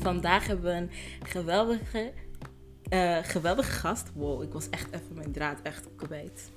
vandaag 0.00 0.46
hebben 0.46 0.64
we 0.64 0.72
een 0.72 0.90
geweldige, 1.22 2.12
eh, 2.88 3.16
geweldige 3.22 3.70
gast. 3.70 4.06
Wow, 4.14 4.42
ik 4.42 4.52
was 4.52 4.70
echt 4.70 4.86
even 4.90 5.14
mijn 5.14 5.32
draad 5.32 5.58
echt 5.62 5.86
kwijt. 5.96 6.50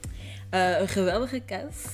Eh, 0.50 0.80
een 0.80 0.88
geweldige 0.88 1.42
gast. 1.46 1.88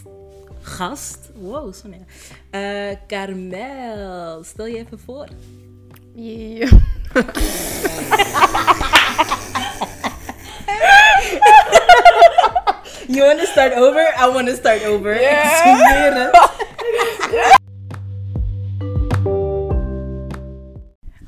Gast? 0.61 1.29
Wow, 1.35 1.73
Sonja. 1.73 2.05
Eh 2.49 2.95
Carmel, 3.07 4.43
stel 4.43 4.65
je 4.65 4.77
even 4.77 4.99
voor. 4.99 5.27
Yeah. 6.15 6.71
You 13.07 13.21
want 13.21 13.39
to 13.39 13.45
start 13.45 13.73
over? 13.73 14.13
I 14.19 14.31
want 14.33 14.47
to 14.47 14.55
start 14.55 14.85
over. 14.85 15.21
Yeah. 15.21 16.55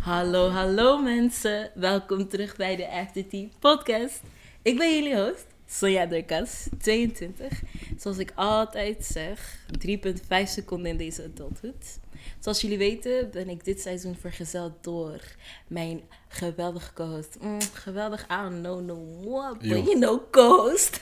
Hallo, 0.09 0.49
hallo 0.49 0.97
mensen. 0.97 1.71
Welkom 1.75 2.27
terug 2.27 2.55
bij 2.55 2.75
de 2.75 3.25
Tea 3.27 3.47
podcast. 3.59 4.21
Ik 4.61 4.77
ben 4.77 4.93
jullie 4.95 5.15
host, 5.15 5.45
Sonja 5.65 6.05
Derkas, 6.05 6.67
22. 6.77 7.61
Zoals 7.97 8.17
ik 8.17 8.31
altijd 8.35 9.05
zeg, 9.05 9.65
3,5 9.87 10.43
seconden 10.43 10.91
in 10.91 10.97
deze 10.97 11.23
adulthood. 11.23 11.99
Zoals 12.39 12.61
jullie 12.61 12.77
weten 12.77 13.31
ben 13.31 13.49
ik 13.49 13.65
dit 13.65 13.81
seizoen 13.81 14.15
vergezeld 14.15 14.83
door 14.83 15.21
mijn 15.67 16.01
geweldige 16.27 16.93
co-host. 16.93 17.37
Mm, 17.41 17.61
geweldig, 17.73 18.23
I 18.23 18.49
don't 18.49 18.61
know, 18.61 18.81
no 18.81 19.29
what, 19.29 19.57
but 19.57 19.67
Yo. 19.67 19.75
you 19.75 19.99
know, 19.99 20.31
co-host. 20.31 21.01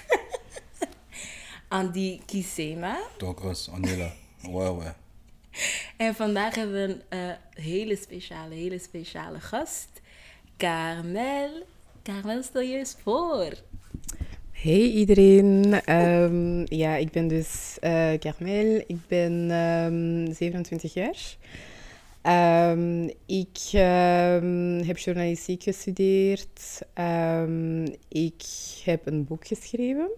Andy 1.67 2.19
Kisema. 2.25 2.99
Douglas, 3.17 3.69
Anila, 3.69 4.11
ouais, 4.41 4.69
ouais. 4.69 4.93
En 5.97 6.15
vandaag 6.15 6.55
hebben 6.55 6.75
we 6.75 6.93
een 6.93 7.01
eh, 7.09 7.63
hele 7.63 7.95
speciale, 7.95 8.55
hele 8.55 8.79
speciale 8.79 9.39
gast. 9.39 9.89
Carmel. 10.57 11.49
Carmel, 12.03 12.43
stel 12.43 12.61
je 12.61 12.77
eens 12.77 12.95
voor. 13.03 13.53
Hey 14.51 14.81
iedereen. 14.81 15.81
Ehm, 15.85 16.75
ja, 16.75 16.95
ik 16.95 17.11
ben 17.11 17.27
dus 17.27 17.77
eh 17.79 18.13
Carmel. 18.19 18.83
Ik 18.87 19.07
ben 19.07 19.51
ehm, 19.51 20.33
27 20.33 20.93
jaar. 20.93 21.35
Ehm, 22.21 23.03
ik 23.25 23.57
heb 24.87 24.97
journalistiek 24.97 25.63
gestudeerd. 25.63 26.81
Ik 28.09 28.43
heb 28.83 29.05
een 29.05 29.25
boek 29.25 29.47
geschreven. 29.47 30.09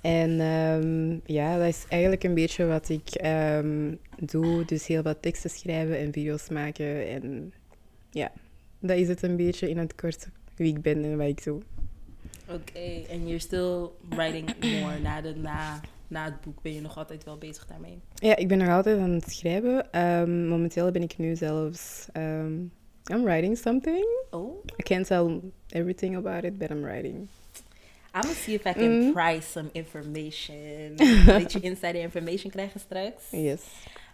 En 0.00 0.40
ehm, 0.40 1.32
ja, 1.32 1.58
dat 1.58 1.66
is 1.66 1.84
eigenlijk 1.88 2.24
een 2.24 2.34
beetje 2.34 2.66
wat 2.66 2.88
ik 2.88 3.08
ehm, 3.10 3.94
doe. 4.18 4.64
Dus 4.64 4.86
heel 4.86 5.02
wat 5.02 5.22
teksten 5.22 5.50
schrijven 5.50 5.98
en 5.98 6.12
video's 6.12 6.48
maken. 6.48 7.08
En 7.08 7.52
ja, 8.10 8.32
dat 8.78 8.96
is 8.96 9.08
het 9.08 9.22
een 9.22 9.36
beetje 9.36 9.68
in 9.68 9.78
het 9.78 9.94
kort 9.94 10.28
wie 10.56 10.76
ik 10.76 10.82
ben 10.82 11.04
en 11.04 11.16
wat 11.16 11.26
ik 11.26 11.44
doe. 11.44 11.60
Oké, 12.48 13.02
en 13.10 13.20
you're 13.22 13.38
still 13.38 13.88
writing 14.08 14.54
more 14.80 14.98
na, 14.98 15.20
de, 15.20 15.34
na, 15.36 15.80
na 16.08 16.24
het 16.24 16.40
boek. 16.40 16.62
Ben 16.62 16.74
je 16.74 16.80
nog 16.80 16.98
altijd 16.98 17.24
wel 17.24 17.38
bezig 17.38 17.66
daarmee? 17.66 17.98
Ja, 18.14 18.36
ik 18.36 18.48
ben 18.48 18.58
nog 18.58 18.68
altijd 18.68 18.98
aan 18.98 19.10
het 19.10 19.30
schrijven. 19.30 19.92
Ehm, 19.92 20.48
momenteel 20.48 20.90
ben 20.90 21.02
ik 21.02 21.18
nu 21.18 21.36
zelfs... 21.36 22.06
ehm, 22.12 22.52
I'm 23.12 23.24
writing 23.24 23.56
something. 23.56 24.06
Oh, 24.30 24.64
I 24.78 24.82
can't 24.82 25.06
tell 25.06 25.40
everything 25.72 26.16
about 26.16 26.44
it, 26.44 26.58
but 26.58 26.70
I'm 26.70 26.82
writing. 26.82 27.28
I'm 28.14 28.20
gonna 28.22 28.34
see 28.34 28.54
if 28.54 28.64
I 28.66 28.72
can 28.72 28.90
Mm. 29.06 29.12
price 29.12 29.50
some 29.50 29.68
information. 29.72 30.56
Een 30.96 31.24
beetje 31.24 31.60
insider 31.60 31.94
information 32.00 32.50
krijgen 32.50 32.80
straks. 32.80 33.30
Yes. 33.30 33.60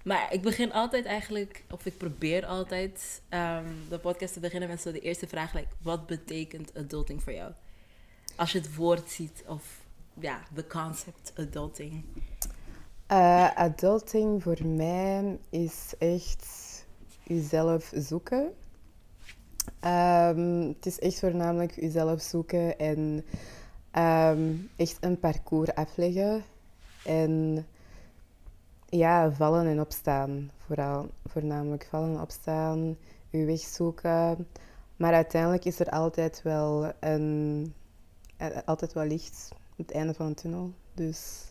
Maar 0.05 0.33
ik 0.33 0.43
begin 0.43 0.73
altijd 0.73 1.05
eigenlijk, 1.05 1.65
of 1.71 1.87
ik 1.87 1.97
probeer 1.97 2.47
altijd 2.47 3.21
ehm, 3.29 3.65
de 3.89 3.99
podcast 3.99 4.33
te 4.33 4.41
beginnen 4.41 4.69
met 4.69 4.81
zo 4.81 4.93
de 4.93 5.01
eerste 5.01 5.27
vraag. 5.27 5.55
Like, 5.55 5.69
wat 5.83 6.07
betekent 6.07 6.75
adulting 6.77 7.23
voor 7.23 7.33
jou? 7.33 7.53
Als 8.37 8.53
je 8.53 8.59
het 8.59 8.75
woord 8.75 9.11
ziet, 9.11 9.45
of 9.47 9.63
ja, 10.21 10.41
de 10.55 10.67
concept 10.67 11.33
adulting. 11.37 12.05
Eh, 13.07 13.51
adulting 13.57 14.43
voor 14.43 14.67
mij 14.67 15.39
is 15.51 15.93
echt 15.99 16.47
jezelf 17.23 17.93
zoeken. 17.95 18.53
Ehm, 19.81 20.61
het 20.69 20.87
is 20.87 20.99
echt 20.99 21.19
voornamelijk 21.19 21.75
jezelf 21.81 22.21
zoeken 22.23 22.79
en 22.79 23.25
ehm, 23.97 24.55
echt 24.77 24.97
een 25.01 25.19
parcours 25.19 25.75
afleggen. 25.75 26.43
En 27.05 27.67
ja, 28.89 29.31
vallen 29.33 29.67
en 29.67 29.81
opstaan. 29.81 30.51
Vooral, 30.67 31.09
voornamelijk 31.27 31.87
vallen 31.91 32.15
en 32.15 32.21
opstaan, 32.21 32.97
je 33.31 33.45
weg 33.45 33.61
zoeken. 33.61 34.49
Maar 34.97 35.13
uiteindelijk 35.13 35.65
is 35.65 35.81
er 35.81 35.89
altijd 35.89 36.43
wel, 36.43 36.93
een, 37.01 37.73
eh, 38.37 38.49
altijd 38.65 38.93
wel 38.93 39.05
licht 39.05 39.49
aan 39.53 39.59
het 39.77 39.93
einde 39.93 40.15
van 40.15 40.29
de 40.29 40.35
tunnel. 40.35 40.73
Dus 40.95 41.45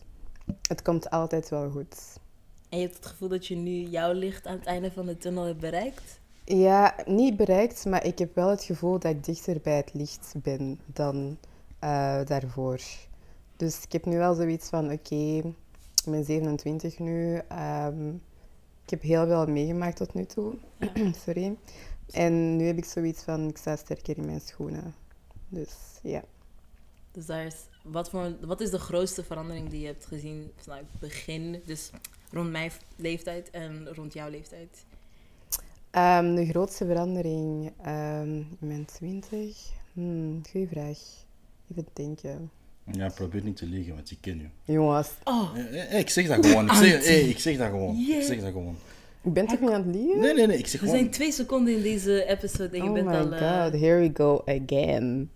het 0.68 0.82
komt 0.82 1.10
altijd 1.10 1.48
wel 1.48 1.70
goed. 1.70 2.18
En 2.68 2.78
je 2.78 2.84
hebt 2.84 2.96
het 2.96 3.06
gevoel 3.06 3.28
dat 3.28 3.46
je 3.46 3.56
nu 3.56 3.70
jouw 3.70 4.12
licht 4.12 4.46
aan 4.46 4.56
het 4.56 4.66
einde 4.66 4.92
van 4.92 5.06
de 5.06 5.18
tunnel 5.18 5.44
hebt 5.44 5.60
bereikt? 5.60 6.20
Ja, 6.44 6.94
niet 7.06 7.36
bereikt, 7.36 7.84
maar 7.84 8.04
ik 8.04 8.18
heb 8.18 8.34
wel 8.34 8.48
het 8.48 8.64
gevoel 8.64 8.98
dat 8.98 9.12
ik 9.12 9.24
dichter 9.24 9.60
bij 9.62 9.76
het 9.76 9.94
licht 9.94 10.34
ben 10.42 10.80
dan 10.86 11.38
eh, 11.78 12.20
daarvoor. 12.24 12.80
Dus 13.56 13.82
ik 13.84 13.92
heb 13.92 14.04
nu 14.04 14.16
wel 14.16 14.34
zoiets 14.34 14.68
van, 14.68 14.92
oké, 14.92 15.36
ik 16.04 16.04
ben 16.04 16.24
27 16.24 16.98
nu. 16.98 17.40
ehm, 17.48 18.08
ik 18.84 18.90
heb 18.90 19.02
heel 19.02 19.26
veel 19.26 19.46
meegemaakt 19.46 19.96
tot 19.96 20.14
nu 20.14 20.24
toe. 20.24 20.54
Sorry. 21.24 21.56
En 22.10 22.56
nu 22.56 22.66
heb 22.66 22.76
ik 22.76 22.84
zoiets 22.84 23.22
van, 23.22 23.48
ik 23.48 23.56
sta 23.56 23.76
sterker 23.76 24.18
in 24.18 24.24
mijn 24.26 24.40
schoenen. 24.40 24.94
Dus 25.48 25.74
ja. 26.02 26.22
Dus 27.12 27.26
daar 27.26 27.46
is, 27.46 27.56
wat, 27.82 28.10
voor, 28.10 28.36
wat 28.40 28.60
is 28.60 28.70
de 28.70 28.78
grootste 28.78 29.24
verandering 29.24 29.68
die 29.68 29.80
je 29.80 29.86
hebt 29.86 30.06
gezien 30.06 30.52
vanuit 30.56 30.86
het 30.90 31.00
begin? 31.00 31.62
Dus 31.64 31.90
rond 32.32 32.50
mijn 32.50 32.70
leeftijd 32.96 33.50
en 33.50 33.94
rond 33.94 34.12
jouw 34.12 34.28
leeftijd. 34.28 34.84
Ehm, 35.90 36.34
de 36.34 36.46
grootste 36.46 36.86
verandering 36.86 37.72
ehm, 37.82 38.28
in 38.36 38.56
mijn 38.58 38.84
20? 38.84 39.70
Hmm, 39.92 40.42
goeie 40.50 40.68
vraag. 40.68 40.98
Even 41.70 41.86
denken. 41.92 42.50
Ja, 42.92 43.08
probeer 43.08 43.42
niet 43.42 43.56
te 43.56 43.66
liegen, 43.66 43.94
want 43.94 44.10
ik 44.10 44.18
ken 44.20 44.38
je. 44.64 44.72
Jongens, 44.72 45.10
Oh, 45.24 45.50
Eh, 45.56 45.92
eh, 45.92 45.98
ik 45.98 46.08
zeg 46.10 46.26
dat 46.26 46.46
gewoon. 46.46 46.64
Ik 46.66 46.72
zeg, 46.72 47.04
ik 47.06 47.38
zeg 47.38 47.56
dat 47.56 47.68
gewoon. 47.68 47.96
Yeah. 47.96 48.16
Ik 48.20 48.22
zeg 48.26 48.40
dat 48.40 48.52
gewoon. 48.52 48.76
ik 49.22 49.32
ben 49.32 49.46
toch 49.46 49.60
niet 49.60 49.70
aan 49.70 49.86
het 49.86 49.94
liegen? 49.94 50.20
Nee, 50.20 50.34
nee, 50.34 50.46
nee. 50.46 50.58
Ik 50.58 50.66
zeg 50.66 50.80
we 50.80 50.86
gewoon. 50.86 51.00
zijn 51.00 51.10
twee 51.12 51.32
seconden 51.32 51.74
in 51.76 51.82
deze 51.82 52.24
episode 52.24 52.76
en 52.76 52.82
je 52.82 52.88
oh 52.88 52.94
bent 52.94 53.06
my 53.06 53.14
al... 53.14 53.32
eh, 53.32 53.62
god, 53.64 53.80
here 53.80 54.00
we 54.00 54.10
go 54.14 54.42
again. 54.46 55.30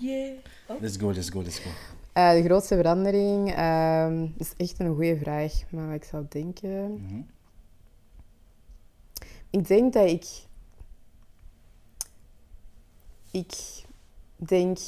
yeah. 0.00 0.32
Oh. 0.66 0.80
Let's 0.80 0.96
go, 0.96 1.12
let's 1.12 1.30
go, 1.30 1.42
let's 1.42 1.58
go. 1.58 1.70
Eh, 2.12 2.32
de 2.32 2.42
grootste 2.42 2.76
verandering 2.76 3.54
ehm, 3.54 4.26
is 4.36 4.52
echt 4.56 4.78
een 4.78 4.94
goede 4.94 5.16
vraag, 5.16 5.52
maar 5.70 5.86
wat 5.86 5.96
ik 5.96 6.04
zou 6.04 6.24
denken. 6.28 6.92
Mhm. 6.92 7.20
Ik 9.50 9.66
denk 9.66 9.92
dat 9.92 10.08
ik. 10.10 10.26
Ik 13.30 13.54
denk 14.36 14.78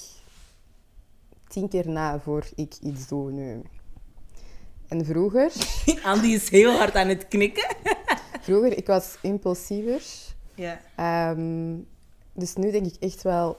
tien 1.51 1.69
keer 1.69 1.89
na 1.89 2.21
voor 2.21 2.47
ik 2.55 2.75
iets 2.83 3.09
doe 3.09 3.31
nu. 3.31 3.63
En 4.89 5.05
vroeger, 5.05 5.53
Andy 6.03 6.27
is 6.27 6.49
heel 6.49 6.77
hard 6.77 6.95
aan 6.95 7.09
het 7.09 7.29
knikken. 7.29 7.77
vroeger 8.47 8.77
ik 8.77 8.87
was 8.87 9.17
impulsiever. 9.23 10.03
Ja. 10.55 10.81
Ehm, 10.97 11.77
dus 12.33 12.55
nu 12.55 12.71
denk 12.71 12.87
ik 12.87 12.97
echt 13.01 13.23
wel, 13.23 13.59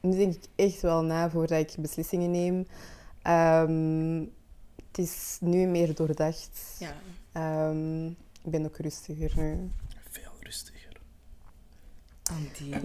nu 0.00 0.16
denk 0.16 0.34
ik 0.34 0.44
echt 0.56 0.80
wel 0.80 1.02
na 1.02 1.30
voordat 1.30 1.58
ik 1.58 1.74
beslissingen 1.78 2.30
neem. 2.30 2.66
Ehm, 3.22 4.20
het 4.88 4.98
is 4.98 5.36
nu 5.40 5.66
meer 5.66 5.94
doordacht. 5.94 6.76
ja. 6.78 6.94
Ehm, 7.32 8.06
ik 8.44 8.50
ben 8.50 8.64
ook 8.64 8.76
rustiger 8.76 9.32
nu. 9.36 9.70
Veel 10.10 10.32
rustiger. 10.40 10.81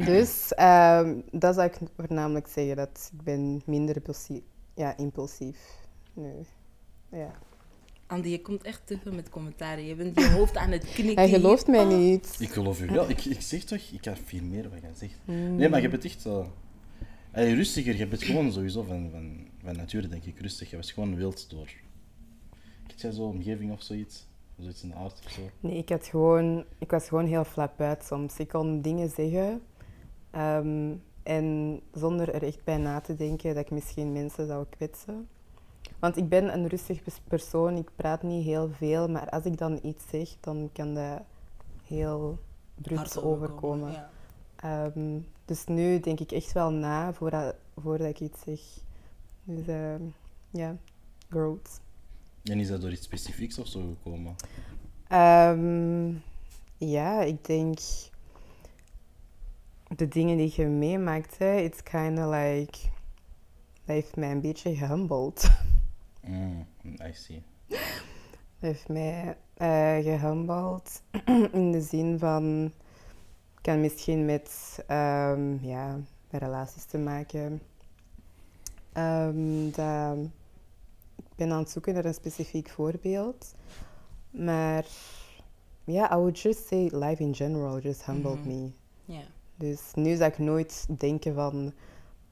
Dus 0.06 0.54
ehm, 0.54 1.16
dat 1.32 1.56
zou 1.56 1.68
ik 1.68 1.78
voornamelijk 1.98 2.48
zeggen, 2.48 2.76
dat 2.76 3.12
ik 3.14 3.24
ben 3.24 3.62
minder 3.66 3.96
impulsief, 3.96 4.42
ja, 4.76 4.98
impulsief 4.98 5.58
nu. 6.14 6.32
Ja. 7.12 7.32
Andy, 8.08 8.28
je 8.30 8.42
komt 8.42 8.64
echt 8.64 8.82
te 8.86 8.98
veel 9.04 9.12
met 9.14 9.30
commentaren. 9.30 9.86
Je 9.86 9.96
bent 9.96 10.20
je 10.20 10.30
hoofd 10.30 10.58
aan 10.58 10.72
het 10.72 10.84
knikken. 10.86 11.16
Hij 11.18 11.30
gelooft 11.30 11.68
mij 11.68 11.84
Oh. 11.84 11.98
niet. 11.98 12.36
Ik 12.40 12.50
geloof 12.50 12.82
u. 12.82 12.94
Ja, 12.94 13.04
ik, 13.08 13.26
ik 13.26 13.42
zeg 13.42 13.64
toch, 13.64 13.80
ik 13.92 14.02
kan 14.02 14.16
veel 14.26 14.44
meer 14.44 14.70
wat 14.70 14.82
je 14.82 14.88
zegt. 14.94 15.20
Hmm. 15.26 15.56
Nee, 15.56 15.70
maar 15.70 15.82
je 15.82 15.90
bent 15.90 16.06
echt 16.06 16.26
uh, 16.26 16.46
rustiger. 17.32 17.96
Je 17.98 18.08
bent 18.08 18.24
gewoon 18.24 18.52
sowieso 18.52 18.84
van, 18.84 19.10
van, 19.12 19.48
van 19.64 19.76
nature, 19.76 20.08
denk 20.08 20.24
ik, 20.24 20.40
rustig. 20.40 20.70
Je 20.70 20.76
was 20.76 20.92
gewoon 20.92 21.16
wild 21.16 21.50
door. 21.50 21.70
Heb 22.88 23.00
jij 23.00 23.12
zo'n 23.12 23.30
omgeving 23.32 23.72
of 23.72 23.82
zoiets? 23.82 24.27
Zoiets 24.60 24.84
in 24.84 24.90
de 24.90 24.96
aard 24.96 25.22
of 25.26 25.32
zo? 25.32 25.42
Nee, 25.60 25.78
ik, 25.78 25.90
had 25.90 26.06
gewoon, 26.06 26.66
ik 26.78 26.92
was 26.92 27.08
gewoon 27.08 27.26
heel 27.26 27.44
flap 27.44 27.82
uit 27.82 28.04
soms. 28.04 28.38
Ik 28.38 28.48
kon 28.48 28.82
dingen 28.82 29.10
zeggen 29.10 29.62
ehm, 30.32 30.96
en 31.24 31.80
zonder 31.92 32.34
er 32.34 32.44
echt 32.44 32.64
bij 32.64 32.78
na 32.78 33.00
te 33.02 33.16
denken 33.16 33.56
dat 33.56 33.64
ik 33.64 33.72
misschien 33.72 34.12
mensen 34.12 34.48
zou 34.48 34.66
kwetsen. 34.70 35.28
Want 36.00 36.18
ik 36.18 36.30
ben 36.30 36.54
een 36.54 36.68
rustig 36.68 37.04
pers- 37.04 37.22
persoon, 37.28 37.76
ik 37.76 37.90
praat 37.96 38.24
niet 38.24 38.46
heel 38.46 38.70
veel, 38.70 39.08
maar 39.10 39.30
als 39.30 39.44
ik 39.44 39.58
dan 39.58 39.80
iets 39.84 40.08
zeg, 40.10 40.30
dan 40.40 40.70
kan 40.74 40.94
dat 40.94 41.22
heel 41.84 42.40
bruut 42.76 43.22
overkomen. 43.22 43.92
Ja. 43.92 44.10
Ehm, 44.56 45.20
dus 45.46 45.66
nu 45.66 46.00
denk 46.00 46.20
ik 46.20 46.32
echt 46.32 46.52
wel 46.52 46.72
na 46.72 47.14
voordat, 47.14 47.56
voordat 47.76 48.08
ik 48.08 48.20
iets 48.20 48.42
zeg. 48.42 48.60
Dus 49.44 49.68
ehm, 49.68 50.02
ja, 50.50 50.76
growth. 51.30 51.82
En 52.50 52.60
is 52.60 52.68
dat 52.68 52.82
door 52.82 52.92
iets 52.92 53.04
specifieks 53.04 53.60
of 53.60 53.68
zo 53.68 53.96
gekomen? 54.04 54.36
Ehm, 55.08 56.14
ja, 56.78 57.22
ik 57.22 57.46
denk 57.46 57.80
de 59.96 60.08
dingen 60.08 60.38
die 60.38 60.54
je 60.56 60.66
meemaakt, 60.66 61.38
hè, 61.38 61.56
it's 61.56 61.84
kind 61.84 62.20
of 62.20 62.26
like, 62.26 62.78
dat 63.86 63.96
heeft 63.96 64.16
mij 64.16 64.32
een 64.32 64.42
beetje 64.42 64.76
gehumbled. 64.76 65.52
Mm, 66.22 66.68
I 66.84 67.14
see. 67.14 67.44
Dat 67.68 67.80
heeft 68.60 68.88
mij 68.88 69.38
eh 69.54 69.98
gehumbled 69.98 71.02
in 71.52 71.72
de 71.72 71.82
zin 71.82 72.20
van, 72.20 72.72
kan 73.62 73.82
misschien 73.82 74.26
met 74.26 74.80
ehm, 74.88 75.66
ja, 75.66 76.00
met 76.30 76.42
relaties 76.42 76.84
te 76.84 76.98
maken. 76.98 77.62
Ehm, 78.94 79.70
dat, 79.72 80.18
ben 81.38 81.52
aan 81.52 81.60
het 81.60 81.70
zoeken 81.70 81.94
naar 81.94 82.06
een 82.06 82.14
specifiek 82.14 82.70
voorbeeld. 82.70 83.54
Maar 84.30 84.86
ja, 85.84 86.14
I 86.14 86.16
would 86.16 86.40
just 86.40 86.68
say 86.68 86.90
life 86.94 87.24
in 87.24 87.36
general 87.36 87.80
just 87.80 88.06
humbled 88.06 88.40
Mhm. 88.40 88.48
me. 88.48 88.70
Ja. 89.06 89.22
Dus 89.56 89.82
nu 89.94 90.16
zou 90.16 90.32
ik 90.32 90.38
nooit 90.38 90.86
denken 91.00 91.34
van, 91.34 91.74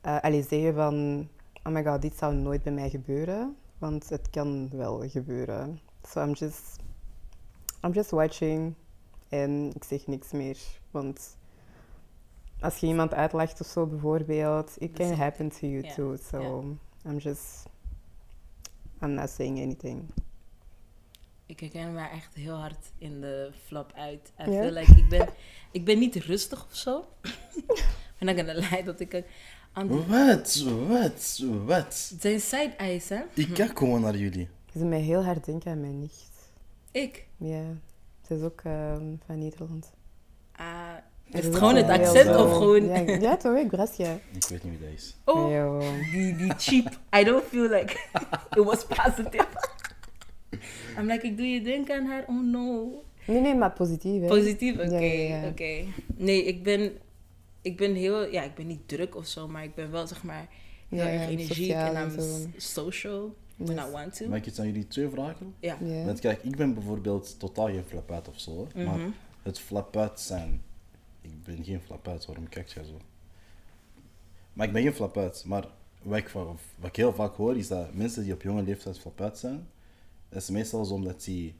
eh 0.01 0.19
allee, 0.21 0.43
zeggen 0.43 0.73
van, 0.73 1.27
oh 1.63 1.73
my 1.73 1.83
god, 1.83 2.01
dit 2.01 2.15
zou 2.17 2.33
nooit 2.35 2.63
bij 2.63 2.73
mij 2.73 2.89
gebeuren. 2.89 3.55
Want 3.77 4.09
het 4.09 4.29
kan 4.29 4.69
wel 4.71 5.09
gebeuren. 5.09 5.79
So 6.07 6.21
I'm 6.23 6.31
just, 6.33 6.75
I'm 7.83 7.91
just 7.91 8.09
watching 8.09 8.73
en 9.29 9.71
ik 9.75 9.83
zeg 9.83 10.07
niks 10.07 10.31
meer. 10.31 10.57
Want 10.91 11.37
als 12.59 12.77
je 12.77 12.87
iemand 12.87 13.13
uitlacht 13.13 13.61
of 13.61 13.67
zo 13.67 13.85
bijvoorbeeld, 13.85 14.71
it 14.77 14.91
can 14.91 15.11
is- 15.11 15.17
happen 15.17 15.49
to 15.49 15.67
you 15.67 15.93
too. 15.95 16.15
So 16.29 16.63
I'm 17.05 17.17
just, 17.17 17.63
I'm 19.05 19.13
not 19.13 19.29
saying 19.29 19.61
anything. 19.61 20.03
Ik 21.45 21.59
herken 21.59 21.93
me 21.93 22.07
echt 22.07 22.33
heel 22.35 22.55
hard 22.55 22.91
in 22.97 23.21
de 23.21 23.51
flap 23.65 23.93
uit. 23.95 24.31
I 24.39 24.43
feel 24.43 24.71
like 24.71 24.95
ik 24.95 25.09
ben, 25.09 25.29
ik 25.71 25.85
ben 25.85 25.99
niet 25.99 26.15
rustig 26.15 26.65
of 26.65 26.75
zo. 26.75 27.05
I'm 28.19 28.25
not 28.27 28.35
gonna 28.35 28.53
lie 28.53 28.83
dat 28.83 28.99
ik... 28.99 29.23
Wat? 29.73 30.63
Wat? 30.87 31.43
Wat? 31.65 32.09
het 32.09 32.15
zijn 32.19 32.39
side-eyes, 32.39 33.09
hè? 33.09 33.21
Ik 33.33 33.53
kijk 33.53 33.77
gewoon 33.77 34.01
naar 34.01 34.17
jullie. 34.17 34.47
Je 34.71 34.79
doet 34.79 34.89
mij 34.89 34.99
heel 34.99 35.23
hard 35.23 35.45
denken 35.45 35.71
aan 35.71 35.81
mijn 35.81 35.99
nicht. 35.99 36.31
Ik. 36.91 37.27
Ja, 37.37 37.63
ze 38.27 38.35
is 38.35 38.41
ook 38.41 38.61
ehm, 38.63 39.15
van 39.25 39.39
Nederland. 39.39 39.94
Is 41.31 41.45
het 41.45 41.55
gewoon 41.55 41.75
het 41.75 41.89
accent 41.89 42.25
zo- 42.25 42.43
of 42.43 42.53
gewoon... 42.53 42.85
Ja, 42.85 42.99
ja 43.19 43.37
toch, 43.37 43.55
ik 43.57 43.67
Gracia. 43.71 44.13
Ik 44.33 44.45
weet 44.49 44.63
niet 44.63 44.79
wie 44.79 44.87
dat 44.89 44.97
is. 44.97 45.15
Oh, 45.25 45.51
Yo. 45.51 45.79
die, 46.11 46.35
die 46.35 46.51
cheap. 46.57 46.99
I 47.19 47.23
don't 47.23 47.43
feel 47.43 47.69
like 47.69 47.93
it 48.59 48.63
was 48.63 48.85
positive. 48.85 49.47
I'm 50.97 51.07
like, 51.07 51.25
ik 51.27 51.37
doe 51.37 51.45
je 51.47 51.61
denken 51.61 51.95
aan 51.95 52.05
haar. 52.05 52.25
Oh 52.27 52.43
no. 52.51 52.89
Nee, 53.27 53.41
nee, 53.41 53.55
maar 53.55 53.71
positief, 53.71 54.21
hè? 54.21 54.27
Positief? 54.27 54.73
Oké, 54.73 54.83
Ja, 54.95 54.99
ja, 54.99 55.41
ja. 55.41 55.47
oké. 55.47 55.83
Nee, 56.15 56.43
ik 56.43 56.63
ben, 56.63 56.91
ik 57.61 57.77
ben 57.77 57.93
heel... 57.95 58.31
Ja, 58.31 58.43
ik 58.43 58.55
ben 58.55 58.67
niet 58.67 58.87
druk 58.87 59.15
of 59.15 59.25
zo, 59.27 59.47
maar 59.47 59.63
ik 59.63 59.75
ben 59.75 59.91
wel, 59.91 60.07
zeg 60.07 60.23
maar, 60.23 60.47
heel 60.89 60.99
Ja, 60.99 61.07
erg 61.07 61.21
ja, 61.21 61.27
energiek. 61.27 61.71
En 61.71 61.95
I'm 61.95 62.19
zo. 62.21 62.47
social 62.57 63.35
when 63.55 63.75
Yes. 63.75 63.85
I 63.87 63.91
want 63.91 64.15
to. 64.17 64.27
Mag 64.27 64.37
ik 64.37 64.45
iets 64.45 64.59
aan 64.59 64.65
jullie 64.65 64.87
twee 64.87 65.09
vragen? 65.09 65.53
Ja. 65.59 65.77
Want 66.05 66.19
kijk, 66.19 66.43
ik 66.43 66.55
ben 66.55 66.73
bijvoorbeeld 66.73 67.39
totaal 67.39 67.65
geen 67.65 67.83
flapuit 67.87 68.27
of 68.29 68.39
zo. 68.39 68.67
hè. 68.73 68.83
Maar 68.85 68.97
Mhm. 68.97 69.07
het 69.43 69.59
flapuit 69.59 70.19
zijn. 70.19 70.61
Ik 71.25 71.43
ben 71.43 71.63
geen 71.63 71.81
flapuit, 71.81 72.25
waarom 72.25 72.49
kijk 72.49 72.67
jij 72.67 72.83
zo? 72.83 72.97
Maar 74.53 74.67
ik 74.67 74.73
ben 74.73 74.81
geen 74.81 74.93
flapuit. 74.93 75.43
Maar 75.45 75.67
wat 76.01 76.17
ik, 76.17 76.29
va- 76.29 76.43
wat 76.79 76.89
ik 76.89 76.95
heel 76.95 77.13
vaak 77.13 77.35
hoor 77.35 77.57
is 77.57 77.67
dat 77.67 77.93
mensen 77.93 78.23
die 78.23 78.33
op 78.33 78.41
jonge 78.41 78.63
leeftijd 78.63 78.99
flapuit 78.99 79.37
zijn, 79.37 79.67
dat 80.29 80.41
is 80.41 80.49
meestal 80.49 80.85
zo 80.85 80.93
omdat 80.93 81.23
ze 81.23 81.51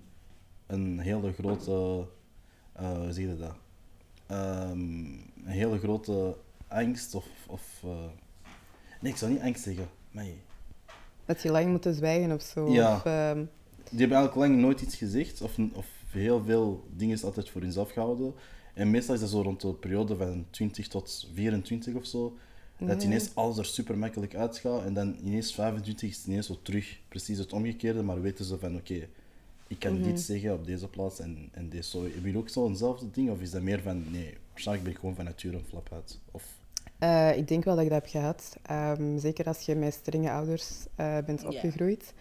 een 0.67 0.99
hele 0.99 1.33
grote. 1.33 2.07
eh 2.73 2.97
hoe 2.97 3.11
zeg 3.11 3.25
je 3.25 3.37
dat? 3.37 3.55
Ehm, 4.27 4.79
een 4.79 5.45
hele 5.45 5.79
grote 5.79 6.37
angst 6.67 7.15
of. 7.15 7.25
of 7.47 7.81
eh, 7.83 8.05
nee, 9.01 9.11
ik 9.11 9.17
zou 9.17 9.31
niet 9.31 9.41
angst 9.41 9.63
zeggen. 9.63 9.87
Maar 10.11 10.25
Dat 11.25 11.41
je 11.41 11.51
lang 11.51 11.67
moet 11.67 11.87
zwijgen 11.95 12.31
of 12.31 12.41
zo. 12.41 12.69
Ja. 12.71 12.95
Of, 12.95 13.05
ehm, 13.05 13.45
Die 13.89 13.99
hebben 13.99 14.17
eigenlijk 14.17 14.35
lang 14.35 14.61
nooit 14.61 14.81
iets 14.81 14.95
gezegd, 14.95 15.41
of, 15.41 15.57
of 15.73 15.87
heel 16.09 16.43
veel 16.43 16.87
dingen 16.91 17.15
is 17.15 17.23
altijd 17.23 17.49
voor 17.49 17.61
hunzelf 17.61 17.91
gehouden. 17.91 18.33
En 18.75 18.91
meestal 18.91 19.15
is 19.15 19.21
dat 19.21 19.29
zo 19.29 19.41
rond 19.41 19.61
de 19.61 19.73
periode 19.73 20.15
van 20.15 20.45
20 20.49 20.87
tot 20.87 21.29
24 21.33 21.93
of 21.93 22.05
zo, 22.05 22.37
dat 22.77 23.03
ineens 23.03 23.35
alles 23.35 23.57
er 23.57 23.65
super 23.65 23.97
makkelijk 23.97 24.35
uitgaat. 24.35 24.83
En 24.83 24.93
dan 24.93 25.15
ineens 25.23 25.53
25 25.53 26.09
is 26.09 26.17
het 26.17 26.27
ineens 26.27 26.47
zo 26.47 26.59
terug 26.61 26.99
precies 27.07 27.37
het 27.37 27.53
omgekeerde, 27.53 28.03
maar 28.03 28.21
weten 28.21 28.45
ze 28.45 28.57
van 28.57 28.75
oké, 28.75 29.07
ik 29.67 29.79
kan 29.79 30.01
dit 30.01 30.19
zeggen 30.19 30.53
op 30.53 30.65
deze 30.65 30.87
plaats 30.87 31.19
en, 31.19 31.49
en 31.51 31.69
deze 31.69 31.89
zo. 31.89 32.01
Hebben 32.01 32.21
jullie 32.21 32.37
ook 32.37 32.49
zo 32.49 32.67
eenzelfde 32.67 33.11
ding, 33.11 33.29
of 33.29 33.41
is 33.41 33.51
dat 33.51 33.61
meer 33.61 33.81
van 33.81 34.11
nee, 34.11 34.37
waarschijnlijk 34.51 34.87
ben 34.87 34.95
ik 34.95 34.99
gewoon 34.99 35.15
van 35.15 35.25
nature 35.25 35.57
een 35.57 35.65
flap 35.69 35.89
uit? 35.93 36.19
Of, 36.31 36.43
eh, 36.99 37.37
ik 37.37 37.47
denk 37.47 37.63
wel 37.63 37.75
dat 37.75 37.83
ik 37.83 37.89
dat 37.89 38.01
heb 38.01 38.11
gehad. 38.11 38.57
Ehm, 38.61 39.17
zeker 39.17 39.45
als 39.45 39.59
je 39.59 39.75
met 39.75 39.93
strenge 39.93 40.31
ouders 40.31 40.85
eh, 40.95 41.17
bent 41.25 41.45
opgegroeid. 41.45 42.13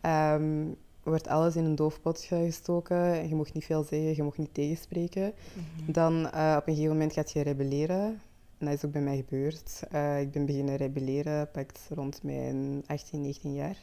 Ehm, 0.00 0.66
wordt 1.08 1.28
alles 1.28 1.56
in 1.56 1.64
een 1.64 1.74
doofpot 1.74 2.20
gestoken. 2.20 3.28
Je 3.28 3.34
mocht 3.34 3.54
niet 3.54 3.64
veel 3.64 3.82
zeggen, 3.82 4.16
je 4.16 4.22
mocht 4.22 4.38
niet 4.38 4.54
tegenspreken. 4.54 5.32
Mhm. 5.52 5.92
Dan 5.92 6.30
eh, 6.30 6.56
op 6.58 6.66
een 6.66 6.74
gegeven 6.74 6.92
moment 6.92 7.12
gaat 7.12 7.32
je 7.32 7.42
rebelleren. 7.42 8.20
En 8.58 8.66
dat 8.66 8.74
is 8.74 8.84
ook 8.84 8.92
bij 8.92 9.02
mij 9.02 9.16
gebeurd. 9.16 9.82
Eh, 9.90 10.20
ik 10.20 10.30
ben 10.30 10.46
beginnen 10.46 10.76
rebelleren, 10.76 11.50
pakt 11.50 11.88
rond 11.94 12.22
mijn 12.22 12.82
18, 12.86 13.20
19 13.20 13.54
jaar. 13.54 13.78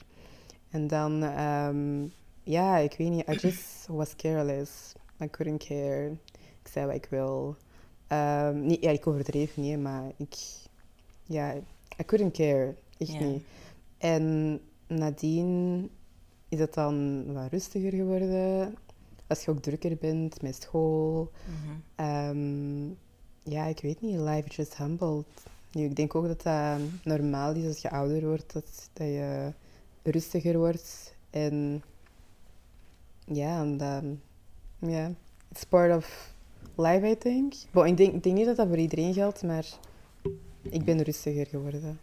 En 0.70 0.88
dan, 0.88 1.24
ehm, 1.24 2.08
ja, 2.44 2.78
ik 2.78 2.96
weet 2.98 3.10
niet, 3.10 3.30
I 3.30 3.34
just 3.34 3.88
was 3.88 4.16
careless. 4.16 4.94
I 5.24 5.30
couldn't 5.30 5.66
care. 5.68 6.12
Ik 6.62 6.68
zei 6.72 6.86
wat 6.86 6.96
ik 6.96 7.08
wil. 7.10 7.56
Ehm, 8.08 8.66
niet, 8.66 8.82
ja, 8.82 8.90
ik 8.90 9.08
overdreef 9.08 9.58
niet, 9.58 9.80
maar 9.80 10.12
ik, 10.18 10.36
ja, 11.24 11.54
I 12.00 12.06
couldn't 12.06 12.34
care. 12.34 12.76
Echt 12.98 13.20
niet. 13.20 13.44
En 13.98 14.60
nadien 14.88 15.90
is 16.50 16.60
het 16.60 16.74
dan 16.74 17.24
wat 17.34 17.52
rustiger 17.52 17.92
geworden. 17.92 18.76
Als 19.28 19.46
je 19.46 19.52
ook 19.52 19.62
drukker 19.62 19.98
bent 19.98 20.42
met 20.42 20.56
school. 20.62 21.32
Mhm. 21.46 21.76
Ehm, 21.96 22.88
ja, 23.44 23.66
ik 23.66 23.80
weet 23.82 24.02
niet. 24.02 24.20
Life 24.20 24.50
just 24.50 24.78
humbled. 24.78 25.26
Nu, 25.72 25.84
ik 25.84 25.96
denk 25.96 26.16
ook 26.16 26.28
dat 26.28 26.42
dat 26.42 26.80
normaal 27.04 27.54
is 27.54 27.68
als 27.68 27.82
je 27.82 27.90
ouder 27.92 28.28
wordt, 28.28 28.54
dat, 28.54 28.90
dat 28.94 29.08
je 29.08 29.52
rustiger 30.04 30.58
wordt. 30.58 31.16
En 31.30 31.84
ja, 33.26 33.60
en 33.60 33.78
dat, 33.78 34.04
ja, 34.92 35.12
it's 35.52 35.64
part 35.64 35.96
of 35.96 36.34
life, 36.76 37.10
I 37.10 37.18
think. 37.18 37.54
Bon, 37.72 37.86
ik, 37.86 37.98
denk, 37.98 38.14
ik 38.14 38.24
denk 38.24 38.36
niet 38.36 38.46
dat 38.46 38.56
dat 38.56 38.68
voor 38.68 38.78
iedereen 38.78 39.14
geldt, 39.14 39.44
maar 39.44 39.66
ik 40.62 40.84
ben 40.84 41.02
rustiger 41.02 41.46
geworden. 41.46 42.00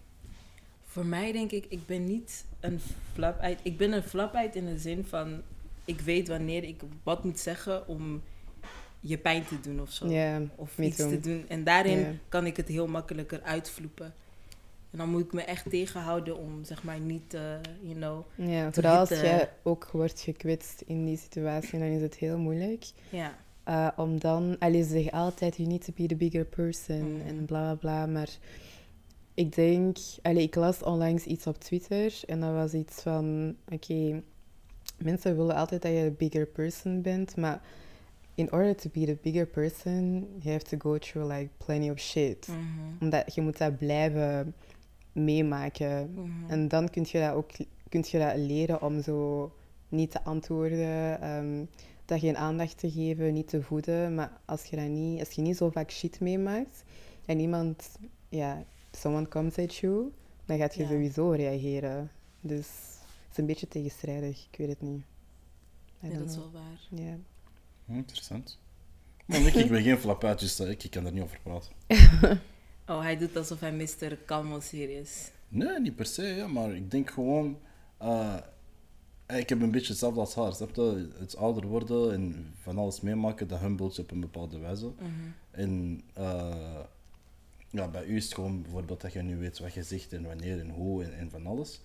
Voor 0.93 1.07
mij 1.07 1.33
denk 1.33 1.51
ik, 1.51 1.67
ik 1.69 1.87
ben 1.87 2.05
niet 2.05 2.45
een 2.61 2.81
flap 3.13 3.41
uit. 3.41 3.59
Ik 3.63 3.77
ben 3.77 3.93
een 3.93 4.03
flap 4.03 4.35
uit 4.35 4.57
in 4.57 4.67
de 4.67 4.79
zin 4.79 5.05
van, 5.05 5.43
ik 5.85 6.01
weet 6.01 6.29
wanneer 6.29 6.65
ik 6.65 6.81
wat 7.03 7.25
moet 7.25 7.39
zeggen 7.39 7.89
om 7.89 8.23
je 9.01 9.19
pijn 9.19 9.45
te 9.45 9.61
doen 9.61 9.81
of 9.81 9.91
zo. 9.91 10.07
Of 10.57 10.79
iets 10.79 10.97
too. 10.97 11.09
te 11.11 11.21
doen. 11.21 11.45
En 11.49 11.65
daarin 11.65 12.21
kan 12.29 12.47
ik 12.47 12.57
het 12.57 12.69
heel 12.69 12.87
makkelijker 12.87 13.43
uitvloepen. 13.43 14.15
En 14.91 14.99
dan 14.99 15.09
moet 15.11 15.25
ik 15.25 15.33
me 15.33 15.43
echt 15.43 15.71
tegenhouden 15.71 16.37
om, 16.39 16.65
zeg 16.65 16.83
maar, 16.83 17.01
niet, 17.01 17.35
eh, 17.35 17.41
you 17.81 17.95
know... 17.95 18.25
ja 18.35 18.73
vooral 18.73 18.99
als 18.99 19.09
je 19.09 19.49
ook 19.63 19.89
wordt 19.93 20.21
gekwetst 20.21 20.83
in 20.87 21.05
die 21.05 21.17
situatie, 21.19 21.79
dan 21.79 21.89
is 21.89 22.03
het 22.03 22.15
heel 22.17 22.39
moeilijk. 22.39 22.85
Ja, 23.11 23.35
Uh, 23.69 23.89
om 23.97 24.19
dan, 24.21 24.57
allee, 24.59 24.83
ze 24.83 24.89
zeggen 24.89 25.13
altijd, 25.13 25.57
you 25.57 25.69
need 25.69 25.85
to 25.85 25.93
be 25.97 26.07
the 26.07 26.15
bigger 26.17 26.45
person 26.45 27.17
Mhm. 27.19 27.27
en 27.29 27.45
bla 27.45 27.75
bla 27.75 27.75
bla. 27.75 28.07
Maar 28.07 28.29
ik 29.35 29.55
denk, 29.55 29.97
allee, 30.23 30.43
ik 30.43 30.55
las 30.55 30.83
onlangs 30.83 31.25
iets 31.25 31.47
op 31.47 31.59
Twitter 31.59 32.21
en 32.27 32.41
dat 32.41 32.53
was 32.53 32.73
iets 32.73 33.03
van, 33.03 33.57
oké, 33.73 34.23
mensen 34.99 35.37
willen 35.37 35.57
altijd 35.57 35.83
dat 35.83 35.93
je 35.93 36.03
de 36.03 36.11
bigger 36.11 36.47
person 36.47 37.03
bent, 37.03 37.37
maar 37.37 37.63
in 38.35 38.53
order 38.53 38.77
to 38.77 38.91
be 38.93 39.05
the 39.05 39.19
bigger 39.23 39.47
person, 39.47 40.27
you 40.39 40.53
have 40.53 40.65
to 40.65 40.77
go 40.79 40.99
through 40.99 41.33
like 41.33 41.49
plenty 41.57 41.91
of 41.91 41.99
shit. 41.99 42.49
Mhm. 42.49 42.59
Omdat 43.01 43.35
je 43.35 43.41
moet 43.41 43.59
dat 43.59 43.79
blijven 43.79 44.55
meemaken. 45.13 46.13
Mhm. 46.15 46.51
En 46.51 46.69
dan 46.69 46.91
kun 46.91 47.07
je 47.09 47.21
dat 47.21 47.35
ook 47.35 47.51
kun 47.89 48.05
je 48.07 48.19
dat 48.19 48.37
leren 48.37 48.83
om 48.83 49.03
zo 49.03 49.53
niet 49.89 50.11
te 50.11 50.23
antwoorden, 50.23 51.21
ehm, 51.21 51.65
dat 52.05 52.21
geen 52.21 52.37
aandacht 52.37 52.79
te 52.79 52.91
geven, 52.91 53.33
niet 53.33 53.49
te 53.49 53.63
voeden. 53.63 54.15
Maar 54.15 54.41
als 54.45 54.65
je, 54.65 54.77
dat 54.77 54.89
niet, 54.89 55.19
als 55.19 55.31
je 55.31 55.43
niet 55.43 55.57
zo 55.57 55.71
vaak 55.71 55.91
shit 55.91 56.21
meemaakt 56.21 56.85
en 57.25 57.41
iemand, 57.41 57.99
ja, 58.29 58.65
someone 58.97 59.29
comes 59.29 59.59
at 59.59 59.75
you, 59.77 60.13
dan 60.45 60.59
gaat 60.59 60.75
je 60.75 60.83
Ja. 60.83 60.89
sowieso 60.89 61.31
reageren. 61.31 62.11
Dus 62.41 62.67
het 63.23 63.31
is 63.31 63.37
een 63.37 63.47
beetje 63.47 63.69
tegenstrijdig, 63.69 64.47
ik 64.51 64.59
weet 64.59 64.69
het 64.69 64.81
niet. 64.81 65.03
I 66.05 66.09
Ja, 66.11 66.19
dat 66.19 66.29
is 66.31 66.37
wel 66.37 66.51
waar. 66.53 67.01
Ja. 67.05 67.17
Hm, 67.85 67.95
interessant. 67.97 68.59
Nee, 69.27 69.41
ik, 69.47 69.55
ik 69.55 69.69
ben 69.71 69.83
geen 69.83 69.99
flapuit, 69.99 70.39
dus 70.39 70.59
eh, 70.61 70.71
ik, 70.71 70.85
ik 70.85 70.91
kan 70.91 71.07
er 71.07 71.13
niet 71.13 71.23
over 71.23 71.39
praten. 71.43 71.73
Oh, 72.87 73.01
hij 73.01 73.17
doet 73.19 73.37
alsof 73.37 73.61
hij 73.61 73.73
Mr. 73.73 74.19
Calmo 74.27 74.61
is. 74.71 75.31
Nee, 75.49 75.81
niet 75.81 75.97
per 75.97 76.07
se, 76.07 76.23
ja, 76.23 76.47
maar 76.47 76.75
ik 76.75 76.91
denk 76.91 77.11
gewoon... 77.11 77.59
eh, 77.99 78.37
ik 79.27 79.49
heb 79.49 79.61
een 79.61 79.71
beetje 79.71 79.89
hetzelfde 79.89 80.21
als 80.21 80.35
haar. 80.35 80.53
Snap 80.53 80.75
je? 80.75 81.09
Het 81.19 81.37
ouder 81.37 81.67
worden 81.67 82.13
en 82.13 82.53
van 82.61 82.79
alles 82.79 83.01
meemaken, 83.01 83.49
dat 83.49 83.61
humbelt 83.61 83.97
je 83.97 84.03
op 84.03 84.11
een 84.11 84.21
bepaalde 84.21 84.59
wijze. 84.59 84.93
En 85.51 86.03
eh, 86.15 86.79
ja, 87.73 87.89
bij 87.89 88.05
u 88.05 88.17
is 88.17 88.25
het 88.25 88.35
gewoon 88.35 88.63
bijvoorbeeld 88.63 89.01
dat 89.01 89.13
je 89.13 89.23
nu 89.23 89.37
weet 89.37 89.59
wat 89.59 89.75
je 89.75 89.83
zegt 89.83 90.13
en 90.13 90.27
wanneer 90.27 90.61
en 90.61 90.71
hoe 90.71 91.05
en, 91.05 91.19
en 91.19 91.31
van 91.31 91.47
alles. 91.47 91.81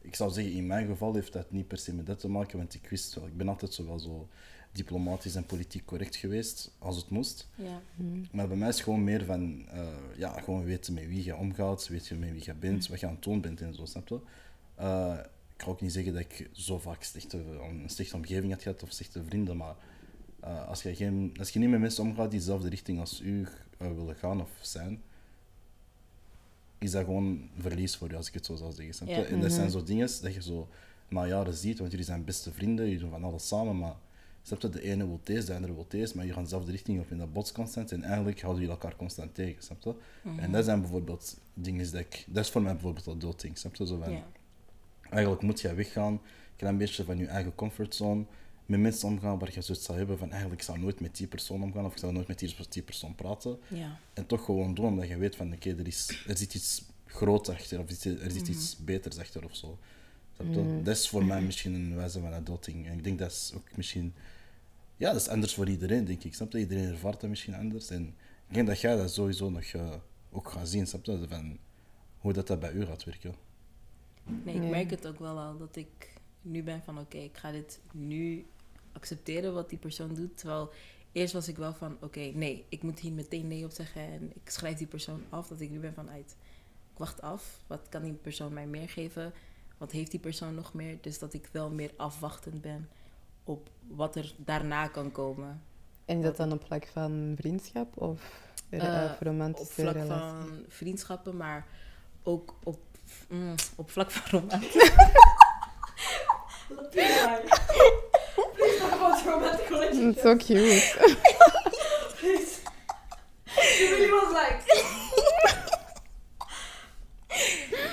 Ik 0.00 0.14
zou 0.14 0.30
zeggen, 0.30 0.52
in 0.52 0.66
mijn 0.66 0.86
geval 0.86 1.14
heeft 1.14 1.32
dat 1.32 1.50
niet 1.50 1.68
per 1.68 1.78
se 1.78 1.94
met 1.94 2.06
dat 2.06 2.20
te 2.20 2.28
maken, 2.28 2.58
want 2.58 2.74
ik 2.74 2.88
wist 2.88 3.14
wel, 3.14 3.26
ik 3.26 3.36
ben 3.36 3.48
altijd 3.48 3.74
zo 3.74 3.86
wel 3.86 3.98
zo 3.98 4.28
diplomatisch 4.72 5.34
en 5.34 5.46
politiek 5.46 5.84
correct 5.84 6.16
geweest, 6.16 6.70
als 6.78 6.96
het 6.96 7.10
moest. 7.10 7.48
Ja. 7.54 7.80
Maar 8.32 8.48
bij 8.48 8.56
mij 8.56 8.68
is 8.68 8.74
het 8.74 8.84
gewoon 8.84 9.04
meer 9.04 9.24
van, 9.24 9.68
eh, 9.68 9.86
ja, 10.16 10.40
gewoon 10.40 10.64
weten 10.64 10.94
met 10.94 11.06
wie 11.06 11.24
je 11.24 11.36
omgaat, 11.36 11.88
weet 11.88 12.06
je 12.06 12.14
met 12.14 12.32
wie 12.32 12.44
je 12.44 12.54
bent, 12.54 12.88
wat 12.88 13.00
je 13.00 13.06
aan 13.06 13.14
het 13.14 13.22
doen 13.22 13.40
bent 13.40 13.60
en 13.60 13.74
zo, 13.74 13.84
snap 13.84 14.08
je? 14.08 14.20
Eh, 14.74 15.18
ik 15.56 15.62
ga 15.62 15.70
ook 15.70 15.80
niet 15.80 15.92
zeggen 15.92 16.12
dat 16.12 16.22
ik 16.22 16.48
zo 16.52 16.78
vaak 16.78 17.02
slechte, 17.02 17.38
een 17.38 17.88
slechte 17.90 18.16
omgeving 18.16 18.52
had 18.52 18.62
gehad 18.62 18.82
of 18.82 18.92
slechte 18.92 19.24
vrienden, 19.24 19.56
maar 19.56 19.74
eh, 20.40 20.68
als, 20.68 20.82
je 20.82 20.94
geen, 20.94 21.34
als 21.38 21.50
je 21.50 21.58
niet 21.58 21.70
met 21.70 21.80
mensen 21.80 22.04
omgaat 22.04 22.30
die 22.30 22.38
dezelfde 22.38 22.68
richting 22.68 23.00
als 23.00 23.20
u 23.20 23.46
willen 23.78 24.16
gaan 24.16 24.40
of 24.40 24.50
zijn, 24.60 25.02
is 26.78 26.90
dat 26.90 27.04
gewoon 27.04 27.48
verlies 27.58 27.96
voor 27.96 28.08
je, 28.08 28.16
als 28.16 28.28
ik 28.28 28.34
het 28.34 28.46
zo 28.46 28.56
zou 28.56 28.72
zeggen. 28.72 29.06
Ja. 29.06 29.24
En 29.24 29.40
dat 29.40 29.52
zijn 29.52 29.70
zo 29.70 29.82
dingen 29.82 30.08
dat 30.22 30.34
je 30.34 30.42
zo 30.42 30.68
na 31.08 31.26
jaren 31.26 31.54
ziet, 31.54 31.78
want 31.78 31.90
jullie 31.90 32.06
zijn 32.06 32.24
beste 32.24 32.52
vrienden, 32.52 32.84
jullie 32.84 33.00
doen 33.00 33.10
van 33.10 33.24
alles 33.24 33.48
samen, 33.48 33.78
maar 33.78 33.94
snap 34.42 34.60
je, 34.60 34.68
de 34.68 34.82
ene 34.82 35.06
wil 35.06 35.20
deze, 35.22 35.46
de 35.46 35.54
andere 35.54 35.74
wil 35.74 35.86
deze, 35.88 36.16
maar 36.16 36.26
je 36.26 36.32
gaat 36.32 36.42
dezelfde 36.42 36.70
richting 36.70 37.00
op 37.00 37.10
in 37.10 37.18
dat 37.18 37.32
bots 37.32 37.52
constant 37.52 37.92
en 37.92 38.02
eigenlijk 38.02 38.40
houden 38.40 38.62
jullie 38.62 38.76
elkaar 38.76 38.96
constant 38.96 39.34
tegen, 39.34 39.62
snap 39.62 39.82
je? 39.82 39.94
En 40.36 40.52
dat 40.52 40.64
zijn 40.64 40.80
bijvoorbeeld 40.80 41.38
dingen 41.54 41.90
dat 41.90 42.00
ik, 42.00 42.24
dat 42.28 42.44
is 42.44 42.50
voor 42.50 42.62
mij 42.62 42.72
bijvoorbeeld 42.72 43.20
dat 43.20 43.46
snap 43.54 43.74
je? 43.74 43.86
Zo 43.86 43.98
van, 43.98 44.12
Ja. 44.12 44.26
Eigenlijk 45.10 45.42
moet 45.42 45.60
je 45.60 45.74
weggaan, 45.74 46.12
een 46.12 46.20
klein 46.56 46.76
beetje 46.76 47.04
van 47.04 47.18
je 47.18 47.26
eigen 47.26 47.54
comfortzone, 47.54 48.24
met 48.66 48.80
mensen 48.80 49.08
omgaan 49.08 49.38
waar 49.38 49.50
je 49.54 49.60
zoiets 49.60 49.84
zou 49.84 49.98
hebben 49.98 50.18
van 50.18 50.30
eigenlijk 50.30 50.60
ik 50.60 50.66
zou 50.66 50.78
nooit 50.78 51.00
met 51.00 51.16
die 51.16 51.26
persoon 51.26 51.62
omgaan 51.62 51.84
of 51.84 51.92
ik 51.92 51.98
zou 51.98 52.12
nooit 52.12 52.28
met 52.28 52.38
die, 52.38 52.56
die 52.68 52.82
persoon 52.82 53.14
praten. 53.14 53.58
Ja. 53.68 53.98
En 54.12 54.26
toch 54.26 54.44
gewoon 54.44 54.74
doen, 54.74 54.86
omdat 54.86 55.08
je 55.08 55.16
weet 55.16 55.36
van 55.36 55.52
oké, 55.52 55.70
er, 55.70 55.86
is, 55.86 56.24
er 56.26 56.36
zit 56.36 56.54
iets 56.54 56.84
groots 57.06 57.48
achter 57.48 57.80
of 57.80 57.90
er 58.04 58.30
zit 58.30 58.48
iets 58.48 58.76
beters 58.76 59.18
achter 59.18 59.44
of 59.44 59.56
zo. 59.56 59.78
Snap 60.34 60.54
je? 60.54 60.80
Dat 60.82 60.96
is 60.96 61.08
voor 61.08 61.24
mij 61.24 61.42
misschien 61.42 61.74
een 61.74 61.96
wijze 61.96 62.20
van 62.20 62.32
adulting. 62.32 62.86
En 62.86 62.92
ik 62.92 63.04
denk 63.04 63.18
dat 63.18 63.30
is 63.30 63.52
ook 63.54 63.76
misschien... 63.76 64.14
Ja, 64.96 65.12
dat 65.12 65.20
is 65.20 65.28
anders 65.28 65.54
voor 65.54 65.68
iedereen, 65.68 66.04
denk 66.04 66.24
ik. 66.24 66.34
Snap 66.34 66.52
je? 66.52 66.58
Iedereen 66.58 66.88
ervaart 66.88 67.20
dat 67.20 67.30
misschien 67.30 67.54
anders. 67.54 67.90
En 67.90 68.14
ik 68.48 68.54
denk 68.54 68.66
dat 68.66 68.80
jij 68.80 68.96
dat 68.96 69.12
sowieso 69.12 69.50
nog 69.50 69.64
eh, 69.64 69.94
ook 70.30 70.48
gaat 70.48 70.68
zien, 70.68 70.86
snap 70.86 71.04
je? 71.04 71.26
Van 71.28 71.58
hoe 72.18 72.32
dat, 72.32 72.46
dat 72.46 72.60
bij 72.60 72.72
u 72.72 72.84
gaat 72.84 73.04
werken. 73.04 73.34
Nee, 74.24 74.54
ik 74.54 74.70
merk 74.70 74.90
het 74.90 75.06
ook 75.06 75.18
wel 75.18 75.38
al 75.38 75.58
dat 75.58 75.76
ik 75.76 76.12
nu 76.42 76.62
ben 76.62 76.82
van 76.82 76.98
oké, 76.98 77.18
ik 77.18 77.36
ga 77.36 77.50
dit 77.50 77.80
nu 77.92 78.46
accepteren 78.94 79.54
wat 79.54 79.68
die 79.68 79.78
persoon 79.78 80.14
doet. 80.14 80.36
Terwijl 80.38 80.70
eerst 81.12 81.32
was 81.32 81.48
ik 81.48 81.56
wel 81.56 81.74
van 81.74 81.96
oké, 82.00 82.20
nee, 82.20 82.64
ik 82.68 82.82
moet 82.82 83.00
hier 83.00 83.12
meteen 83.12 83.48
nee 83.48 83.64
op 83.64 83.70
zeggen 83.70 84.02
en 84.02 84.30
ik 84.34 84.50
schrijf 84.50 84.76
die 84.78 84.86
persoon 84.86 85.24
af. 85.28 85.48
Dat 85.48 85.60
ik 85.60 85.70
nu 85.70 85.78
ben 85.78 85.94
van 85.94 86.10
uit, 86.10 86.36
ik 86.92 86.98
wacht 86.98 87.22
af. 87.22 87.60
Wat 87.66 87.88
kan 87.88 88.02
die 88.02 88.12
persoon 88.12 88.52
mij 88.52 88.66
meer 88.66 88.88
geven? 88.88 89.32
Wat 89.78 89.90
heeft 89.90 90.10
die 90.10 90.20
persoon 90.20 90.54
nog 90.54 90.74
meer? 90.74 90.98
Dus 91.00 91.18
dat 91.18 91.34
ik 91.34 91.48
wel 91.52 91.70
meer 91.70 91.90
afwachtend 91.96 92.60
ben 92.60 92.88
op 93.44 93.70
wat 93.86 94.16
er 94.16 94.34
daarna 94.36 94.88
kan 94.88 95.12
komen. 95.12 95.62
En 96.04 96.16
is 96.18 96.24
dat 96.24 96.36
dan 96.36 96.52
op 96.52 96.64
vlak 96.64 96.86
van 96.86 97.34
vriendschap 97.36 97.96
of 98.02 98.42
Eh, 98.78 99.04
uh, 99.04 99.10
op 99.12 99.20
romantische 99.20 99.72
vlak 99.82 99.94
relatie? 99.94 100.16
van 100.16 100.64
vriendschappen, 100.68 101.36
maar 101.36 101.66
ook 102.22 102.54
op, 102.62 102.78
mm, 103.28 103.54
op 103.76 103.90
vlak 103.90 104.10
van 104.10 104.50
romantisch. 109.26 109.96
Mm, 109.98 110.14
So 110.22 110.36
cute. 110.36 110.82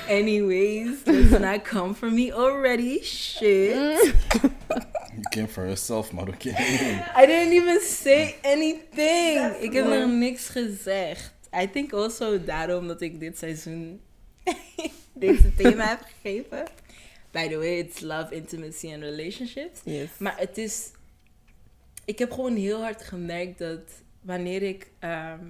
Anyways, 0.07 1.05
let's 1.07 1.31
not 1.39 1.63
come 1.63 1.93
for 1.93 2.09
me 2.11 2.31
already. 2.31 3.01
Shit. 3.01 4.13
You 4.43 5.23
came 5.31 5.47
for 5.47 5.65
yourself, 5.65 6.11
maar 6.11 6.27
oké. 6.27 6.49
I 7.15 7.25
didn't 7.25 7.53
even 7.53 7.79
say 7.81 8.35
anything. 8.43 9.55
Ik 9.59 9.73
heb 9.73 9.85
nog 9.85 10.09
niks 10.09 10.47
gezegd. 10.49 11.33
I 11.61 11.69
think 11.71 11.93
also 11.93 12.43
daarom 12.43 12.87
dat 12.87 13.01
ik 13.01 13.19
dit 13.19 13.37
seizoen 13.37 14.01
deze 15.13 15.55
thema 15.55 15.87
heb 15.87 15.99
gegeven. 16.21 16.67
By 17.31 17.47
the 17.47 17.57
way, 17.57 17.77
it's 17.79 17.99
love, 18.01 18.35
intimacy 18.35 18.93
and 18.93 19.01
relationships. 19.03 19.79
Yes. 19.83 20.09
Maar 20.17 20.35
het 20.37 20.57
is. 20.57 20.91
Ik 22.11 22.19
heb 22.19 22.31
gewoon 22.31 22.55
heel 22.55 22.81
hard 22.81 23.03
gemerkt 23.03 23.57
dat 23.57 24.03
wanneer 24.21 24.61
ik. 24.61 24.91
ehm, 24.99 25.45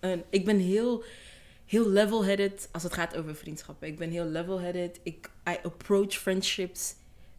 een, 0.00 0.24
ik 0.30 0.44
ben 0.44 0.58
heel, 0.58 1.04
heel 1.66 1.88
level-headed 1.88 2.68
als 2.72 2.82
het 2.82 2.92
gaat 2.92 3.16
over 3.16 3.36
vriendschappen. 3.36 3.88
Ik 3.88 3.98
ben 3.98 4.10
heel 4.10 4.24
level-headed. 4.24 5.00
Ik 5.02 5.30
I 5.48 5.56
approach 5.62 6.14
friendships 6.14 6.94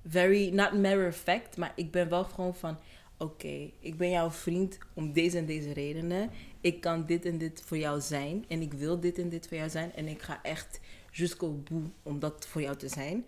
very, 0.08 0.50
not 0.50 0.72
matter 0.72 1.08
of 1.08 1.16
fact, 1.16 1.58
maar 1.58 1.74
ik 1.76 1.92
ben 1.92 2.10
wel 2.10 2.24
gewoon 2.24 2.56
van. 2.56 2.78
Oké, 3.18 3.72
ik 3.80 3.98
ben 3.98 4.10
jouw 4.10 4.32
vriend 4.32 4.78
om 4.94 5.14
deze 5.14 5.38
en 5.38 5.46
deze 5.46 5.74
redenen. 5.74 6.30
Ik 6.62 6.82
kan 6.82 7.06
dit 7.06 7.26
en 7.26 7.38
dit 7.38 7.62
voor 7.66 7.78
jou 7.78 8.02
zijn. 8.02 8.46
En 8.48 8.62
ik 8.62 8.74
wil 8.74 9.00
dit 9.00 9.18
en 9.20 9.30
dit 9.30 9.48
voor 9.48 9.58
jou 9.58 9.70
zijn. 9.70 9.94
En 9.94 10.08
ik 10.08 10.22
ga 10.22 10.40
echt 10.44 10.80
jusqu'au 11.12 11.52
bout 11.52 11.90
om 12.04 12.20
dat 12.20 12.48
voor 12.48 12.62
jou 12.62 12.76
te 12.76 12.88
zijn 12.88 13.26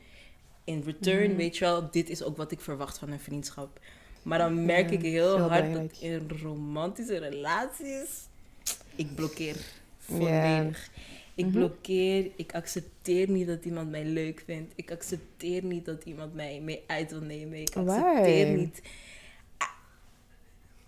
in 0.64 0.82
return, 0.86 1.36
weet 1.36 1.58
je 1.58 1.66
wel, 1.66 1.92
dit 1.92 2.10
is 2.10 2.24
ook 2.24 2.38
wat 2.38 2.52
ik 2.52 2.60
verwacht 2.60 2.98
van 2.98 3.10
een 3.12 3.20
vriendschap. 3.20 3.80
Maar 4.30 4.38
dan 4.40 4.66
merk 4.66 4.90
Ja, 4.90 4.96
ik 4.96 5.02
heel 5.02 5.12
heel 5.36 5.40
hard 5.50 5.64
belangrijk. 5.64 5.90
dat 5.94 6.02
in 6.02 6.30
romantische 6.42 7.18
relaties, 7.18 8.10
ik 8.96 9.16
blokkeer 9.16 9.56
Ja. 9.56 9.62
volledig. 10.00 10.90
Ik 11.36 11.46
Mhm. 11.46 11.54
blokkeer, 11.54 12.32
ik 12.36 12.54
accepteer 12.56 13.30
niet 13.30 13.48
dat 13.48 13.66
iemand 13.66 13.90
mij 13.90 14.04
leuk 14.06 14.44
vindt. 14.46 14.74
Ik 14.76 14.92
accepteer 14.92 15.64
niet 15.64 15.86
dat 15.86 16.04
iemand 16.04 16.34
mij 16.34 16.60
mee 16.64 16.84
uit 16.88 17.12
wil 17.12 17.22
nemen. 17.22 17.62
Ik 17.62 17.76
accepteer 17.76 18.46
Why? 18.48 18.56
niet. 18.56 18.82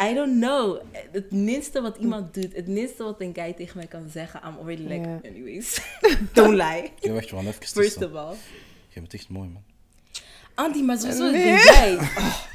I, 0.01 0.10
I 0.10 0.13
don't 0.13 0.39
know. 0.39 0.81
Het 1.12 1.31
minste 1.31 1.81
wat 1.81 1.98
iemand 1.98 2.33
doet, 2.33 2.55
het 2.55 2.67
minste 2.67 3.03
wat 3.03 3.21
een 3.21 3.33
guy 3.36 3.53
tegen 3.53 3.77
mij 3.77 3.88
kan 3.88 4.10
zeggen, 4.10 4.41
I'm 4.48 4.57
already 4.57 4.81
like, 4.81 5.07
Ja. 5.10 5.19
anyways. 5.29 5.81
don't 6.33 6.53
lie. 6.55 6.91
Je 7.00 7.12
wacht 7.13 7.29
gewoon 7.29 7.48
even 7.48 7.65
First 7.67 8.03
of 8.03 8.13
all. 8.13 8.36
Je 8.89 9.00
bent 9.00 9.13
echt 9.13 9.29
mooi, 9.29 9.50
man. 9.50 9.63
Andy, 10.55 10.81
maar 10.81 10.98
sowieso 10.98 11.31
Nee. 11.31 11.43
ben 11.43 11.43
jij. 11.63 11.95
Oh. 11.95 12.45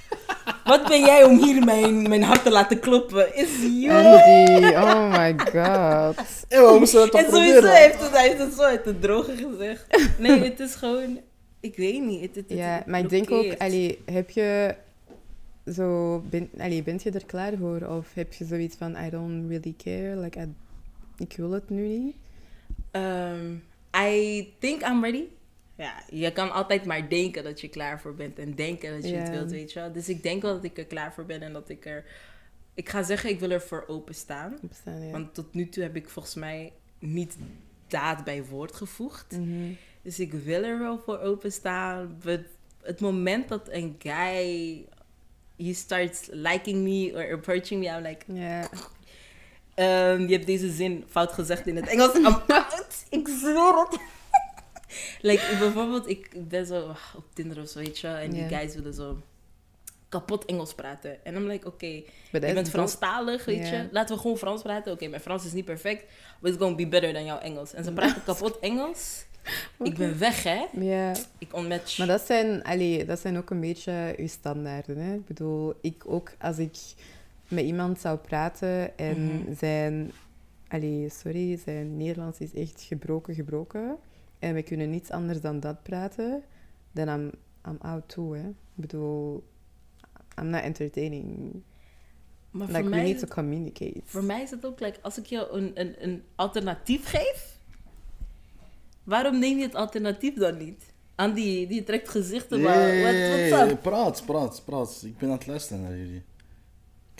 Wat 0.66 0.88
ben 0.88 1.00
jij 1.00 1.24
om 1.24 1.42
hier 1.44 1.64
mijn, 1.64 2.08
mijn 2.08 2.22
hart 2.22 2.42
te 2.42 2.50
laten 2.50 2.78
kloppen? 2.80 3.36
Is 3.36 3.48
you. 3.62 3.90
Andy, 4.06 4.66
oh 4.66 5.18
my 5.18 5.34
god. 5.38 6.44
Hé, 6.48 6.72
we 6.72 6.76
moesten 6.78 7.00
dat 7.00 7.10
toch 7.10 7.20
En 7.20 7.30
sowieso 7.30 7.52
proberen? 7.60 7.76
heeft 7.82 8.00
het, 8.00 8.10
hij 8.10 8.28
heeft 8.28 8.38
het 8.40 8.52
zo 8.54 8.62
uit 8.62 8.84
de 8.84 8.98
droge 8.98 9.36
gezegd. 9.36 9.86
Nee, 10.18 10.42
het 10.42 10.60
is 10.60 10.74
gewoon... 10.74 11.18
Ik 11.60 11.76
weet 11.76 12.02
niet. 12.02 12.20
Het, 12.20 12.34
het, 12.34 12.48
het 12.48 12.58
Ja, 12.58 12.82
maar 12.86 13.00
ik 13.00 13.08
denk 13.08 13.30
ook, 13.30 13.54
allee, 13.58 13.98
heb 14.04 14.30
je 14.30 14.74
zo, 15.72 16.18
ben, 16.30 16.50
allee, 16.58 16.82
bent 16.82 17.02
je 17.02 17.10
er 17.10 17.26
klaar 17.26 17.52
voor? 17.60 17.80
Of 17.98 18.06
heb 18.14 18.32
je 18.32 18.44
zoiets 18.44 18.76
van, 18.76 18.96
I 19.06 19.10
don't 19.10 19.48
really 19.48 19.74
care, 19.84 20.16
like, 20.20 20.38
I- 20.40 20.54
ik 21.18 21.34
wil 21.36 21.50
het 21.50 21.70
nu 21.70 21.86
niet? 21.86 22.16
Ehm, 22.90 23.52
I 23.96 24.48
think 24.58 24.82
I'm 24.82 25.02
ready. 25.04 25.22
Ja, 25.76 26.02
je 26.10 26.32
kan 26.32 26.52
altijd 26.52 26.84
maar 26.84 27.08
denken 27.08 27.44
dat 27.44 27.60
je 27.60 27.68
klaar 27.68 28.00
voor 28.00 28.14
bent 28.14 28.38
en 28.38 28.54
denken 28.54 28.92
dat 28.92 29.08
je 29.08 29.16
het 29.16 29.30
wilt, 29.30 29.50
weet 29.50 29.72
je 29.72 29.80
wel. 29.80 29.92
Dus 29.92 30.08
ik 30.08 30.22
denk 30.22 30.42
wel 30.42 30.54
dat 30.54 30.64
ik 30.64 30.78
er 30.78 30.86
klaar 30.86 31.12
voor 31.12 31.24
ben 31.24 31.42
en 31.42 31.52
dat 31.52 31.68
ik 31.68 31.86
er... 31.86 32.04
Ik 32.74 32.88
ga 32.88 33.02
zeggen, 33.02 33.30
ik 33.30 33.40
wil 33.40 33.50
er 33.50 33.60
voor 33.60 33.84
openstaan. 33.86 34.58
Ja. 34.84 35.10
Want 35.10 35.34
tot 35.34 35.54
nu 35.54 35.68
toe 35.68 35.82
heb 35.82 35.96
ik 35.96 36.08
volgens 36.08 36.34
mij 36.34 36.72
niet 36.98 37.36
daad 37.86 38.24
bij 38.24 38.44
woord 38.44 38.74
gevoegd. 38.74 39.32
Mhm. 39.32 39.72
Dus 40.02 40.18
ik 40.18 40.32
wil 40.32 40.62
er 40.62 40.78
wel 40.78 40.98
voor 40.98 41.18
openstaan. 41.18 42.16
But 42.22 42.40
het 42.82 43.00
moment 43.00 43.48
dat 43.48 43.68
een 43.70 43.96
guy... 43.98 44.84
He 45.56 45.72
starts 45.72 46.28
liking 46.30 46.82
me 46.82 47.12
or 47.14 47.32
approaching 47.32 47.80
me, 47.80 47.96
I'm 47.96 48.02
like... 48.02 48.32
Ja. 48.32 48.68
ehm, 49.74 50.20
je 50.26 50.32
hebt 50.32 50.46
deze 50.46 50.72
zin 50.72 51.04
fout 51.08 51.32
gezegd 51.32 51.66
in 51.66 51.76
het 51.76 51.86
Engels. 51.86 52.14
I'm 52.14 52.26
out. 52.46 53.04
Ik 53.10 53.28
zweer 53.28 53.86
het. 53.90 53.98
Like, 55.20 55.42
ik- 55.52 55.58
bijvoorbeeld, 55.58 56.08
ik 56.08 56.48
ben 56.48 56.66
zo 56.66 56.94
op 57.16 57.24
Tinder 57.32 57.60
of 57.62 57.68
zo, 57.68 57.78
weet 57.78 57.98
je 57.98 58.08
En 58.08 58.30
die 58.30 58.42
guys 58.48 58.74
willen 58.74 58.94
zo 58.94 59.18
kapot 60.08 60.44
Engels 60.44 60.74
praten. 60.74 61.24
En 61.24 61.34
I'm 61.34 61.46
like, 61.46 61.66
oké, 61.66 62.02
But 62.32 62.42
je 62.46 62.52
bent. 62.52 62.68
Franstalig, 62.68 63.44
weet 63.44 63.68
je. 63.68 63.88
Laten 63.90 64.14
we 64.14 64.20
gewoon 64.20 64.36
Frans 64.36 64.62
praten. 64.62 64.92
Oké, 64.92 65.06
mijn 65.08 65.22
Frans 65.22 65.44
is 65.44 65.52
niet 65.52 65.64
perfect. 65.64 66.04
But 66.40 66.50
it's 66.52 66.60
gonna 66.62 66.76
be 66.76 66.86
better 66.86 67.12
dan 67.12 67.24
jouw 67.24 67.38
Engels. 67.38 67.74
En 67.74 67.84
ze 67.84 67.92
praten 67.92 68.24
kapot 68.34 68.58
Engels. 68.58 69.24
Ik 69.82 69.94
ben 69.96 70.18
weg, 70.18 70.42
hè. 70.42 70.64
Ja, 70.72 71.12
Ik 71.38 71.54
onmatch. 71.54 71.98
maar 71.98 72.06
dat 72.06 72.20
zijn, 72.20 72.62
allee, 72.64 73.04
dat 73.04 73.18
zijn 73.20 73.36
ook 73.36 73.50
een 73.50 73.60
beetje 73.60 74.14
uw 74.16 74.26
standaarden. 74.28 74.98
Hè? 74.98 75.14
Ik 75.14 75.26
bedoel, 75.26 75.74
ik 75.80 76.02
ook, 76.06 76.32
als 76.38 76.58
ik 76.58 76.76
met 77.48 77.64
iemand 77.64 78.00
zou 78.00 78.18
praten 78.18 78.98
en 78.98 79.24
Mhm. 79.24 79.54
zijn... 79.58 80.12
Allee, 80.68 81.08
sorry, 81.10 81.58
zijn 81.64 81.96
Nederlands 81.96 82.38
is 82.38 82.54
echt 82.54 82.82
gebroken, 82.82 83.34
gebroken. 83.34 83.96
En 84.46 84.54
we 84.54 84.62
kunnen 84.62 84.90
niets 84.90 85.10
anders 85.10 85.40
dan 85.40 85.60
dat 85.60 85.82
praten. 85.82 86.42
Dan 86.92 87.08
I'm, 87.08 87.32
I'm 87.68 87.78
out 87.80 88.08
too, 88.08 88.34
hè. 88.34 88.48
Ik 88.48 88.54
bedoel, 88.74 89.44
I'm 90.38 90.50
not 90.50 90.62
entertaining. 90.62 91.52
Maar 92.50 92.66
Like, 92.66 92.78
voor, 92.80 92.90
we 92.90 92.96
mij 92.96 93.04
need 93.04 93.18
to 93.18 93.26
communicate. 93.26 94.00
voor 94.04 94.24
mij 94.24 94.42
is 94.42 94.50
het 94.50 94.66
ook, 94.66 94.80
like, 94.80 94.98
als 95.02 95.18
ik 95.18 95.26
jou 95.26 95.52
een, 95.52 95.70
een, 95.74 95.94
een 95.98 96.22
alternatief 96.34 97.06
geef, 97.08 97.58
waarom 99.04 99.38
neem 99.38 99.58
je 99.58 99.64
het 99.64 99.74
alternatief 99.74 100.34
dan 100.34 100.56
niet? 100.56 100.94
Aan 101.14 101.34
die, 101.34 101.66
die 101.66 101.84
trekt 101.84 102.08
gezichten, 102.08 102.60
maar 102.60 103.02
wat 103.02 103.70
up? 103.70 103.82
Praat, 103.82 104.22
praat, 104.26 104.62
praat. 104.64 105.02
Ik 105.04 105.18
ben 105.18 105.28
aan 105.28 105.34
het 105.36 105.46
luisteren 105.46 105.82
naar 105.82 105.96
jullie. 105.96 106.22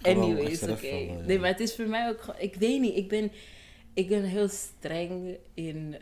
Anyways, 0.02 0.62
oké. 0.62 0.87
ja. 0.87 1.21
Nee, 1.26 1.38
maar 1.38 1.50
het 1.50 1.61
is 1.61 1.75
voor 1.75 1.87
mij 1.87 2.09
ook 2.09 2.21
gewoon... 2.21 2.40
Ik 2.40 2.54
weet 2.54 2.80
niet, 2.80 2.97
ik 2.97 3.09
ben, 3.09 3.33
ik 3.95 4.09
ben 4.09 4.23
heel 4.23 4.49
streng 4.49 5.37
in 5.54 5.97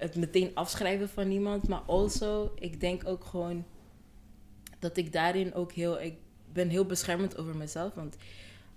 het 0.00 0.16
meteen 0.16 0.50
afschrijven 0.54 1.08
van 1.08 1.30
iemand. 1.30 1.68
Maar 1.68 1.82
also, 1.86 2.52
ik 2.54 2.80
denk 2.80 3.08
ook 3.08 3.24
gewoon 3.24 3.64
dat 4.78 4.96
ik 4.96 5.12
daarin 5.12 5.54
ook 5.54 5.72
heel... 5.72 6.00
Ik 6.00 6.14
ben 6.52 6.68
heel 6.68 6.86
beschermend 6.86 7.38
over 7.38 7.56
mezelf. 7.56 7.94
Want 7.94 8.16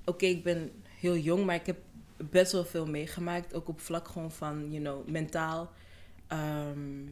oké, 0.06 0.25
ik 0.25 0.44
ben 0.44 0.72
heel 1.00 1.18
jong, 1.18 1.46
maar 1.46 1.56
ik 1.56 1.65
heb 1.65 1.77
best 2.18 2.51
wel 2.51 2.65
veel 2.65 2.86
meegemaakt. 2.86 3.53
Ook 3.53 3.68
op 3.68 3.80
vlak 3.80 4.08
gewoon 4.08 4.32
van, 4.32 4.72
you 4.72 4.84
know, 4.84 5.08
mentaal. 5.08 5.72
Ehm, 6.27 7.06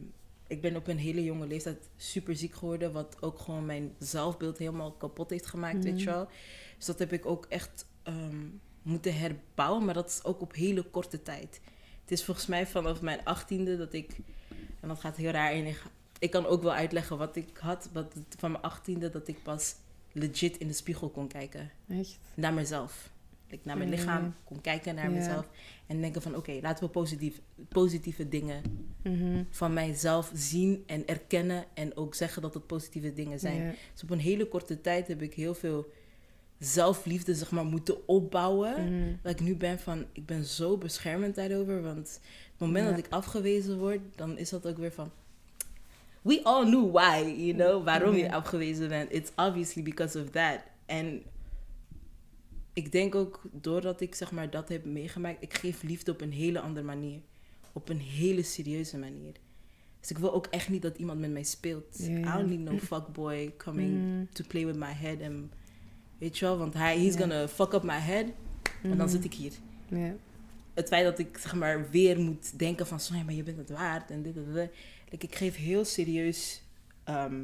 ik 0.46 0.60
ben 0.60 0.76
op 0.76 0.88
een 0.88 0.98
hele 0.98 1.24
jonge 1.24 1.46
leeftijd 1.46 1.90
super 1.96 2.36
ziek 2.36 2.54
geworden. 2.54 2.92
Wat 2.92 3.16
ook 3.20 3.38
gewoon 3.38 3.66
mijn 3.66 3.94
zelfbeeld 3.98 4.58
helemaal 4.58 4.92
kapot 4.92 5.30
heeft 5.30 5.46
gemaakt, 5.46 5.84
weet 5.84 6.00
je 6.00 6.06
wel. 6.06 6.28
Dus 6.76 6.86
dat 6.86 6.98
heb 6.98 7.12
ik 7.12 7.26
ook 7.26 7.46
echt 7.48 7.86
ehm, 8.02 8.46
moeten 8.82 9.18
herbouwen. 9.18 9.84
Maar 9.84 9.94
dat 9.94 10.08
is 10.08 10.24
ook 10.24 10.40
op 10.40 10.54
hele 10.54 10.82
korte 10.82 11.22
tijd. 11.22 11.60
Het 12.12 12.20
is 12.20 12.26
volgens 12.26 12.46
mij 12.46 12.66
vanaf 12.66 13.00
mijn 13.00 13.24
achttiende 13.24 13.76
dat 13.76 13.92
ik... 13.92 14.16
En 14.80 14.88
dat 14.88 15.00
gaat 15.00 15.16
heel 15.16 15.30
raar 15.30 15.54
in. 15.54 15.74
Ik, 16.18 16.30
kan 16.30 16.46
ook 16.46 16.62
wel 16.62 16.72
uitleggen 16.72 17.18
wat 17.18 17.36
ik 17.36 17.48
had. 17.58 17.88
Wat, 17.92 18.14
van 18.38 18.50
mijn 18.50 18.62
achttiende 18.62 19.10
dat 19.10 19.28
ik 19.28 19.42
pas 19.42 19.74
legit 20.12 20.58
in 20.58 20.66
de 20.66 20.72
spiegel 20.72 21.08
kon 21.08 21.28
kijken. 21.28 21.70
Echt? 21.88 22.18
Naar 22.34 22.54
mezelf. 22.54 23.10
Ik 23.46 23.64
naar 23.64 23.76
mijn 23.76 23.88
Mm. 23.88 23.94
lichaam 23.94 24.34
kon 24.44 24.60
kijken 24.60 24.94
naar 24.94 25.10
mezelf. 25.10 25.46
En 25.86 26.00
denken 26.00 26.22
van 26.22 26.36
oké, 26.36 26.58
laten 26.62 26.84
we 26.84 26.90
positief, 26.90 27.40
positieve 27.68 28.28
dingen 28.28 28.62
Mhm. 29.02 29.42
van 29.50 29.72
mijzelf 29.72 30.30
zien 30.34 30.82
en 30.86 31.06
erkennen. 31.06 31.64
En 31.74 31.96
ook 31.96 32.14
zeggen 32.14 32.42
dat 32.42 32.54
het 32.54 32.66
positieve 32.66 33.12
dingen 33.12 33.38
zijn. 33.40 33.74
Dus 33.92 34.02
op 34.02 34.10
een 34.10 34.18
hele 34.18 34.48
korte 34.48 34.80
tijd 34.80 35.08
heb 35.08 35.22
ik 35.22 35.34
heel 35.34 35.54
veel 35.54 35.92
zelfliefde 36.64 37.34
zeg 37.34 37.50
maar, 37.50 37.64
moeten 37.64 38.08
opbouwen. 38.08 38.84
Mhm. 38.84 39.12
Dat 39.22 39.32
ik 39.32 39.40
nu 39.40 39.56
ben 39.56 39.78
van, 39.78 40.04
ik 40.12 40.26
ben 40.26 40.44
zo 40.44 40.76
beschermend 40.78 41.34
daarover. 41.34 41.82
Want 41.82 42.20
het 42.50 42.58
moment 42.58 42.84
Ja. 42.88 42.90
dat 42.94 43.04
ik 43.06 43.12
afgewezen 43.12 43.78
word, 43.78 44.00
dan 44.16 44.38
is 44.38 44.48
dat 44.50 44.66
ook 44.66 44.76
weer 44.78 44.92
van... 44.92 45.10
We 46.22 46.40
all 46.42 46.64
knew 46.64 46.90
why, 46.92 47.34
you 47.36 47.52
know, 47.54 47.84
waarom 47.84 48.14
je 48.14 48.24
Mhm. 48.24 48.32
afgewezen 48.34 48.88
bent. 48.88 49.12
It's 49.12 49.30
obviously 49.36 49.82
because 49.82 50.20
of 50.20 50.30
that. 50.30 50.58
En 50.86 51.22
ik 52.72 52.92
denk 52.92 53.14
ook, 53.14 53.40
doordat 53.52 54.00
ik 54.00 54.14
zeg 54.14 54.32
maar 54.32 54.50
dat 54.50 54.68
heb 54.68 54.84
meegemaakt, 54.84 55.42
ik 55.42 55.54
geef 55.54 55.82
liefde 55.82 56.12
op 56.12 56.20
een 56.20 56.32
hele 56.32 56.60
andere 56.60 56.86
manier. 56.86 57.20
Op 57.72 57.88
een 57.88 58.00
hele 58.00 58.42
serieuze 58.42 58.98
manier. 58.98 59.32
Dus 60.00 60.10
ik 60.10 60.18
wil 60.18 60.32
ook 60.34 60.46
echt 60.46 60.68
niet 60.68 60.82
dat 60.82 60.96
iemand 60.98 61.20
met 61.20 61.30
mij 61.30 61.42
speelt. 61.42 62.00
I 62.00 62.22
don't 62.22 62.48
need 62.48 62.58
no 62.60 62.78
fuckboy 62.78 63.54
coming 63.56 63.90
Mm. 63.90 64.28
to 64.32 64.44
play 64.48 64.66
with 64.66 64.76
my 64.76 64.92
head. 64.92 65.18
En, 65.20 65.52
weet 66.22 66.38
je 66.38 66.44
wel, 66.44 66.58
want 66.58 66.74
hij, 66.74 67.02
Ja. 67.02 67.10
gonna 67.18 67.48
fuck 67.48 67.72
up 67.72 67.82
my 67.82 67.98
head. 67.98 68.24
En 68.82 68.88
dan 68.88 68.96
Mhm. 68.96 69.08
zit 69.08 69.24
ik 69.24 69.34
hier. 69.34 69.52
Ja. 69.88 70.12
Het 70.74 70.88
feit 70.88 71.04
dat 71.04 71.18
ik 71.18 71.38
zeg 71.38 71.54
maar 71.54 71.90
weer 71.90 72.20
moet 72.20 72.58
denken 72.58 72.86
van... 72.86 73.00
Sonja, 73.00 73.22
maar 73.24 73.34
je 73.34 73.42
bent 73.42 73.56
het 73.56 73.70
waard 73.70 74.10
en 74.10 74.22
dit 74.22 74.36
en 74.36 74.44
dat. 74.52 74.68
Like, 75.10 75.26
ik 75.26 75.34
geef 75.34 75.56
heel 75.56 75.84
serieus 75.84 76.62
ehm, 77.04 77.40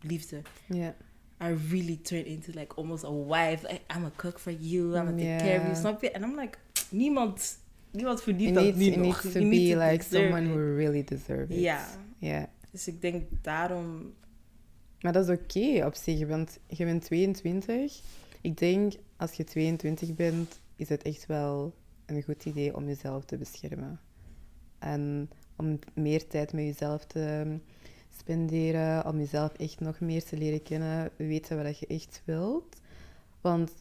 liefde. 0.00 0.40
Ja. 0.66 0.94
I 1.42 1.54
really 1.70 1.98
turn 2.02 2.24
into 2.26 2.50
like 2.54 2.74
almost 2.74 3.04
a 3.04 3.12
wife. 3.12 3.66
Like, 3.66 3.80
I'm 3.96 4.04
a 4.04 4.12
cook 4.16 4.38
for 4.38 4.52
you. 4.52 4.96
I'm 4.96 5.06
a 5.06 5.10
take 5.10 5.36
care 5.38 5.58
of 5.58 5.62
you. 5.64 5.76
Snap 5.76 6.00
je? 6.02 6.10
En 6.10 6.22
I'm 6.22 6.38
like, 6.38 6.58
niemand, 6.90 7.58
niemand 7.90 8.22
verdient 8.22 8.54
dat 8.54 8.74
nu 8.74 8.96
nog. 8.96 8.96
needs 8.96 9.20
to 9.20 9.28
You 9.38 9.44
need 9.44 9.68
be 9.68 9.74
to 9.74 9.90
like 9.90 10.04
someone 10.04 10.42
it. 10.42 10.48
who 10.48 10.74
really 10.76 11.04
deserves 11.04 11.56
it. 11.56 11.62
Ja. 11.62 11.88
Ja. 12.18 12.48
Dus 12.70 12.86
ik 12.88 13.00
denk 13.00 13.22
daarom... 13.42 14.12
Maar 15.00 15.12
dat 15.12 15.28
is 15.28 15.36
oké 15.38 15.86
op 15.86 15.94
zich, 15.94 16.26
want 16.28 16.58
je 16.66 16.84
bent 16.84 17.04
22. 17.04 18.00
Ik 18.42 18.58
denk, 18.58 18.92
als 19.16 19.32
je 19.32 19.44
22 19.44 20.14
bent, 20.14 20.60
is 20.76 20.88
het 20.88 21.02
echt 21.02 21.26
wel 21.26 21.74
een 22.06 22.22
goed 22.22 22.44
idee 22.44 22.76
om 22.76 22.86
jezelf 22.86 23.24
te 23.24 23.36
beschermen. 23.36 24.00
En 24.78 25.30
om 25.56 25.78
meer 25.94 26.26
tijd 26.26 26.52
met 26.52 26.64
jezelf 26.64 27.04
te 27.04 27.58
spenderen, 28.18 29.06
om 29.06 29.18
jezelf 29.18 29.52
echt 29.52 29.80
nog 29.80 30.00
meer 30.00 30.24
te 30.24 30.36
leren 30.36 30.62
kennen, 30.62 31.10
weten 31.16 31.62
wat 31.62 31.78
je 31.78 31.86
echt 31.86 32.22
wilt. 32.24 32.80
Want 33.40 33.72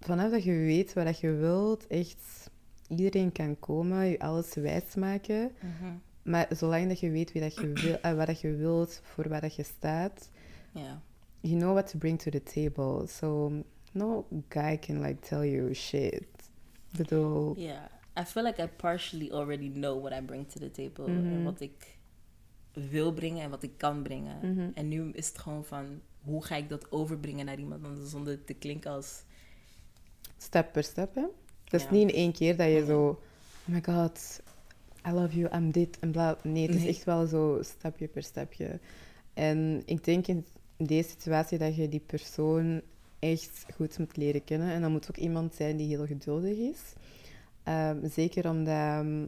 vanaf 0.00 0.30
dat 0.30 0.44
je 0.44 0.52
weet 0.52 0.92
wat 0.92 1.18
je 1.18 1.30
wilt, 1.30 1.86
echt 1.86 2.50
iedereen 2.88 3.32
kan 3.32 3.58
komen, 3.58 4.06
je 4.06 4.18
alles 4.18 4.54
wijsmaken. 4.54 5.52
Maar 6.22 6.46
zolang 6.50 6.88
dat 6.88 7.00
je 7.00 7.10
weet 7.10 7.32
wie 7.32 7.42
dat 7.42 7.54
je 7.54 7.72
wil, 7.72 7.96
eh, 8.00 8.12
wat 8.12 8.26
dat 8.26 8.40
je 8.40 8.54
wilt, 8.54 9.00
voor 9.02 9.28
wat 9.28 9.40
dat 9.40 9.54
je 9.54 9.62
staat, 9.62 10.30
Ja. 10.72 11.02
You 11.44 11.56
know 11.58 11.72
what 11.74 11.90
to 11.90 11.98
bring 11.98 12.18
to 12.18 12.30
the 12.30 12.42
table. 12.42 13.06
So 13.06 13.52
no 13.92 14.24
guy 14.48 14.78
can 14.78 15.00
like 15.00 15.20
tell 15.28 15.44
you 15.44 15.74
shit. 15.74 16.26
Bedoel, 16.96 17.54
Ja. 17.56 17.90
I 18.20 18.24
feel 18.24 18.44
like 18.44 18.62
I 18.62 18.66
partially 18.76 19.30
already 19.32 19.68
know 19.70 20.00
what 20.02 20.12
I 20.12 20.20
bring 20.22 20.48
to 20.52 20.58
the 20.58 20.70
table. 20.70 21.04
En 21.06 21.34
Mhm. 21.34 21.42
wat 21.44 21.60
ik 21.60 21.96
wil 22.72 23.12
brengen 23.12 23.42
en 23.42 23.50
wat 23.50 23.62
ik 23.62 23.70
kan 23.76 24.02
brengen. 24.02 24.38
Mhm. 24.54 24.70
En 24.74 24.88
nu 24.88 25.10
is 25.12 25.28
het 25.28 25.38
gewoon 25.38 25.64
van... 25.64 26.00
Hoe 26.22 26.44
ga 26.44 26.56
ik 26.56 26.68
dat 26.68 26.92
overbrengen 26.92 27.44
naar 27.46 27.58
iemand 27.58 27.84
anders 27.84 28.10
zonder 28.10 28.44
te 28.44 28.54
klinken 28.54 28.90
als... 28.90 29.22
step 30.38 30.72
per 30.72 30.82
step, 30.84 31.14
hè. 31.14 31.24
Het 31.64 31.72
is 31.74 31.82
Ja. 31.82 31.90
niet 31.90 32.08
in 32.08 32.14
één 32.14 32.32
keer 32.32 32.56
dat 32.56 32.66
je 32.66 32.84
zo, 32.84 33.08
oh 33.08 33.18
my 33.64 33.82
god, 33.82 34.40
I 35.08 35.10
love 35.10 35.38
you, 35.38 35.54
I'm 35.56 35.70
dit 35.70 35.98
en 35.98 36.10
bla. 36.10 36.36
Nee, 36.42 36.66
het 36.66 36.74
is 36.76 36.86
echt 36.86 37.04
wel 37.04 37.26
zo 37.26 37.58
stapje 37.62 38.08
per 38.08 38.22
stapje. 38.22 38.78
En 39.34 39.82
ik 39.84 40.04
denk 40.04 40.26
in 40.26 40.46
deze 40.76 41.08
situatie 41.08 41.58
dat 41.58 41.76
je 41.76 41.88
die 41.88 42.00
persoon 42.06 42.80
echt 43.18 43.66
goed 43.74 43.98
moet 43.98 44.16
leren 44.16 44.44
kennen. 44.44 44.68
En 44.72 44.80
dat 44.82 44.90
moet 44.90 45.08
ook 45.10 45.16
iemand 45.16 45.54
zijn 45.54 45.76
die 45.76 45.88
heel 45.88 46.06
geduldig 46.06 46.56
is. 46.56 46.78
Ehm, 47.62 48.08
zeker 48.08 48.48
omdat... 48.48 48.74
ehm, 48.74 49.24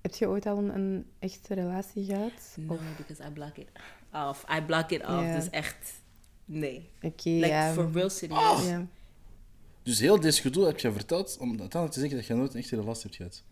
heb 0.00 0.14
je 0.14 0.28
ooit 0.28 0.46
al 0.46 0.58
een, 0.58 0.74
een 0.74 1.06
echte 1.18 1.54
relatie 1.54 2.04
gehad? 2.04 2.56
No, 2.56 2.72
Of- 2.74 2.80
because 2.96 3.22
I 3.28 3.32
block 3.32 3.56
it 3.56 3.68
off. 4.12 4.44
I 4.58 4.62
block 4.62 4.90
it 4.90 5.06
off. 5.06 5.34
Dus 5.34 5.50
echt... 5.50 6.00
Nee. 6.44 6.88
Oké, 7.02 7.28
Like, 7.28 7.46
ja. 7.46 7.72
for 7.72 7.90
real 7.92 8.08
serieus. 8.10 8.66
ja. 8.66 8.86
Dus 9.82 9.98
heel 10.00 10.20
dit 10.20 10.34
gedoe 10.34 10.66
heb 10.66 10.78
je 10.78 10.92
verteld 10.92 11.36
om 11.40 11.48
uiteindelijk 11.48 11.92
te 11.92 11.98
zeggen 12.00 12.16
dat 12.18 12.26
je 12.26 12.34
nooit 12.34 12.54
een 12.54 12.60
echte 12.60 12.76
relatie 12.76 13.02
hebt 13.02 13.16
gehad. 13.16 13.42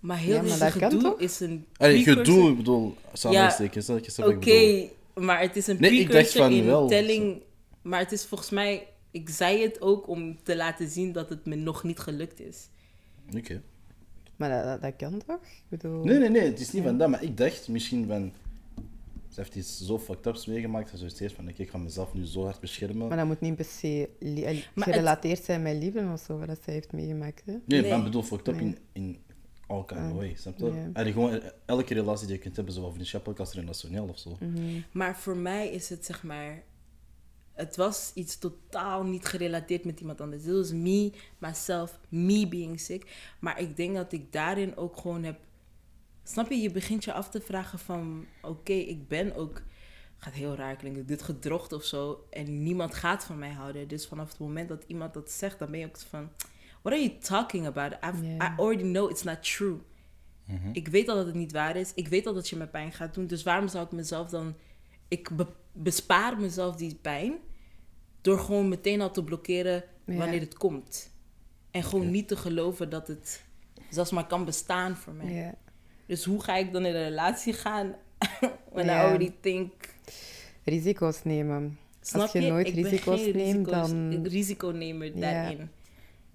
Maar 0.00 0.18
heel 0.18 0.34
Ja, 0.34 0.40
maar 0.42 0.50
dit 0.50 0.58
dat 0.58 0.72
kan 0.72 0.90
gedoe 0.90 1.02
toch? 1.02 1.20
is 1.20 1.40
een 1.40 1.66
Allee, 1.76 2.02
gedoe, 2.02 2.50
ik 2.50 2.56
bedoel, 2.56 2.94
samensteken. 3.12 3.82
Ja, 3.86 3.94
Oké, 3.94 4.32
ik 4.32 4.40
bedoel. 4.40 4.95
Maar 5.20 5.40
het 5.40 5.56
is 5.56 5.66
een 5.66 5.76
Nee, 5.80 6.04
precursor 6.04 6.50
in 6.50 6.64
wel. 6.64 6.88
telling... 6.88 7.42
Maar 7.82 7.98
het 8.00 8.12
is 8.12 8.24
volgens 8.24 8.50
mij... 8.50 8.86
Ik 9.10 9.28
zei 9.28 9.62
het 9.62 9.80
ook 9.80 10.08
om 10.08 10.42
te 10.42 10.56
laten 10.56 10.88
zien 10.88 11.12
dat 11.12 11.28
het 11.28 11.46
me 11.46 11.54
nog 11.54 11.82
niet 11.84 11.98
gelukt 11.98 12.40
is. 12.40 12.68
Oké. 13.36 13.62
Maar 14.36 14.50
dat, 14.50 14.64
dat, 14.64 14.82
dat 14.82 14.96
kan 14.96 15.22
toch? 15.26 15.40
Ik 15.42 15.62
bedoel... 15.68 16.04
Nee, 16.04 16.18
nee, 16.18 16.28
nee, 16.28 16.42
het 16.42 16.60
is 16.60 16.72
niet 16.72 16.82
van 16.82 16.98
dat, 16.98 17.08
maar 17.08 17.22
ik 17.22 17.36
dacht 17.36 17.68
misschien 17.68 18.06
van... 18.06 18.32
Ze 19.28 19.42
heeft 19.42 19.54
iets 19.54 19.86
zo 19.86 19.98
fucked 19.98 20.26
ups 20.26 20.46
meegemaakt, 20.46 20.90
ze 20.90 20.96
zoiets 20.96 21.18
heeft 21.18 21.34
van, 21.34 21.48
oké, 21.48 21.62
ik 21.62 21.70
ga 21.70 21.78
mezelf 21.78 22.14
nu 22.14 22.24
zo 22.24 22.44
hard 22.44 22.60
beschermen. 22.60 23.08
Maar 23.08 23.16
dat 23.16 23.26
moet 23.26 23.40
niet 23.40 23.56
per 23.56 23.64
se 23.64 24.08
gerelateerd 24.76 25.44
zijn 25.44 25.62
met 25.62 25.76
liefde 25.82 26.10
of 26.12 26.20
zo, 26.26 26.38
wat 26.38 26.58
zij 26.64 26.74
heeft 26.74 26.92
meegemaakt. 26.92 27.42
Hè? 27.46 27.52
Nee, 27.52 27.80
Nee. 27.80 27.90
maar 27.90 27.98
ik 27.98 28.04
bedoel, 28.04 28.22
fucked 28.22 28.48
up 28.48 28.54
Nee. 28.54 28.64
in, 28.64 28.78
in 28.92 29.18
all 29.66 29.84
kind 29.84 30.00
of 30.00 30.06
Ah, 30.06 30.16
way, 30.16 30.34
snap 30.34 30.58
je? 30.58 30.90
Allee, 30.92 31.12
gewoon 31.12 31.40
eh, 31.40 31.48
elke 31.64 31.94
relatie 31.94 32.26
die 32.26 32.36
je 32.36 32.42
kunt 32.42 32.56
hebben, 32.56 32.74
zowel 32.74 32.92
vriendschappelijk 32.92 33.40
als 33.40 33.52
relationeel 33.52 34.08
of 34.08 34.18
zo. 34.18 34.36
Mhm. 34.40 34.80
Maar 34.92 35.16
voor 35.16 35.36
mij 35.36 35.68
is 35.68 35.88
het 35.88 36.04
zeg 36.04 36.22
maar. 36.22 36.62
Het 37.52 37.76
was 37.76 38.10
iets 38.14 38.38
totaal 38.38 39.04
niet 39.04 39.26
gerelateerd 39.26 39.84
met 39.84 40.00
iemand 40.00 40.20
anders. 40.20 40.42
Dit 40.42 40.54
was 40.54 40.72
me, 40.72 41.12
myself, 41.38 41.98
me 42.08 42.48
being 42.48 42.80
sick. 42.80 43.32
Maar 43.40 43.60
ik 43.60 43.76
denk 43.76 43.94
dat 43.94 44.12
ik 44.12 44.32
daarin 44.32 44.76
ook 44.76 44.96
gewoon 44.96 45.22
heb. 45.22 45.38
Snap 46.22 46.50
je? 46.50 46.56
Je 46.56 46.70
begint 46.70 47.04
je 47.04 47.12
af 47.12 47.28
te 47.30 47.40
vragen 47.40 47.78
van... 47.78 48.26
Oké, 48.42 48.72
ik 48.72 49.08
ben 49.08 49.34
ook... 49.34 49.62
Gaat 50.16 50.34
heel 50.34 50.54
raar 50.54 50.76
klinken. 50.76 51.06
Dit 51.06 51.22
gedrocht 51.22 51.72
of 51.72 51.84
zo. 51.84 52.26
En 52.30 52.62
niemand 52.62 52.94
gaat 52.94 53.24
van 53.24 53.38
mij 53.38 53.52
houden. 53.52 53.88
Dus 53.88 54.06
vanaf 54.06 54.28
het 54.28 54.38
moment 54.38 54.68
dat 54.68 54.84
iemand 54.86 55.14
dat 55.14 55.30
zegt... 55.30 55.58
Dan 55.58 55.70
ben 55.70 55.80
je 55.80 55.86
ook 55.86 55.98
van... 55.98 56.30
What 56.86 56.98
are 56.98 57.04
you 57.04 57.18
talking 57.18 57.66
about? 57.66 57.92
I 58.02 58.52
already 58.58 58.82
know 58.82 59.10
it's 59.10 59.22
not 59.22 59.42
true. 59.56 59.78
Ik 60.72 60.88
weet 60.88 61.08
al 61.08 61.16
dat 61.16 61.26
het 61.26 61.34
niet 61.34 61.52
waar 61.52 61.76
is. 61.76 61.92
Ik 61.94 62.08
weet 62.08 62.26
al 62.26 62.34
dat 62.34 62.48
je 62.48 62.56
me 62.56 62.66
pijn 62.66 62.92
gaat 62.92 63.14
doen. 63.14 63.26
Dus 63.26 63.42
waarom 63.42 63.68
zou 63.68 63.84
ik 63.84 63.92
mezelf 63.92 64.28
dan... 64.28 64.54
Ik 65.08 65.30
be- 65.36 65.46
bespaar 65.72 66.40
mezelf 66.40 66.76
die 66.76 66.94
pijn... 66.94 67.34
door 68.20 68.38
gewoon 68.38 68.68
meteen 68.68 69.00
al 69.00 69.10
te 69.10 69.24
blokkeren... 69.24 69.84
Wanneer 70.04 70.40
het 70.40 70.54
komt. 70.56 71.12
En 71.70 71.82
gewoon 71.82 72.10
niet 72.10 72.28
te 72.28 72.36
geloven 72.36 72.90
dat 72.90 73.08
het 73.08 73.44
zelfs 73.90 74.10
maar 74.10 74.26
kan 74.26 74.44
bestaan 74.44 74.96
voor 74.96 75.12
mij. 75.12 75.32
Ja. 75.34 75.54
Dus 76.06 76.24
hoe 76.24 76.42
ga 76.42 76.56
ik 76.56 76.72
dan 76.72 76.86
in 76.86 76.94
een 76.94 77.02
relatie 77.08 77.52
gaan 77.52 77.94
when 78.72 78.86
I 78.86 78.90
already 78.90 79.32
think... 79.40 79.72
Risico's 80.64 81.24
nemen. 81.24 81.78
Snap 82.00 82.22
Als 82.22 82.32
je 82.32 82.40
nooit 82.40 82.66
Ik 82.66 82.74
risico's 82.74 83.26
neemt, 83.32 83.68
dan- 83.68 84.26
risiconemer 84.26 85.06
Ja. 85.14 85.20
daarin. 85.20 85.70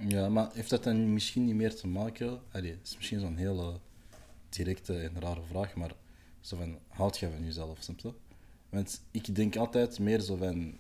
Ja, 0.08 0.30
maar 0.30 0.50
heeft 0.54 0.70
dat 0.70 0.84
dan 0.84 1.14
misschien 1.14 1.46
niet 1.46 1.56
meer 1.56 1.76
te 1.76 1.88
maken... 1.88 2.40
Allee, 2.52 2.72
het 2.72 2.80
is 2.88 2.96
misschien 2.98 3.20
zo'n 3.20 3.36
hele 3.38 3.74
directe 4.50 4.98
en 4.98 5.20
rare 5.22 5.42
vraag, 5.50 5.76
maar 5.76 5.92
zo 6.42 6.58
van, 6.58 6.78
houd 6.88 7.18
je 7.20 7.30
van 7.36 7.46
jezelf, 7.46 7.78
snap 7.82 8.00
je? 8.00 8.14
Want 8.70 9.02
ik 9.12 9.36
denk 9.36 9.56
altijd 9.56 10.00
meer 10.00 10.20
zo 10.20 10.36
van... 10.36 10.74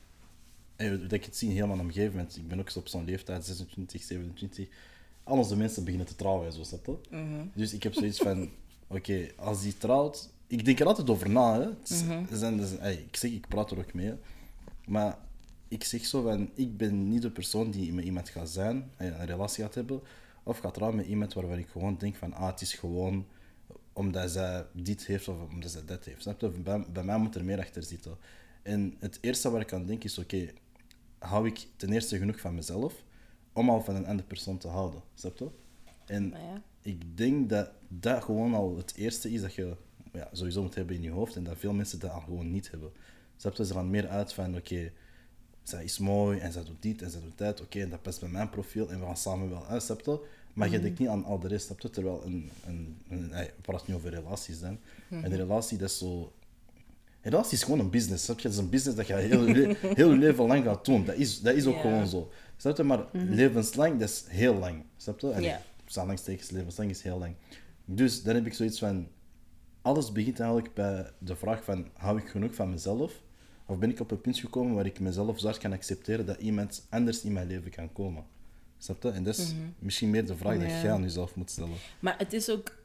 Dat 0.77 1.11
ik 1.11 1.25
het 1.25 1.37
zie 1.37 1.49
helemaal 1.49 1.69
in 1.69 1.75
mijn 1.77 1.87
omgeving, 1.89 2.15
want 2.15 2.37
ik 2.37 2.47
ben 2.47 2.59
ook 2.59 2.69
zo 2.69 2.79
op 2.79 2.87
zo'n 2.87 3.05
leeftijd, 3.05 3.45
26, 3.45 4.01
27. 4.03 4.67
Al 5.23 5.37
onze 5.37 5.57
mensen 5.57 5.83
beginnen 5.83 6.07
te 6.07 6.15
trouwen 6.15 6.45
en 6.45 6.53
zo, 6.53 6.63
snap 6.63 6.85
je? 6.85 6.97
Mhm. 7.09 7.45
Dus 7.53 7.73
ik 7.73 7.83
heb 7.83 7.93
zoiets 7.93 8.17
van, 8.19 8.49
oké, 8.87 9.27
als 9.35 9.61
die 9.61 9.77
trouwt... 9.77 10.29
Ik 10.47 10.65
denk 10.65 10.79
er 10.79 10.85
altijd 10.85 11.09
over 11.09 11.29
na, 11.29 11.53
hè. 11.53 11.65
Het 11.67 11.89
is- 11.89 12.01
er 12.31 12.37
zijn, 12.37 12.59
ik 13.07 13.15
zeg, 13.15 13.31
ik 13.31 13.47
praat 13.47 13.71
er 13.71 13.77
ook 13.77 13.93
mee. 13.93 14.13
Maar 14.85 15.17
ik 15.71 15.83
zeg 15.83 16.05
zo 16.05 16.21
van, 16.21 16.49
ik 16.53 16.77
ben 16.77 17.09
niet 17.09 17.21
de 17.21 17.31
persoon 17.31 17.71
die 17.71 17.93
met 17.93 18.05
iemand 18.05 18.29
gaat 18.29 18.49
zijn, 18.49 18.91
ey, 18.97 19.07
een 19.07 19.25
relatie 19.25 19.63
gaat 19.63 19.75
hebben, 19.75 20.01
of 20.43 20.57
gaat 20.57 20.73
trouwen 20.73 20.97
met 20.97 21.07
iemand 21.07 21.33
waarvan 21.33 21.57
ik 21.57 21.67
gewoon 21.67 21.97
denk 21.97 22.15
van, 22.15 22.33
ah, 22.33 22.47
het 22.47 22.61
is 22.61 22.73
gewoon 22.73 23.25
omdat 23.93 24.31
zij 24.31 24.65
dit 24.73 25.05
heeft 25.05 25.27
of 25.27 25.49
omdat 25.49 25.71
zij 25.71 25.85
dat 25.85 26.05
heeft. 26.05 26.21
Snap 26.21 26.41
je? 26.41 26.49
Bij, 26.49 26.85
bij 26.91 27.03
mij 27.03 27.17
moet 27.17 27.35
er 27.35 27.45
meer 27.45 27.59
achter 27.59 27.83
zitten. 27.83 28.17
En 28.61 28.95
het 28.99 29.17
eerste 29.21 29.49
waar 29.49 29.61
ik 29.61 29.73
aan 29.73 29.85
denk 29.85 30.03
is, 30.03 30.17
oké, 30.17 30.49
hou 31.17 31.47
ik 31.47 31.67
ten 31.75 31.91
eerste 31.91 32.17
genoeg 32.17 32.39
van 32.39 32.55
mezelf 32.55 33.03
om 33.53 33.69
al 33.69 33.81
van 33.81 33.95
een 33.95 34.07
andere 34.07 34.27
persoon 34.27 34.57
te 34.57 34.67
houden. 34.67 35.01
Snap 35.13 35.37
je? 35.37 35.49
En 36.05 36.29
ja. 36.29 36.61
ik 36.81 37.17
denk 37.17 37.49
dat 37.49 37.71
dat 37.87 38.23
gewoon 38.23 38.53
al 38.53 38.77
het 38.77 38.95
eerste 38.95 39.31
is 39.31 39.41
dat 39.41 39.53
je 39.53 39.75
ja, 40.13 40.29
sowieso 40.31 40.61
moet 40.61 40.75
hebben 40.75 40.95
in 40.95 41.01
je 41.01 41.11
hoofd 41.11 41.35
en 41.35 41.43
dat 41.43 41.57
veel 41.57 41.73
mensen 41.73 41.99
dat 41.99 42.11
al 42.11 42.19
gewoon 42.19 42.51
niet 42.51 42.71
hebben. 42.71 42.91
Snap 43.37 43.55
je? 43.55 43.65
Ze 43.65 43.73
gaan 43.73 43.89
meer 43.89 44.07
uit 44.07 44.33
van, 44.33 44.55
oké, 44.55 44.91
zij 45.63 45.83
is 45.83 45.97
mooi 45.97 46.39
en 46.39 46.51
zij 46.51 46.63
doet 46.63 46.81
dit 46.81 47.01
en 47.01 47.09
zij 47.09 47.21
doet 47.21 47.37
dat, 47.37 47.61
oké, 47.61 47.79
en 47.79 47.89
dat 47.89 48.01
past 48.01 48.19
bij 48.19 48.29
mijn 48.29 48.49
profiel 48.49 48.89
en 48.89 48.99
we 48.99 49.05
gaan 49.05 49.17
samen 49.17 49.49
wel 49.49 49.65
uit? 49.65 49.83
Maar 50.53 50.69
je 50.69 50.79
denkt 50.79 50.99
niet 50.99 51.07
aan 51.07 51.25
al 51.25 51.39
de 51.39 51.47
rest, 51.47 51.65
snap 51.65 51.79
je? 51.79 51.89
Terwijl 51.89 52.21
een, 52.25 52.49
een, 52.65 52.97
een, 53.09 53.29
we 53.29 53.51
praten 53.61 53.85
nu 53.87 53.95
over 53.95 54.09
relaties 54.09 54.59
dan. 54.59 54.79
En 55.09 55.25
een 55.25 55.35
relatie, 55.35 55.77
dat 55.77 55.89
is 55.89 55.97
zo... 55.97 56.33
Een 57.21 57.31
relatie 57.31 57.57
is 57.57 57.63
gewoon 57.63 57.79
een 57.79 57.89
business, 57.89 58.23
snap 58.23 58.39
je? 58.39 58.47
Het 58.47 58.57
is 58.57 58.63
een 58.63 58.69
business 58.69 58.97
dat 58.97 59.07
je 59.07 59.13
heel 59.13 59.45
heel 59.95 60.11
je 60.11 60.17
leven 60.17 60.47
lang 60.47 60.63
gaat 60.63 60.85
doen. 60.85 61.05
Dat 61.05 61.15
is, 61.15 61.41
dat 61.41 61.55
is 61.55 61.65
ook 61.65 61.79
gewoon 61.79 62.07
zo. 62.07 62.31
Snap 62.57 62.77
je? 62.77 62.83
Maar 62.83 63.05
levenslang, 63.11 63.99
dat 63.99 64.09
is 64.09 64.23
heel 64.27 64.55
lang. 64.55 64.83
Snap 64.97 65.19
je? 65.19 65.31
En 65.31 65.61
aanhalingstekens, 65.93 66.49
levenslang 66.49 66.89
is 66.89 67.01
heel 67.01 67.17
lang. 67.17 67.35
Dus 67.85 68.23
dan 68.23 68.35
heb 68.35 68.45
ik 68.45 68.53
zoiets 68.53 68.79
van... 68.79 69.07
Alles 69.81 70.11
begint 70.11 70.39
eigenlijk 70.39 70.73
bij 70.73 71.11
de 71.17 71.35
vraag 71.35 71.63
van... 71.63 71.87
Hou 71.93 72.17
ik 72.17 72.27
genoeg 72.27 72.55
van 72.55 72.69
mezelf? 72.69 73.21
Of 73.71 73.77
ben 73.77 73.89
ik 73.89 73.99
op 73.99 74.11
een 74.11 74.21
punt 74.21 74.39
gekomen 74.39 74.75
waar 74.75 74.85
ik 74.85 74.99
mezelf 74.99 75.39
zo 75.39 75.45
hard 75.45 75.57
kan 75.57 75.73
accepteren 75.73 76.25
dat 76.25 76.39
iemand 76.39 76.85
anders 76.89 77.21
in 77.21 77.33
mijn 77.33 77.47
leven 77.47 77.71
kan 77.71 77.93
komen? 77.93 78.23
Snap 78.77 79.03
je? 79.03 79.09
En 79.09 79.23
dat 79.23 79.37
is 79.37 79.53
misschien 79.79 80.09
meer 80.09 80.25
de 80.25 80.35
vraag 80.35 80.59
dat 80.59 80.69
Ja. 80.69 80.81
jij 80.81 80.91
aan 80.91 81.01
jezelf 81.01 81.35
moet 81.35 81.51
stellen. 81.51 81.77
Maar 81.99 82.17
het 82.17 82.33
is 82.33 82.49
ook 82.49 82.75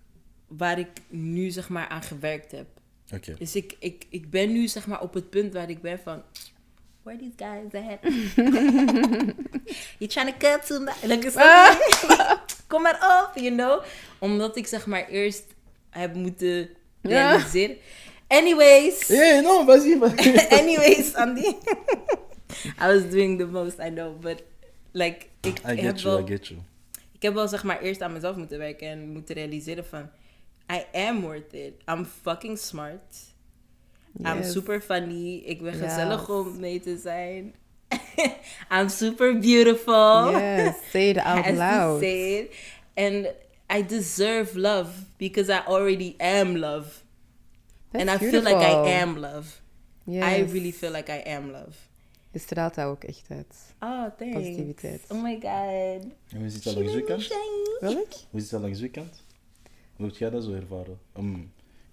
waar 0.47 0.79
ik 0.79 0.89
nu 1.09 1.51
zeg 1.51 1.69
maar 1.69 1.89
aan 1.89 2.03
gewerkt 2.03 2.51
heb. 2.53 2.67
Oké. 3.13 3.35
Dus 3.39 3.57
ik, 3.57 3.77
ik, 3.79 4.07
ik 4.09 4.31
ben 4.31 4.53
nu 4.53 4.69
zeg 4.69 4.87
maar 4.87 5.01
op 5.01 5.15
het 5.15 5.31
punt 5.31 5.53
waar 5.53 5.71
ik 5.71 5.81
ben 5.81 5.99
van... 5.99 6.23
Where 7.03 7.19
these 7.19 7.33
guys 7.37 7.85
at? 7.85 7.99
you 9.99 10.11
trying 10.11 10.31
to 10.31 10.37
cut 10.39 10.67
to 10.67 10.75
je? 11.07 11.97
Kom 12.67 12.83
maar 12.83 13.25
op, 13.35 13.43
you 13.43 13.55
know? 13.55 13.83
Omdat 14.19 14.57
ik 14.57 14.67
zeg 14.67 14.87
maar 14.87 15.09
eerst 15.09 15.45
heb 15.91 16.15
moeten 16.15 16.69
Ja. 17.01 17.45
Anyways. 18.29 19.09
Hey, 19.09 19.41
no, 19.43 19.65
vas-y. 19.65 19.99
vas-y. 19.99 20.47
Anyways, 20.61 21.15
Andy. 21.15 21.47
I 22.81 22.89
was 22.89 23.05
doing 23.05 23.39
the 23.39 23.47
most, 23.47 23.79
I 23.81 23.91
know. 23.91 24.13
But 24.21 24.43
like, 24.93 25.29
ik 25.43 25.59
I 25.65 25.77
get 25.77 26.01
you, 26.03 26.11
wel... 26.17 26.19
I 26.19 26.27
get 26.27 26.47
you. 26.49 26.61
Ik 27.13 27.23
heb 27.23 27.35
wel 27.35 27.49
zeg 27.49 27.65
maar 27.65 27.81
eerst 27.81 28.03
aan 28.03 28.13
mezelf 28.13 28.37
moeten 28.37 28.59
werken 28.59 28.89
en 28.89 29.09
moeten 29.09 29.35
realiseren 29.35 29.85
van... 29.87 30.11
I 30.73 30.85
am 30.99 31.21
worth 31.21 31.53
it. 31.55 31.75
I'm 31.89 32.05
fucking 32.23 32.59
smart. 32.59 33.35
I'm 34.25 34.43
super 34.43 34.81
funny. 34.81 35.43
Ik 35.45 35.63
ben 35.63 35.73
Yes. 35.79 35.83
gezellig 35.83 36.29
om 36.29 36.61
mee 36.61 36.81
te 36.81 36.97
zijn. 36.97 37.55
I'm 38.81 38.89
super 38.89 39.39
beautiful. 39.39 40.31
Yes, 40.31 40.75
say 40.91 41.09
it 41.11 41.19
out 41.19 41.51
loud. 41.51 42.01
say 42.01 42.39
it. 42.39 42.55
And 42.95 43.27
I 43.73 43.87
deserve 43.87 44.59
love 44.59 44.91
because 45.17 45.49
I 45.53 45.61
already 45.67 46.15
am 46.19 46.57
love. 46.57 46.87
That's 47.97 48.11
and 48.11 48.23
I 48.23 48.27
feel 48.31 48.43
like 48.43 48.55
I 48.57 48.59
beautiful. 48.83 48.93
am 49.01 49.19
love. 49.19 49.47
I 50.09 50.13
Yes. 50.13 50.51
really 50.53 50.73
feel 50.73 50.91
like 50.91 51.13
I 51.25 51.31
am 51.31 51.51
love. 51.51 51.77
Je 52.31 52.39
straalt 52.39 52.75
dat 52.75 52.87
ook 52.87 53.05
echt 53.05 53.27
uit. 53.29 53.75
Oh, 53.81 54.05
thanks. 54.19 54.35
Positiviteit. 54.35 55.05
Oh 55.09 55.23
my 55.23 55.35
god. 55.35 56.13
En 56.31 56.39
hoe 56.39 56.51
zit 56.51 56.65
dat 56.65 56.75
langs 56.75 56.93
uw 56.93 57.05
kant? 57.05 57.29
Welk? 57.81 58.13
Hoe 58.31 58.41
zit 58.41 58.51
dat 58.51 58.61
langs 58.61 58.81
uw 58.81 58.91
kant? 58.91 59.23
Hoe 59.97 60.07
heb 60.07 60.17
jij 60.17 60.31
dat 60.31 60.45
zo 60.45 60.53
ervaren? 60.53 60.99
Om 61.13 61.51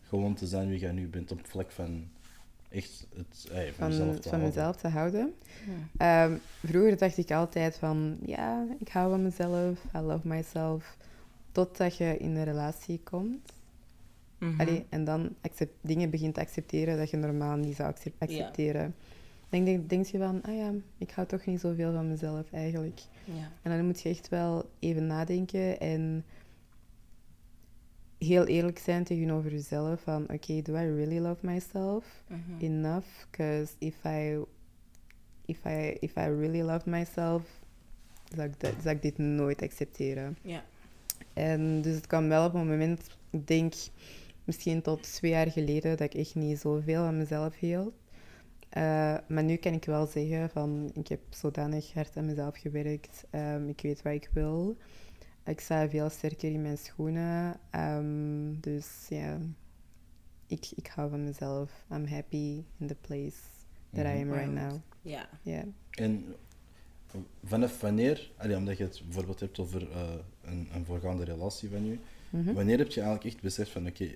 gewoon 0.08 0.34
te 0.36 0.48
zijn 0.48 0.70
wie 0.70 0.80
jij 0.80 0.92
nu 0.92 1.08
bent 1.08 1.32
op 1.32 1.40
vlak 1.48 1.72
van 1.72 2.08
echt 2.70 3.08
het, 3.16 3.48
van, 3.52 3.74
Van, 3.78 3.90
jezelf 3.90 4.16
te 4.20 4.30
van 4.30 4.40
houden. 4.40 4.48
mezelf 4.56 4.76
te 4.76 4.88
houden. 4.88 5.34
Ehm, 5.98 6.38
vroeger 6.66 6.98
dacht 6.98 7.18
ik 7.18 7.32
altijd 7.32 7.76
van, 7.78 8.18
ja, 8.26 8.66
ik 8.80 8.88
hou 8.88 9.10
van 9.10 9.24
mezelf, 9.24 9.80
I 9.96 10.00
love 10.00 10.28
myself. 10.28 10.98
Totdat 11.52 11.98
je 11.98 12.18
in 12.18 12.36
een 12.36 12.44
relatie 12.44 13.02
komt. 13.04 13.52
Mhm. 14.50 14.60
Allee, 14.62 14.86
en 14.90 15.04
dan 15.04 15.36
accept, 15.42 15.74
dingen 15.82 16.10
begint 16.10 16.34
te 16.34 16.40
accepteren 16.40 16.98
dat 16.98 17.10
je 17.10 17.18
normaal 17.18 17.58
niet 17.58 17.76
zou 17.76 17.90
accep- 17.90 18.14
accepteren. 18.22 18.96
Dan 19.50 19.64
denk, 19.64 19.90
denk 19.90 20.06
je 20.06 20.18
van, 20.18 20.42
ah 20.42 20.56
ja, 20.56 20.72
ik 20.98 21.12
hou 21.12 21.28
toch 21.28 21.46
niet 21.46 21.60
zoveel 21.60 21.94
van 21.94 22.08
mezelf 22.10 22.52
eigenlijk. 22.52 23.00
Ja. 23.26 23.52
En 23.62 23.78
dan 23.78 23.86
moet 23.86 24.02
je 24.02 24.10
echt 24.10 24.30
wel 24.30 24.70
even 24.80 25.08
nadenken 25.08 25.80
en 25.80 26.26
heel 28.18 28.46
eerlijk 28.46 28.80
zijn 28.80 29.04
tegenover 29.04 29.52
jezelf 29.52 30.02
van, 30.02 30.24
oké, 30.24 30.62
do 30.62 30.74
I 30.74 30.96
really 30.96 31.20
love 31.20 31.46
myself 31.46 32.24
Mhm. 32.28 32.64
enough? 32.64 33.08
Because 33.32 33.74
if 33.78 33.96
I, 34.06 34.38
if, 35.46 35.66
I, 35.66 35.98
if 36.00 36.12
I 36.16 36.20
really 36.40 36.62
love 36.62 36.90
myself, 36.90 37.44
zou 38.36 38.48
ik, 38.48 38.60
dat, 38.60 38.74
zou 38.84 38.96
ik 38.96 39.02
dit 39.02 39.18
nooit 39.18 39.62
accepteren. 39.62 40.38
Ja. 40.42 40.64
En 41.34 41.82
dus 41.82 41.96
het 41.96 42.08
kwam 42.08 42.28
wel 42.28 42.46
op 42.48 42.54
een 42.54 42.68
moment, 42.68 43.08
ik 43.30 43.48
denk 43.48 43.74
misschien 44.44 44.82
tot 44.82 45.14
twee 45.14 45.32
jaar 45.32 45.52
geleden, 45.52 45.98
dat 45.98 46.00
ik 46.00 46.14
echt 46.14 46.36
niet 46.36 46.60
zoveel 46.60 47.04
van 47.04 47.18
mezelf 47.18 47.60
hield. 47.60 47.94
Eh, 48.70 49.18
maar 49.28 49.44
nu 49.44 49.56
kan 49.56 49.74
ik 49.74 49.86
wel 49.86 50.06
zeggen 50.06 50.50
van, 50.50 50.92
ik 50.94 51.08
heb 51.08 51.20
zodanig 51.30 51.94
hard 51.94 52.18
aan 52.18 52.26
mezelf 52.26 52.58
gewerkt. 52.58 53.24
Ehm, 53.30 53.68
ik 53.68 53.82
weet 53.82 54.02
wat 54.02 54.14
ik 54.14 54.30
wil. 54.34 54.78
Ik 55.46 55.60
sta 55.60 55.90
veel 55.90 56.10
sterker 56.10 56.52
in 56.52 56.62
mijn 56.62 56.78
schoenen. 56.78 57.60
Ehm, 57.70 58.60
dus 58.60 58.88
ja, 59.10 59.38
ik, 60.48 60.72
ik 60.76 60.88
hou 60.88 61.10
van 61.10 61.24
mezelf. 61.24 61.86
I'm 61.92 62.06
happy 62.06 62.64
in 62.80 62.88
the 62.88 62.96
place 62.96 63.38
that 63.94 64.06
I 64.06 64.22
am 64.22 64.32
right 64.32 64.52
now. 64.52 64.72
Ja. 65.02 65.30
Yeah. 65.42 65.64
En 65.92 66.26
vanaf 67.44 67.82
wanneer, 67.82 68.32
allee, 68.38 68.56
omdat 68.58 68.78
je 68.78 68.84
het 68.84 69.02
bijvoorbeeld 69.04 69.40
hebt 69.40 69.60
over 69.60 69.92
eh, 69.92 70.02
een, 70.42 70.68
een 70.74 70.86
voorgaande 70.86 71.24
relatie 71.24 71.70
van 71.70 71.86
je, 71.86 71.98
Mhm. 72.30 72.54
wanneer 72.54 72.78
heb 72.78 72.92
je 72.92 73.02
eigenlijk 73.02 73.34
echt 73.34 73.44
beseft 73.44 73.72
van 73.72 73.88
oké, 73.88 74.10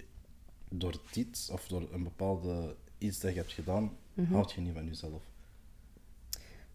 door 0.70 1.00
dit 1.12 1.50
of 1.54 1.68
door 1.68 1.88
een 1.94 2.04
bepaalde 2.04 2.76
iets 2.98 3.20
dat 3.20 3.32
je 3.34 3.38
hebt 3.40 3.52
gedaan, 3.54 3.92
Mhm. 4.14 4.34
houd 4.34 4.52
je 4.52 4.62
niet 4.62 4.74
van 4.74 4.86
jezelf? 4.86 5.22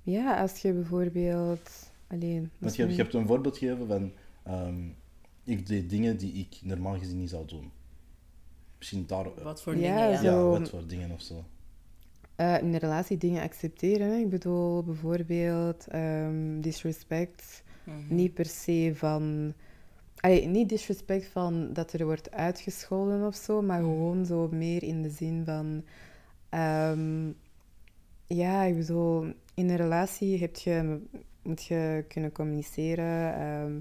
Ja, 0.02 0.40
als 0.40 0.58
je 0.58 0.72
bijvoorbeeld... 0.72 1.90
Alleen, 2.06 2.50
Want 2.58 2.76
je, 2.76 2.86
je 2.88 2.94
hebt 2.96 3.14
een 3.14 3.26
voorbeeld 3.26 3.58
gegeven 3.58 3.86
van 3.86 4.12
ehm, 4.42 4.88
ik 5.44 5.66
deed 5.66 5.90
dingen 5.90 6.16
die 6.16 6.32
ik 6.32 6.60
normaal 6.62 6.98
gezien 6.98 7.18
niet 7.18 7.30
zou 7.30 7.46
doen. 7.46 7.70
Misschien 8.78 9.06
daar. 9.06 9.42
Wat 9.42 9.62
voor 9.62 9.76
Ja, 9.76 10.06
dingen, 10.06 10.22
ja. 10.22 10.42
wat 10.42 10.68
voor 10.70 10.86
dingen 10.86 11.10
of 11.10 11.20
zo. 11.22 11.44
Eh, 12.36 12.58
in 12.58 12.72
een 12.72 12.78
relatie 12.78 13.16
dingen 13.18 13.42
accepteren. 13.42 14.08
Hè. 14.10 14.16
Ik 14.16 14.28
bedoel 14.30 14.82
bijvoorbeeld 14.82 15.86
ehm, 15.88 16.60
disrespect. 16.60 17.62
Mhm. 17.84 18.14
Niet 18.14 18.34
per 18.34 18.46
se 18.46 18.92
van. 18.94 19.52
Allee, 20.22 20.46
niet 20.46 20.68
disrespect 20.68 21.26
van 21.26 21.72
dat 21.72 21.92
er 21.92 22.04
wordt 22.04 22.30
uitgescholden 22.30 23.26
of 23.26 23.34
zo, 23.34 23.62
maar 23.62 23.78
gewoon 23.78 24.26
zo 24.26 24.48
meer 24.50 24.82
in 24.82 25.02
de 25.02 25.10
zin 25.10 25.44
van. 25.44 25.84
ehm, 26.48 27.30
ja, 28.26 28.62
ik 28.62 28.76
bedoel, 28.76 29.22
in 29.54 29.68
een 29.70 29.76
relatie 29.76 30.38
heb 30.38 30.56
je, 30.56 31.00
moet 31.42 31.64
je 31.64 32.04
kunnen 32.08 32.32
communiceren. 32.32 33.34
ehm, 33.34 33.80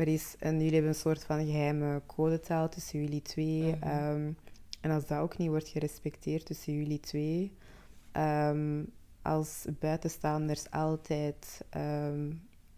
er 0.00 0.08
is, 0.08 0.34
en 0.38 0.52
jullie 0.52 0.72
hebben 0.72 0.88
een 0.90 0.94
soort 0.94 1.24
van 1.24 1.44
geheime 1.46 2.02
codetaal 2.06 2.68
tussen 2.68 3.00
jullie 3.00 3.22
twee. 3.22 3.62
Mhm. 3.62 3.82
ehm, 3.82 4.32
en 4.80 4.90
als 4.90 5.06
dat 5.06 5.18
ook 5.18 5.38
niet 5.38 5.48
wordt 5.48 5.68
gerespecteerd 5.68 6.46
tussen 6.46 6.72
jullie 6.72 7.00
twee, 7.00 7.52
als 9.22 9.66
buitenstaanders 9.78 10.70
altijd 10.70 11.64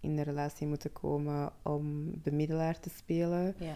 in 0.04 0.18
een 0.18 0.24
relatie 0.24 0.66
moeten 0.66 0.92
komen 0.92 1.52
om 1.62 2.10
bemiddelaar 2.22 2.80
te 2.80 2.90
spelen. 2.96 3.54
Ja. 3.58 3.66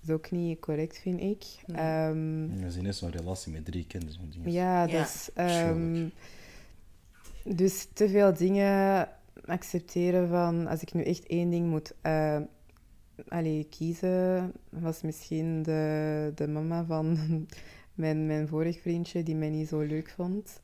Dat 0.00 0.08
is 0.08 0.10
ook 0.10 0.30
niet 0.30 0.60
correct, 0.60 0.98
vind 0.98 1.20
ik. 1.20 1.44
Nee. 1.66 1.76
Ehm, 1.76 2.58
Ja, 2.60 2.68
ze 2.70 2.80
is 2.80 2.98
zo'n 2.98 3.10
relatie 3.10 3.52
met 3.52 3.64
drie 3.64 3.86
kinderen. 3.86 4.14
zo'n 4.14 4.30
ding. 4.30 4.54
ja, 4.54 4.84
Ja. 4.86 4.98
dus, 5.02 5.30
ehm, 5.34 6.08
dus 7.44 7.88
te 7.92 8.08
veel 8.08 8.34
dingen 8.34 9.08
accepteren 9.44 10.28
van... 10.28 10.66
Als 10.66 10.82
ik 10.82 10.92
nu 10.94 11.02
echt 11.02 11.26
één 11.26 11.50
ding 11.50 11.68
moet 11.70 11.94
allee, 13.28 13.66
kiezen, 13.70 14.52
was 14.68 15.02
misschien 15.02 15.62
de, 15.62 16.32
de 16.34 16.48
mama 16.48 16.84
van 16.84 17.18
mijn, 17.94 18.26
mijn 18.26 18.48
vorig 18.48 18.80
vriendje, 18.80 19.22
die 19.22 19.34
mij 19.36 19.50
niet 19.50 19.68
zo 19.68 19.80
leuk 19.80 20.10
vond. 20.16 20.60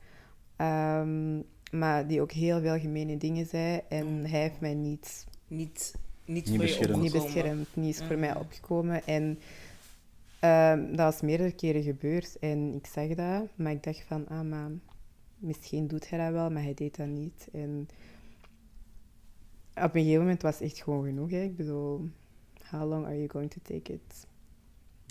Ehm, 0.56 1.40
maar 1.72 2.06
die 2.06 2.20
ook 2.20 2.32
heel 2.32 2.60
veel 2.60 2.78
gemene 2.78 3.16
dingen 3.16 3.46
zei. 3.46 3.80
En 3.88 4.06
hij 4.26 4.40
heeft 4.40 4.60
mij 4.60 4.74
niet 4.74 5.26
Niet, 5.46 5.94
niet, 6.24 6.34
Niet 6.34 6.44
voor 6.48 6.52
je 6.52 6.58
beschermd. 6.58 7.02
niet 7.02 7.12
beschermd, 7.12 7.76
niet 7.76 8.00
is 8.00 8.06
voor 8.06 8.18
mij 8.18 8.28
Mhm. 8.30 8.38
opgekomen. 8.38 9.06
En 9.06 9.38
ehm, 10.40 10.86
dat 10.88 10.96
was 10.96 11.20
meerdere 11.20 11.52
keren 11.52 11.82
gebeurd 11.82 12.38
en 12.38 12.74
ik 12.74 12.86
zag 12.86 13.08
dat, 13.08 13.48
maar 13.54 13.72
ik 13.72 13.82
dacht 13.82 14.02
van, 14.02 14.28
ah, 14.28 14.40
maar 14.48 14.70
misschien 15.38 15.86
doet 15.86 16.08
hij 16.10 16.18
dat 16.24 16.32
wel, 16.32 16.50
maar 16.50 16.62
hij 16.62 16.74
deed 16.74 16.96
dat 16.96 17.06
niet. 17.06 17.48
En 17.52 17.88
op 19.74 19.94
een 19.94 20.02
gegeven 20.02 20.20
moment 20.20 20.42
was 20.42 20.54
het 20.58 20.62
echt 20.62 20.82
gewoon 20.82 21.04
genoeg. 21.04 21.30
Hè. 21.30 21.42
Ik 21.42 21.56
bedoel, 21.56 22.08
how 22.70 22.88
long 22.90 23.04
are 23.04 23.16
you 23.16 23.28
going 23.30 23.50
to 23.50 23.58
take 23.62 23.92
it? 23.92 24.26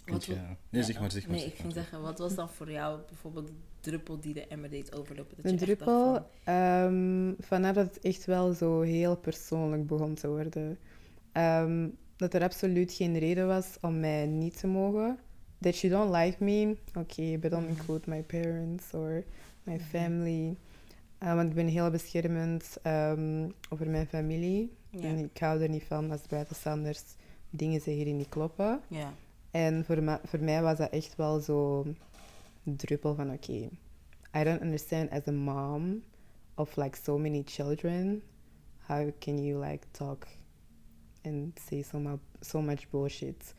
Wat 0.06 0.26
wa- 0.26 0.34
Nee, 0.36 0.82
Ja, 0.82 0.84
zeg 0.84 1.00
maar, 1.00 1.12
zeg 1.12 1.22
maar. 1.28 1.32
Nee, 1.32 1.40
zeg 1.42 1.50
ik 1.52 1.56
ging 1.60 1.74
maar. 1.74 1.84
zeggen, 1.84 2.02
wat 2.02 2.20
was 2.20 2.36
dan 2.36 2.50
voor 2.50 2.72
jou 2.72 3.00
bijvoorbeeld 3.08 3.52
druppel 3.82 4.20
die 4.20 4.34
de 4.34 4.48
emmer 4.48 4.70
deed 4.70 4.96
overlopen? 4.96 5.36
Dat 5.36 5.46
Een 5.46 5.52
je 5.52 5.58
echt 5.58 5.66
druppel, 5.66 6.14
van, 6.14 6.24
ehm, 6.44 7.34
vanaf 7.40 7.76
dat 7.76 7.86
het 7.96 8.00
echt 8.00 8.26
wel 8.26 8.54
zo 8.54 8.82
heel 8.82 9.18
persoonlijk 9.18 9.88
begon 9.88 10.14
te 10.14 10.28
worden. 10.28 10.78
Ehm, 11.32 11.88
dat 12.16 12.34
er 12.34 12.44
absoluut 12.44 12.94
geen 12.94 13.18
reden 13.20 13.48
was 13.48 13.78
om 13.82 14.00
mij 14.00 14.26
niet 14.26 14.60
te 14.60 14.68
mogen. 14.68 15.18
That 15.60 15.80
you 15.80 15.94
don't 15.94 16.16
like 16.16 16.44
me, 16.44 16.78
oké, 17.00 17.38
but 17.38 17.52
don't 17.52 17.68
include 17.70 18.10
my 18.10 18.22
parents 18.24 18.94
or 18.94 19.24
my 19.64 19.74
Mhm. 19.74 19.84
family. 19.84 20.56
Uh, 21.24 21.36
want 21.36 21.50
ik 21.50 21.56
ben 21.56 21.68
heel 21.68 21.90
beschermend 21.90 22.78
ehm, 22.82 23.50
over 23.70 23.90
mijn 23.90 24.08
familie. 24.08 24.72
ja. 24.90 25.02
En 25.02 25.18
ik 25.18 25.38
hou 25.40 25.62
er 25.62 25.70
niet 25.70 25.84
van 25.84 26.12
als 26.12 26.22
buitenstaanders 26.28 27.02
dingen 27.50 27.82
zeggen 27.82 28.06
die 28.06 28.14
niet 28.14 28.30
kloppen. 28.30 28.80
ja. 28.88 29.14
En 29.52 29.86
voor, 29.86 30.20
voor 30.24 30.40
mij 30.40 30.62
was 30.62 30.78
dat 30.78 30.90
echt 30.92 31.16
wel 31.16 31.40
zo 31.40 31.86
druppel 32.64 33.16
van 33.16 33.32
oké, 33.32 33.70
I 34.38 34.44
don't 34.44 34.62
understand 34.62 35.10
as 35.10 35.28
a 35.28 35.32
mom 35.32 36.04
of 36.56 36.76
like 36.76 36.98
so 36.98 37.18
many 37.18 37.44
children, 37.46 38.22
how 38.78 39.12
can 39.20 39.44
you 39.44 39.66
like 39.66 39.88
talk 39.92 40.28
and 41.24 41.60
say 41.70 41.82
so, 41.82 42.00
mu- 42.00 42.18
so 42.40 42.62
much 42.62 42.90
bullshit. 42.90 43.54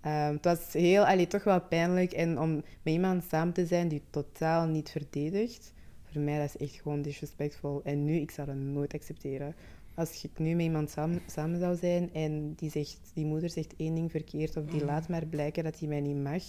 Ehm, 0.00 0.32
het 0.32 0.44
was 0.44 0.72
heel, 0.72 1.06
allee, 1.06 1.26
toch 1.26 1.44
wel 1.44 1.60
pijnlijk 1.60 2.12
en 2.12 2.38
om 2.38 2.54
met 2.54 2.94
iemand 2.94 3.24
samen 3.24 3.54
te 3.54 3.66
zijn 3.66 3.88
die 3.88 4.02
totaal 4.10 4.66
niet 4.66 4.90
verdedigt, 4.90 5.72
voor 6.04 6.20
mij 6.20 6.38
dat 6.38 6.54
is 6.54 6.56
echt 6.56 6.80
gewoon 6.80 7.02
disrespectvol. 7.02 7.80
En 7.84 8.04
nu, 8.04 8.14
ik 8.14 8.30
zou 8.30 8.46
dat 8.46 8.56
nooit 8.56 8.94
accepteren. 8.94 9.54
Als 9.98 10.24
ik 10.24 10.38
nu 10.38 10.54
met 10.54 10.64
iemand 10.64 10.90
samen, 10.90 11.20
samen 11.26 11.58
zou 11.58 11.76
zijn 11.76 12.12
en 12.14 12.54
die, 12.54 12.70
zegt, 12.70 13.10
die 13.14 13.24
moeder 13.24 13.50
zegt 13.50 13.76
één 13.76 13.94
ding 13.94 14.10
verkeerd 14.10 14.56
of 14.56 14.64
die 14.64 14.76
Mhm. 14.76 14.84
laat 14.86 15.08
maar 15.08 15.26
blijken 15.26 15.64
dat 15.64 15.78
hij 15.78 15.88
mij 15.88 16.00
niet 16.00 16.16
mag, 16.22 16.42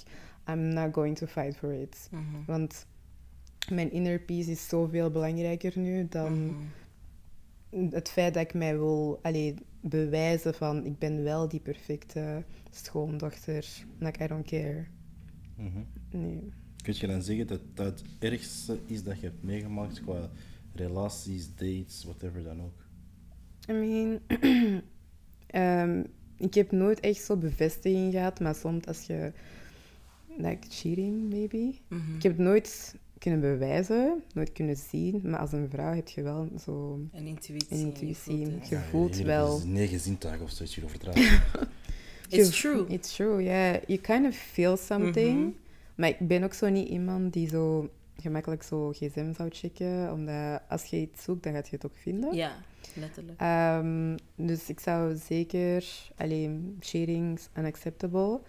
I'm 0.50 0.68
not 0.74 0.94
going 0.94 1.18
to 1.18 1.26
fight 1.26 1.58
for 1.58 1.74
it. 1.74 2.08
Mhm. 2.12 2.46
Want 2.46 2.86
mijn 3.72 3.92
inner 3.92 4.20
peace 4.20 4.52
is 4.52 4.68
zoveel 4.68 5.12
belangrijker 5.12 5.80
nu 5.80 6.08
dan 6.10 6.46
Mhm. 7.70 7.90
het 7.96 8.10
feit 8.10 8.34
dat 8.34 8.44
ik 8.44 8.54
mij 8.54 8.78
wil 8.78 9.20
allee, 9.22 9.54
bewijzen 9.82 10.54
van 10.54 10.86
ik 10.86 10.98
ben 11.00 11.24
wel 11.24 11.48
die 11.48 11.60
perfecte 11.60 12.44
schoondochter. 12.72 13.66
Like, 14.00 14.24
I 14.24 14.28
don't 14.28 14.46
care. 14.46 14.86
Mhm. 15.56 15.80
Nee. 16.12 16.50
Kun 16.84 16.94
je 16.98 17.08
dan 17.08 17.22
zeggen 17.22 17.48
dat 17.48 17.62
dat 17.74 17.86
het 18.00 18.04
ergste 18.32 18.80
is 18.86 19.04
dat 19.04 19.20
je 19.20 19.26
hebt 19.26 19.44
meegemaakt 19.44 20.02
qua 20.02 20.30
relaties, 20.74 21.56
dates, 21.56 22.04
whatever 22.04 22.44
dan 22.44 22.62
ook? 22.62 22.88
I 23.70 23.74
mean, 23.74 24.20
ehm, 25.48 26.04
ik 26.38 26.54
heb 26.54 26.72
nooit 26.72 27.00
echt 27.00 27.24
zo 27.24 27.36
bevestiging 27.38 28.14
gehad, 28.14 28.40
maar 28.40 28.56
soms 28.56 28.86
als 28.86 29.02
je, 29.06 29.32
like 30.38 30.68
cheating 30.70 31.30
maybe. 31.30 31.74
Mhm. 31.88 32.16
Ik 32.16 32.24
heb 32.24 32.32
het 32.32 32.42
nooit 32.42 32.96
kunnen 33.18 33.40
bewijzen, 33.40 34.24
nooit 34.34 34.52
kunnen 34.52 34.76
zien, 34.78 35.22
maar 35.24 35.40
als 35.40 35.52
een 35.52 35.70
vrouw 35.70 35.94
heb 35.94 36.08
je 36.08 36.22
wel 36.22 36.50
zo 36.60 37.00
Een 37.12 37.26
intuïtie. 37.26 37.68
een 37.70 37.78
en 37.80 37.80
je 37.80 37.86
intuïtie. 37.86 38.78
voelt. 38.78 39.18
Je 39.18 39.24
wel. 39.24 39.58
ze 39.58 39.68
Negen 39.68 40.00
zintuigen 40.00 40.46
of 40.46 40.52
zoiets 40.52 40.76
hierover. 40.76 41.00
It's 42.30 42.60
true. 42.62 42.86
It's 42.88 43.16
true, 43.16 43.44
yeah. 43.44 43.76
You 43.88 44.00
kind 44.00 44.26
of 44.28 44.36
feel 44.36 44.78
something. 44.78 45.40
Mhm. 45.40 45.50
Maar 45.96 46.10
ik 46.10 46.28
ben 46.28 46.44
ook 46.44 46.54
zo 46.54 46.70
niet 46.70 46.88
iemand 46.90 47.34
die 47.34 47.48
zo 47.48 47.90
gemakkelijk 48.22 48.64
zo 48.64 48.90
gsm 48.90 49.34
zou 49.34 49.50
checken. 49.50 50.12
Omdat 50.12 50.62
als 50.70 50.86
je 50.86 50.98
iets 50.98 51.24
zoekt, 51.24 51.44
dan 51.44 51.54
gaat 51.54 51.70
je 51.70 51.76
het 51.76 51.86
ook 51.86 51.98
vinden. 51.98 52.36
Ja, 52.36 52.56
letterlijk. 52.96 53.40
Ehm, 53.40 54.18
dus 54.36 54.70
ik 54.70 54.80
zou 54.80 55.16
zeker... 55.16 55.86
Alleen, 56.18 56.78
sharing 56.82 57.38
is 57.38 57.50
unacceptable. 57.58 58.42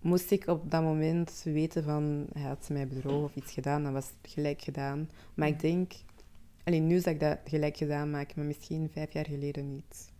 Moest 0.00 0.30
ik 0.30 0.46
op 0.46 0.70
dat 0.70 0.82
moment 0.82 1.42
weten 1.44 1.84
van... 1.84 2.26
Hij 2.32 2.42
had 2.42 2.68
mij 2.68 2.88
bedrogen 2.88 3.24
of 3.24 3.36
iets 3.36 3.52
gedaan, 3.52 3.82
dan 3.82 3.92
was 3.92 4.06
het 4.06 4.32
gelijk 4.32 4.62
gedaan. 4.62 5.10
Maar 5.34 5.48
ik 5.48 5.60
denk... 5.60 5.92
Alleen 6.64 6.86
nu 6.86 7.00
zou 7.00 7.14
ik 7.14 7.20
dat 7.20 7.38
gelijk 7.44 7.76
gedaan 7.76 8.10
maken, 8.10 8.32
maar 8.36 8.46
misschien 8.46 8.90
vijf 8.92 9.12
jaar 9.12 9.26
geleden 9.26 9.72
niet. 9.72 10.12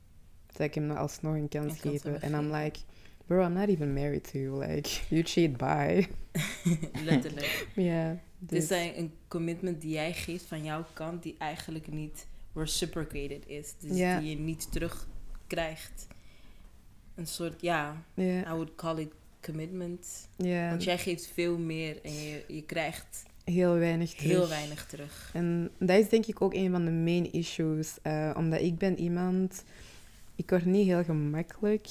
Zou 0.56 0.68
ik 0.68 0.74
hem 0.74 0.84
nog 0.86 0.96
alsnog 0.96 1.34
een 1.34 1.48
kans 1.48 1.72
Een 1.72 1.80
kans 1.80 2.02
geven. 2.02 2.22
En 2.22 2.32
I'm 2.32 2.54
like... 2.54 2.78
Bro, 3.32 3.44
I'm 3.46 3.54
not 3.54 3.68
even 3.68 3.92
married 3.92 4.24
to 4.32 4.38
you. 4.38 4.58
Like, 4.66 4.88
you 5.08 5.22
cheat 5.22 5.56
by. 5.56 6.06
letterlijk. 7.04 7.66
Ja. 7.74 8.18
Dit 8.38 8.48
Dus, 8.68 8.70
is 8.70 8.96
een 8.96 9.12
commitment 9.28 9.80
die 9.80 9.90
jij 9.90 10.12
geeft 10.12 10.44
van 10.44 10.64
jouw 10.64 10.84
kant, 10.92 11.22
die 11.22 11.34
eigenlijk 11.38 11.86
niet 11.86 12.26
reciprocated 12.54 13.46
is. 13.46 13.74
Dus 13.78 13.90
die 13.96 14.30
je 14.30 14.38
niet 14.38 14.72
terugkrijgt. 14.72 16.06
Een 17.14 17.26
soort, 17.26 17.60
ja, 17.60 18.04
ja, 18.14 18.40
I 18.40 18.48
would 18.54 18.74
call 18.74 18.98
it 18.98 19.12
commitment. 19.40 20.28
ja, 20.36 20.68
Want 20.68 20.84
jij 20.84 20.98
geeft 20.98 21.26
veel 21.34 21.58
meer 21.58 21.98
en 22.02 22.12
je, 22.12 22.44
je 22.48 22.62
krijgt 22.62 23.22
heel 23.44 23.74
weinig 23.74 24.10
terug. 24.10 24.30
heel 24.30 24.48
weinig 24.48 24.86
terug. 24.86 25.30
En 25.34 25.70
dat 25.78 25.98
is 25.98 26.08
denk 26.08 26.26
ik 26.26 26.42
ook 26.42 26.54
een 26.54 26.70
van 26.70 26.84
de 26.84 26.90
main 26.90 27.32
issues. 27.32 27.98
eh, 28.02 28.34
omdat 28.36 28.60
ik 28.60 28.78
ben 28.78 28.98
iemand... 28.98 29.64
Ik 30.36 30.50
word 30.50 30.64
niet 30.64 30.86
heel 30.86 31.04
gemakkelijk 31.04 31.88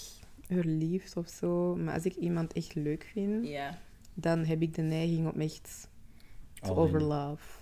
verliefd 0.51 1.17
of 1.17 1.27
zo. 1.27 1.75
Maar 1.75 1.93
als 1.93 2.05
ik 2.05 2.15
iemand 2.15 2.53
echt 2.53 2.75
leuk 2.75 3.09
vind, 3.13 3.47
Ja, 3.47 3.77
dan 4.13 4.45
heb 4.45 4.61
ik 4.61 4.73
de 4.75 4.81
neiging 4.81 5.33
om 5.33 5.39
echt 5.41 5.87
to 6.59 6.69
Alleen. 6.69 6.77
overlove. 6.83 7.59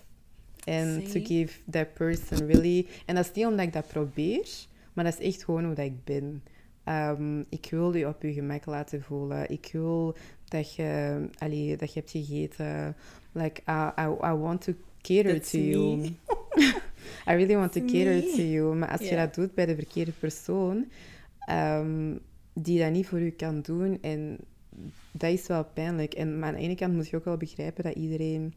En 0.64 1.04
to 1.04 1.20
give 1.24 1.58
that 1.70 1.94
person 1.94 2.46
really... 2.46 2.86
En 3.06 3.14
dat 3.14 3.24
is 3.24 3.32
niet 3.32 3.46
omdat 3.46 3.66
ik 3.66 3.72
dat 3.72 3.86
probeer, 3.88 4.48
maar 4.92 5.04
dat 5.04 5.18
is 5.18 5.26
echt 5.26 5.44
gewoon 5.44 5.64
hoe 5.64 5.74
dat 5.74 5.84
ik 5.84 6.04
ben. 6.04 6.42
Ehm, 6.84 7.40
ik 7.48 7.66
wil 7.70 7.94
je 7.96 8.08
op 8.08 8.22
je 8.22 8.32
gemak 8.32 8.66
laten 8.66 9.02
voelen. 9.02 9.50
Ik 9.50 9.68
wil 9.72 10.16
dat 10.44 10.74
je, 10.74 11.20
allee, 11.38 11.76
dat 11.76 11.92
je 11.92 11.98
hebt 11.98 12.10
gegeten. 12.10 12.96
Like, 13.32 13.60
I, 13.68 14.00
I, 14.00 14.06
I 14.26 14.32
want 14.34 14.60
to 14.62 14.72
cater 15.02 15.32
That's 15.34 15.50
to 15.50 15.58
you. 15.58 15.96
me. 15.96 16.06
I 17.30 17.32
really 17.34 17.54
want 17.56 17.72
to 17.72 17.80
cater 17.80 18.14
me. 18.14 18.32
to 18.36 18.42
you. 18.42 18.76
Maar 18.76 18.90
als 18.90 19.08
je 19.08 19.16
dat 19.16 19.34
doet 19.34 19.54
bij 19.54 19.66
de 19.66 19.74
verkeerde 19.74 20.12
persoon, 20.12 20.90
ehm, 21.38 22.16
die 22.52 22.78
dat 22.80 22.90
niet 22.90 23.06
voor 23.06 23.20
u 23.20 23.30
kan 23.30 23.60
doen, 23.60 23.98
en 24.02 24.38
dat 25.12 25.30
is 25.32 25.46
wel 25.46 25.64
pijnlijk. 25.64 26.14
En, 26.14 26.38
maar 26.38 26.48
aan 26.48 26.54
de 26.54 26.60
ene 26.60 26.74
kant 26.74 26.94
moet 26.94 27.08
je 27.08 27.16
ook 27.16 27.24
wel 27.24 27.36
begrijpen 27.36 27.84
dat 27.84 27.94
iedereen 27.94 28.54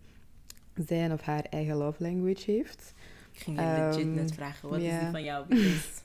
zijn 0.88 1.12
of 1.12 1.22
haar 1.22 1.44
eigen 1.44 1.76
love 1.76 2.04
language 2.04 2.52
heeft. 2.52 2.94
ik 3.34 3.40
ging 3.40 3.58
je 3.60 3.64
legit 3.66 4.06
Ehm, 4.06 4.14
net 4.14 4.34
vragen, 4.34 4.70
wat 4.70 4.80
is 4.80 5.00
die 5.00 5.10
van 5.12 5.24
jou? 5.24 5.46
Because 5.48 6.00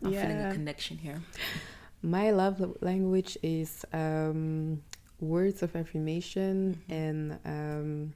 I'm 0.02 0.12
feeling 0.12 0.40
a 0.40 0.52
connection 0.52 0.98
here. 1.02 1.18
My 2.00 2.30
love 2.30 2.76
language 2.80 3.40
is 3.40 3.70
um, 3.94 4.82
words 5.16 5.62
of 5.62 5.74
affirmation 5.74 6.66
Mhm. 6.86 6.92
en 6.96 7.40
um, 7.52 8.14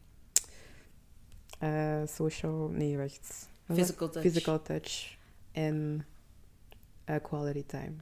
uh, 1.62 2.02
social, 2.06 2.68
nee, 2.68 2.96
wacht. 2.96 3.48
Physical 3.72 4.10
touch. 4.10 4.22
Physical 4.22 4.62
touch 4.62 5.16
en 5.52 6.04
uh, 7.10 7.16
quality 7.22 7.64
time. 7.66 7.92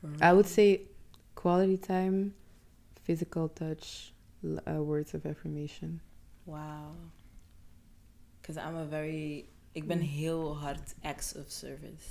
Right. 0.00 0.22
I 0.22 0.32
would 0.32 0.46
say 0.46 0.80
quality 1.34 1.78
time, 1.78 2.34
physical 3.02 3.48
touch, 3.52 4.12
uh, 4.44 4.82
words 4.82 5.14
of 5.14 5.24
affirmation. 5.26 6.00
Wow. 6.44 6.94
Because 8.40 8.56
I'm 8.56 8.76
a 8.76 8.86
very... 8.86 9.44
Ik 9.72 9.86
ben 9.86 9.98
Mm. 9.98 10.02
heel 10.04 10.56
hard 10.56 10.94
acts 11.02 11.34
of 11.36 11.44
service. 11.50 12.06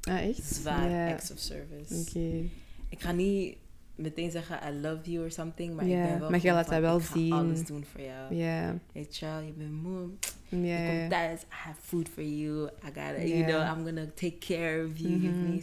Ah, 0.00 0.18
echt? 0.28 0.42
Zwaar 0.44 0.90
Ja, 0.90 1.08
acts 1.10 1.30
of 1.30 1.38
service. 1.38 1.94
Oké. 2.00 2.48
Ik 2.88 3.00
ga 3.00 3.12
niet 3.12 3.56
meteen 3.94 4.30
zeggen 4.30 4.58
I 4.68 4.80
love 4.80 5.10
you 5.10 5.24
or 5.24 5.30
something. 5.30 5.74
Maar 5.74 5.86
Ja, 5.86 6.02
ik 6.02 6.08
ben 6.10 6.20
wel 6.20 6.30
maar 6.30 6.42
je 6.42 6.52
laat 6.52 6.68
dat 6.68 6.80
wel 6.80 6.96
ik 6.98 7.02
ga 7.04 7.12
zien. 7.14 7.32
alles 7.32 7.64
doen 7.66 7.84
voor 7.84 8.00
jou. 8.00 8.34
Ja, 8.34 8.78
Weet 8.92 9.16
je 9.16 9.26
je 9.26 9.52
bent 9.56 9.72
moe. 9.82 10.08
ja, 10.48 10.58
Je 10.58 10.98
komt 10.98 11.10
thuis, 11.10 11.40
I 11.42 11.44
have 11.48 11.80
food 11.80 12.08
for 12.08 12.22
you. 12.22 12.66
I 12.66 12.86
gotta, 12.86 13.22
you 13.22 13.44
know, 13.44 13.60
I'm 13.78 13.84
gonna 13.84 14.06
take 14.14 14.38
care 14.38 14.86
of 14.86 14.98
you. 14.98 15.20
Give 15.20 15.54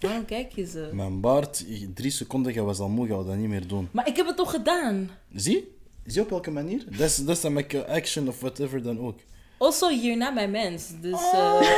Waarom 0.00 0.24
kijk 0.24 0.52
je 0.54 0.66
zo? 0.66 0.78
Mijn 0.92 1.20
baard, 1.20 1.64
drie 1.94 2.10
seconden, 2.10 2.52
jij 2.52 2.62
was 2.62 2.78
al 2.78 2.88
moe, 2.88 3.06
ga 3.06 3.14
dat 3.14 3.36
niet 3.36 3.48
meer 3.48 3.66
doen. 3.66 3.88
Maar 3.92 4.08
ik 4.08 4.16
heb 4.16 4.26
het 4.26 4.36
toch 4.36 4.50
gedaan? 4.50 5.10
Zie? 5.34 5.74
Zie 6.06 6.22
op 6.22 6.30
welke 6.30 6.50
manier? 6.50 6.84
Dat 6.90 7.08
is, 7.08 7.16
dat 7.16 7.36
is 7.36 7.40
dan 7.42 7.52
met 7.52 7.72
je 7.72 7.86
action 7.86 8.28
of 8.28 8.40
whatever 8.40 8.82
dan 8.82 9.00
ook. 9.00 9.18
Also, 9.58 9.90
you're 9.90 10.16
not 10.16 10.34
my 10.34 10.46
mens. 10.46 10.84
Dus. 11.00 11.20
Uh... 11.34 11.60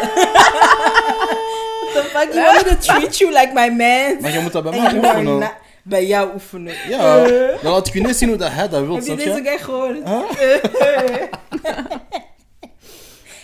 The 1.95 2.03
fuck? 2.13 2.33
You 2.33 2.45
want 2.45 2.65
me 2.67 2.77
to 2.77 2.81
treat 2.81 3.19
you 3.19 3.33
like 3.33 3.51
my 3.55 3.69
mens? 3.69 4.21
Maar 4.21 4.33
je 4.33 4.41
moet 4.41 4.53
dat 4.53 4.63
bij 4.63 4.73
En 4.73 5.01
mij 5.01 5.11
oefenen. 5.11 5.53
Bij 5.85 6.07
jou 6.07 6.33
oefenen. 6.35 6.75
Ja, 6.89 7.25
dan 7.63 7.73
laat 7.73 7.87
ik 7.87 7.93
je 7.95 8.01
niet 8.01 8.17
zien 8.17 8.29
hoe 8.29 8.37
dat 8.39 8.53
hij 8.53 8.69
dat 8.69 8.81
wil, 8.85 8.95
Heb 8.95 9.05
je 9.05 9.05
snap 9.05 9.19
deze 9.19 9.43
je? 9.43 9.49
guy 9.49 9.59
gehoord? 9.59 9.99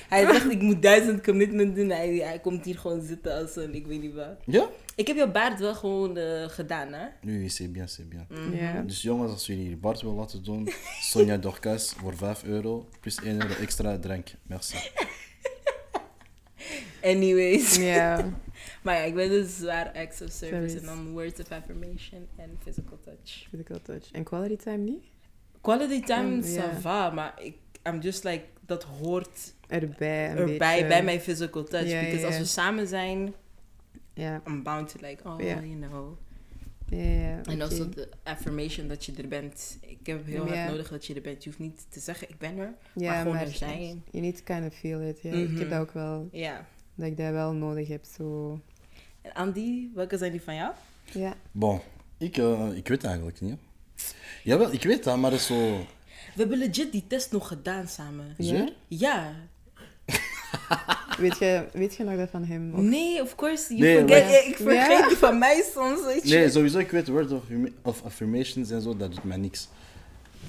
hij 0.08 0.26
zegt, 0.26 0.50
ik 0.50 0.62
moet 0.62 0.82
duizend 0.82 1.22
commitment 1.22 1.74
doen. 1.74 1.88
Hij, 1.88 2.14
hij 2.14 2.38
komt 2.38 2.64
hier 2.64 2.78
gewoon 2.78 3.02
zitten 3.02 3.34
als 3.34 3.56
een, 3.56 3.74
ik 3.74 3.86
weet 3.86 4.00
niet 4.00 4.14
wat. 4.14 4.36
Ja? 4.44 4.68
Ik 4.94 5.06
heb 5.06 5.16
je 5.16 5.30
baard 5.30 5.60
wel 5.60 5.74
gewoon 5.74 6.16
eh, 6.16 6.48
gedaan, 6.48 6.92
hè? 6.92 7.06
Nu, 7.22 7.48
c'est 7.48 7.72
bien, 7.72 7.88
c'est 7.88 8.08
bien. 8.08 8.26
Ja. 8.52 8.82
Dus 8.82 9.02
jongens, 9.02 9.32
als 9.32 9.46
jullie 9.46 9.68
je 9.68 9.76
baard 9.76 10.00
willen 10.00 10.16
laten 10.16 10.44
doen, 10.44 10.68
Sonja 11.00 11.36
Dorcas 11.36 11.94
voor 12.00 12.16
5 12.16 12.44
euro, 12.44 12.88
plus 13.00 13.22
1 13.22 13.42
euro 13.42 13.54
extra 13.60 13.98
drank. 13.98 14.28
Merci. 14.42 14.76
Anyways. 17.02 17.76
Ja. 17.76 18.24
Maar 18.82 18.96
ja, 18.96 19.02
ik 19.02 19.14
ben 19.14 19.28
dus 19.28 19.56
zwaar 19.56 19.92
acts 19.92 20.22
of 20.22 20.30
service. 20.30 20.78
En 20.78 20.84
dan 20.84 21.10
words 21.10 21.40
of 21.40 21.50
affirmation 21.50 22.26
en 22.36 22.58
physical 22.62 22.98
touch. 23.04 23.46
Physical 23.50 23.80
touch. 23.82 24.10
En 24.12 24.24
quality 24.24 24.56
time 24.56 24.76
niet? 24.76 25.04
Quality 25.60 26.00
time, 26.00 26.42
va. 26.80 27.10
Maar 27.10 27.42
ik, 27.42 27.56
I'm 27.84 28.00
just 28.00 28.24
like, 28.24 28.44
dat 28.68 28.82
hoort 28.84 29.54
Erbij 29.68 30.30
een 30.30 30.36
erbij 30.36 30.56
beetje. 30.74 30.86
bij 30.86 31.02
mijn 31.04 31.20
physical 31.20 31.64
touch. 31.64 31.88
Ja, 31.88 32.00
ja, 32.00 32.04
because 32.04 32.26
als 32.26 32.38
we 32.38 32.44
samen 32.44 32.86
zijn, 32.86 33.34
Ja, 34.14 34.42
I'm 34.48 34.62
bound 34.62 34.88
to 34.90 35.06
like, 35.06 35.28
oh, 35.28 35.40
Ja. 35.40 35.46
you 35.60 35.78
know. 35.80 36.18
ja, 36.88 36.98
ja. 37.02 37.40
En 37.42 37.52
oké. 37.54 37.62
also 37.62 37.88
de 37.88 38.08
affirmation 38.22 38.88
dat 38.88 39.04
je 39.04 39.12
er 39.18 39.28
bent. 39.28 39.78
Ik 39.80 40.06
heb 40.06 40.26
heel 40.26 40.46
Ja. 40.46 40.54
hard 40.54 40.70
nodig 40.70 40.88
dat 40.88 41.06
je 41.06 41.14
er 41.14 41.20
bent. 41.20 41.42
Je 41.44 41.48
hoeft 41.50 41.62
niet 41.62 41.86
te 41.88 42.00
zeggen, 42.00 42.28
ik 42.28 42.38
ben 42.38 42.58
er. 42.58 42.72
Ja, 42.94 43.10
maar 43.12 43.22
gewoon 43.22 43.36
er 43.36 43.48
zijn. 43.52 44.02
You 44.10 44.24
need 44.24 44.36
to 44.36 44.42
kind 44.54 44.66
of 44.66 44.74
feel 44.78 45.00
it. 45.00 45.18
Ja. 45.22 45.32
Ik 45.32 45.48
Mhm. 45.48 45.58
heb 45.58 45.70
dat 45.70 45.80
ook 45.80 45.92
wel, 45.92 46.28
Ja. 46.32 46.66
dat 46.94 47.06
ik 47.06 47.16
dat 47.16 47.32
wel 47.32 47.52
nodig 47.52 47.88
heb. 47.88 48.04
Zo. 48.16 48.60
En 49.22 49.32
Andy, 49.32 49.88
welke 49.94 50.18
zijn 50.18 50.30
die 50.32 50.42
van 50.42 50.54
jou? 50.54 50.72
Ja. 51.12 51.34
Bon, 51.52 51.80
ik, 52.18 52.36
eh, 52.36 52.70
ik 52.74 52.88
weet 52.88 53.04
eigenlijk 53.04 53.40
niet. 53.40 53.58
Jawel, 54.42 54.72
ik 54.72 54.82
weet 54.82 55.04
dat, 55.04 55.16
maar 55.16 55.30
dat 55.30 55.38
is 55.38 55.46
zo... 55.46 55.86
We 56.38 56.44
hebben 56.44 56.58
legit 56.68 56.92
die 56.92 57.04
test 57.06 57.32
nog 57.32 57.48
gedaan 57.48 57.88
samen. 57.88 58.34
Zeker? 58.38 58.72
Ja. 58.88 59.32
Weet, 61.18 61.38
je, 61.38 61.64
weet 61.72 61.94
je 61.94 62.04
nog 62.04 62.16
dat 62.16 62.30
van 62.30 62.44
hem? 62.44 62.88
Nee, 62.88 63.22
of 63.22 63.34
course. 63.34 63.76
You 63.76 63.80
Nee, 63.80 63.98
forget, 64.00 64.22
maar- 64.24 64.46
ik 64.46 64.56
vergeet 64.56 64.98
Ja. 64.98 65.08
die 65.08 65.16
van 65.16 65.38
mij 65.38 65.64
soms, 65.74 66.04
weet 66.04 66.28
je. 66.28 66.34
Nee, 66.34 66.50
sowieso, 66.50 66.78
ik 66.78 66.90
weet 66.90 67.08
word 67.08 67.32
of, 67.32 67.42
of 67.82 68.04
affirmations 68.04 68.70
en 68.70 68.80
zo, 68.82 68.96
dat 68.96 69.10
doet 69.12 69.24
mij 69.24 69.36
niks. 69.36 69.68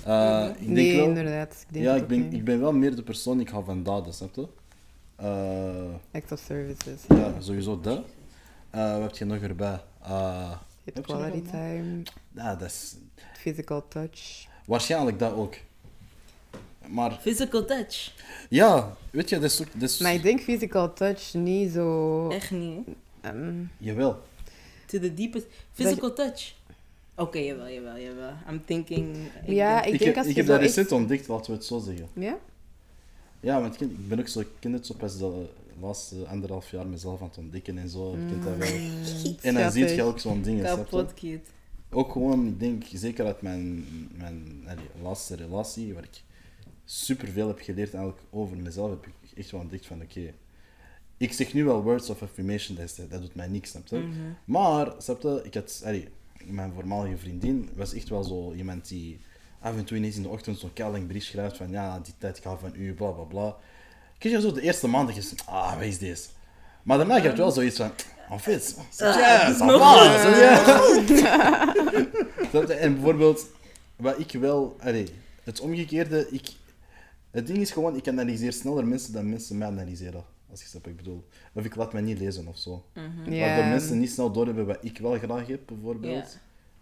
Eh, 0.05 0.47
ik 0.49 0.57
denk 0.65 0.69
nee, 0.69 0.95
wel, 0.95 1.05
inderdaad. 1.05 1.65
Ik 1.67 1.73
denk 1.73 1.85
ja, 1.85 1.95
ik 1.95 2.07
ben, 2.07 2.19
niet. 2.21 2.33
ik 2.33 2.43
ben 2.43 2.59
wel 2.59 2.73
meer 2.73 2.95
de 2.95 3.03
persoon, 3.03 3.39
ik 3.39 3.49
hou 3.49 3.65
van 3.65 3.83
daden, 3.83 4.13
snap 4.13 4.35
je? 4.35 4.47
Eh, 5.15 5.93
Act 6.21 6.31
of 6.31 6.39
services. 6.39 7.01
ja, 7.07 7.33
sowieso 7.39 7.79
dat. 7.79 8.05
Eh, 8.69 8.91
wat 8.93 9.01
heb 9.01 9.15
je 9.15 9.25
nog 9.25 9.41
erbij? 9.41 9.79
Eh, 10.01 10.51
quality 11.01 11.41
time, 11.49 12.03
ja, 12.35 12.55
dat 12.55 12.69
is 12.69 12.95
physical 13.33 13.87
touch. 13.87 14.45
waarschijnlijk 14.65 15.19
dat 15.19 15.33
ook. 15.33 15.55
Maar 16.89 17.17
Physical 17.21 17.65
touch. 17.65 18.13
ja, 18.49 18.97
weet 19.11 19.29
je, 19.29 19.35
dat 19.39 19.51
is 19.51 19.61
ook... 19.61 19.67
Dat 19.73 19.89
is, 19.89 19.97
Maar 19.97 20.13
ik 20.13 20.23
denk 20.23 20.39
physical 20.41 20.93
touch 20.93 21.33
niet 21.33 21.71
zo... 21.71 22.27
Echt 22.29 22.51
niet. 22.51 22.87
ehm, 23.21 23.53
Jawel. 23.77 24.17
To 24.85 24.99
the 24.99 25.13
deepest. 25.13 25.45
Physical 25.71 26.13
touch. 26.13 26.53
Oké, 27.15 27.37
jawel, 27.37 27.69
jawel, 27.69 27.97
jawel. 27.99 28.31
I'm 28.49 28.61
thinking... 28.65 29.15
ik 29.45 29.53
Ja, 29.53 29.73
denk- 29.81 29.85
ik 29.85 29.93
Ik, 29.93 29.99
denk 29.99 30.09
heb, 30.15 30.17
als 30.17 30.27
ik 30.27 30.35
heb 30.35 30.45
dat 30.45 30.55
echt- 30.59 30.65
recent 30.67 30.91
ontdekt, 30.91 31.27
laten 31.27 31.51
we 31.51 31.57
het 31.57 31.65
zo 31.65 31.79
zeggen. 31.79 32.07
Ja? 32.13 32.37
Ja, 33.39 33.61
want 33.61 33.81
ik, 33.81 34.07
ben 34.07 34.19
ook 34.19 34.27
zo, 34.27 34.39
ik 34.39 34.47
ken 34.59 34.73
het 34.73 34.85
zo 34.85 34.93
pas 34.97 35.17
de 35.17 35.45
laatste 35.81 36.15
anderhalf 36.27 36.71
jaar 36.71 36.87
mezelf 36.87 37.21
aan 37.21 37.27
het 37.27 37.37
ontdekken 37.37 37.77
en 37.77 37.89
zo. 37.89 38.15
Dat 38.43 38.57
wel. 38.57 38.67
En 39.41 39.53
dan 39.53 39.71
zie 39.71 39.87
je 39.87 40.03
ook 40.03 40.19
zo'n 40.19 40.41
ding. 40.41 40.61
Kapot 40.63 41.13
cute. 41.13 41.49
Ook 41.91 42.11
gewoon, 42.11 42.47
ik 42.47 42.59
denk 42.59 42.83
zeker 42.93 43.25
uit 43.25 43.41
mijn, 43.41 43.85
mijn 44.17 44.63
allee, 44.67 44.83
laatste 45.03 45.35
relatie, 45.35 45.93
waar 45.93 46.03
ik 46.03 46.21
superveel 46.91 47.47
heb 47.47 47.59
geleerd 47.61 47.93
eigenlijk 47.93 48.23
over 48.29 48.57
mezelf, 48.57 48.89
heb 48.89 49.05
ik 49.05 49.37
echt 49.37 49.51
wel 49.51 49.59
ontdekt 49.61 49.85
van 49.85 50.01
oké, 50.01 50.33
ik 51.17 51.33
zeg 51.33 51.53
nu 51.53 51.63
wel 51.65 51.83
words 51.83 52.09
of 52.09 52.21
affirmation, 52.21 52.75
dat, 52.77 52.85
is- 52.85 52.95
dat 53.09 53.21
doet 53.21 53.35
mij 53.35 53.47
niks, 53.47 53.69
snap 53.69 53.87
je? 53.87 53.97
Mhm. 53.97 54.15
Maar, 54.45 54.91
snap 54.97 55.21
je, 55.21 55.39
ik 55.43 55.53
had, 55.53 55.81
allee, 55.85 56.07
mijn 56.43 56.71
voormalige 56.73 57.17
vriendin 57.17 57.69
was 57.75 57.93
echt 57.93 58.09
wel 58.09 58.23
zo 58.23 58.53
iemand 58.53 58.87
die 58.87 59.19
af 59.61 59.75
en 59.77 59.83
toe 59.85 59.97
ineens 59.97 60.15
in 60.15 60.21
de 60.21 60.27
ochtend 60.29 60.59
zo'n 60.59 60.73
keiling 60.73 61.07
brief 61.07 61.23
schrijft 61.23 61.57
van 61.57 61.69
ja, 61.71 61.99
die 61.99 62.13
tijd 62.17 62.39
gaat 62.39 62.59
van 62.59 62.71
u, 62.75 62.93
bla 62.93 63.09
bla 63.09 63.23
bla. 63.23 63.55
Kun 64.17 64.29
je 64.31 64.41
zo 64.41 64.51
de 64.51 64.61
eerste 64.61 64.87
maand 64.87 65.07
dat 65.07 65.15
je 65.15 65.21
zegt, 65.21 65.45
ah, 65.45 65.73
wat 65.73 65.83
is 65.83 65.97
deze? 65.97 66.27
Maar 66.83 66.97
daarna 66.97 67.13
heb 67.21 67.31
je 67.31 67.37
wel 67.37 67.51
zoiets 67.51 67.77
van, 67.77 67.91
c'est 68.89 69.15
bien. 69.15 69.55
Snap 72.49 72.67
je? 72.67 72.73
En 72.73 72.93
bijvoorbeeld, 72.93 73.45
wat 73.95 74.19
ik 74.19 74.31
wel, 74.31 74.75
allee, 74.79 75.07
het 75.43 75.59
omgekeerde, 75.59 76.27
ik, 76.31 76.49
het 77.31 77.47
ding 77.47 77.57
is 77.59 77.71
gewoon, 77.71 77.95
ik 77.95 78.07
analyseer 78.07 78.53
sneller 78.53 78.87
mensen 78.87 79.13
dan 79.13 79.29
mensen 79.29 79.57
mij 79.57 79.67
analyseren. 79.67 80.23
Als 80.49 80.61
je 80.61 80.67
snapt 80.67 80.85
wat 80.85 80.93
ik 80.93 80.99
bedoel. 81.03 81.27
Of 81.53 81.65
ik 81.65 81.75
laat 81.75 81.93
mij 81.93 82.01
niet 82.01 82.19
lezen 82.19 82.47
of 82.47 82.57
zo. 82.57 82.85
Mhm. 82.93 83.39
Waardoor 83.39 83.65
mensen 83.65 83.99
niet 83.99 84.09
snel 84.11 84.31
doorhebben 84.31 84.65
wat 84.65 84.77
ik 84.81 84.97
wel 84.97 85.17
graag 85.17 85.47
heb, 85.47 85.61
bijvoorbeeld. 85.65 86.37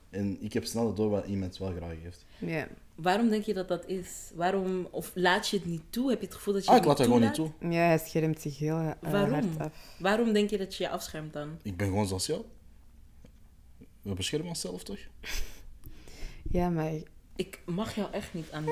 En 0.09 0.37
ik 0.41 0.53
heb 0.53 0.65
sneller 0.65 0.95
door 0.95 1.09
wat 1.09 1.25
iemand 1.25 1.57
wel 1.57 1.71
graag 1.71 1.95
heeft. 2.01 2.25
Ja. 2.37 2.67
Waarom 2.95 3.29
denk 3.29 3.43
je 3.43 3.53
dat 3.53 3.67
dat 3.67 3.85
is? 3.87 4.31
Waarom, 4.35 4.87
of 4.91 5.11
laat 5.15 5.47
je 5.47 5.57
het 5.57 5.65
niet 5.65 5.81
toe? 5.89 6.09
Heb 6.09 6.19
je 6.19 6.25
het 6.25 6.35
gevoel 6.35 6.53
dat 6.53 6.63
je 6.63 6.69
Ah, 6.69 6.75
het 6.75 6.83
ik 6.83 6.89
laat 6.89 6.97
dat 6.97 7.07
niet 7.07 7.15
gewoon 7.35 7.47
niet 7.49 7.59
toe. 7.61 7.69
ja, 7.79 7.85
hij 7.87 7.97
schermt 7.97 8.41
zich 8.41 8.57
heel 8.57 8.77
eh, 8.77 8.91
Waarom? 9.11 9.31
hard 9.31 9.59
af. 9.59 9.95
Waarom 9.99 10.33
denk 10.33 10.49
je 10.49 10.57
dat 10.57 10.75
je 10.75 10.83
je 10.83 10.89
afschermt 10.89 11.33
dan? 11.33 11.57
Ik 11.61 11.77
ben 11.77 11.87
gewoon 11.87 12.07
zoals 12.07 12.25
jou. 12.25 12.41
We 14.01 14.13
beschermen 14.13 14.47
onszelf 14.47 14.83
toch? 14.83 14.99
Ja, 16.51 16.69
maar 16.69 16.91
ik 17.37 17.61
mag 17.65 17.95
jou 17.95 18.11
echt 18.11 18.33
niet 18.33 18.51
aan. 18.51 18.65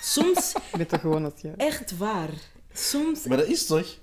Soms, 0.00 0.52
ben 0.76 0.86
toch 0.86 1.00
gewoon 1.00 1.24
als 1.24 1.40
jou. 1.40 1.54
echt 1.56 1.96
waar. 1.96 2.30
Soms, 2.72 3.24
Maar 3.24 3.36
dat 3.36 3.46
is 3.46 3.66
toch? 3.66 3.98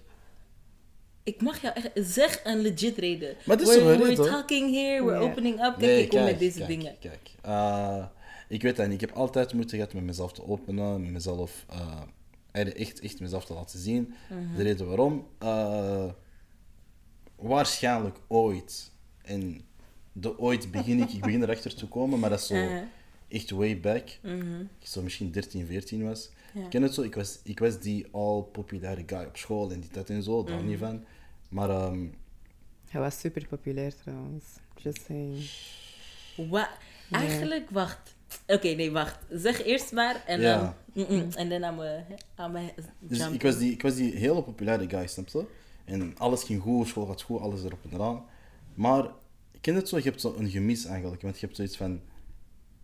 ik 1.23 1.41
mag 1.41 1.61
jou 1.61 1.75
echt... 1.75 1.89
Zeg 1.93 2.39
een 2.43 2.59
legit 2.59 2.97
reden. 2.97 3.35
Maar 3.45 3.57
dit 3.57 3.67
is 3.67 3.75
we're, 3.75 4.05
reden, 4.05 4.25
talking 4.25 4.73
here, 4.73 5.05
we're 5.05 5.17
opening 5.19 5.65
up. 5.65 5.75
Kijk, 5.77 6.03
ik 6.03 6.09
kom 6.09 6.23
met 6.23 6.39
deze 6.39 6.57
kijk, 6.57 6.69
dingen. 6.69 6.95
Kijk, 6.99 7.29
Eh, 7.41 8.05
ik 8.47 8.61
weet 8.61 8.75
dat 8.75 8.85
niet. 8.85 9.01
Ik 9.01 9.07
heb 9.09 9.17
altijd 9.17 9.53
moeite 9.53 9.75
gehad 9.75 9.93
met 9.93 10.03
mezelf 10.03 10.31
te 10.33 10.47
openen, 10.47 11.01
met 11.01 11.11
mezelf 11.11 11.65
eh, 11.69 12.01
eigenlijk 12.51 12.85
echt, 12.87 12.99
echt 12.99 13.19
mezelf 13.19 13.45
te 13.45 13.53
laten 13.53 13.79
zien. 13.79 14.13
Mhm. 14.29 14.55
De 14.55 14.63
reden 14.63 14.87
waarom? 14.87 15.27
eh, 15.39 16.05
waarschijnlijk 17.35 18.17
ooit. 18.27 18.91
En 19.21 19.61
de 20.11 20.39
ooit 20.39 20.71
begin 20.71 20.99
ik, 20.99 21.09
ik 21.09 21.21
begin 21.21 21.43
erachter 21.43 21.75
te 21.75 21.87
komen, 21.87 22.19
maar 22.19 22.29
dat 22.29 22.39
is 22.39 22.47
zo 22.47 22.53
Uh-huh. 22.55 22.81
echt 23.29 23.49
way 23.49 23.79
back. 23.79 24.09
Mhm. 24.23 24.59
Ik 24.79 24.87
zo 24.87 25.01
misschien 25.01 25.31
13, 25.31 25.65
14 25.65 26.03
was. 26.03 26.29
Ja. 26.53 26.63
Ik 26.63 26.69
ken 26.69 26.81
het 26.81 26.93
zo, 26.93 27.01
ik 27.01 27.15
was, 27.15 27.39
ik 27.43 27.59
was 27.59 27.79
die 27.79 28.07
al 28.11 28.41
populaire 28.51 29.03
guy 29.05 29.23
op 29.25 29.37
school 29.37 29.71
en 29.71 29.79
die 29.79 29.89
dat 29.91 30.09
en 30.09 30.23
zo, 30.23 30.43
daar 30.43 30.57
Mhm. 30.57 30.67
niet 30.67 30.77
van. 30.79 31.03
Maar 31.49 31.69
ehm, 31.69 32.05
Hij 32.89 33.01
was 33.01 33.19
super 33.19 33.47
populair 33.47 33.93
trouwens. 33.95 34.45
Just 34.75 35.01
saying. 35.07 35.49
Wa- 36.49 36.69
Eigenlijk, 37.11 37.69
wacht. 37.69 38.15
Oké, 38.47 38.67
nee, 38.67 38.91
wacht. 38.91 39.19
Zeg 39.29 39.63
eerst 39.65 39.91
maar 39.91 40.23
en 40.25 40.41
Ja. 40.41 40.75
dan... 40.93 41.33
En 41.35 41.49
dan 41.49 41.63
aan 41.65 41.75
me... 41.75 42.01
Aan 42.35 42.51
me 42.51 42.73
Dus 42.99 43.27
ik 43.27 43.41
was, 43.41 43.57
die, 43.57 43.71
ik 43.71 43.81
was 43.81 43.95
die 43.95 44.15
hele 44.15 44.43
populaire 44.43 44.89
guy, 44.89 45.07
snap 45.07 45.27
je? 45.27 45.45
En 45.85 46.17
alles 46.17 46.43
ging 46.43 46.61
goed, 46.61 46.87
school 46.87 47.05
gaat 47.05 47.21
goed, 47.21 47.39
alles 47.41 47.63
erop 47.63 47.79
en 47.83 47.93
eraan. 47.93 48.25
Maar 48.73 49.03
ik 49.51 49.61
ken 49.61 49.75
het 49.75 49.89
zo, 49.89 49.97
je 49.97 50.03
hebt 50.03 50.21
zo 50.21 50.35
een 50.37 50.49
gemis 50.49 50.85
eigenlijk. 50.85 51.21
Want 51.21 51.39
je 51.39 51.45
hebt 51.45 51.55
zoiets 51.57 51.77
van... 51.77 52.01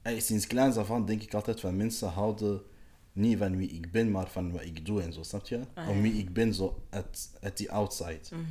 Hey, 0.05 0.19
sinds 0.19 0.47
kleins 0.47 0.75
af 0.77 0.91
aan 0.91 1.05
denk 1.05 1.21
ik 1.21 1.33
altijd 1.33 1.59
van 1.59 1.77
mensen 1.77 2.09
houden 2.09 2.61
niet 3.13 3.37
van 3.37 3.57
wie 3.57 3.69
ik 3.69 3.91
ben, 3.91 4.11
maar 4.11 4.29
van 4.29 4.51
wat 4.51 4.61
ik 4.61 4.85
doe 4.85 5.01
en 5.01 5.13
zo, 5.13 5.23
snap 5.23 5.47
je? 5.47 5.59
Ah, 5.73 5.89
Om 5.89 6.01
wie 6.01 6.13
ik 6.13 6.33
ben, 6.33 6.53
zo 6.53 6.81
at, 6.89 7.29
at 7.41 7.55
the 7.55 7.71
outside. 7.71 8.19
Mhm. 8.31 8.43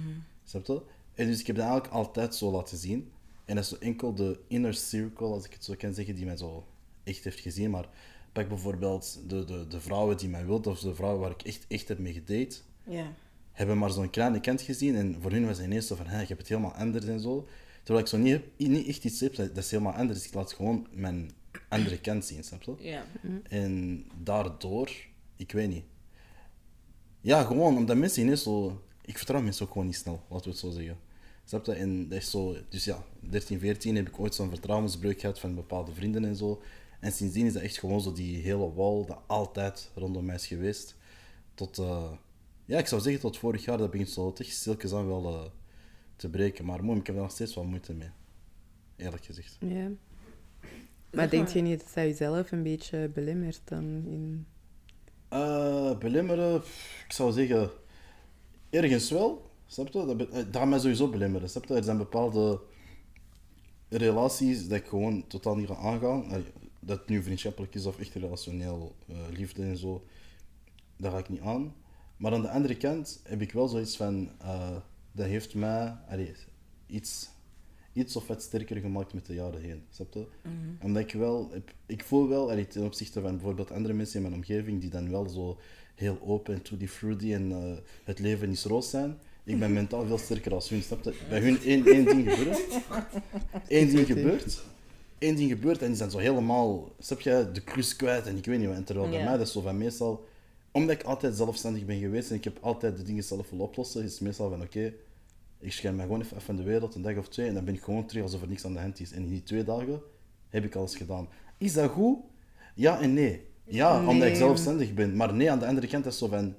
Snap 0.45 0.67
je? 0.67 0.83
En 1.15 1.27
dus 1.27 1.41
ik 1.41 1.47
heb 1.47 1.57
dat 1.57 1.65
eigenlijk 1.65 1.95
altijd 1.95 2.35
zo 2.35 2.51
laten 2.51 2.79
zien. 2.79 3.11
En 3.45 3.55
dat 3.55 3.65
is 3.65 3.71
zo 3.71 3.77
enkel 3.81 4.15
de 4.15 4.39
inner 4.49 4.75
circle, 4.75 5.27
als 5.27 5.45
ik 5.45 5.53
het 5.53 5.65
zo 5.65 5.75
kan 5.79 5.95
zeggen, 5.95 6.15
die 6.15 6.25
mij 6.25 6.37
zo 6.37 6.67
echt 7.05 7.25
heeft 7.25 7.41
gezien. 7.41 7.71
Maar 7.71 7.89
pak 8.33 8.49
bijvoorbeeld 8.49 9.21
de, 9.27 9.45
de, 9.45 9.67
de 9.69 9.81
vrouwen 9.81 10.17
die 10.17 10.29
mij 10.29 10.47
wilden, 10.47 10.73
of 10.73 10.81
de 10.81 10.95
vrouwen 10.95 11.21
waar 11.21 11.31
ik 11.31 11.43
echt, 11.43 11.65
echt 11.69 11.89
heb 11.89 11.99
mee 11.99 12.13
gedate, 12.13 12.57
hebben 13.53 13.79
maar 13.79 13.91
zo'n 13.91 14.11
kleine 14.11 14.41
kant 14.41 14.61
gezien. 14.63 14.95
En 14.97 15.17
voor 15.21 15.31
hun 15.31 15.47
was 15.47 15.57
het 15.57 15.67
ineens 15.67 15.87
zo 15.87 15.95
van, 15.97 16.07
hé, 16.07 16.21
ik 16.23 16.29
heb 16.29 16.39
het 16.39 16.49
helemaal 16.49 16.73
anders 16.75 17.05
en 17.05 17.21
zo. 17.21 17.49
Terwijl 17.83 18.05
ik 18.05 18.11
zo 18.11 18.19
niet, 18.19 18.41
niet 18.57 18.87
echt 18.87 19.05
iets 19.05 19.21
heb, 19.21 19.35
dat 19.35 19.57
is 19.57 19.71
helemaal 19.71 19.93
anders. 19.93 20.27
Ik 20.27 20.35
laat 20.35 20.53
gewoon 20.53 20.87
mijn 20.93 21.31
andere 21.75 22.01
kant 22.01 22.25
zien, 22.25 22.45
snap 22.45 22.63
je? 22.63 22.75
Ja. 22.79 23.07
En 23.43 24.05
daardoor, 24.23 24.91
ik 25.37 25.53
weet 25.53 25.69
niet. 25.69 25.85
Ja, 27.21 27.43
gewoon 27.43 27.77
omdat 27.77 27.97
mensen 27.97 28.23
ineens 28.23 28.43
zo. 28.43 28.83
Ik 29.05 29.17
vertrouw 29.17 29.41
mensen 29.41 29.67
ook 29.67 29.73
gewoon 29.73 29.87
niet 29.87 29.97
snel, 29.97 30.25
laten 30.29 30.45
we 30.45 30.51
het 30.51 30.59
zo 30.59 30.71
zeggen. 30.71 30.99
Snap 31.45 31.67
je? 31.67 31.73
En 31.73 32.09
dat 32.09 32.19
is 32.19 32.31
zo. 32.31 32.57
Dus 32.69 32.85
ja, 32.85 33.05
13, 33.21 33.59
14 33.59 33.97
heb 33.97 34.09
ik 34.09 34.21
ooit 34.21 34.35
zo'n 34.35 34.49
vertrouwensbreuk 34.49 35.21
gehad 35.21 35.41
van 35.41 35.55
bepaalde 35.55 35.95
vrienden 35.95 36.25
en 36.25 36.37
zo. 36.37 36.63
En 37.01 37.13
sindsdien 37.13 37.47
is 37.47 37.53
dat 37.53 37.63
echt 37.63 37.79
gewoon 37.79 38.01
zo 38.01 38.13
die 38.13 38.37
hele 38.37 38.73
wal 38.73 39.07
dat 39.07 39.19
altijd 39.27 39.91
rondom 39.95 40.25
mij 40.25 40.35
is 40.35 40.47
geweest. 40.47 40.97
Tot, 41.55 41.79
eh, 41.79 42.13
ja, 42.65 42.79
ik 42.79 42.87
zou 42.87 43.01
zeggen 43.01 43.21
tot 43.21 43.39
vorig 43.39 43.65
jaar, 43.65 43.79
dat 43.79 43.91
begint 43.91 44.11
zo 44.11 44.33
toch 44.33 44.47
stilkens 44.47 44.93
aan 44.93 45.07
wel 45.07 45.27
eh, 45.27 45.51
te 46.17 46.29
breken. 46.29 46.65
Maar 46.65 46.85
mooi, 46.85 46.99
ik 46.99 47.07
heb 47.07 47.17
er 47.17 47.23
nog 47.23 47.31
steeds 47.31 47.55
wel 47.55 47.65
moeite 47.65 47.95
mee. 47.95 48.11
Eerlijk 48.97 49.25
gezegd. 49.25 49.57
Ja. 49.61 49.91
Maar 51.15 51.31
denk 51.31 51.49
je 51.49 51.61
niet 51.61 51.81
dat 51.81 51.89
zij 51.91 52.07
jezelf 52.09 52.53
een 52.53 52.63
beetje 52.63 53.09
belemmert 53.09 53.61
dan 53.65 53.85
in... 54.07 54.47
Eh, 55.29 55.99
belemmeren, 55.99 56.57
ik 57.07 57.13
zou 57.13 57.33
zeggen, 57.33 57.71
ergens 58.71 59.11
wel. 59.11 59.51
Snap 59.67 59.87
je? 59.89 60.07
Dat, 60.07 60.17
be- 60.17 60.29
eh, 60.29 60.35
dat 60.35 60.57
gaat 60.57 60.69
mij 60.69 60.79
sowieso 60.79 61.09
belemmeren. 61.09 61.49
Snap 61.49 61.65
je? 61.65 61.75
Er 61.75 61.85
zijn 61.85 61.97
bepaalde 61.99 62.61
relaties 63.89 64.69
dat 64.69 64.79
ik 64.79 64.87
gewoon 64.87 65.27
totaal 65.27 65.57
niet 65.57 65.67
ga 65.67 65.77
aangaan. 65.77 66.45
Dat 66.81 66.99
het 66.99 67.09
nu 67.09 67.23
vriendschappelijk 67.23 67.75
is 67.75 67.87
of 67.87 67.99
echt 67.99 68.15
relationeel, 68.15 68.95
eh, 69.09 69.17
liefde 69.31 69.63
en 69.63 69.77
zo, 69.77 70.05
dat 70.97 71.13
ga 71.13 71.19
ik 71.19 71.29
niet 71.29 71.41
aan. 71.41 71.75
Maar 72.17 72.33
aan 72.33 72.43
de 72.43 72.51
andere 72.51 72.77
kant 72.77 73.21
heb 73.25 73.41
ik 73.41 73.53
wel 73.53 73.69
zoiets 73.69 73.97
van, 73.97 74.31
eh, 74.41 74.77
dat 75.13 75.27
heeft 75.27 75.55
mij 75.55 75.97
allee, 76.09 76.33
iets, 76.87 77.29
iets 77.95 78.17
of 78.17 78.27
wat 78.27 78.43
sterker 78.43 78.77
gemaakt 78.77 79.15
met 79.15 79.27
de 79.27 79.35
jaren 79.35 79.61
heen. 79.61 79.83
Snap 79.91 80.15
je? 80.15 80.27
Omdat 80.83 81.03
ik 81.03 81.13
wel, 81.13 81.49
heb, 81.53 81.73
ik 81.87 82.05
voel 82.05 82.29
wel, 82.29 82.51
allee, 82.51 82.67
ten 82.67 82.85
opzichte 82.85 83.21
van 83.21 83.31
bijvoorbeeld 83.31 83.71
andere 83.71 83.95
mensen 83.95 84.17
in 84.17 84.23
mijn 84.23 84.35
omgeving, 84.35 84.81
die 84.81 84.91
dan 84.91 85.11
wel 85.11 85.29
zo 85.29 85.59
heel 85.95 86.19
open 86.23 86.55
en 86.55 86.63
tutti 86.63 86.89
fruity 86.89 87.33
en 87.33 87.53
eh, 87.53 87.73
het 88.05 88.19
leven 88.19 88.51
is 88.51 88.65
roos 88.65 88.91
zijn. 88.91 89.19
Ik 89.45 89.59
ben 89.59 89.73
mentaal 89.83 90.07
veel 90.07 90.19
sterker 90.19 90.55
als 90.55 90.69
hun, 90.69 90.83
snap 90.83 91.05
je? 91.05 91.15
Bij 91.29 91.41
hun 91.41 91.59
één, 91.63 91.87
één 91.87 92.05
ding 92.05 92.33
gebeurt. 92.33 92.61
Eén 93.69 93.89
ding 93.89 94.07
gebeurt. 94.07 94.63
Eén 95.19 95.37
ding 95.37 95.51
gebeurt 95.51 95.83
en 95.83 95.87
die 95.89 95.97
zijn 95.97 96.11
zo 96.11 96.19
helemaal, 96.19 96.93
snap 96.99 97.21
je, 97.21 97.49
de 97.53 97.61
klus 97.61 97.97
kwijt 97.97 98.27
en 98.27 98.37
ik 98.37 98.45
weet 98.45 98.59
niet 98.59 98.69
wat. 98.69 98.77
En 98.77 98.85
terwijl 98.85 99.11
bij 99.11 99.25
mij 99.25 99.37
dat 99.37 99.47
is 99.47 99.53
zo 99.53 99.61
van 99.61 99.79
meestal, 99.79 100.29
omdat 100.71 100.95
ik 101.01 101.03
altijd 101.03 101.37
zelfstandig 101.37 101.85
ben 101.85 101.99
geweest 101.99 102.31
en 102.31 102.37
ik 102.37 102.45
heb 102.45 102.59
altijd 102.61 102.97
de 102.97 103.03
dingen 103.03 103.25
zelf 103.25 103.51
willen 103.51 103.65
oplossen, 103.65 104.05
is 104.05 104.13
het 104.13 104.21
meestal 104.21 104.51
van 104.51 104.63
oké, 104.63 104.93
ik 105.65 105.73
scherm 105.73 105.95
mij 105.97 106.05
gewoon 106.05 106.21
even 106.21 106.37
af 106.37 106.45
van 106.45 106.57
de 106.57 106.63
wereld, 106.63 106.95
een 106.95 107.03
dag 107.03 107.17
of 107.17 107.29
twee, 107.29 107.47
en 107.49 107.55
dan 107.55 107.65
ben 107.65 107.75
ik 107.75 107.83
gewoon 107.83 108.07
terug 108.07 108.23
alsof 108.23 108.43
er 108.43 108.49
niks 108.49 108.65
aan 108.65 108.73
de 108.73 108.79
hand 108.81 109.01
is. 109.01 109.13
En 109.13 109.23
in 109.23 109.29
die 109.29 109.43
twee 109.43 109.65
dagen 109.65 110.01
heb 110.49 110.65
ik 110.65 110.75
alles 110.75 110.97
gedaan. 110.97 111.29
Is 111.59 111.73
dat 111.73 111.91
goed? 111.91 112.19
Ja 112.75 113.01
en 113.01 113.15
nee. 113.15 113.41
Ja, 113.65 114.07
omdat 114.07 114.29
ik 114.29 114.35
zelfstandig 114.37 114.95
ben. 114.95 115.17
Maar 115.17 115.35
nee, 115.35 115.51
aan 115.51 115.59
de 115.59 115.67
andere 115.67 115.87
kant 115.87 116.07
is 116.07 116.11
het 116.21 116.21
zo 116.31 116.37
van, 116.37 116.55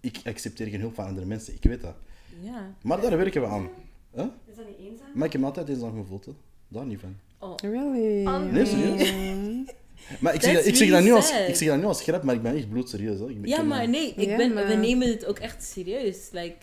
ik 0.00 0.16
accepteer 0.24 0.66
geen 0.66 0.80
hulp 0.80 0.94
van 0.94 1.06
andere 1.06 1.26
mensen. 1.26 1.54
Ik 1.54 1.62
weet 1.62 1.80
dat. 1.80 1.94
Ja. 2.40 2.74
Maar 2.82 3.00
daar 3.00 3.16
werken 3.16 3.40
we 3.40 3.46
aan. 3.46 3.68
Huh? 4.14 4.24
Is 4.46 4.56
dat 4.56 4.66
niet 4.66 4.76
eenzaam? 4.90 5.06
Maar 5.14 5.26
ik 5.26 5.32
heb 5.32 5.40
me 5.40 5.46
altijd 5.46 5.68
eenzaam 5.68 5.96
gevoeld. 5.96 6.24
Hè. 6.24 6.32
Daar 6.68 6.86
niet 6.86 7.00
van. 7.00 7.16
Oh. 7.38 7.54
Really? 7.56 8.26
Oh, 8.26 8.52
Nee, 8.52 8.66
serieus? 8.66 9.12
Maar 10.20 10.34
ik 10.34 10.42
zeg, 10.42 10.54
dat, 10.54 10.66
ik, 10.66 10.74
zeg 10.76 10.90
dat 10.90 11.02
nu 11.02 11.12
als, 11.12 11.30
ik 11.30 11.54
zeg 11.54 11.68
dat 11.68 11.78
nu 11.78 11.84
als 11.84 12.02
grap, 12.02 12.22
maar 12.22 12.34
ik 12.34 12.42
ben 12.42 12.56
echt 12.56 12.68
bloedserieus. 12.70 13.18
Hè. 13.18 13.28
Ik 13.28 13.40
ben, 13.40 13.50
Ja, 13.50 13.62
maar 13.62 13.80
me- 13.80 13.86
nee, 13.86 14.14
ik 14.16 14.28
Ja, 14.28 14.36
ben, 14.36 14.48
we 14.48 14.54
maar- 14.54 14.78
nemen 14.78 15.08
het 15.08 15.24
ook 15.24 15.38
echt 15.38 15.64
serieus. 15.64 16.28
Like, 16.32 16.56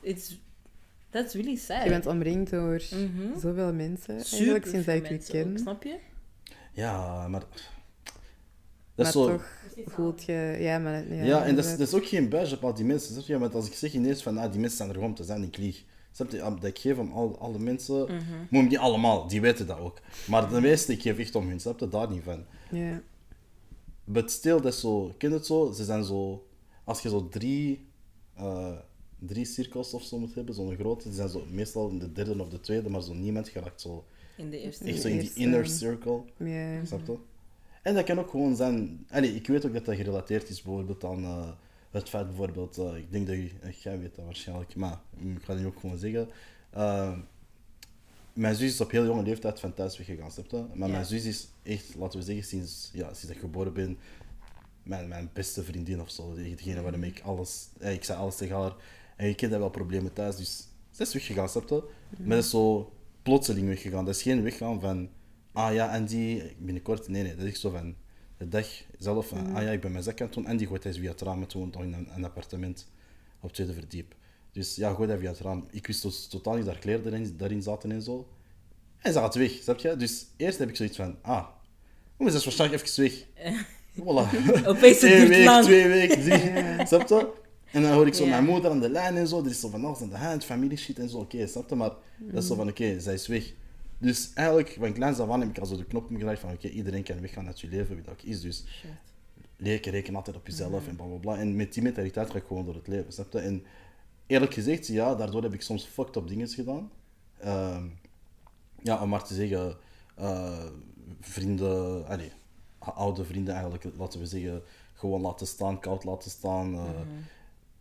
it's, 0.00 0.38
that's 1.10 1.34
really 1.34 1.56
sad. 1.56 1.82
Je 1.84 1.88
bent 1.88 2.06
omringd 2.06 2.50
door 2.50 2.82
Mhm. 2.90 3.38
zoveel 3.38 3.72
mensen, 3.72 4.20
Super 4.20 4.36
eigenlijk 4.36 4.66
sinds 4.66 4.86
dat 4.86 4.94
ik 4.96 5.12
ook, 5.12 5.24
ken. 5.28 5.58
snap 5.58 5.82
je? 5.82 5.96
Ja, 6.72 7.28
maar... 7.28 7.40
Dat 7.40 7.48
Maar 8.94 9.06
is 9.06 9.12
zo... 9.12 9.26
toch 9.28 9.46
voelt 9.86 10.24
je... 10.24 10.56
Ja, 10.60 10.78
maar... 10.78 11.08
Ja, 11.14 11.14
Ja, 11.14 11.22
en 11.22 11.24
dat 11.24 11.38
is, 11.38 11.46
inderdaad. 11.48 11.78
dat 11.78 11.88
is 11.88 11.94
ook 11.94 12.06
geen 12.06 12.28
badge 12.28 12.54
op 12.54 12.64
al 12.64 12.74
die 12.74 12.84
mensen. 12.84 13.12
Snap 13.12 13.24
je? 13.26 13.38
Want 13.38 13.54
als 13.54 13.66
ik 13.66 13.72
zeg 13.74 13.92
ineens 13.92 14.22
van, 14.22 14.38
ah, 14.38 14.50
die 14.50 14.60
mensen 14.60 14.76
zijn 14.76 14.88
er 14.88 14.94
gewoon 14.94 15.10
om 15.10 15.16
te 15.16 15.24
zijn, 15.24 15.42
ik 15.42 15.56
lieg. 15.56 15.84
Snap 16.12 16.30
je? 16.30 16.38
Dat 16.38 16.64
ik 16.64 16.78
geef 16.78 16.98
aan 16.98 17.12
al, 17.12 17.38
alle 17.38 17.58
mensen... 17.58 18.00
Mhm. 18.02 18.22
Moet 18.50 18.68
niet 18.68 18.78
allemaal, 18.78 19.28
die 19.28 19.40
weten 19.40 19.66
dat 19.66 19.78
ook. 19.78 20.00
Maar 20.26 20.48
de 20.50 20.60
meeste, 20.60 20.92
ik 20.92 21.02
geef 21.02 21.18
echt 21.18 21.34
om 21.34 21.48
hun. 21.48 21.60
Snap 21.60 21.80
je? 21.80 21.88
Daar 21.88 22.10
niet 22.10 22.22
van. 22.24 22.44
Ja. 22.70 23.00
But 24.04 24.30
still, 24.30 24.60
dat 24.60 24.72
is 24.72 24.80
zo... 24.80 25.14
Ken 25.18 25.28
je 25.30 25.34
het 25.36 25.46
zo? 25.46 25.72
Ze 25.72 25.84
zijn 25.84 26.04
zo... 26.04 26.46
Als 26.84 27.00
je 27.00 27.08
zo 27.08 27.28
drie... 27.28 27.86
eh, 28.36 28.72
drie 29.18 29.44
cirkels 29.44 29.94
of 29.94 30.02
zo 30.02 30.18
moet 30.18 30.34
hebben, 30.34 30.54
zo'n 30.54 30.74
grote, 30.76 31.04
die 31.08 31.16
zijn 31.16 31.28
zo 31.28 31.46
meestal 31.50 31.88
in 31.88 31.98
de 31.98 32.12
derde 32.12 32.40
of 32.40 32.48
de 32.48 32.60
tweede, 32.60 32.88
maar 32.88 33.02
zo 33.02 33.14
niemand 33.14 33.48
geraakt 33.48 33.80
zo... 33.80 34.04
In 34.36 34.50
de 34.50 34.60
eerste. 34.60 34.84
Echt 34.84 35.00
zo 35.00 35.08
in 35.08 35.18
die 35.18 35.32
inner 35.34 35.66
circle. 35.66 36.22
Ja. 36.36 36.84
Snap 36.84 37.06
je? 37.06 37.16
En 37.82 37.94
dat 37.94 38.04
kan 38.04 38.18
ook 38.18 38.30
gewoon 38.30 38.56
zijn... 38.56 39.06
Allee, 39.10 39.34
ik 39.34 39.46
weet 39.46 39.66
ook 39.66 39.72
dat 39.72 39.84
dat 39.84 39.94
gerelateerd 39.96 40.48
is 40.48 40.62
bijvoorbeeld 40.62 41.04
aan 41.04 41.24
eh, 41.24 41.48
het 41.90 42.08
feit 42.08 42.26
bijvoorbeeld... 42.26 42.78
eh, 42.78 42.96
ik 42.96 43.12
denk 43.12 43.26
dat 43.26 43.36
je... 43.36 43.50
eh, 43.60 43.72
jij 43.72 43.98
weet 43.98 44.14
dat 44.14 44.24
waarschijnlijk, 44.24 44.76
maar 44.76 45.00
mm, 45.18 45.36
ik 45.36 45.42
ga 45.42 45.52
het 45.52 45.60
nu 45.62 45.66
ook 45.66 45.80
gewoon 45.80 45.98
zeggen. 45.98 46.28
Eh, 46.70 47.18
mijn 48.32 48.54
zus 48.54 48.72
is 48.72 48.80
op 48.80 48.90
heel 48.90 49.04
jonge 49.04 49.22
leeftijd 49.22 49.60
van 49.60 49.74
thuis 49.74 49.96
weggegaan, 49.98 50.30
snap 50.30 50.50
je? 50.50 50.56
Maar 50.74 50.88
Ja. 50.88 50.94
mijn 50.94 51.04
zus 51.06 51.24
is 51.24 51.48
echt, 51.62 51.94
laten 51.94 52.18
we 52.18 52.24
zeggen, 52.24 52.44
sinds, 52.44 52.90
ja, 52.92 53.14
sinds 53.14 53.34
ik 53.34 53.40
geboren 53.40 53.72
ben... 53.72 53.98
Mijn, 54.82 55.08
mijn 55.08 55.30
beste 55.32 55.62
vriendin 55.64 56.00
of 56.00 56.10
zo. 56.10 56.34
Degene 56.34 56.80
waarmee 56.80 57.10
ik 57.10 57.20
alles... 57.20 57.68
eh, 57.78 57.92
ik 57.92 58.04
zei 58.04 58.18
alles 58.18 58.36
tegen 58.36 58.56
haar. 58.56 58.74
En 59.18 59.26
je 59.26 59.34
kent 59.34 59.50
dat 59.50 59.60
wel 59.60 59.70
problemen 59.70 60.12
thuis, 60.12 60.36
dus... 60.36 60.68
Ze 60.90 61.02
is 61.02 61.12
weggegaan, 61.12 61.48
snap 61.48 61.68
je? 61.68 61.82
Maar 62.18 62.36
dat 62.36 62.44
is 62.44 62.50
zo 62.50 62.92
plotseling 63.22 63.68
weggegaan. 63.68 64.04
Dat 64.04 64.14
is 64.14 64.22
geen 64.22 64.42
weggaan 64.42 64.80
van... 64.80 65.08
Ah 65.52 65.74
ja, 65.74 65.94
en 65.94 66.04
die 66.04 66.42
binnenkort... 66.58 67.08
Nee, 67.08 67.22
nee, 67.22 67.34
dat 67.34 67.46
is 67.46 67.60
zo 67.60 67.70
van... 67.70 67.94
De 68.36 68.48
dag 68.48 68.66
zelf 68.98 69.28
van... 69.28 69.54
Ah 69.54 69.62
ja, 69.62 69.70
ik 69.70 69.80
ben 69.80 69.92
mijn 69.92 70.04
zak 70.04 70.20
aan 70.20 70.26
het 70.26 70.34
doen. 70.34 70.46
En 70.46 70.56
die 70.56 70.66
gooit 70.66 70.84
hij 70.84 70.92
via 70.92 71.10
het 71.10 71.20
raam. 71.20 71.40
Het 71.40 71.52
woont 71.52 71.74
nog 71.74 71.82
in 71.82 71.92
een, 71.92 72.08
een 72.14 72.24
appartement 72.24 72.90
op 73.36 73.42
het 73.42 73.54
tweede 73.54 73.72
verdiep. 73.72 74.14
Dus 74.52 74.76
ja, 74.76 74.94
gooi 74.94 75.08
dat 75.08 75.18
via 75.18 75.30
het 75.30 75.40
raam. 75.40 75.66
Ik 75.70 75.86
wist 75.86 76.02
dus 76.02 76.26
totaal 76.26 76.56
niet 76.56 76.64
dat 76.64 76.78
kleren 76.78 77.06
erin, 77.06 77.36
daarin 77.36 77.62
zaten 77.62 77.92
en 77.92 78.02
zo. 78.02 78.28
En 78.98 79.12
ze 79.12 79.18
gaat 79.18 79.34
weg, 79.34 79.50
snap 79.50 79.78
je? 79.78 79.96
Dus 79.96 80.26
eerst 80.36 80.58
heb 80.58 80.68
ik 80.68 80.76
zoiets 80.76 80.96
van... 80.96 81.16
Ah, 81.22 81.46
oh, 82.16 82.28
ze 82.28 82.36
is 82.36 82.44
waarschijnlijk 82.44 82.82
even 82.82 83.02
weg. 83.02 83.24
Voilà. 83.98 84.66
Opeens 84.66 85.02
Eén 85.02 85.28
week, 85.28 85.44
lang. 85.44 85.64
twee 85.64 85.88
weken, 85.88 86.22
drie. 86.22 86.86
Snap 86.86 87.08
je? 87.08 87.46
En 87.72 87.82
dan 87.82 87.92
hoor 87.92 88.06
ik 88.06 88.14
zo 88.14 88.26
mijn 88.26 88.44
moeder 88.44 88.70
aan 88.70 88.80
de 88.80 88.90
lijn 88.90 89.16
en 89.16 89.26
zo. 89.28 89.40
Er 89.40 89.50
is 89.50 89.60
zo 89.60 89.68
van 89.68 89.84
alles 89.84 90.00
aan 90.00 90.08
de 90.08 90.16
hand, 90.16 90.44
familie 90.44 90.76
shit 90.78 90.98
en 90.98 91.08
zo. 91.08 91.18
Oké, 91.18 91.46
snap 91.46 91.68
je? 91.68 91.74
Maar 91.74 91.92
dat 92.18 92.42
is 92.42 92.48
zo 92.48 92.54
van, 92.54 92.68
oké, 92.68 93.00
zij 93.00 93.14
is 93.14 93.26
weg. 93.26 93.52
Dus 93.98 94.30
eigenlijk, 94.34 94.76
van 94.78 94.92
kleins 94.92 95.18
af 95.18 95.30
aan 95.30 95.40
heb 95.40 95.48
ik 95.50 95.58
al 95.58 95.66
zo 95.66 95.76
de 95.76 95.84
knop 95.84 96.08
omgedraaid 96.08 96.38
van, 96.38 96.52
oké, 96.52 96.68
iedereen 96.68 97.02
kan 97.02 97.20
weggaan 97.20 97.46
uit 97.46 97.60
je 97.60 97.68
leven, 97.68 97.94
wie 97.94 98.04
dat 98.04 98.12
ook 98.12 98.22
is. 98.22 98.40
Dus 98.40 98.64
leken, 99.56 99.92
reken 99.92 100.14
altijd 100.16 100.36
op 100.36 100.46
jezelf 100.46 100.88
en 100.88 100.96
bla 100.96 101.06
bla 101.06 101.16
bla. 101.16 101.36
En 101.36 101.56
met 101.56 101.72
die 101.74 101.82
mentaliteit 101.82 102.30
ga 102.30 102.36
ik 102.36 102.44
gewoon 102.46 102.64
door 102.64 102.74
het 102.74 102.86
leven, 102.88 103.12
snap 103.12 103.32
je? 103.32 103.38
En 103.38 103.62
eerlijk 104.26 104.54
gezegd, 104.54 104.86
ja, 104.86 105.14
daardoor 105.14 105.42
heb 105.42 105.52
ik 105.54 105.62
soms 105.62 105.84
fucked 105.86 106.16
up 106.16 106.28
dingen 106.28 106.48
gedaan. 106.48 106.90
Ehm, 107.38 107.84
ja, 108.82 109.02
om 109.02 109.08
maar 109.08 109.24
te 109.24 109.34
zeggen, 109.34 109.76
eh, 110.14 110.64
vrienden, 111.20 112.06
allee, 112.06 112.32
oude 112.78 113.24
vrienden 113.24 113.54
eigenlijk, 113.54 113.84
laten 113.98 114.20
we 114.20 114.26
zeggen, 114.26 114.62
gewoon 114.94 115.20
laten 115.20 115.46
staan, 115.46 115.80
koud 115.80 116.04
laten 116.04 116.30
staan. 116.30 116.74
eh, 116.74 116.80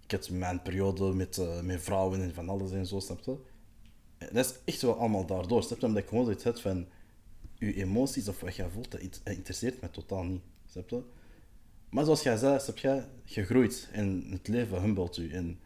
Ik 0.08 0.12
had 0.14 0.30
mijn 0.30 0.62
periode 0.62 1.14
met, 1.14 1.42
met 1.64 1.82
vrouwen 1.82 2.22
en 2.22 2.34
van 2.34 2.50
alles 2.50 2.72
en 2.72 2.86
zo, 2.86 3.00
snap 3.00 3.22
je? 3.26 3.36
En 4.18 4.30
Dat 4.34 4.46
is 4.46 4.54
echt 4.66 4.82
wel 4.82 4.96
allemaal 4.96 5.26
daardoor, 5.26 5.64
snap 5.64 5.80
je? 5.80 5.86
Omdat 5.86 6.04
ik 6.04 6.10
gewoon 6.10 6.24
zoiets 6.24 6.44
heb 6.44 6.58
van, 6.58 6.88
je 7.54 7.74
emoties 7.76 8.28
of 8.28 8.40
wat 8.40 8.56
jij 8.56 8.70
voelt, 8.70 8.92
dat 8.92 9.02
int- 9.02 9.22
dat 9.24 9.34
interesseert 9.34 9.82
me 9.82 9.90
totaal 9.92 10.24
niet, 10.24 10.42
snap 10.66 10.90
je? 10.90 11.02
Maar 11.90 12.04
zoals 12.04 12.24
jij 12.24 12.38
zei, 12.38 12.60
snap 12.60 12.78
je, 12.78 13.44
groeit 13.46 13.90
en 13.92 14.28
het 14.30 14.48
leven 14.48 14.82
humbelt 14.82 15.18
u. 15.18 15.32
En 15.32 15.60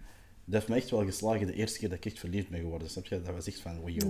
dat 0.46 0.54
heeft 0.54 0.68
me 0.68 0.76
echt 0.76 0.90
wel 0.90 1.06
geslagen 1.06 1.48
de 1.48 1.54
eerste 1.54 1.80
keer 1.80 1.90
dat 1.90 1.98
ik 1.98 2.06
echt 2.06 2.20
verliefd 2.20 2.50
ben 2.50 2.60
geworden, 2.60 2.90
snap 2.90 3.06
je? 3.06 3.22
Dat 3.22 3.34
was 3.34 3.48
echt 3.48 3.60
van, 3.60 3.80
wow, 3.80 3.90
yo. 3.90 4.08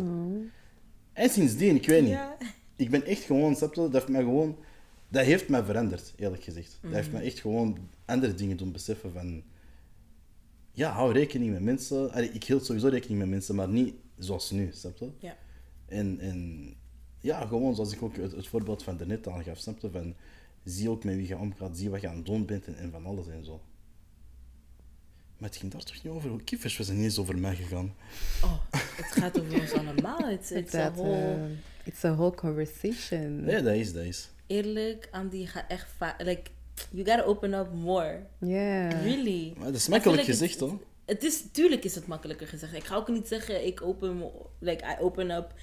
En 1.14 1.30
sindsdien, 1.30 1.76
ik 1.76 1.86
weet 1.88 2.02
niet. 2.02 2.12
Ja. 2.12 2.38
Ik 2.76 2.90
ben 2.90 3.06
echt 3.06 3.24
gewoon, 3.24 3.56
snap 3.56 3.74
je? 3.74 3.82
Dat 3.82 3.94
heeft 3.94 4.08
mij 4.08 4.22
gewoon... 4.22 4.58
Dat 5.10 5.26
heeft 5.26 5.50
mij 5.50 5.64
veranderd, 5.64 6.14
eerlijk 6.16 6.44
gezegd. 6.44 6.78
Dat 6.82 6.92
heeft 6.92 7.12
mij 7.12 7.24
echt 7.24 7.40
gewoon 7.40 7.78
andere 8.06 8.34
dingen 8.34 8.58
doen 8.58 8.72
beseffen 8.72 9.14
van... 9.14 9.44
Ja, 10.74 10.92
hou 10.92 11.14
rekening 11.14 11.52
met 11.52 11.62
mensen. 11.62 12.12
Allee, 12.12 12.30
ik 12.32 12.44
hield 12.44 12.66
sowieso 12.66 12.88
rekening 12.88 13.20
met 13.20 13.30
mensen, 13.30 13.56
maar 13.56 13.70
niet 13.70 13.94
zoals 14.18 14.52
nu, 14.52 14.70
snap 14.74 14.98
je? 14.98 15.10
Ja. 15.20 15.36
En, 15.86 16.20
en 16.20 16.74
ja, 17.20 17.46
gewoon 17.46 17.76
zoals 17.76 17.94
ik 17.94 18.02
ook 18.02 18.16
het, 18.16 18.32
het 18.32 18.48
voorbeeld 18.48 18.84
van 18.84 18.98
daarnet 18.98 19.28
aangaf, 19.28 19.58
snap 19.58 19.80
je? 19.80 19.90
Van, 19.90 20.16
zie 20.64 20.90
ook 20.90 21.04
met 21.04 21.16
wie 21.16 21.28
je 21.28 21.38
omgaat, 21.38 21.78
zie 21.78 21.90
wat 21.90 22.02
je 22.02 22.08
aan 22.08 22.16
het 22.16 22.26
doen 22.26 22.46
bent 22.46 22.66
en, 22.66 22.78
en 22.78 22.92
van 22.92 23.06
alles 23.06 23.28
en 23.28 23.46
zo. 23.46 23.62
Maar 25.38 25.50
het 25.50 25.58
ging 25.60 25.72
daar 25.72 25.84
toch 25.84 26.04
niet 26.04 26.14
over? 26.14 26.44
Kiffers 26.44 26.78
was 26.78 26.88
er 26.88 26.94
niet 26.94 27.04
eens 27.04 27.18
over 27.20 27.38
mij 27.38 27.56
gegaan. 27.56 27.96
Oh, 28.44 28.58
het 28.72 29.06
gaat 29.12 29.40
over 29.40 29.62
ons 29.62 29.72
allemaal. 29.74 30.30
It's, 30.30 30.52
it's 30.62 30.74
a 30.74 30.84
Dat, 30.84 30.94
whole... 30.96 31.34
eh, 31.34 31.50
it's 31.84 32.04
a 32.04 32.14
whole 32.16 32.36
conversation. 32.36 33.44
Nee, 33.44 33.62
dat 33.62 33.76
is, 33.76 33.94
dat 33.94 34.04
is. 34.04 34.30
Eerlijk, 34.48 35.08
Andy 35.12 35.46
gaat 35.46 35.66
echt 35.68 35.90
vaak... 35.98 36.22
Like, 36.22 36.52
you 36.92 37.06
gotta 37.06 37.24
open 37.24 37.54
up 37.54 37.74
more. 37.74 38.26
Ja. 38.40 38.88
Really. 38.88 39.54
Maar 39.58 39.66
dat 39.66 39.76
is 39.76 39.88
makkelijk 39.88 40.24
gezegd, 40.24 40.52
het- 40.60 40.70
hoor. 40.70 40.80
Het 41.06 41.24
is, 41.24 41.44
tuurlijk 41.52 41.84
is 41.84 41.96
het 41.96 42.08
makkelijker 42.08 42.48
gezegd. 42.48 42.74
Ik 42.74 42.84
ga 42.84 42.96
ook 42.96 43.08
niet 43.08 43.28
zeggen, 43.28 43.66
ik 43.66 43.82
open, 43.82 44.18
me- 44.18 44.32
like, 44.60 44.84
I 44.86 44.96
open 45.04 45.32
up 45.32 45.54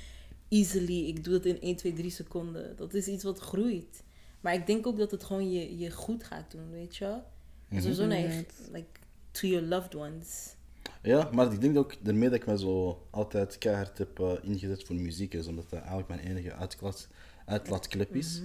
easily. 0.49 1.07
Ik 1.07 1.25
doe 1.25 1.35
het 1.35 1.47
in 1.47 1.61
1, 1.61 1.77
2, 1.77 1.93
3 1.93 2.11
seconden. 2.11 2.77
Dat 2.77 2.95
is 2.95 3.07
iets 3.07 3.25
wat 3.25 3.39
groeit. 3.39 4.03
Maar 4.41 4.55
ik 4.55 4.67
denk 4.67 4.87
ook 4.87 4.99
dat 4.99 5.11
het 5.11 5.25
gewoon 5.25 5.51
je, 5.51 5.79
je 5.79 5.91
goed 5.91 6.25
gaat 6.25 6.51
doen, 6.51 6.71
weet 6.71 6.97
je 6.97 7.05
wel? 7.05 7.23
Mhm. 7.69 7.81
Sowieso 7.81 8.07
naar 8.07 8.19
je, 8.19 8.23
Inderdaad. 8.25 8.69
like, 8.73 8.87
to 9.31 9.47
your 9.47 9.67
loved 9.67 9.95
ones. 9.95 10.55
Ja, 11.03 11.29
maar 11.33 11.53
ik 11.53 11.61
denk 11.61 11.77
ook 11.77 11.95
daarmee 12.05 12.29
dat 12.29 12.39
ik 12.39 12.47
me 12.47 12.59
zo 12.59 13.07
altijd 13.11 13.59
keihard 13.59 13.99
heb 13.99 14.19
eh, 14.21 14.33
ingezet 14.43 14.85
voor 14.85 14.97
muziek 14.97 15.35
is, 15.35 15.47
omdat 15.47 15.71
dat 15.71 15.79
eigenlijk 15.79 16.09
mijn 16.09 16.21
enige 16.21 16.53
uitlaat, 16.55 17.09
uitlaatklep 17.45 18.15
is. 18.15 18.41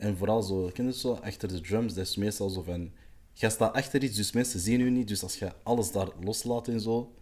En 0.00 0.16
vooral 0.16 0.42
zo, 0.42 0.70
ken 0.72 0.84
je 0.84 0.92
zo, 0.92 1.12
achter 1.12 1.48
de 1.48 1.60
drums, 1.60 1.94
dat 1.94 2.06
is 2.06 2.16
meestal 2.16 2.48
zo 2.48 2.62
van, 2.62 2.90
jij 3.32 3.50
staat 3.50 3.74
achter 3.74 4.02
iets, 4.02 4.16
dus 4.16 4.32
mensen 4.32 4.60
zien 4.60 4.84
je 4.84 4.90
niet, 4.90 5.08
dus 5.08 5.22
als 5.22 5.38
je 5.38 5.52
alles 5.62 5.92
daar 5.92 6.08
loslaat 6.20 6.68
en 6.68 6.80
zo, 6.80 7.12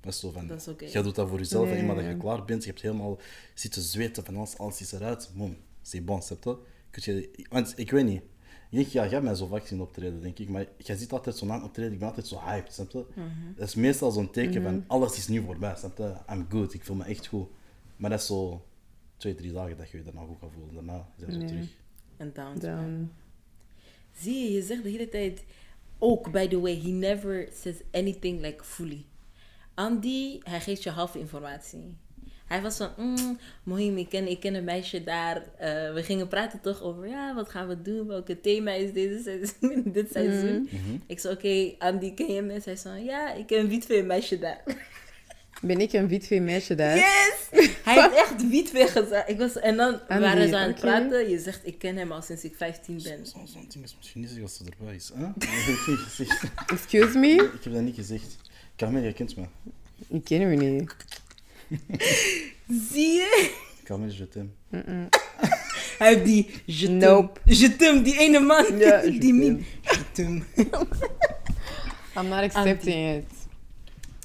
dat 0.00 0.12
is 0.12 0.20
zo 0.20 0.30
van, 0.30 0.46
Dat 0.46 0.92
jij 0.92 1.02
doet 1.02 1.14
dat 1.14 1.28
voor 1.28 1.38
jezelf 1.38 1.68
en 1.68 1.74
Ja, 1.74 1.80
eenmaal 1.80 1.96
dat 1.96 2.04
je 2.04 2.16
klaar 2.16 2.44
bent, 2.44 2.62
je 2.62 2.68
hebt 2.70 2.82
helemaal 2.82 3.18
zitten 3.54 3.82
zweten 3.82 4.24
van 4.24 4.36
alles, 4.36 4.58
alles 4.58 4.80
is 4.80 4.92
eruit, 4.92 5.30
boom, 5.34 5.56
c'est 5.82 6.04
bon, 6.04 6.22
snap 6.22 6.44
je? 6.44 6.56
Kun 6.90 7.14
je? 7.14 7.46
Want 7.50 7.72
ik 7.78 7.90
weet 7.90 8.04
niet, 8.04 8.22
ik 8.70 8.78
denk, 8.78 8.86
ja, 8.86 9.02
jij 9.02 9.10
hebt 9.12 9.24
mij 9.24 9.34
zo 9.34 9.46
vaak 9.46 9.66
zien 9.66 9.80
optreden, 9.80 10.20
denk 10.20 10.38
ik, 10.38 10.48
maar 10.48 10.66
jij 10.78 10.96
ziet 10.96 11.12
altijd 11.12 11.36
zo 11.36 11.46
na 11.46 11.54
een 11.54 11.62
optreden, 11.62 11.92
ik 11.92 11.98
ben 11.98 12.08
altijd 12.08 12.26
zo 12.26 12.40
hyped, 12.40 12.72
snap 12.72 12.90
je? 12.90 13.04
Dat 13.56 13.68
is 13.68 13.74
meestal 13.74 14.10
zo'n 14.10 14.30
teken 14.30 14.62
van, 14.62 14.84
alles 14.86 15.16
is 15.16 15.28
nu 15.28 15.42
voorbij, 15.42 15.76
snap 15.76 15.98
je? 15.98 16.14
I'm 16.32 16.46
good, 16.48 16.74
ik 16.74 16.84
voel 16.84 16.96
me 16.96 17.04
echt 17.04 17.26
goed. 17.26 17.48
Maar 17.96 18.10
dat 18.10 18.20
is 18.20 18.26
zo 18.26 18.66
twee, 19.16 19.34
drie 19.34 19.52
dagen 19.52 19.76
dat 19.76 19.90
je 19.90 19.96
je 19.98 20.04
daarna 20.04 20.20
goed 20.24 20.36
gaat 20.40 20.50
voelen, 20.54 20.74
daarna 20.74 21.08
is 21.16 21.24
dat 21.24 21.32
zo 21.34 21.40
terug. 21.46 21.80
En 22.16 22.30
downs. 22.34 22.60
Dan, 22.60 23.10
Zie 24.18 24.44
je, 24.44 24.52
je 24.52 24.62
zegt 24.62 24.82
de 24.82 24.90
hele 24.90 25.08
tijd... 25.08 25.44
Ook, 25.98 26.30
by 26.30 26.48
the 26.48 26.60
way, 26.60 26.80
he 26.80 26.88
never 26.88 27.48
says 27.52 27.76
anything 27.92 28.40
like 28.40 28.64
fully. 28.64 29.04
Andy, 29.74 30.40
hij 30.42 30.60
geeft 30.60 30.82
je 30.82 30.90
half 30.90 31.14
informatie. 31.14 31.96
Hij 32.46 32.62
was 32.62 32.76
van, 32.76 32.90
mm, 32.96 33.38
Mohim, 33.62 33.96
ik 33.96 34.08
ken, 34.08 34.28
ik 34.28 34.40
ken 34.40 34.54
een 34.54 34.64
meisje 34.64 35.04
daar. 35.04 35.36
Eh, 35.58 35.92
we 35.94 36.02
gingen 36.02 36.28
praten 36.28 36.60
toch 36.60 36.82
over, 36.82 37.08
ja, 37.08 37.34
wat 37.34 37.48
gaan 37.48 37.68
we 37.68 37.82
doen? 37.82 38.06
Welke 38.06 38.40
thema 38.40 38.72
is 38.72 38.92
deze 38.92 39.22
seizoen, 39.22 39.82
dit 39.92 40.12
seizoen? 40.12 40.68
Ik 41.06 41.18
zei, 41.18 41.34
oké, 41.34 41.84
Andy, 41.84 42.14
ken 42.14 42.32
je 42.32 42.42
mensen? 42.42 42.72
Hij 42.72 42.80
zei, 42.80 43.04
ja, 43.04 43.32
ik 43.32 43.46
ken 43.46 43.58
een 43.58 43.68
witvee 43.68 44.02
meisje 44.02 44.38
daar. 44.38 44.62
ben 45.62 45.80
ik 45.80 45.92
een 45.92 46.08
witvee 46.08 46.40
meisje 46.40 46.74
daar? 46.74 46.96
Yes! 46.96 47.34
Hij 47.84 48.02
heeft 48.02 48.14
echt 48.16 48.48
witvee 48.48 48.86
gezegd. 48.88 49.28
Ik 49.28 49.38
was, 49.38 49.58
en 49.58 49.76
dan 49.76 50.00
Andy, 50.08 50.22
waren 50.22 50.48
ze 50.48 50.56
aan 50.56 50.68
het 50.68 50.80
praten. 50.80 51.30
Je 51.30 51.38
zegt, 51.38 51.60
ik 51.66 51.78
ken 51.78 51.96
hem 51.96 52.12
al 52.12 52.22
sinds 52.22 52.44
ik 52.44 52.54
15 52.56 53.00
ben. 53.02 53.26
Zo- 53.26 53.38
Zo'n 53.44 53.66
ding 53.68 53.84
is 53.84 53.94
misschien 53.98 54.20
niet 54.20 54.42
als 54.42 54.56
ze 54.56 54.64
erbij 54.78 54.94
is. 54.94 55.10
Hè? 55.14 55.26
Excuse 56.74 57.18
me? 57.18 57.28
Ik 57.28 57.64
heb 57.64 57.72
dat 57.72 57.82
niet 57.82 57.94
gezegd. 57.94 58.36
Carmel, 58.76 59.02
jij 59.02 59.12
kent 59.12 59.36
me. 59.36 59.44
Ik 60.08 60.24
ken 60.24 60.40
u 60.42 60.56
niet. 60.56 60.94
Zie 62.92 63.12
je? 63.12 63.50
Carmel, 63.84 64.08
je 64.08 64.28
t'aime. 64.28 64.50
Hij 65.98 66.08
heeft 66.14 66.24
die 66.24 66.50
je. 66.64 66.88
Nope. 66.88 67.40
Je 67.44 67.76
t'aime, 67.76 68.02
die 68.02 68.18
ene 68.18 68.40
man. 68.40 68.78
Ja, 68.78 69.02
je 69.04 69.18
die 69.18 69.32
meme. 69.34 69.58
Je 69.82 70.00
t'aime. 70.12 70.42
I'm 72.16 72.28
not 72.28 72.42
accepting 72.54 73.16
it. 73.16 73.24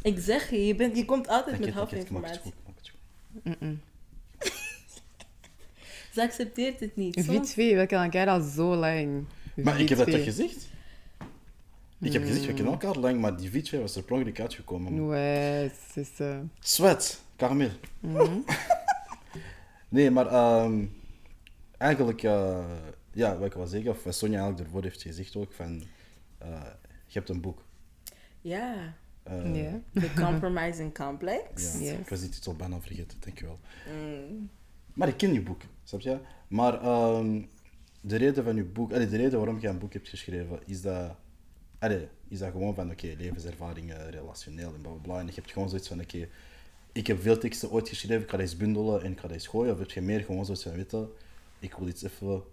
Ik 0.08 0.20
zeg 0.20 0.50
je, 0.50 0.66
je, 0.68 0.76
bent, 0.76 0.98
je 0.98 1.06
komt 1.06 1.28
altijd 1.28 1.60
met 1.60 1.74
T'inquiète, 1.74 1.78
half 1.78 1.90
t'inquiète, 1.90 2.16
ik 2.16 2.22
maak 2.22 2.32
het 2.32 2.46
informatie. 2.46 2.52
goed, 2.52 2.54
ik 2.54 2.68
maak 2.68 2.76
het 2.78 2.90
goed. 3.60 3.62
Mm-mm. 3.62 3.82
Ze 6.14 6.22
accepteert 6.22 6.80
het 6.80 6.96
niet. 6.96 7.14
Soms- 7.14 7.28
Vitvee, 7.28 7.78
we 7.78 7.86
kennen 7.86 8.12
elkaar 8.12 8.28
al 8.28 8.42
zo 8.42 8.76
lang. 8.76 9.26
Maar 9.56 9.80
ik 9.80 9.90
heb 9.90 9.98
dat 9.98 10.12
toch 10.12 10.24
gezegd? 10.24 10.68
Ik 12.00 12.14
heb 12.14 12.22
gezegd, 12.24 12.46
we 12.46 12.54
kennen 12.54 12.74
elkaar 12.74 12.96
lang, 12.96 13.20
maar 13.20 13.38
die 13.38 13.50
V2 13.52 13.80
was 13.80 13.96
er 13.96 14.04
per 14.04 14.16
ongeluk 14.16 14.40
uitgekomen. 14.40 15.08
Ouais, 15.08 15.72
c'est 15.94 16.08
ça. 16.22 16.42
Sweat, 16.60 17.22
Carmel. 17.36 17.70
Mhm. 18.00 18.40
Nee, 19.90 20.12
maar 20.12 20.28
ehm, 20.28 20.86
eigenlijk, 21.78 22.24
eh, 22.24 22.66
ja, 23.12 23.38
wat 23.38 23.48
ik 23.48 23.54
wil 23.54 23.68
zeggen, 23.68 23.92
of 23.92 24.04
wat 24.04 24.16
Sonja 24.16 24.36
eigenlijk 24.40 24.68
ervoor 24.68 24.84
heeft 24.84 25.02
gezegd 25.02 25.36
ook, 25.36 25.52
van, 25.54 25.84
eh, 26.38 26.62
je 27.06 27.14
hebt 27.14 27.30
een 27.30 27.42
boek. 27.42 27.64
Ja. 28.42 28.94
Ja. 29.54 29.80
The 30.02 30.14
Compromising 30.16 30.94
Complex. 30.94 31.74
Ja, 31.74 31.80
Yes. 31.80 32.00
ik 32.00 32.10
was 32.10 32.20
die 32.20 32.30
titel 32.30 32.56
bijna 32.56 32.80
vergeten, 32.82 33.18
dankjewel. 33.20 33.60
Mm. 33.94 34.50
Maar 34.94 35.08
ik 35.08 35.18
ken 35.18 35.34
je 35.34 35.42
boek, 35.42 35.62
snap 35.84 36.00
je? 36.02 36.18
Maar 36.48 36.82
ehm, 36.82 37.42
de 38.02 38.16
reden 38.16 38.44
van 38.44 38.56
je 38.56 38.64
boek, 38.64 38.94
allee, 38.94 39.08
de 39.08 39.18
reden 39.18 39.38
waarom 39.38 39.60
je 39.60 39.68
een 39.68 39.78
boek 39.80 39.94
hebt 39.94 40.10
geschreven, 40.10 40.60
is 40.66 40.82
dat, 40.82 41.16
allee, 41.80 42.08
is 42.28 42.40
dat 42.40 42.52
gewoon 42.52 42.76
van, 42.76 42.92
oké, 42.92 43.14
levenservaringen, 43.18 44.10
relationeel 44.10 44.74
en 44.74 44.82
bla 44.82 44.92
bla 44.92 45.02
bla. 45.02 45.20
En 45.20 45.26
je 45.26 45.32
hebt 45.36 45.52
gewoon 45.52 45.70
zoiets 45.70 45.88
van, 45.88 46.02
oké, 46.02 46.28
ik 46.92 47.08
heb 47.08 47.22
veel 47.22 47.38
teksten 47.38 47.72
ooit 47.72 47.90
geschreven, 47.90 48.24
ik 48.24 48.30
ga 48.30 48.38
deze 48.38 48.58
bundelen 48.58 49.04
en 49.04 49.12
ik 49.12 49.20
ga 49.20 49.28
deze 49.28 49.50
gooien. 49.50 49.74
Of 49.74 49.80
heb 49.80 49.92
je 49.92 50.02
meer 50.02 50.24
gewoon 50.24 50.46
zoiets 50.46 50.64
van, 50.64 50.72
weet 50.72 50.92
je, 50.92 51.08
ik 51.60 51.74
wil 51.74 51.88
iets 51.88 52.04
even... 52.04 52.44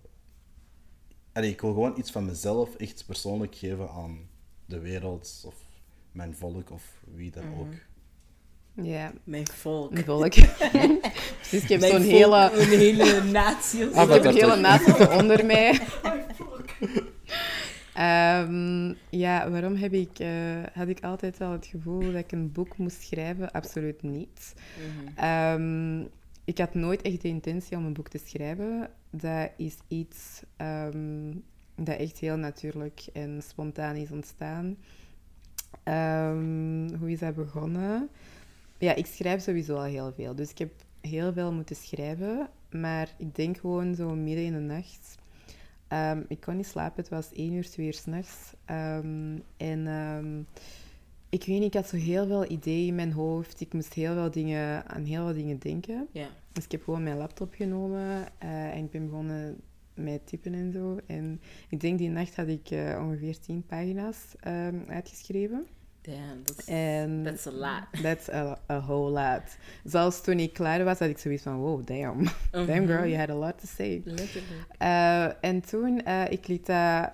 Allee, 1.32 1.50
ik 1.50 1.60
wil 1.60 1.72
gewoon 1.72 1.98
iets 1.98 2.10
van 2.10 2.24
mezelf 2.24 2.76
echt 2.76 3.04
persoonlijk 3.06 3.54
geven 3.54 3.90
aan 3.90 4.18
de 4.66 4.78
wereld 4.78 5.42
of 5.46 5.54
mijn 6.14 6.34
volk 6.34 6.70
of 6.70 6.82
wie 7.14 7.30
dan 7.30 7.44
ook. 7.58 7.72
Ja, 8.84 9.12
Mijn 9.24 9.46
volk. 9.46 9.98
een 9.98 10.04
volk. 10.04 10.32
Precies, 11.38 11.62
ik 11.62 11.68
heb 11.68 11.80
Mijn 11.80 11.92
zo'n 11.92 12.02
volk, 12.02 12.12
hele, 12.12 12.50
Een 12.52 12.78
hele 12.78 13.22
natie. 13.22 13.88
of 13.88 13.94
Ah, 13.94 14.06
zo. 14.08 14.14
ik 14.14 14.22
heb 14.22 14.32
een 14.34 14.40
hele 14.40 14.56
naast 14.60 15.08
onder 15.20 15.46
mij. 15.54 15.80
Ehm, 17.94 18.94
ja, 19.10 19.50
waarom 19.50 19.74
heb 19.76 19.92
ik, 19.92 20.18
eh, 20.18 20.62
had 20.72 20.88
ik 20.88 21.00
altijd 21.04 21.40
al 21.40 21.52
het 21.52 21.66
gevoel 21.66 22.00
dat 22.00 22.14
ik 22.14 22.32
een 22.32 22.52
boek 22.52 22.76
moest 22.76 23.02
schrijven? 23.02 23.50
Absoluut 23.52 24.02
niet. 24.02 24.54
Mhm. 24.78 25.18
Ehm, 25.18 26.00
ik 26.44 26.58
had 26.58 26.74
nooit 26.74 27.02
echt 27.02 27.22
de 27.22 27.28
intentie 27.28 27.76
om 27.76 27.84
een 27.84 27.92
boek 27.92 28.08
te 28.08 28.20
schrijven. 28.24 28.90
Dat 29.10 29.50
is 29.56 29.76
iets 29.88 30.42
ehm, 30.56 31.32
dat 31.76 31.96
echt 31.98 32.18
heel 32.18 32.36
natuurlijk 32.36 33.06
en 33.12 33.42
spontaan 33.48 33.96
is 33.96 34.10
ontstaan. 34.10 34.76
Ehm, 35.82 36.94
hoe 36.98 37.10
is 37.10 37.18
dat 37.18 37.34
begonnen? 37.34 38.08
Ja, 38.78 38.94
ik 38.94 39.06
schrijf 39.06 39.42
sowieso 39.42 39.76
al 39.76 39.82
heel 39.82 40.12
veel. 40.12 40.34
Dus 40.34 40.50
ik 40.50 40.58
heb 40.58 40.72
heel 41.00 41.32
veel 41.32 41.52
moeten 41.52 41.76
schrijven. 41.76 42.48
Maar 42.70 43.14
ik 43.18 43.34
denk 43.34 43.58
gewoon 43.58 43.94
zo 43.94 44.14
midden 44.14 44.44
in 44.44 44.52
de 44.52 44.58
nacht. 44.58 45.14
Ehm, 45.88 46.22
ik 46.28 46.40
kon 46.40 46.56
niet 46.56 46.66
slapen. 46.66 47.02
Het 47.02 47.08
was 47.08 47.32
één 47.32 47.52
uur, 47.52 47.70
twee 47.70 47.86
uur 47.86 47.94
s'nachts. 47.94 48.52
Um, 48.70 49.42
en 49.56 49.86
ik 51.34 51.44
weet 51.44 51.58
niet, 51.58 51.74
ik 51.74 51.74
had 51.74 51.88
zo 51.88 51.96
heel 51.96 52.26
veel 52.26 52.50
ideeën 52.50 52.86
in 52.86 52.94
mijn 52.94 53.12
hoofd. 53.12 53.60
Ik 53.60 53.72
moest 53.72 53.92
heel 53.92 54.14
veel 54.14 54.30
dingen, 54.30 54.86
aan 54.86 55.04
heel 55.04 55.24
veel 55.24 55.34
dingen 55.34 55.58
denken. 55.58 56.08
Ja. 56.12 56.28
Dus 56.52 56.64
ik 56.64 56.72
heb 56.72 56.82
gewoon 56.82 57.02
mijn 57.02 57.16
laptop 57.16 57.54
genomen 57.54 58.26
eh, 58.38 58.76
en 58.76 58.84
ik 58.84 58.90
ben 58.90 59.04
begonnen 59.04 59.60
met 59.94 60.26
typen 60.26 60.54
en 60.54 60.72
zo. 60.72 60.98
En 61.06 61.40
ik 61.68 61.80
denk 61.80 61.98
die 61.98 62.10
nacht 62.10 62.36
had 62.36 62.48
ik 62.48 62.70
eh, 62.70 62.98
ongeveer 63.00 63.38
tien 63.38 63.66
pagina's 63.66 64.34
ehm, 64.40 64.78
uitgeschreven. 64.88 65.66
Damn, 66.00 66.44
that's, 66.44 66.68
En 66.68 67.22
that's 67.22 67.46
a 67.46 67.50
lot. 67.50 68.02
That's 68.02 68.28
a, 68.28 68.58
a 68.70 68.80
whole 68.80 69.10
lot. 69.10 69.56
Zelfs 69.84 70.22
toen 70.22 70.38
ik 70.38 70.52
klaar 70.52 70.84
was, 70.84 70.98
had 70.98 71.08
ik 71.08 71.18
zoiets 71.18 71.42
van, 71.42 71.56
wow, 71.56 71.86
damn. 71.86 72.24
Damn 72.66 72.86
girl, 72.86 73.06
you 73.06 73.16
had 73.16 73.30
a 73.30 73.34
lot 73.34 73.58
to 73.58 73.66
say. 73.66 74.02
Eh, 74.78 75.44
en 75.44 75.60
toen, 75.60 76.02
eh, 76.04 76.30
ik 76.30 76.46
liet 76.46 76.66
dat 76.66 77.12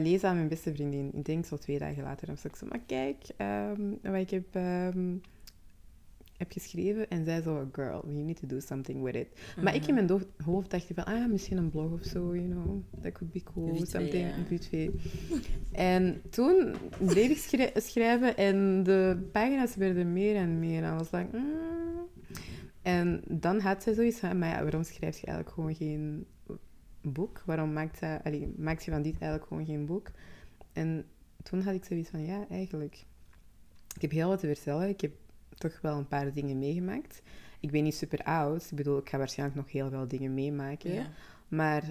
lezen 0.00 0.28
aan 0.28 0.36
mijn 0.36 0.48
beste 0.48 0.74
vriendin. 0.74 1.10
Ik 1.14 1.24
denk 1.24 1.44
zo 1.44 1.56
twee 1.56 1.78
dagen 1.78 2.02
later. 2.02 2.26
Dan 2.26 2.34
was 2.34 2.44
ik 2.44 2.56
zo, 2.56 2.66
maar 2.66 2.82
kijk, 2.86 3.24
ehm, 3.36 3.80
wat 4.02 4.20
ik 4.20 4.30
heb, 4.30 4.54
ehm, 4.54 5.16
heb 6.44 6.62
geschreven. 6.62 7.10
En 7.10 7.24
zij 7.24 7.42
zo, 7.42 7.68
girl, 7.72 8.02
you 8.06 8.22
need 8.22 8.40
to 8.40 8.46
do 8.46 8.60
something 8.60 9.02
with 9.02 9.14
it. 9.14 9.28
Maar 9.62 9.74
ik 9.74 9.86
in 9.86 9.94
mijn 9.94 10.06
do- 10.06 10.20
hoofd 10.44 10.70
dacht 10.70 10.90
ik 10.90 10.96
van, 10.96 11.04
ah, 11.04 11.30
misschien 11.30 11.56
een 11.56 11.70
blog 11.70 11.92
of 11.92 12.04
zo, 12.04 12.34
you 12.36 12.48
know. 12.48 12.82
That 13.02 13.12
could 13.12 13.32
be 13.32 13.42
cool, 13.42 13.76
Vite, 13.76 13.86
something, 13.90 14.32
vite. 14.46 14.92
En 15.72 16.22
toen 16.30 16.74
bleef 16.98 17.30
ik 17.30 17.36
schri- 17.36 17.80
schrijven 17.80 18.36
en 18.36 18.82
de 18.82 19.28
pagina's 19.32 19.76
werden 19.76 20.12
meer 20.12 20.36
en 20.36 20.58
meer. 20.58 20.82
En 20.82 20.96
was 20.96 21.10
like, 21.10 21.36
mm. 21.36 21.72
En 22.82 23.22
dan 23.28 23.60
had 23.60 23.82
zij 23.82 23.94
zoiets 23.94 24.18
van, 24.18 24.38
maar 24.38 24.48
ja, 24.48 24.62
waarom 24.62 24.82
schrijf 24.82 25.18
je 25.18 25.26
eigenlijk 25.26 25.56
gewoon 25.56 25.74
geen 25.74 26.26
boek? 27.02 27.42
Waarom 27.46 27.72
maakt, 27.72 27.98
zij, 27.98 28.20
allee, 28.22 28.54
maakt 28.56 28.84
je 28.84 28.90
van 28.90 29.02
dit 29.02 29.12
eigenlijk 29.12 29.46
gewoon 29.46 29.64
geen 29.66 29.86
boek? 29.86 30.10
En 30.72 31.04
toen 31.42 31.60
had 31.60 31.74
ik 31.74 31.84
zoiets 31.84 32.10
van, 32.10 32.24
ja, 32.24 32.46
eigenlijk. 32.50 33.04
Ik 33.94 34.02
heb 34.02 34.10
heel 34.10 34.28
wat 34.28 34.40
te 34.40 34.46
vertellen. 34.46 34.88
Ik 34.88 35.00
heb 35.00 35.12
toch 35.54 35.80
wel 35.80 35.98
een 35.98 36.08
paar 36.08 36.32
dingen 36.32 36.58
meegemaakt. 36.58 37.22
Ik 37.60 37.70
ben 37.70 37.82
niet 37.82 37.94
super 37.94 38.22
oud. 38.24 38.70
Ik 38.70 38.76
bedoel, 38.76 38.98
ik 38.98 39.08
ga 39.08 39.18
waarschijnlijk 39.18 39.58
nog 39.58 39.72
heel 39.72 39.90
veel 39.90 40.08
dingen 40.08 40.34
meemaken. 40.34 40.92
Ja. 40.92 41.10
Maar 41.48 41.82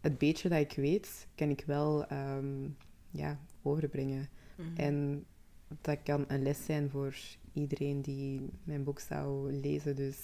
het 0.00 0.18
beetje 0.18 0.48
dat 0.48 0.58
ik 0.58 0.72
weet, 0.72 1.26
kan 1.34 1.48
ik 1.48 1.62
wel 1.66 2.06
ehm, 2.06 2.68
ja, 3.10 3.40
overbrengen. 3.62 4.28
Mhm. 4.54 4.76
En 4.76 5.26
dat 5.80 5.98
kan 6.02 6.24
een 6.28 6.42
les 6.42 6.64
zijn 6.64 6.90
voor 6.90 7.16
iedereen 7.52 8.02
die 8.02 8.50
mijn 8.64 8.84
boek 8.84 9.00
zou 9.00 9.52
lezen. 9.52 9.96
Dus 9.96 10.18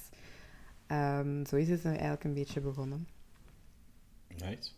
ehm, 0.86 1.44
zo 1.44 1.56
is 1.56 1.68
het 1.68 1.84
eigenlijk 1.84 2.24
een 2.24 2.34
beetje 2.34 2.60
begonnen. 2.60 3.08
Right. 4.28 4.74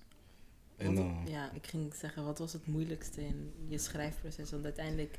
En, 0.77 0.97
eh, 0.97 1.27
ja, 1.27 1.53
ik 1.53 1.67
ging 1.67 1.95
zeggen, 1.95 2.25
wat 2.25 2.39
was 2.39 2.53
het 2.53 2.67
moeilijkste 2.67 3.25
in 3.25 3.53
je 3.69 3.79
schrijfproces? 3.79 4.51
Want 4.51 4.65
uiteindelijk, 4.65 5.19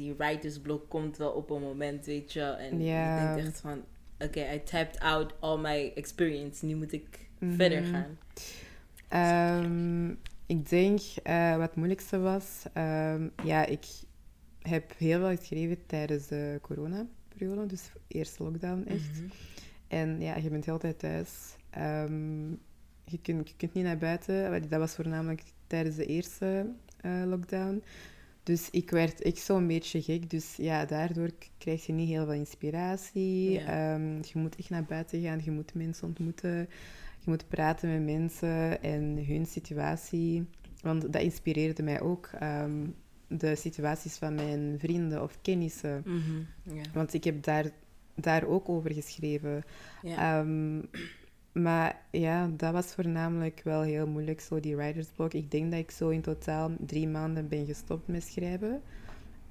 die 0.00 0.14
writersblok 0.14 0.88
komt 0.88 1.16
wel 1.16 1.30
op 1.30 1.50
een 1.50 1.60
moment, 1.62 2.06
weet 2.06 2.32
je. 2.32 2.42
En 2.42 2.80
Ja. 2.82 3.18
je 3.20 3.34
denkt 3.34 3.48
echt 3.48 3.60
van, 3.60 3.84
oké, 4.18 4.52
I 4.54 4.62
tapped 4.62 4.98
out 5.00 5.34
all 5.40 5.58
my 5.58 5.92
experience. 5.94 6.64
Nu 6.66 6.74
moet 6.74 6.92
ik 6.92 7.28
Mhm. 7.38 7.54
verder 7.54 7.84
gaan. 7.84 8.18
Ehm, 9.08 10.10
ik 10.46 10.68
denk 10.68 11.00
eh, 11.22 11.52
wat 11.56 11.66
het 11.66 11.74
moeilijkste 11.76 12.18
was, 12.18 12.64
ehm, 12.72 13.28
ja, 13.44 13.66
ik 13.66 13.84
heb 14.62 14.92
heel 14.98 15.18
veel 15.20 15.36
geschreven 15.36 15.86
tijdens 15.86 16.26
de 16.26 16.58
coronaperiode, 16.62 17.66
dus 17.66 17.90
eerste 18.08 18.42
lockdown 18.42 18.84
echt. 18.88 19.12
Mhm. 19.20 19.24
En 19.88 20.20
ja, 20.20 20.36
je 20.36 20.50
bent 20.50 20.64
heel 20.64 20.74
de 20.74 20.80
tijd 20.80 20.98
thuis. 20.98 21.56
Ehm, 21.70 22.50
je, 23.04 23.18
kunt, 23.22 23.48
je 23.48 23.54
kunt 23.56 23.72
niet 23.74 23.84
naar 23.84 23.98
buiten. 23.98 24.68
Dat 24.68 24.78
was 24.80 24.94
voornamelijk 24.94 25.42
tijdens 25.66 25.96
de 25.96 26.06
eerste 26.06 26.66
eh, 27.00 27.22
lockdown. 27.26 27.82
Dus 28.50 28.70
ik 28.70 28.90
werd 28.90 29.22
echt 29.22 29.38
zo'n 29.38 29.66
beetje 29.66 30.02
gek. 30.02 30.30
Dus 30.30 30.56
ja, 30.56 30.84
daardoor 30.84 31.30
krijg 31.58 31.86
je 31.86 31.92
niet 31.92 32.08
heel 32.08 32.24
veel 32.24 32.34
inspiratie. 32.34 33.50
Ja. 33.50 33.94
Ehm, 33.94 34.16
je 34.16 34.32
moet 34.38 34.56
echt 34.56 34.70
naar 34.70 34.84
buiten 34.84 35.22
gaan. 35.22 35.40
Je 35.44 35.50
moet 35.50 35.74
mensen 35.74 36.06
ontmoeten. 36.06 36.56
Je 37.18 37.24
moet 37.30 37.48
praten 37.48 37.88
met 37.92 38.14
mensen 38.16 38.82
en 38.82 39.24
hun 39.26 39.46
situatie. 39.46 40.46
Want 40.82 41.12
dat 41.12 41.22
inspireerde 41.22 41.82
mij 41.82 42.00
ook. 42.00 42.30
ehm, 42.38 42.86
de 43.28 43.54
situaties 43.54 44.16
van 44.16 44.34
mijn 44.34 44.78
vrienden 44.78 45.22
of 45.22 45.38
kennissen. 45.42 46.02
Mhm. 46.06 46.76
Ja. 46.76 46.82
Want 46.92 47.14
ik 47.14 47.24
heb 47.24 47.42
daar, 47.42 47.70
daar 48.14 48.46
ook 48.46 48.68
over 48.68 48.92
geschreven. 48.92 49.62
Ja. 50.02 50.40
Ehm, 50.40 50.78
maar 51.52 52.02
ja, 52.10 52.50
dat 52.56 52.72
was 52.72 52.86
voornamelijk 52.86 53.60
wel 53.64 53.82
heel 53.82 54.06
moeilijk, 54.06 54.40
zo 54.40 54.60
die 54.60 54.76
writersblok. 54.76 55.34
Ik 55.34 55.50
denk 55.50 55.70
dat 55.70 55.80
ik 55.80 55.90
zo 55.90 56.08
in 56.08 56.20
totaal 56.20 56.70
drie 56.78 57.08
maanden 57.08 57.48
ben 57.48 57.66
gestopt 57.66 58.08
met 58.08 58.22
schrijven. 58.22 58.82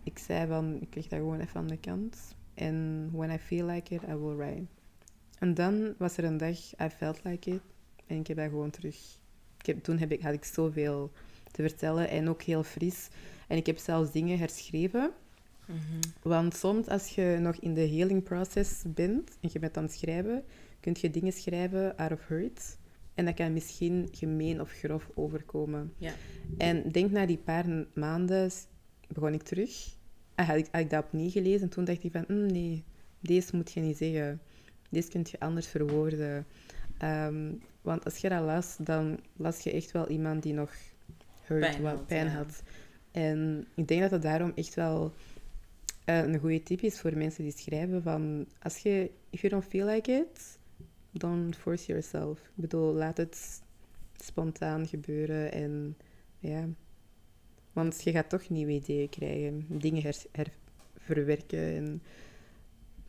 Ik 0.03 0.17
zei 0.17 0.47
van, 0.47 0.77
ik 0.81 0.95
leg 0.95 1.07
dat 1.07 1.19
gewoon 1.19 1.39
even 1.39 1.59
aan 1.59 1.67
de 1.67 1.77
kant. 1.77 2.35
En 2.53 3.09
when 3.11 3.31
I 3.31 3.37
feel 3.37 3.65
like 3.65 3.93
it, 3.93 4.01
I 4.03 4.15
will 4.15 4.35
write. 4.35 4.65
En 5.39 5.53
dan 5.53 5.93
was 5.97 6.17
er 6.17 6.23
een 6.23 6.37
dag, 6.37 6.57
I 6.57 6.89
felt 6.97 7.23
like 7.23 7.49
it. 7.49 7.61
En 8.07 8.19
ik 8.19 8.27
heb 8.27 8.37
dat 8.37 8.49
gewoon 8.49 8.69
terug... 8.69 9.17
Ik 9.57 9.65
heb, 9.65 9.83
toen 9.83 9.97
heb 9.97 10.11
ik, 10.11 10.21
had 10.21 10.33
ik 10.33 10.43
zoveel 10.43 11.11
te 11.51 11.61
vertellen 11.61 12.09
en 12.09 12.29
ook 12.29 12.41
heel 12.41 12.63
fris. 12.63 13.07
En 13.47 13.57
ik 13.57 13.65
heb 13.65 13.77
zelfs 13.77 14.11
dingen 14.11 14.37
herschreven. 14.37 15.11
Mhm. 15.65 15.99
Want 16.21 16.55
soms 16.55 16.87
als 16.87 17.15
je 17.15 17.37
nog 17.39 17.55
in 17.55 17.73
de 17.73 17.87
healing 17.87 18.23
process 18.23 18.83
bent 18.87 19.37
en 19.41 19.49
je 19.51 19.59
bent 19.59 19.77
aan 19.77 19.83
het 19.83 19.93
schrijven, 19.93 20.43
kun 20.79 20.95
je 20.99 21.09
dingen 21.09 21.33
schrijven 21.33 21.97
out 21.97 22.11
of 22.11 22.27
hurt. 22.27 22.77
En 23.13 23.25
dat 23.25 23.33
kan 23.33 23.53
misschien 23.53 24.07
gemeen 24.11 24.61
of 24.61 24.71
grof 24.71 25.09
overkomen. 25.15 25.93
Ja. 25.97 26.13
En 26.57 26.91
denk 26.91 27.11
na 27.11 27.25
die 27.25 27.37
paar 27.37 27.85
maanden 27.93 28.51
begon 29.07 29.33
ik 29.33 29.43
terug. 29.43 29.95
En 30.35 30.45
had 30.45 30.57
ik, 30.57 30.67
had 30.71 30.81
ik 30.81 30.89
dat 30.89 31.03
opnieuw 31.03 31.29
gelezen 31.29 31.61
en 31.61 31.69
toen 31.69 31.85
dacht 31.85 32.03
ik 32.03 32.11
van, 32.11 32.25
"Mm, 32.27 32.45
nee, 32.45 32.83
deze 33.19 33.55
moet 33.55 33.71
je 33.71 33.79
niet 33.79 33.97
zeggen. 33.97 34.41
Deze 34.89 35.09
kun 35.09 35.25
je 35.31 35.39
anders 35.39 35.67
verwoorden. 35.67 36.45
Ehm, 36.97 37.51
want 37.81 38.05
als 38.05 38.17
je 38.17 38.29
dat 38.29 38.43
las, 38.43 38.77
dan 38.79 39.19
las 39.35 39.59
je 39.63 39.71
echt 39.71 39.91
wel 39.91 40.09
iemand 40.09 40.43
die 40.43 40.53
nog 40.53 40.73
hurt, 41.41 41.61
Pijn 41.61 41.81
wat 41.81 41.91
had, 41.91 42.07
pijn 42.07 42.25
ja. 42.25 42.31
had. 42.31 42.63
En 43.11 43.67
ik 43.75 43.87
denk 43.87 44.01
dat 44.01 44.11
het 44.11 44.21
daarom 44.21 44.51
echt 44.55 44.73
wel 44.73 45.13
eh, 46.05 46.17
een 46.17 46.39
goede 46.39 46.63
tip 46.63 46.81
is 46.81 46.99
voor 46.99 47.17
mensen 47.17 47.43
die 47.43 47.53
schrijven 47.57 48.01
van... 48.01 48.45
Als 48.61 48.77
je... 48.77 49.11
If 49.29 49.41
you 49.41 49.53
don't 49.53 49.65
feel 49.65 49.85
like 49.85 50.11
it, 50.11 50.58
don't 51.11 51.55
force 51.55 51.85
yourself. 51.85 52.39
Ik 52.39 52.51
bedoel, 52.55 52.93
laat 52.93 53.17
het 53.17 53.61
spontaan 54.17 54.87
gebeuren 54.87 55.51
en... 55.51 55.97
Ja. 56.39 56.67
Want 57.73 58.03
je 58.03 58.11
gaat 58.11 58.29
toch 58.29 58.49
nieuwe 58.49 58.71
ideeën 58.71 59.09
krijgen. 59.09 59.65
Dingen 59.69 60.01
her, 60.01 60.15
herverwerken 60.31 61.59
en, 61.75 62.01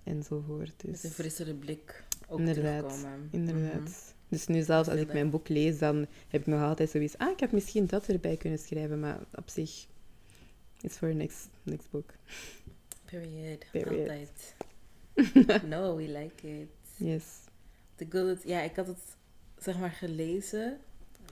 enzovoort. 0.05 0.85
Met 0.85 0.85
een 0.85 1.09
Dus, 1.09 1.13
frissere 1.13 1.55
blik 1.55 2.05
ook 2.29 2.39
Inderdaad, 2.39 2.89
terugkomen. 2.89 3.29
inderdaad. 3.31 3.81
Mhm. 3.81 3.91
Dus 4.29 4.47
nu 4.47 4.63
zelfs 4.63 4.89
als 4.89 5.01
ik 5.01 5.13
mijn 5.13 5.31
boek 5.31 5.49
lees, 5.49 5.79
dan 5.79 6.07
heb 6.29 6.41
ik 6.41 6.47
nog 6.47 6.63
altijd 6.63 6.91
zoiets... 6.91 7.19
Ah, 7.19 7.31
ik 7.31 7.41
had 7.41 7.53
misschien 7.53 7.87
dat 7.87 8.07
erbij 8.07 8.37
kunnen 8.37 8.59
schrijven, 8.59 9.01
maar 9.01 9.21
op 9.35 9.49
zich... 9.49 9.87
It's 10.81 10.97
for 10.97 11.15
next, 11.15 11.49
next 11.63 11.91
book. 11.91 12.15
Period. 13.05 13.65
Period. 13.73 14.09
Altijd. 14.09 14.55
no, 15.73 15.97
we 15.97 16.09
like 16.09 16.61
it. 16.61 16.69
Yes. 16.97 17.25
The 18.01 18.07
good, 18.11 18.43
ja, 18.45 18.61
ik 18.61 18.77
had 18.77 18.87
het 18.87 19.17
zeg 19.59 19.79
maar 19.79 19.91
gelezen, 19.91 20.79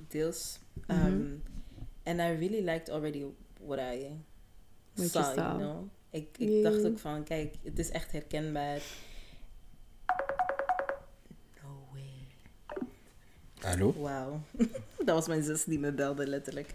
deels. 0.09 0.59
Mhm. 0.87 1.07
Um, 1.07 1.43
and 2.05 2.19
I 2.21 2.23
really 2.47 2.61
liked 2.65 2.91
already 2.91 3.25
what 3.61 3.79
I 3.79 4.09
What 4.95 5.09
saw, 5.11 5.23
you 5.23 5.35
you 5.35 5.51
saw. 5.51 5.57
know. 5.59 5.89
Ik, 6.11 6.29
ik 6.39 6.49
Yeah. 6.49 6.63
dacht 6.73 6.85
ook 6.87 6.99
van, 6.99 7.25
kijk, 7.25 7.55
het 7.63 7.79
is 7.79 7.91
echt 7.91 8.13
herkenbaar. 8.13 8.81
No 11.63 11.89
way. 11.93 12.27
Hallo? 13.61 13.93
Wauw. 14.01 14.41
dat 15.05 15.15
was 15.15 15.27
mijn 15.27 15.43
zus 15.43 15.65
die 15.65 15.79
me 15.79 15.93
belde, 15.93 16.27
letterlijk. 16.27 16.75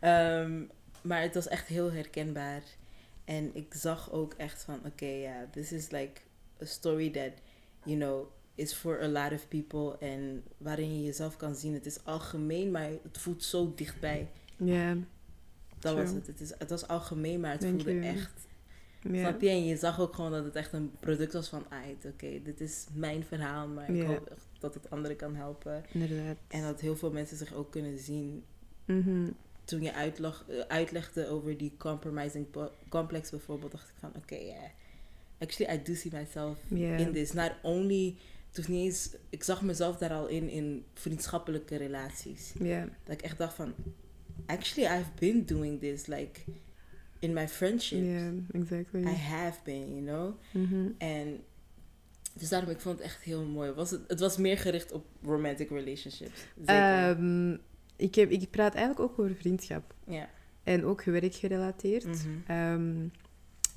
Ehm, 0.00 0.62
maar 1.02 1.22
het 1.22 1.34
was 1.34 1.48
echt 1.48 1.66
heel 1.66 1.92
herkenbaar. 1.92 2.62
En 3.24 3.54
ik 3.54 3.74
zag 3.74 4.12
ook 4.12 4.34
echt 4.34 4.62
van, 4.62 4.80
oké, 4.86 5.06
ja, 5.06 5.46
this 5.50 5.72
is 5.72 5.90
like 5.90 6.20
a 6.62 6.64
story 6.64 7.10
that, 7.10 7.32
you 7.84 7.96
know, 7.98 8.26
is 8.54 8.72
for 8.72 9.02
a 9.02 9.08
lot 9.08 9.32
of 9.32 9.48
people. 9.48 9.96
En 10.06 10.42
waarin 10.58 10.96
je 10.98 11.04
jezelf 11.04 11.36
kan 11.36 11.54
zien. 11.54 11.74
Het 11.74 11.86
is 11.86 12.04
algemeen, 12.04 12.70
maar 12.70 12.88
het 13.02 13.18
voelt 13.18 13.42
zo 13.44 13.72
dichtbij. 13.74 14.28
Ja. 14.56 14.96
Dat 15.78 15.94
was 15.96 16.10
het. 16.10 16.26
Het, 16.26 16.40
is, 16.40 16.52
het 16.58 16.70
was 16.70 16.88
algemeen, 16.88 17.40
maar 17.40 17.50
het 17.50 17.60
Thank 17.60 17.74
voelde 17.74 17.92
you. 17.94 18.04
echt... 18.04 18.32
Ja. 19.10 19.18
Snap 19.28 19.40
je? 19.40 19.48
En 19.48 19.64
je 19.64 19.76
zag 19.76 20.00
ook 20.00 20.14
gewoon 20.14 20.30
dat 20.30 20.44
het 20.44 20.56
echt 20.56 20.72
een 20.72 20.90
product 21.00 21.32
was 21.32 21.48
van... 21.48 21.64
Ait, 21.68 22.04
oké, 22.04 22.42
dit 22.42 22.60
is 22.60 22.86
mijn 22.92 23.24
verhaal, 23.24 23.68
maar 23.68 23.90
ik 23.90 24.06
hoop 24.06 24.26
echt 24.26 24.46
dat 24.58 24.74
het 24.74 24.90
anderen 24.90 25.16
kan 25.16 25.34
helpen. 25.34 25.84
Inderdaad. 25.92 26.36
En 26.48 26.62
dat 26.62 26.80
heel 26.80 26.96
veel 26.96 27.10
mensen 27.10 27.36
zich 27.36 27.54
ook 27.54 27.70
kunnen 27.70 27.98
zien 27.98 28.44
Mhm. 28.84 29.30
toen 29.64 29.82
je 29.82 29.92
uitlag, 29.94 30.44
eh, 30.48 30.58
uitlegde 30.68 31.28
over 31.28 31.56
die 31.56 31.72
compromising 31.78 32.46
complex 32.88 33.30
bijvoorbeeld, 33.30 33.72
dacht 33.72 33.88
ik 33.88 33.94
van 33.98 34.12
oké, 34.16 34.34
ja. 34.36 34.70
Actually, 35.38 35.74
I 35.78 35.82
do 35.82 35.94
see 35.94 36.12
myself 36.14 36.58
in 36.70 37.12
this. 37.12 37.32
Not 37.32 37.52
only, 37.62 38.14
het 38.56 38.68
niet 38.68 38.84
eens, 38.84 39.10
ik 39.30 39.42
zag 39.42 39.62
mezelf 39.62 39.96
daar 39.96 40.12
al 40.12 40.26
in, 40.26 40.48
in 40.48 40.84
vriendschappelijke 40.94 41.76
relaties. 41.76 42.52
Dat 43.04 43.14
ik 43.14 43.22
echt 43.22 43.38
dacht 43.38 43.54
van, 43.54 43.74
actually, 44.46 44.98
I've 45.00 45.10
been 45.18 45.46
doing 45.46 45.80
this, 45.80 46.06
like, 46.06 46.40
in 47.18 47.32
my 47.32 47.48
friendships. 47.48 48.08
Exactly. 48.52 49.00
I 49.00 49.14
have 49.14 49.58
been, 49.64 49.94
you 49.94 50.02
know? 50.02 50.34
Mhm. 50.52 50.88
En 50.98 51.40
dus 52.32 52.48
daarom, 52.48 52.70
ik 52.70 52.80
vond 52.80 52.98
het 52.98 53.06
echt 53.06 53.22
heel 53.22 53.44
mooi. 53.44 53.72
Was 53.72 53.90
het, 53.90 54.00
het 54.08 54.20
was 54.20 54.36
meer 54.36 54.58
gericht 54.58 54.92
op 54.92 55.06
romantic 55.22 55.68
relationships. 55.70 56.46
Zeker. 56.56 56.74
Ehm, 56.74 57.56
ik, 57.96 58.14
heb, 58.14 58.30
ik 58.30 58.50
praat 58.50 58.74
eigenlijk 58.74 59.10
ook 59.10 59.18
over 59.18 59.34
vriendschap. 59.34 59.94
ja. 60.06 60.28
En 60.62 60.84
ook 60.84 61.02
werkgerelateerd. 61.02 62.04
Mhm. 62.04 62.28
Ehm, 62.46 63.08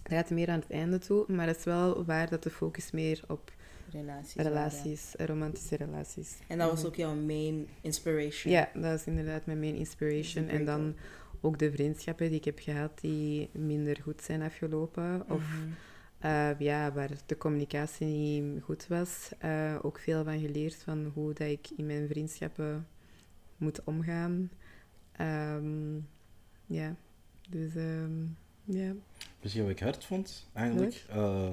dat 0.03 0.13
gaat 0.13 0.30
meer 0.30 0.49
aan 0.49 0.59
het 0.59 0.69
einde 0.69 0.99
toe, 0.99 1.25
maar 1.28 1.47
het 1.47 1.57
is 1.57 1.63
wel 1.63 2.05
waar 2.05 2.30
dat 2.30 2.43
de 2.43 2.49
focus 2.49 2.91
meer 2.91 3.21
op 3.28 3.51
Relaties. 3.91 4.33
waren. 4.35 4.51
relaties, 4.51 5.13
romantische 5.17 5.75
relaties. 5.75 6.38
En 6.47 6.57
dat 6.57 6.69
was 6.69 6.79
Mhm. 6.79 6.88
ook 6.88 6.95
jouw 6.95 7.15
main 7.15 7.67
inspiration. 7.81 8.53
Ja, 8.53 8.69
dat 8.73 8.99
is 8.99 9.05
inderdaad 9.05 9.45
mijn 9.45 9.59
main 9.59 9.75
inspiration. 9.75 10.47
En 10.47 10.65
dan 10.65 10.95
ook 11.41 11.59
de 11.59 11.71
vriendschappen 11.71 12.27
die 12.29 12.38
ik 12.38 12.45
heb 12.45 12.59
gehad 12.59 12.99
die 13.01 13.49
minder 13.53 13.97
goed 14.01 14.21
zijn 14.21 14.41
afgelopen. 14.41 15.23
Of 15.29 15.39
Mhm. 15.41 15.69
eh, 16.19 16.59
ja, 16.59 16.91
waar 16.93 17.09
de 17.25 17.38
communicatie 17.38 18.05
niet 18.07 18.63
goed 18.63 18.88
was. 18.88 19.31
Eh, 19.39 19.75
ook 19.81 19.99
veel 19.99 20.23
van 20.23 20.39
geleerd 20.39 20.75
van 20.75 21.11
hoe 21.13 21.33
dat 21.33 21.47
ik 21.47 21.69
in 21.75 21.85
mijn 21.85 22.07
vriendschappen 22.07 22.88
moet 23.57 23.83
omgaan. 23.83 24.49
Ehm, 25.11 25.95
ja, 26.65 26.95
dus 27.49 27.75
ehm, 27.75 28.23
ja. 28.63 28.91
Misschien 29.41 29.63
wat 29.63 29.71
ik 29.71 29.79
hard 29.79 30.05
vond, 30.05 30.49
eigenlijk. 30.53 31.05
Eh, 31.09 31.49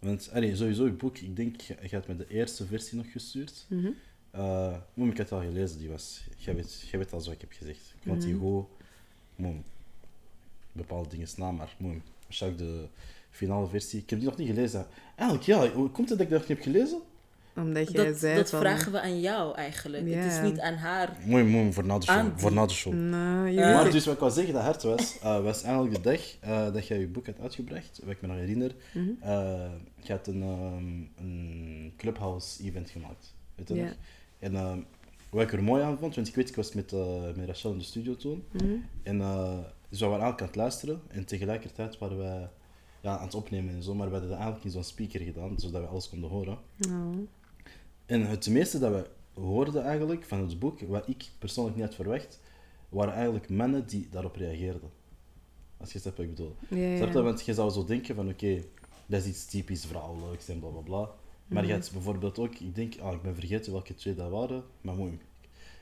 want 0.00 0.30
allee, 0.32 0.56
sowieso, 0.56 0.84
je 0.84 0.92
boek, 0.92 1.18
ik 1.18 1.36
denk, 1.36 1.60
je 1.60 1.76
je 1.82 1.94
had 1.96 2.06
me 2.06 2.16
de 2.16 2.28
eerste 2.28 2.66
versie 2.66 2.96
nog 2.96 3.12
gestuurd. 3.12 3.66
Mhm. 3.68 3.90
Eh, 4.30 4.76
Moem, 4.94 5.10
ik 5.10 5.16
had 5.16 5.30
het 5.30 5.38
al 5.38 5.44
gelezen, 5.46 5.78
die 5.78 5.88
was... 5.88 6.20
Jij 6.36 6.54
weet, 6.54 6.80
jij 6.90 6.98
weet 6.98 7.12
al 7.12 7.20
zo 7.20 7.24
wat 7.26 7.34
ik 7.34 7.40
heb 7.40 7.52
gezegd. 7.58 7.94
Ik 7.96 8.02
vond 8.06 8.22
die 8.22 8.34
Mhm. 8.34 8.42
Moem, 9.36 9.64
bepaalde 10.72 11.08
dingen 11.08 11.28
na, 11.36 11.50
maar 11.50 11.74
Moem, 11.78 12.02
ook 12.42 12.58
de 12.58 12.86
finale 13.30 13.66
versie. 13.68 14.00
Ik 14.00 14.10
heb 14.10 14.18
die 14.18 14.28
nog 14.28 14.38
niet 14.38 14.48
gelezen. 14.48 14.86
Eigenlijk, 15.16 15.48
ja, 15.48 15.70
hoe 15.72 15.90
komt 15.90 16.08
het 16.08 16.18
dat 16.18 16.26
ik 16.26 16.32
dat 16.32 16.48
niet 16.48 16.58
heb 16.58 16.60
gelezen? 16.60 17.00
Omdat 17.62 17.92
jij 17.92 18.04
Dat, 18.06 18.16
zei 18.18 18.34
dat 18.34 18.50
van... 18.50 18.60
vragen 18.60 18.92
we 18.92 19.00
aan 19.00 19.20
jou 19.20 19.54
eigenlijk. 19.54 20.14
Het 20.14 20.32
is 20.32 20.40
niet 20.50 20.60
aan 20.60 20.74
haar. 20.74 21.16
Moem, 21.24 21.46
moem, 21.46 21.72
voor 21.72 21.84
na 21.86 21.98
de 21.98 22.04
show. 22.04 22.16
Aan 22.16 22.28
die- 22.28 22.38
Voor. 22.38 22.94
Nou, 22.94 23.56
Eh, 23.56 23.74
Maar 23.74 23.90
dus 23.90 24.04
wat 24.04 24.14
ik 24.14 24.20
wou 24.20 24.32
zeggen 24.32 24.52
dat 24.54 24.62
hard 24.62 24.82
was, 24.82 25.18
eh, 25.18 25.42
was 25.42 25.62
eigenlijk 25.62 25.94
de 25.94 26.00
dag 26.10 26.20
eh, 26.40 26.72
dat 26.72 26.86
jij 26.86 26.98
je 26.98 27.06
boek 27.08 27.26
had 27.26 27.40
uitgebracht, 27.40 28.00
wat 28.04 28.10
ik 28.14 28.20
me 28.20 28.26
nog 28.28 28.36
herinner. 28.36 28.74
Mhm. 28.94 29.08
eh, 29.20 29.70
je 30.02 30.12
had 30.12 30.26
een, 30.26 30.42
ehm, 30.42 31.24
een 31.26 31.92
clubhouse-event 31.96 32.90
gemaakt. 32.90 33.34
Weet 33.54 33.68
je 33.68 33.74
nog? 33.74 33.94
En 34.38 34.84
wat 35.30 35.42
ik 35.42 35.52
er 35.52 35.62
mooi 35.62 35.82
aan 35.82 35.98
vond, 35.98 36.14
want 36.14 36.28
ik 36.28 36.34
weet, 36.34 36.48
ik 36.48 36.56
was 36.56 36.72
met, 36.72 36.92
eh, 36.92 37.22
met 37.36 37.46
Rachel 37.46 37.72
in 37.72 37.78
de 37.78 37.84
studio 37.84 38.16
toen. 38.16 38.44
Mhm. 38.52 38.64
En 39.02 39.20
eh, 39.20 39.58
dus 39.88 40.00
we 40.00 40.06
waren 40.06 40.22
eigenlijk 40.24 40.40
aan 40.40 40.46
het 40.46 40.56
luisteren 40.56 41.00
en 41.08 41.24
tegelijkertijd 41.24 41.98
waren 41.98 42.18
wij 42.18 42.48
ja, 43.00 43.16
aan 43.18 43.24
het 43.24 43.34
opnemen 43.34 43.74
en 43.74 43.82
zo, 43.82 43.94
maar 43.94 44.06
we 44.06 44.12
hadden 44.12 44.28
dat 44.30 44.38
eigenlijk 44.38 44.66
in 44.66 44.72
zo'n 44.72 44.84
speaker 44.84 45.20
gedaan, 45.20 45.52
zodat 45.58 45.80
we 45.82 45.86
alles 45.88 46.08
konden 46.08 46.30
horen. 46.30 46.58
Oh. 46.88 47.16
En 48.10 48.26
het 48.28 48.48
meeste 48.48 48.78
dat 48.78 48.92
we 48.92 49.40
hoorden 49.40 49.82
eigenlijk 49.84 50.24
van 50.24 50.38
het 50.40 50.58
boek, 50.58 50.80
wat 50.80 51.08
ik 51.08 51.24
persoonlijk 51.38 51.76
niet 51.76 51.84
had 51.84 51.94
verwacht, 51.94 52.40
waren 52.88 53.14
eigenlijk 53.14 53.48
mannen 53.48 53.86
die 53.86 54.08
daarop 54.10 54.36
reageerden. 54.36 54.90
Als 55.76 55.92
je 55.92 55.98
snapt 55.98 56.16
wat 56.16 56.26
ik 56.26 56.34
bedoel. 56.34 56.54
Ja, 56.60 56.96
Snap 56.96 57.08
je? 57.12 57.18
ja. 57.18 57.22
Want 57.24 57.44
je 57.44 57.54
zou 57.54 57.70
zo 57.70 57.84
denken 57.84 58.14
van 58.14 58.28
oké, 58.28 58.62
dat 59.06 59.20
is 59.22 59.26
iets 59.28 59.44
typisch 59.44 59.84
vrouwelijks 59.86 60.48
en 60.48 60.58
bla 60.60 60.68
bla 60.68 60.80
bla. 60.80 61.10
Maar 61.46 61.66
je 61.66 61.72
had 61.72 61.90
bijvoorbeeld 61.92 62.38
ook, 62.38 62.54
ik 62.54 62.74
denk, 62.74 62.98
ah, 62.98 63.12
ik 63.14 63.22
ben 63.22 63.34
vergeten 63.34 63.72
welke 63.72 63.94
twee 63.94 64.14
dat 64.14 64.30
waren, 64.30 64.64
maar 64.80 64.94
mooi. 64.94 65.18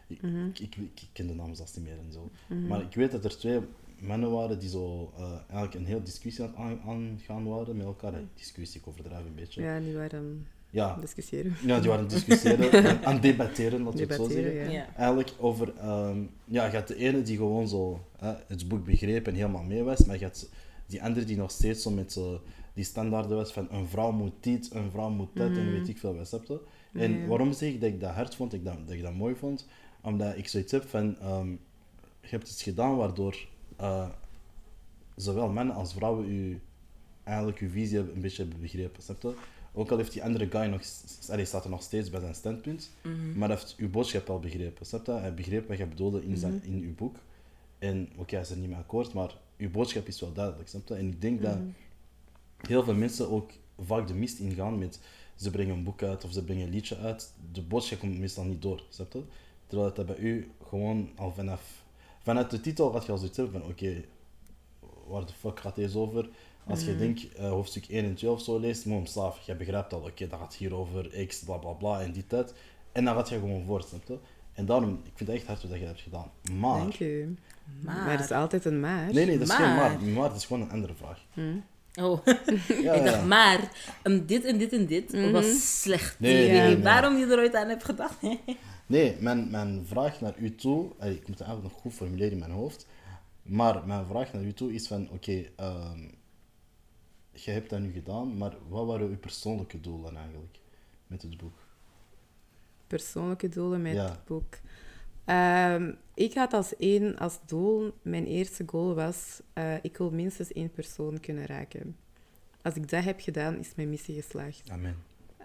Ik, 0.06 0.22
ik, 0.22 0.60
ik, 0.60 0.76
ik 0.76 1.08
ken 1.12 1.26
de 1.26 1.34
namen 1.34 1.56
zelfs 1.56 1.74
niet 1.76 1.84
meer 1.84 1.98
en 2.06 2.12
zo. 2.12 2.30
Maar 2.68 2.80
ik 2.80 2.94
weet 2.94 3.10
dat 3.10 3.24
er 3.24 3.36
twee 3.38 3.60
mannen 3.98 4.30
waren 4.30 4.58
die 4.58 4.68
zo 4.68 5.12
eh, 5.16 5.32
eigenlijk 5.32 5.74
een 5.74 5.86
heel 5.86 6.02
discussie 6.02 6.44
aan 6.44 6.50
het 6.50 6.58
aan- 6.58 6.80
aangaan 6.90 7.44
waren 7.48 7.76
met 7.76 7.86
elkaar. 7.86 8.20
Discussie, 8.34 8.80
ik 8.80 8.86
overdrijf 8.88 9.24
een 9.24 9.34
beetje. 9.34 9.62
Ja, 9.62 9.80
die 9.80 9.94
waren 9.96 10.46
Ja, 10.70 10.96
discussiëren. 11.00 11.54
ja 11.64 11.80
die 11.80 11.88
waren 11.88 12.04
aan 12.06 12.10
het 12.12 12.26
discussiëren, 12.26 12.86
aan- 12.86 13.04
aan 13.04 13.12
het 13.12 13.22
debatteren, 13.22 13.82
laten 13.82 13.98
we 14.06 14.14
het 14.14 14.22
zo 14.22 14.28
zeggen. 14.28 14.70
ja. 14.70 14.94
Eigenlijk 14.96 15.32
over, 15.38 15.72
ehm, 15.76 16.18
ja, 16.44 16.66
je 16.66 16.76
had 16.76 16.88
de 16.88 16.96
ene 16.96 17.22
die 17.22 17.36
gewoon 17.36 17.68
zo 17.68 18.00
hè, 18.18 18.32
het 18.46 18.68
boek 18.68 18.84
begreep 18.84 19.26
en 19.26 19.34
helemaal 19.34 19.62
mee 19.62 19.82
was, 19.82 20.04
maar 20.04 20.18
je 20.18 20.24
had 20.24 20.48
die 20.86 21.02
andere 21.02 21.26
die 21.26 21.36
nog 21.36 21.50
steeds 21.50 21.82
zo 21.82 21.90
met 21.90 22.12
zo 22.12 22.40
die 22.74 22.84
standaarden 22.84 23.36
was 23.36 23.52
van 23.52 23.68
een 23.70 23.86
vrouw 23.86 24.10
moet 24.12 24.32
dit, 24.40 24.70
een 24.74 24.90
vrouw 24.90 25.10
moet 25.10 25.28
dat 25.34 25.48
en 25.50 25.72
weet 25.72 25.88
ik 25.88 25.98
veel 25.98 26.14
je? 26.14 26.60
En 26.92 27.12
Ja. 27.18 27.26
waarom 27.26 27.52
zeg 27.52 27.68
ik 27.72 27.80
dat 27.80 27.88
ik 27.90 28.00
dat 28.00 28.10
hard 28.10 28.34
vond, 28.34 28.50
dat 28.50 28.60
ik 28.60 28.66
dat, 28.66 28.76
dat 28.86 28.94
ik 28.96 29.02
dat 29.02 29.14
mooi 29.14 29.34
vond? 29.34 29.66
Omdat 30.02 30.36
ik 30.36 30.48
zoiets 30.48 30.72
heb 30.72 30.88
van, 30.88 31.18
ehm, 31.20 31.48
je 32.20 32.28
hebt 32.28 32.48
iets 32.48 32.62
gedaan 32.62 32.96
waardoor 32.96 33.46
eh, 33.76 34.08
zowel 35.16 35.48
mannen 35.48 35.74
als 35.74 35.92
vrouwen 35.92 36.28
u, 36.28 36.60
eigenlijk 37.24 37.58
uw 37.58 37.70
visie 37.70 37.98
een 37.98 38.20
beetje 38.20 38.42
hebben 38.42 38.60
begrepen, 38.60 39.02
snap 39.02 39.22
je? 39.22 39.34
Ook 39.78 39.90
al 39.90 39.96
heeft 39.96 40.12
die 40.12 40.24
andere 40.24 40.50
guy 40.50 40.66
nog, 40.66 40.82
allee, 41.30 41.44
staat 41.44 41.64
er 41.64 41.70
nog 41.70 41.82
steeds 41.82 42.10
bij 42.10 42.20
zijn 42.20 42.34
standpunt, 42.34 42.90
maar 43.34 43.48
hij 43.48 43.58
heeft 43.58 43.74
uw 43.76 43.90
boodschap 43.90 44.30
al 44.30 44.38
begrepen, 44.38 44.86
snap 44.86 45.06
je? 45.06 45.12
Hij 45.12 45.34
begreep 45.34 45.68
wat 45.68 45.78
je 45.78 45.86
bedoelde 45.86 46.24
in, 46.24 46.36
zijn, 46.36 46.62
in 46.64 46.82
uw 46.82 46.94
boek. 46.94 47.16
En 47.78 48.08
oké, 48.16 48.34
hij 48.34 48.44
is 48.44 48.50
er 48.50 48.56
niet 48.56 48.68
mee 48.68 48.78
akkoord, 48.78 49.12
maar 49.12 49.36
uw 49.56 49.70
boodschap 49.70 50.06
is 50.06 50.20
wel 50.20 50.32
duidelijk, 50.32 50.68
snap 50.68 50.88
je? 50.88 50.94
En 50.94 51.08
ik 51.08 51.20
denk 51.20 51.42
dat 51.42 51.56
heel 52.56 52.82
veel 52.82 52.94
mensen 52.94 53.30
ook 53.30 53.50
vaak 53.80 54.06
de 54.06 54.14
mist 54.14 54.38
ingaan 54.38 54.78
met 54.78 55.00
ze 55.34 55.50
brengen 55.50 55.76
een 55.76 55.84
boek 55.84 56.02
uit 56.02 56.24
of 56.24 56.32
ze 56.32 56.44
brengen 56.44 56.66
een 56.66 56.72
liedje 56.72 56.96
uit. 56.96 57.32
De 57.52 57.62
boodschap 57.62 57.98
komt 57.98 58.18
meestal 58.18 58.44
niet 58.44 58.62
door, 58.62 58.82
snap 58.88 59.12
je? 59.12 59.22
Terwijl 59.66 59.94
dat 59.94 60.06
bij 60.06 60.18
u 60.18 60.50
gewoon 60.68 61.10
al 61.16 61.32
vanaf... 61.32 61.84
Vanuit 62.22 62.50
de 62.50 62.60
titel 62.60 62.92
had 62.92 63.06
je 63.06 63.12
al 63.12 63.18
zoiets 63.18 63.36
hebben 63.36 63.60
van 63.60 63.70
oké, 63.70 64.04
waar 65.06 65.26
de 65.26 65.32
fuck 65.32 65.60
gaat 65.60 65.74
deze 65.74 65.98
over? 65.98 66.28
Als 66.68 66.84
je 66.84 66.96
denkt, 66.96 67.32
eh, 67.34 67.48
hoofdstuk 67.48 67.84
1 67.88 68.04
en 68.04 68.14
2 68.14 68.30
of 68.30 68.42
zo 68.42 68.58
leest, 68.58 68.86
moom 68.86 69.06
slaaf, 69.06 69.40
je 69.46 69.54
begrijpt 69.54 69.92
al, 69.92 70.00
oké, 70.00 70.26
dat 70.28 70.38
gaat 70.38 70.54
hier 70.54 70.74
over 70.74 71.26
X, 71.26 71.38
bla 71.38 71.56
bla 71.56 71.70
bla 71.72 72.00
en 72.00 72.12
dit, 72.12 72.30
dat. 72.30 72.54
En 72.92 73.04
dan 73.04 73.14
gaat 73.14 73.28
je 73.28 73.38
gewoon 73.38 73.64
voort, 73.66 73.86
snap 73.88 74.02
je? 74.06 74.18
En 74.52 74.66
daarom, 74.66 75.00
ik 75.04 75.12
vind 75.14 75.28
het 75.28 75.38
echt 75.38 75.46
hard 75.46 75.62
wat 75.62 75.72
je 75.72 75.78
dat 75.78 75.86
hebt 75.88 76.00
gedaan. 76.00 76.30
Maar... 76.52 76.78
Dank 76.78 76.98
u. 77.00 77.36
Maar- 77.82 77.94
Maar 77.96 78.10
het 78.10 78.20
is 78.24 78.30
altijd 78.30 78.64
een 78.64 78.80
maar. 78.80 79.12
Nee, 79.12 79.26
nee, 79.26 79.38
dat 79.38 79.48
is 79.48 79.54
geen 79.54 79.66
Maar- 79.74 80.00
maar. 80.02 80.28
Dat 80.28 80.36
is 80.36 80.44
gewoon 80.46 80.62
een 80.62 80.70
andere 80.70 80.94
vraag. 80.94 81.24
Oh, 82.00 82.26
Ja, 82.82 82.92
ik 82.92 83.04
dacht, 83.04 83.14
ja. 83.16 83.24
maar 83.24 83.70
um, 84.02 84.26
dit 84.26 84.44
en 84.44 84.58
dit 84.58 84.72
en 84.72 84.86
dit 84.86 85.30
was 85.32 85.80
slecht. 85.82 86.20
Nee, 86.20 86.50
nee, 86.50 86.78
waarom 86.82 87.16
je 87.16 87.26
er 87.26 87.38
ooit 87.38 87.54
aan 87.54 87.68
hebt 87.68 87.84
gedacht. 87.84 88.16
Nee, 88.86 89.16
mijn, 89.20 89.50
mijn 89.50 89.84
vraag 89.86 90.20
naar 90.20 90.34
u 90.38 90.54
toe, 90.54 90.84
ik 90.84 90.98
moet 91.28 91.38
het 91.38 91.40
eigenlijk 91.40 91.62
nog 91.62 91.72
goed 91.82 91.92
formuleren 91.92 92.32
in 92.32 92.38
mijn 92.38 92.50
hoofd, 92.50 92.86
maar 93.42 93.86
mijn 93.86 94.06
vraag 94.06 94.32
naar 94.32 94.42
u 94.42 94.52
toe 94.52 94.72
is 94.74 94.86
van, 94.86 95.08
oké, 95.10 95.44
ehm 95.56 95.98
je 97.44 97.50
hebt 97.50 97.70
dat 97.70 97.80
nu 97.80 97.92
gedaan, 97.92 98.36
maar 98.36 98.56
wat 98.68 98.86
waren 98.86 99.08
uw 99.08 99.18
persoonlijke 99.18 99.80
doelen 99.80 100.16
eigenlijk 100.16 100.58
met 101.06 101.22
het 101.22 101.36
boek? 101.36 101.58
Persoonlijke 102.86 103.48
doelen 103.48 103.82
met 103.82 103.94
Ja. 103.94 104.04
het 104.10 104.24
boek. 104.24 104.58
Ehm, 105.24 105.92
ik 106.14 106.34
had 106.34 106.52
als 106.52 106.76
één 106.76 107.18
als 107.18 107.38
doel, 107.46 107.92
mijn 108.02 108.26
eerste 108.26 108.62
goal 108.66 108.94
was, 108.94 109.40
eh, 109.52 109.74
ik 109.82 109.96
wil 109.96 110.10
minstens 110.10 110.52
één 110.52 110.70
persoon 110.70 111.20
kunnen 111.20 111.46
raken. 111.46 111.96
Als 112.62 112.74
ik 112.74 112.88
dat 112.88 113.04
heb 113.04 113.20
gedaan, 113.20 113.58
is 113.58 113.74
mijn 113.76 113.88
missie 113.88 114.14
geslaagd. 114.22 114.70
Amen. 114.70 114.96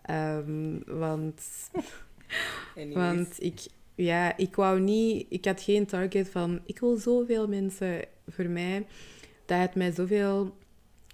Ehm, 0.02 0.80
want. 1.00 1.41
Want 2.94 3.44
ik, 3.44 3.66
ja, 3.96 4.38
ik 4.38 4.56
wou 4.56 4.80
niet, 4.80 5.26
ik 5.30 5.46
had 5.46 5.62
geen 5.62 5.86
target 5.86 6.30
van, 6.30 6.62
ik 6.66 6.80
wil 6.80 6.98
zoveel 6.98 7.48
mensen. 7.48 8.06
Voor 8.28 8.50
mij, 8.50 8.86
dat 9.46 9.58
had 9.60 9.76
mij 9.76 9.91
zoveel, 9.91 10.56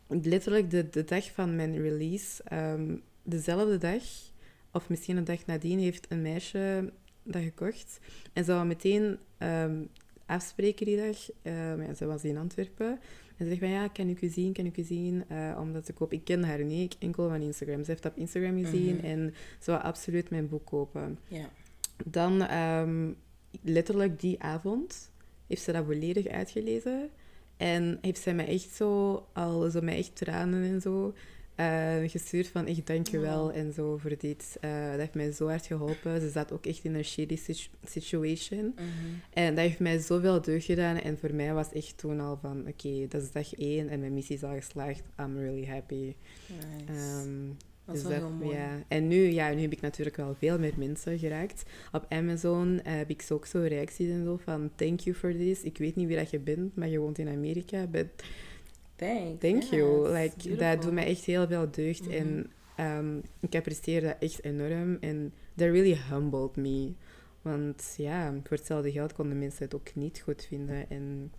letterlijk 0.10 0.70
de, 0.72 0.89
de 0.89 1.03
dag 1.03 1.32
van 1.32 1.55
mijn 1.55 1.82
release, 1.82 2.43
ehm, 2.43 2.95
dezelfde 3.24 3.78
dag, 3.78 4.03
of 4.72 4.89
misschien 4.89 5.18
een 5.18 5.24
dag 5.24 5.45
nadien, 5.45 5.80
heeft 5.80 6.05
een 6.12 6.22
meisje 6.22 6.91
dat 7.24 7.41
gekocht. 7.41 7.99
En 8.34 8.43
ze 8.43 8.51
wou 8.53 8.66
meteen 8.66 9.18
ehm, 9.38 9.84
afspreken 10.26 10.86
die 10.86 10.97
dag. 10.97 11.30
Ehm, 11.41 11.82
ja, 11.82 11.93
ze 11.93 12.05
was 12.05 12.24
in 12.24 12.38
Antwerpen. 12.38 12.99
En 13.38 13.45
ze 13.45 13.47
zegt 13.47 13.60
van, 13.60 13.70
ja, 13.70 13.88
kan 13.88 14.07
ik 14.07 14.22
u 14.22 14.28
zien, 14.30 14.53
kan 14.53 14.66
ik 14.66 14.78
u 14.78 14.84
zien, 14.84 15.24
eh, 15.28 15.57
omdat 15.60 15.86
ze 15.86 15.93
koop. 15.93 16.14
Ik 16.14 16.24
ken 16.24 16.43
haar 16.43 16.64
niet, 16.64 16.93
ik 16.93 17.01
enkel 17.01 17.30
van 17.30 17.41
Instagram. 17.41 17.84
Ze 17.84 17.89
heeft 17.89 18.03
dat 18.03 18.12
op 18.12 18.18
Instagram 18.18 18.64
gezien 18.66 18.95
Mhm. 18.95 19.05
en 19.05 19.34
ze 19.60 19.72
wou 19.72 19.84
absoluut 19.84 20.30
mijn 20.30 20.47
boek 20.47 20.66
kopen. 20.66 21.20
Dan, 22.05 22.41
letterlijk 23.62 24.20
die 24.20 24.41
avond, 24.41 25.12
heeft 25.47 25.62
ze 25.62 25.72
dat 25.72 25.86
volledig 25.86 26.28
uitgelezen. 26.28 27.10
En 27.60 27.97
heeft 28.01 28.22
zij 28.22 28.34
mij 28.34 28.47
echt 28.47 28.76
zo, 28.76 29.14
al 29.34 29.70
zo 29.70 29.82
met 29.82 29.95
echt 29.95 30.16
tranen 30.16 30.64
en 30.64 30.82
zo, 30.82 31.14
eh, 31.55 31.95
gestuurd 32.05 32.47
van 32.47 32.66
echt 32.66 32.88
dankjewel 32.88 33.45
Oh. 33.45 33.55
en 33.55 33.74
zo 33.74 33.97
voor 33.97 34.14
dit. 34.18 34.57
Eh, 34.62 34.89
dat 34.89 34.99
heeft 34.99 35.14
mij 35.14 35.32
zo 35.32 35.47
hard 35.47 35.66
geholpen. 35.66 36.22
Ze 36.22 36.30
zat 36.30 36.51
ook 36.51 36.66
echt 36.66 36.84
in 36.84 36.95
een 36.95 37.03
shady 37.05 37.36
situ- 37.36 37.70
situation. 37.84 38.66
Mhm. 38.76 38.86
En 39.34 39.55
dat 39.55 39.64
heeft 39.66 39.80
mij 39.80 39.99
zoveel 39.99 40.41
deugd 40.41 40.66
gedaan. 40.66 40.97
En 40.97 41.18
voor 41.18 41.34
mij 41.34 41.53
was 41.53 41.72
echt 41.72 41.97
toen 41.97 42.20
al 42.20 42.38
van, 42.41 42.68
oké, 42.68 43.05
dat 43.10 43.22
is 43.22 43.32
dag 43.32 43.55
één 43.55 43.89
en 43.89 43.99
mijn 43.99 44.14
missie 44.14 44.36
is 44.36 44.43
al 44.43 44.55
geslaagd. 44.55 45.03
I'm 45.20 45.38
really 45.38 45.66
happy. 45.66 46.16
Nice. 46.47 46.99
Ehm, 46.99 47.47
dat 47.90 47.98
is 47.98 48.08
dus 48.08 48.18
wel 48.18 48.28
heel 48.28 48.38
mooi. 48.38 48.58
Ja. 48.58 48.84
En 48.88 49.08
nu, 49.08 49.16
ja, 49.16 49.54
nu 49.54 49.62
heb 49.62 49.72
ik 49.72 49.82
natuurlijk 49.82 50.16
wel 50.16 50.36
veel 50.36 50.60
meer 50.60 50.74
mensen 50.78 51.20
geraakt. 51.20 51.64
Op 51.92 52.06
Amazon 52.10 52.82
eh, 52.82 52.94
heb 52.96 53.10
ik 53.10 53.22
zo 53.22 53.34
ook 53.34 53.46
zo 53.46 53.60
reacties 53.60 54.10
en 54.10 54.24
zo 54.24 54.38
van 54.44 54.72
thank 54.76 55.00
you 55.00 55.16
for 55.16 55.32
this. 55.32 55.64
Ik 55.64 55.78
weet 55.78 55.96
niet 55.96 56.08
wie 56.08 56.18
dat 56.18 56.30
je 56.30 56.40
bent, 56.40 56.76
maar 56.76 56.88
je 56.88 57.00
woont 57.00 57.18
in 57.18 57.28
Amerika. 57.28 57.88
But 57.88 58.08
Thanks. 58.96 59.40
thank 59.40 59.64
you. 59.64 60.10
Like, 60.12 60.56
dat 60.56 60.82
doet 60.82 60.92
mij 60.92 61.06
echt 61.06 61.26
heel 61.26 61.48
veel 61.48 61.72
deugd. 61.72 62.02
Mhm. 62.02 62.12
En 62.12 62.52
ehm, 62.76 63.18
ik 63.40 63.56
apprecieer 63.56 64.02
dat 64.02 64.16
echt 64.20 64.44
enorm. 64.44 64.98
En 65.00 65.34
that 65.56 65.70
really 65.70 65.98
humbled 66.10 66.56
me. 66.56 66.94
Want 67.42 67.94
ja, 67.98 68.34
voor 68.44 68.58
hetzelfde 68.58 68.92
geld 68.92 69.14
konden 69.14 69.40
mensen 69.40 69.64
het 69.64 69.76
ook 69.76 69.96
niet 69.96 70.20
goed 70.20 70.46
vinden. 70.46 70.90
En, 70.90 71.32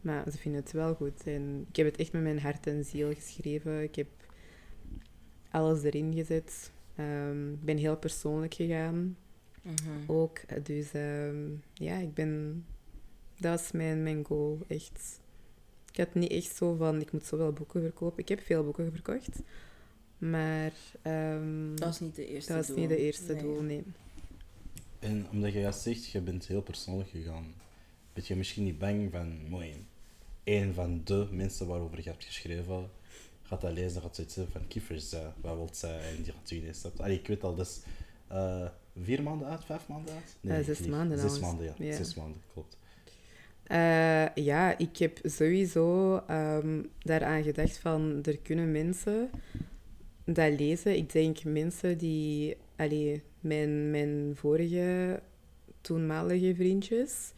maar 0.00 0.30
ze 0.30 0.38
vinden 0.38 0.60
het 0.60 0.72
wel 0.72 0.94
goed. 0.94 1.22
En 1.24 1.66
ik 1.68 1.76
heb 1.76 1.86
het 1.86 1.96
echt 1.96 2.12
met 2.12 2.22
mijn 2.22 2.40
hart 2.40 2.66
en 2.66 2.84
ziel 2.84 3.14
geschreven. 3.14 3.82
Ik 3.82 3.94
heb 3.94 4.06
alles 5.52 5.82
erin 5.82 6.14
gezet. 6.14 6.70
Ehm, 6.96 7.52
Ik 7.52 7.64
ben 7.64 7.76
heel 7.76 7.96
persoonlijk 7.96 8.54
gegaan 8.54 9.16
Mhm. 9.62 9.76
ook. 10.06 10.64
Dus 10.64 10.92
ehm, 10.92 11.36
ja, 11.74 11.98
ik 11.98 12.14
ben... 12.14 12.64
Dat 13.38 13.60
was 13.60 13.72
mijn, 13.72 14.02
mijn 14.02 14.24
goal, 14.24 14.58
echt. 14.68 15.20
Ik 15.90 15.96
had 15.98 16.14
niet 16.14 16.30
echt 16.30 16.56
zo 16.56 16.74
van, 16.74 17.00
ik 17.00 17.12
moet 17.12 17.24
zoveel 17.26 17.52
boeken 17.52 17.80
verkopen. 17.82 18.18
Ik 18.18 18.28
heb 18.28 18.40
veel 18.40 18.64
boeken 18.64 18.92
verkocht. 18.92 19.40
Maar 20.18 20.72
ehm, 21.02 21.68
Dat 21.74 21.84
was 21.84 22.00
niet 22.00 22.14
de 22.14 22.26
eerste 22.26 22.52
dat 22.52 22.58
was 22.58 22.66
doel. 22.66 22.76
niet 22.78 22.88
de 22.88 22.96
eerste 22.96 23.32
Nee. 23.32 23.42
doel, 23.42 23.62
nee. 23.62 23.82
En 24.98 25.26
omdat 25.32 25.52
je 25.52 25.60
juist 25.60 25.80
zegt, 25.80 26.06
je 26.10 26.20
bent 26.20 26.46
heel 26.46 26.62
persoonlijk 26.62 27.10
gegaan, 27.10 27.54
ben 28.12 28.24
je 28.26 28.36
misschien 28.36 28.64
niet 28.64 28.78
bang 28.78 29.10
van, 29.10 29.48
mooi, 29.48 29.86
een 30.44 30.74
van 30.74 31.00
de 31.04 31.26
mensen 31.30 31.66
waarover 31.66 31.96
je 32.02 32.10
hebt 32.10 32.24
geschreven, 32.24 32.90
gaat 33.42 33.60
dat 33.60 33.72
lezen, 33.72 34.02
gaat 34.02 34.14
zoiets 34.14 34.34
hebben 34.34 34.52
van, 34.52 34.68
kiffers, 34.68 35.14
uh, 35.14 35.20
wat 35.40 35.56
wilt 35.56 35.76
zij, 35.76 36.00
en 36.00 36.22
die 36.22 36.32
gaat 36.32 36.50
ineens 36.50 36.78
stapt. 36.78 37.00
Allee, 37.00 37.18
ik 37.18 37.26
weet 37.26 37.44
al, 37.44 37.54
dus 37.54 37.80
eh, 38.32 38.68
vier 39.02 39.22
maanden 39.22 39.48
uit, 39.48 39.64
vijf 39.64 39.88
maanden 39.88 40.14
uit? 40.14 40.36
Eh, 40.40 40.64
zes 40.64 40.86
maanden 40.86 41.18
Zes 41.18 41.38
maanden, 41.38 41.74
ja. 41.78 41.94
Zes 41.96 42.14
maanden, 42.14 42.40
klopt. 42.52 42.76
Eh, 43.62 44.34
ja, 44.34 44.78
ik 44.78 44.96
heb 44.96 45.18
sowieso 45.22 46.16
ehm, 46.26 46.82
daaraan 46.98 47.42
gedacht 47.42 47.78
van, 47.78 48.18
er 48.22 48.38
kunnen 48.38 48.72
mensen 48.72 49.30
dat 50.24 50.58
lezen. 50.58 50.96
Ik 50.96 51.12
denk 51.12 51.44
mensen 51.44 51.98
die, 51.98 52.56
allee, 52.76 53.22
mijn, 53.40 53.90
mijn 53.90 54.32
vorige 54.34 55.20
toenmalige 55.80 56.54
vriendjes, 56.54 57.32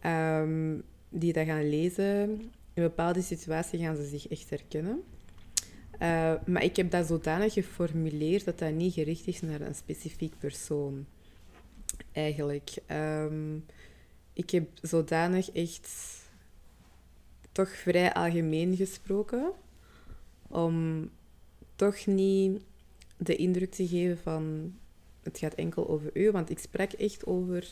ehm, 0.00 0.78
die 1.08 1.32
dat 1.32 1.46
gaan 1.46 1.68
lezen, 1.68 2.30
in 2.74 2.82
bepaalde 2.82 3.22
situaties 3.22 3.80
gaan 3.80 3.96
ze 3.96 4.06
zich 4.06 4.28
echt 4.28 4.50
herkennen. 4.50 5.02
Eh, 5.98 6.34
maar 6.46 6.64
ik 6.64 6.76
heb 6.76 6.90
dat 6.90 7.06
zodanig 7.06 7.52
geformuleerd 7.52 8.44
dat 8.44 8.58
dat 8.58 8.72
niet 8.72 8.92
gericht 8.94 9.26
is 9.26 9.40
naar 9.40 9.60
een 9.60 9.74
specifiek 9.74 10.38
persoon. 10.38 11.06
Eigenlijk. 12.12 12.70
Ehm, 12.86 13.56
ik 14.32 14.50
heb 14.50 14.68
zodanig 14.82 15.50
echt 15.50 15.88
toch 17.52 17.68
vrij 17.70 18.12
algemeen 18.12 18.76
gesproken. 18.76 19.52
om 20.48 21.08
toch 21.76 22.06
niet 22.06 22.62
de 23.16 23.36
indruk 23.36 23.70
te 23.70 23.88
geven 23.88 24.18
van 24.18 24.74
het 25.22 25.38
gaat 25.38 25.54
enkel 25.54 25.88
over 25.88 26.10
u, 26.14 26.30
want 26.30 26.50
ik 26.50 26.58
spreek 26.58 26.92
echt 26.92 27.26
over 27.26 27.66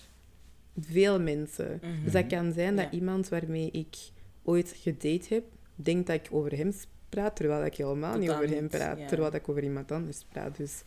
veel 0.81 1.21
mensen. 1.21 1.81
Dus 2.05 2.13
dat 2.13 2.27
kan 2.27 2.53
zijn 2.53 2.77
dat 2.77 2.85
Ja. 2.85 2.91
iemand 2.91 3.29
waarmee 3.29 3.71
ik 3.71 3.97
ooit 4.43 4.75
gedate 4.77 5.35
heb, 5.35 5.45
denkt 5.75 6.07
dat 6.07 6.17
ik 6.17 6.29
over 6.31 6.57
hem 6.57 6.73
praat, 7.15 7.37
terwijl 7.37 7.65
ik 7.65 7.77
helemaal 7.77 8.19
niet 8.19 8.31
over 8.31 8.49
hem 8.49 8.69
praat, 8.69 8.99
ja. 8.99 9.07
terwijl 9.07 9.35
ik 9.35 9.49
over 9.49 9.63
iemand 9.63 9.93
anders 9.93 10.25
praat. 10.29 10.57
Dus 10.57 10.83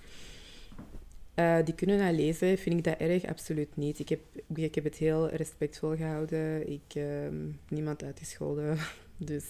eh, 1.34 1.58
die 1.64 1.74
kunnen 1.74 1.98
dat 1.98 2.16
lezen, 2.16 2.58
vind 2.58 2.78
ik 2.78 2.84
dat 2.84 2.98
erg? 2.98 3.26
Absoluut 3.26 3.76
niet. 3.76 4.00
Ik 4.00 4.10
heb, 4.10 4.20
ik 4.56 4.76
heb 4.76 4.84
het 4.84 4.96
heel 4.96 5.30
respectvol 5.30 5.96
gehouden. 5.96 6.72
Ik 6.72 6.96
ehm 6.96 7.36
niemand 7.70 8.04
uitgescholden. 8.04 8.78
Dus, 9.20 9.46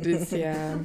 dus 0.00 0.28
ja, 0.44 0.80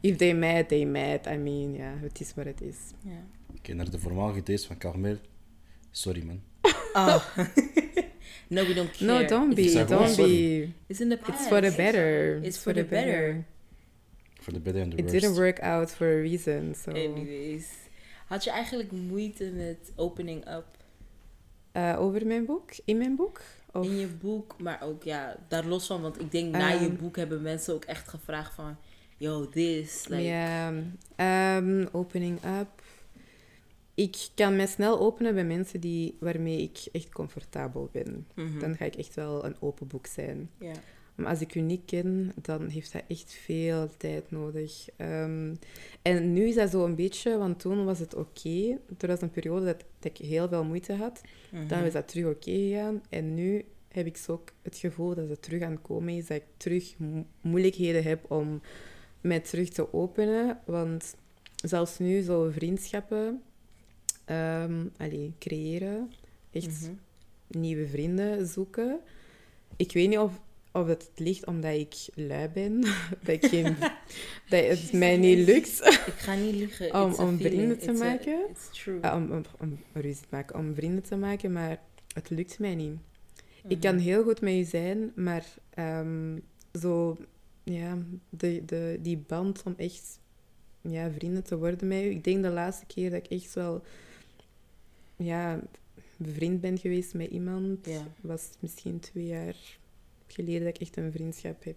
if 0.00 0.16
they 0.16 0.34
mad, 0.34 0.68
they 0.68 0.84
mad. 0.84 1.26
I 1.26 1.36
mean, 1.36 1.74
ja, 1.74 1.94
het 2.00 2.20
is 2.20 2.34
wat 2.34 2.44
het 2.44 2.60
is. 2.60 2.76
Ja. 3.04 3.24
Oké, 3.56 3.72
naar 3.72 3.90
de 3.90 3.98
voormalige 3.98 4.38
dates 4.38 4.66
van 4.66 4.78
Carmel. 4.78 5.16
Sorry, 5.90 6.24
man. 6.24 6.40
Oh. 6.92 7.36
no, 8.48 8.66
we 8.66 8.74
don't 8.74 8.90
care. 8.90 9.22
No, 9.22 9.26
don't 9.26 9.54
be, 9.54 9.84
don't 9.86 10.08
sorry. 10.08 10.60
be. 10.60 10.72
It's 10.86 11.00
in 11.00 11.08
the 11.08 11.16
past. 11.16 11.38
It's 11.38 11.48
for 11.48 11.60
the 11.60 11.72
better. 11.76 12.40
It's 12.42 12.58
for 12.58 12.74
the 12.74 12.84
better. 12.84 13.44
For 14.50 14.58
the 14.58 14.60
better 14.70 14.82
and 14.82 14.90
the 14.92 14.96
It 14.98 15.04
worst. 15.04 15.20
didn't 15.20 15.36
work 15.36 15.60
out 15.62 15.90
for 15.90 16.06
a 16.06 16.20
reason. 16.20 16.74
So. 16.74 16.90
Anyways. 16.90 17.66
Had 18.26 18.44
je 18.44 18.50
eigenlijk 18.50 18.92
moeite 18.92 19.50
met 19.50 19.92
opening 19.96 20.48
up 20.48 20.64
Eh, 21.72 21.96
over 22.00 22.26
mijn 22.26 22.44
boek? 22.44 22.70
In 22.84 22.98
mijn 22.98 23.16
boek? 23.16 23.40
Of, 23.72 23.84
in 23.86 23.96
je 23.98 24.06
boek, 24.06 24.54
maar 24.60 24.82
ook 24.82 25.02
ja, 25.02 25.36
daar 25.48 25.64
los 25.66 25.86
van, 25.86 26.02
want 26.02 26.20
ik 26.20 26.30
denk 26.30 26.52
na 26.52 26.68
je 26.68 26.78
Ehm. 26.86 26.96
boek 26.96 27.16
hebben 27.16 27.42
mensen 27.42 27.74
ook 27.74 27.84
echt 27.84 28.08
gevraagd 28.08 28.54
van, 28.54 28.76
yo, 29.16 29.48
this, 29.48 30.06
like, 30.08 30.22
Ja, 30.22 30.72
ehm, 31.16 31.86
opening 31.92 32.38
up. 32.60 32.82
Ik 33.94 34.28
kan 34.34 34.56
mij 34.56 34.66
snel 34.66 34.98
openen 35.00 35.34
bij 35.34 35.44
mensen 35.44 35.80
die, 35.80 36.16
waarmee 36.20 36.62
ik 36.62 36.78
echt 36.92 37.08
comfortabel 37.12 37.88
ben. 37.92 38.26
mhm. 38.34 38.58
Dan 38.58 38.76
ga 38.76 38.84
ik 38.84 38.94
echt 38.96 39.14
wel 39.14 39.44
een 39.44 39.56
open 39.60 39.86
boek 39.86 40.06
zijn. 40.06 40.50
ja. 40.58 40.72
Maar 41.14 41.26
als 41.28 41.40
ik 41.40 41.54
u 41.54 41.60
niet 41.60 41.80
ken, 41.84 42.32
dan 42.42 42.68
heeft 42.68 42.92
dat 42.92 43.02
echt 43.08 43.32
veel 43.32 43.88
tijd 43.96 44.30
nodig. 44.30 44.88
Ehm, 44.96 45.54
en 46.02 46.32
nu 46.32 46.44
is 46.48 46.54
dat 46.54 46.70
zo 46.70 46.84
een 46.84 46.94
beetje, 46.94 47.38
want 47.38 47.60
toen 47.60 47.84
was 47.84 47.98
het 47.98 48.14
oké. 48.14 48.78
Er 48.98 49.06
was 49.06 49.20
een 49.20 49.30
periode 49.30 49.64
dat, 49.64 49.84
dat 49.98 50.18
ik 50.18 50.26
heel 50.26 50.48
veel 50.48 50.64
moeite 50.64 50.92
had. 50.94 51.20
Mhm. 51.50 51.66
Dan 51.68 51.82
is 51.82 51.92
dat 51.92 52.08
terug 52.08 52.26
oké 52.26 52.50
gegaan. 52.50 53.02
En 53.08 53.34
nu 53.34 53.64
heb 53.88 54.06
ik 54.06 54.16
zo 54.16 54.32
ook 54.32 54.50
het 54.62 54.76
gevoel 54.76 55.14
dat 55.14 55.28
het 55.28 55.42
terug 55.42 55.62
aan 55.62 55.72
het 55.72 55.82
komen 55.82 56.14
is. 56.16 56.26
Dat 56.26 56.36
ik 56.36 56.44
terug 56.56 56.94
mo- 56.98 57.26
moeilijkheden 57.40 58.02
heb 58.02 58.30
om 58.30 58.60
mij 59.20 59.40
terug 59.40 59.68
te 59.68 59.92
openen. 59.92 60.58
Want 60.64 61.14
zelfs 61.64 61.98
nu 61.98 62.20
zo 62.22 62.50
vriendschappen 62.50 63.42
ehm, 64.24 64.86
allee, 64.96 65.32
creëren. 65.38 66.12
Echt 66.50 66.80
Mhm. 66.80 66.92
nieuwe 67.60 67.86
vrienden 67.86 68.46
zoeken. 68.46 69.00
Ik 69.76 69.92
weet 69.92 70.08
niet 70.08 70.18
of, 70.18 70.40
of 70.72 70.86
het 70.86 71.10
ligt 71.14 71.46
omdat 71.46 71.74
ik 71.74 71.94
lui 72.14 72.48
ben. 72.48 72.80
dat, 73.24 73.28
ik 73.42 73.44
geen, 73.46 73.76
dat 74.50 74.64
het 74.66 74.92
mij 74.92 75.16
niet 75.16 75.46
lukt 75.46 75.80
Ik 76.06 76.12
ga 76.16 76.34
niet 76.34 76.54
liegen. 76.54 76.94
Om- 77.18 77.38
vrienden 77.38 77.78
te 77.78 77.90
It's 77.90 78.00
a- 78.00 78.04
maken? 78.04 78.40
it's 78.50 78.82
true. 78.82 79.00
Ah, 79.02 79.14
om, 79.16 79.32
om, 79.32 79.42
om 79.60 79.78
ruzie 79.92 80.20
te 80.22 80.28
maken, 80.30 80.56
om 80.58 80.74
vrienden 80.74 81.02
te 81.02 81.16
maken, 81.16 81.52
maar 81.52 81.80
het 82.14 82.30
lukt 82.30 82.58
mij 82.58 82.74
niet. 82.74 82.98
Ik 83.68 83.70
Mhm. 83.76 83.80
kan 83.80 83.98
heel 83.98 84.22
goed 84.22 84.40
met 84.40 84.54
u 84.54 84.64
zijn, 84.64 85.12
maar 85.14 85.44
ehm, 85.74 86.38
zo, 86.80 87.16
ja, 87.62 87.98
de, 88.28 88.62
de, 88.64 88.98
die 89.02 89.16
band 89.26 89.62
om 89.62 89.74
echt 89.76 90.18
ja, 90.80 91.10
vrienden 91.10 91.42
te 91.44 91.58
worden 91.58 91.88
met 91.88 92.02
u. 92.02 92.10
Ik 92.10 92.24
denk 92.24 92.42
de 92.42 92.50
laatste 92.50 92.86
keer 92.86 93.10
dat 93.10 93.24
ik 93.24 93.30
echt 93.30 93.54
wel 93.54 93.82
ja, 95.16 95.60
bevriend 96.16 96.60
ben 96.60 96.78
geweest 96.78 97.14
met 97.14 97.30
iemand, 97.30 97.88
was 98.20 98.48
misschien 98.60 99.00
twee 99.00 99.26
jaar 99.26 99.78
geleden 100.32 100.64
dat 100.64 100.74
ik 100.74 100.80
echt 100.80 100.96
een 100.96 101.12
vriendschap 101.12 101.64
heb 101.64 101.76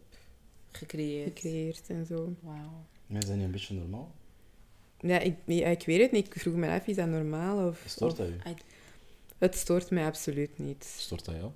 Gecreëerd. 0.71 1.27
gecreëerd 1.39 1.89
en 1.89 2.05
zo. 2.05 2.35
Wauw. 2.41 2.85
Zijn 3.19 3.37
niet 3.37 3.45
een 3.45 3.51
beetje 3.51 3.73
normaal. 3.75 4.15
Ja, 4.99 5.19
ik, 5.19 5.35
ja, 5.45 5.67
ik 5.67 5.83
weet 5.85 6.01
het 6.01 6.11
niet. 6.11 6.25
Ik 6.25 6.39
vroeg 6.41 6.55
me 6.55 6.69
af, 6.69 6.87
is 6.87 6.95
dat 6.95 7.07
normaal? 7.07 7.67
Of, 7.67 7.83
Stoort 7.87 8.17
dat 8.17 8.27
u? 8.29 8.35
Het 9.37 9.55
stoort 9.55 9.89
mij 9.89 10.05
absoluut 10.05 10.57
niet. 10.59 10.83
Stoort 10.83 11.25
dat 11.25 11.35
jou? 11.35 11.51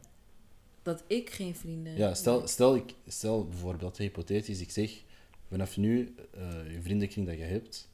Dat 0.81 1.03
ik 1.07 1.29
geen 1.29 1.55
vrienden 1.55 1.97
Ja, 1.97 2.13
stel, 2.13 2.47
stel, 2.47 2.75
ik, 2.75 2.93
stel 3.07 3.47
bijvoorbeeld, 3.47 3.97
hypothetisch, 3.97 4.61
ik 4.61 4.71
zeg, 4.71 5.03
vanaf 5.49 5.77
nu, 5.77 6.15
eh 6.33 6.71
je 6.71 6.81
vriendenkring 6.81 7.27
dat 7.27 7.37
je 7.37 7.43
hebt, 7.43 7.89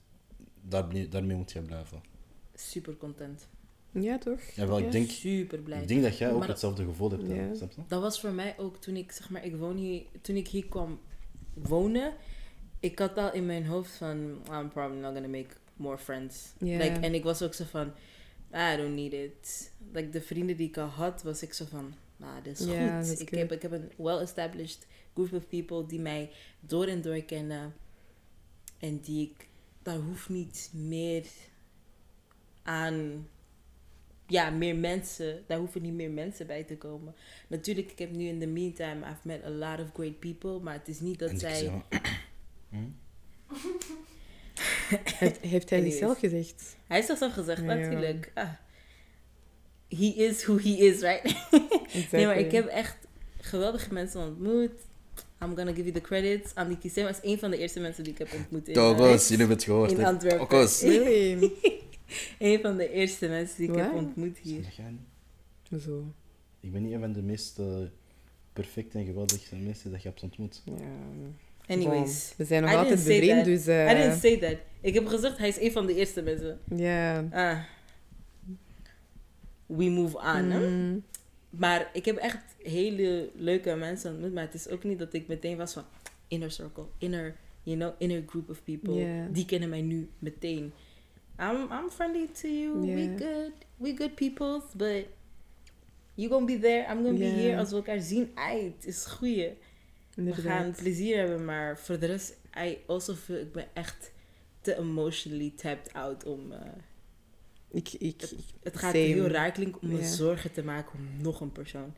daar, 0.62 0.96
je- 0.96 1.08
daarmee 1.08 1.38
moet 1.38 1.52
je 1.52 1.62
blijven. 1.62 2.02
Super 2.56 2.98
content. 2.98 3.48
Ja, 3.94 4.18
toch? 4.18 4.40
Ja, 4.56 4.68
wel, 4.68 4.80
ik 4.80 4.92
denk, 4.92 5.10
Super 5.10 5.60
blij. 5.60 5.82
ik 5.82 5.88
denk 5.88 6.02
dat 6.04 6.18
jij 6.18 6.32
ook 6.32 6.40
Maar- 6.40 6.48
hetzelfde 6.48 6.84
gevoel 6.86 7.12
hebt. 7.12 7.58
Snap 7.58 7.72
je? 7.72 7.82
Dat 7.88 8.02
was 8.02 8.20
voor 8.20 8.32
mij 8.32 8.56
ook 8.58 8.78
toen 8.78 8.96
ik, 8.96 9.12
zeg 9.12 9.30
maar, 9.30 9.46
ik 9.46 9.56
woon 9.56 9.78
hier, 9.78 10.02
toen 10.22 10.36
ik 10.36 10.48
hier 10.48 10.66
kwam 10.66 11.00
wonen. 11.54 12.14
Ik 12.80 13.00
had 13.00 13.18
al 13.18 13.34
in 13.34 13.46
mijn 13.46 13.66
hoofd 13.66 13.92
van, 13.92 14.18
I'm 14.52 14.70
probably 14.70 15.00
not 15.00 15.14
gonna 15.14 15.28
make 15.28 15.50
more 15.76 15.98
friends. 15.98 16.54
Ja. 16.58 16.78
Like, 16.78 17.00
en 17.00 17.14
ik 17.14 17.24
was 17.24 17.42
ook 17.42 17.54
zo 17.54 17.64
van, 17.70 17.92
I 18.54 18.78
don't 18.78 18.96
need 18.96 19.14
it. 19.14 19.72
Like, 19.94 20.10
de 20.10 20.22
vrienden 20.22 20.58
die 20.58 20.68
ik 20.68 20.78
al 20.78 20.88
had, 20.88 21.24
was 21.24 21.42
ik 21.44 21.54
zo 21.54 21.66
van, 21.70 21.94
nou, 22.18 22.42
dit 22.44 22.60
is 22.60 22.66
goed. 22.66 23.08
dat 23.08 23.20
ik, 23.20 23.30
good. 23.30 23.40
heb, 23.40 23.52
ik 23.52 23.62
heb 23.62 23.72
een 23.72 23.92
well-established 23.98 24.88
group 25.14 25.34
of 25.34 25.48
people 25.48 25.86
die 25.86 26.00
mij 26.00 26.30
door 26.60 26.86
en 26.86 27.02
door 27.02 27.22
kennen. 27.22 27.74
En 28.80 29.00
die 29.00 29.30
ik, 29.36 29.48
daar 29.82 29.98
hoeft 29.98 30.30
niet 30.30 30.70
meer 30.74 31.26
aan 32.64 33.28
ja, 34.28 34.50
meer 34.50 34.76
mensen, 34.76 35.44
daar 35.48 35.58
hoeven 35.58 35.82
niet 35.82 35.94
meer 35.94 36.12
mensen 36.12 36.48
bij 36.48 36.64
te 36.64 36.78
komen. 36.78 37.16
Natuurlijk, 37.48 37.92
ik 37.92 38.00
heb 38.00 38.12
nu 38.12 38.28
in 38.28 38.40
the 38.40 38.48
meantime, 38.48 38.96
I've 39.06 39.20
met 39.28 39.44
a 39.44 39.50
lot 39.50 39.80
of 39.80 39.92
great 39.94 40.20
people, 40.20 40.60
maar 40.60 40.74
het 40.74 40.88
is 40.88 41.00
niet 41.00 41.20
dat 41.20 41.30
En 41.30 41.36
ik 41.36 41.42
zij... 41.42 41.72
hm? 42.70 42.78
Heeft, 45.18 45.40
heeft 45.42 45.70
hij 45.70 45.80
Anyways. 45.80 46.00
zelf 46.00 46.20
gezegd? 46.20 46.76
Hij 46.88 47.00
is 47.00 47.06
toch 47.06 47.18
zo 47.18 47.30
gezegd, 47.30 47.62
Ja. 47.62 47.66
natuurlijk. 47.66 48.32
Ah. 48.34 48.50
He 49.90 50.06
is 50.16 50.46
who 50.46 50.58
he 50.58 50.70
is, 50.70 51.00
right? 51.00 51.36
Nee, 52.12 52.26
maar 52.26 52.40
ik 52.40 52.52
heb 52.52 52.68
echt 52.68 52.98
geweldige 53.42 53.94
mensen 53.94 54.22
ontmoet. 54.22 54.72
I'm 55.44 55.56
gonna 55.56 55.72
give 55.72 55.82
you 55.82 55.92
the 55.92 56.02
credits. 56.02 56.56
Andy 56.56 56.78
Kissem 56.78 57.08
is 57.08 57.18
een 57.22 57.40
van 57.40 57.52
de 57.52 57.58
eerste 57.58 57.80
mensen 57.80 58.04
die 58.04 58.14
ik 58.14 58.20
heb 58.20 58.34
ontmoet 58.34 58.68
in, 58.68 58.74
Toch, 58.74 59.00
eh, 59.00 59.18
jullie 59.18 59.38
hebben 59.38 59.48
het 59.56 59.64
gehoord. 59.64 59.92
in? 59.92 60.06
Antwerpen. 60.06 60.68
Really? 60.82 61.52
Een 62.40 62.60
van 62.62 62.78
de 62.78 62.90
eerste 62.92 63.28
mensen 63.28 63.58
die 63.58 63.70
ik 63.70 63.76
heb 63.76 63.94
ontmoet 63.94 64.38
hier. 64.38 64.64
Zeg 64.64 64.76
jij 64.76 64.90
niet? 64.92 65.82
Zo. 65.82 66.14
Ik 66.60 66.72
ben 66.72 66.82
niet 66.82 66.94
een 66.94 67.00
van 67.00 67.14
de 67.14 67.22
meest 67.22 67.60
eh, 67.60 67.78
perfecte 68.54 68.98
en 68.98 69.06
geweldige 69.06 69.56
mensen 69.56 69.92
dat 69.92 70.02
je 70.02 70.08
hebt 70.08 70.24
ontmoet. 70.24 70.62
Ja. 70.66 70.74
Anyways. 71.68 72.28
Bon, 72.28 72.38
we 72.38 72.46
zijn 72.46 72.62
nog 72.62 72.72
I 72.72 72.76
altijd 72.76 73.04
bevriend, 73.04 73.46
dus... 73.46 73.68
eh, 73.68 73.92
I 73.92 73.96
didn't 73.96 74.20
say 74.20 74.38
that. 74.38 74.58
Ik 74.82 74.94
heb 74.94 75.08
gezegd, 75.08 75.38
hij 75.38 75.48
is 75.48 75.60
een 75.60 75.72
van 75.72 75.86
de 75.86 75.96
eerste 75.96 76.22
mensen. 76.22 76.60
Ja. 76.76 77.28
Ah. 77.32 77.60
We 79.66 79.90
move 79.90 80.18
on. 80.18 80.50
hè? 80.52 80.70
Mm, 80.70 81.04
Maar 81.50 81.90
ik 81.94 82.06
heb 82.06 82.18
echt 82.18 82.44
hele 82.58 83.30
leuke 83.36 83.76
mensen 83.76 84.12
ontmoet. 84.12 84.34
Maar 84.34 84.44
het 84.44 84.54
is 84.54 84.68
ook 84.70 84.84
niet 84.84 85.00
dat 85.00 85.14
ik 85.14 85.28
meteen 85.28 85.58
was 85.58 85.74
van 85.74 85.84
inner 86.28 86.52
circle, 86.52 86.84
inner, 86.98 87.36
you 87.64 87.78
know, 87.78 87.94
inner 87.98 88.24
group 88.28 88.50
of 88.50 88.64
people. 88.64 89.28
Die 89.32 89.46
kennen 89.46 89.70
mij 89.70 89.82
nu 89.82 90.10
meteen. 90.20 90.74
I'm, 91.40 91.62
I'm 91.72 91.90
friendly 91.90 92.28
to 92.42 92.48
you. 92.48 92.80
We 92.82 93.16
good. 93.18 93.52
We 93.78 93.94
good 93.94 94.14
peoples. 94.16 94.64
But 94.76 95.06
you 96.16 96.30
gonna 96.30 96.46
be 96.46 96.60
there. 96.60 96.86
I'm 96.92 97.04
gonna 97.04 97.18
be 97.18 97.26
Ja. 97.28 97.34
here. 97.36 97.58
Als 97.58 97.70
we 97.70 97.76
elkaar 97.76 98.00
zien, 98.02 98.32
uit. 98.36 98.86
Is 98.86 99.06
goeie. 99.06 99.54
We 100.16 100.34
gaan 100.34 100.72
plezier 100.72 101.18
hebben. 101.18 101.46
Maar 101.46 101.78
voor 101.80 102.00
de 102.00 102.06
rest, 102.06 102.36
I 102.58 102.78
also 102.88 103.14
feel, 103.14 103.40
ik 103.40 103.52
ben 103.52 103.66
echt 103.74 104.12
te 104.62 104.78
emotionally 104.78 105.54
tapped 105.56 105.94
out 105.94 106.24
om... 106.26 106.52
eh, 106.52 106.60
Ik, 107.72 107.90
ik, 107.94 108.22
het 108.64 108.78
gaat 108.78 108.92
Same. 108.94 109.04
heel 109.06 109.28
raar 109.28 109.52
klinken 109.52 109.82
om 109.82 109.88
me 109.88 110.04
zorgen 110.06 110.52
te 110.52 110.64
maken 110.64 111.00
om 111.00 111.22
nog 111.22 111.42
een 111.42 111.52
persoon. 111.52 111.94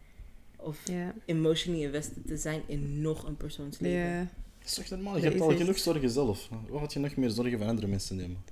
Of 0.56 0.78
emotionally 1.26 1.84
invested 1.84 2.28
te 2.28 2.38
zijn 2.38 2.62
in 2.68 3.02
nog 3.02 3.24
een 3.28 3.38
persoons 3.38 3.80
leven. 3.80 4.00
Ja. 4.10 4.20
Dat 4.60 4.68
is 4.68 4.74
toch 4.74 4.90
normaal? 4.90 5.18
Je 5.18 5.24
hebt 5.24 5.42
al 5.42 5.56
genoeg 5.58 5.78
zorgen 5.78 6.10
zelf. 6.10 6.50
Wat 6.70 6.80
had 6.80 6.94
je 6.94 7.00
nog 7.00 7.16
meer 7.16 7.30
zorgen 7.30 7.58
van 7.60 7.68
andere 7.68 7.88
mensen 7.88 8.16
nemen? 8.16 8.44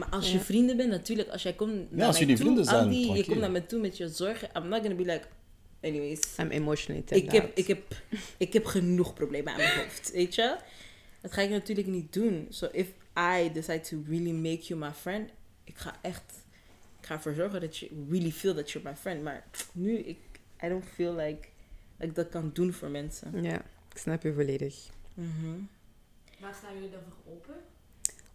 Maar 0.00 0.08
als 0.08 0.26
Ja. 0.26 0.32
je 0.32 0.40
vrienden 0.40 0.76
bent, 0.76 0.90
natuurlijk, 0.90 1.28
als 1.28 1.42
jij 1.42 1.52
komt 1.52 1.90
naar 1.92 2.06
als 2.06 2.18
mij 2.18 2.26
jullie 2.26 2.36
toe, 2.36 2.44
vrienden 2.44 2.64
zijn, 2.64 2.84
Andy, 2.84 2.96
je 2.96 3.24
komt 3.24 3.40
naar 3.40 3.50
me 3.50 3.66
toe 3.66 3.80
met 3.80 3.96
je 3.96 4.08
zorgen, 4.08 4.48
I'm 4.56 4.68
not 4.68 4.80
gonna 4.80 4.94
be 4.94 5.04
like, 5.04 5.24
anyways, 5.82 6.20
I'm 6.38 6.50
emotionally 6.50 7.02
tapped 7.06 7.24
ik 7.26 7.32
heb, 7.32 7.42
out. 7.44 7.58
ik, 7.58 7.66
heb, 7.66 7.96
ik 8.36 8.52
heb 8.52 8.64
genoeg 8.64 9.14
problemen 9.14 9.52
aan 9.52 9.58
mijn 9.58 9.78
hoofd, 9.78 10.10
weet 10.12 10.34
je? 10.34 10.56
Dat 11.20 11.32
ga 11.32 11.42
ik 11.42 11.50
natuurlijk 11.50 11.88
niet 11.88 12.12
doen. 12.12 12.46
So 12.50 12.68
if 12.72 12.88
I 13.18 13.52
decide 13.52 13.80
to 13.80 14.02
really 14.08 14.30
make 14.32 14.62
you 14.66 14.80
my 14.80 14.92
friend, 14.92 15.30
ik 15.64 15.78
ga 15.78 15.94
echt, 16.02 16.44
ik 17.00 17.06
ga 17.06 17.14
ervoor 17.14 17.34
zorgen 17.34 17.60
dat 17.60 17.76
je 17.76 17.88
really 18.10 18.30
feel 18.32 18.54
that 18.54 18.70
you're 18.70 18.88
my 18.88 18.96
friend. 18.96 19.22
Maar 19.22 19.44
nu, 19.72 19.98
ik, 19.98 20.18
I 20.64 20.68
don't 20.68 20.84
feel 20.94 21.14
like, 21.14 21.48
dat 21.96 22.08
ik 22.08 22.14
dat 22.14 22.28
kan 22.28 22.50
doen 22.52 22.72
voor 22.72 22.88
mensen. 22.88 23.42
Ja, 23.42 23.56
ik 23.92 23.96
snap 23.98 24.22
je 24.22 24.32
volledig. 24.32 24.74
Mhm. 25.14 25.58
Waar 26.40 26.54
staan 26.54 26.74
jullie 26.74 26.90
dan 26.90 27.00
voor 27.08 27.32
open? 27.32 27.54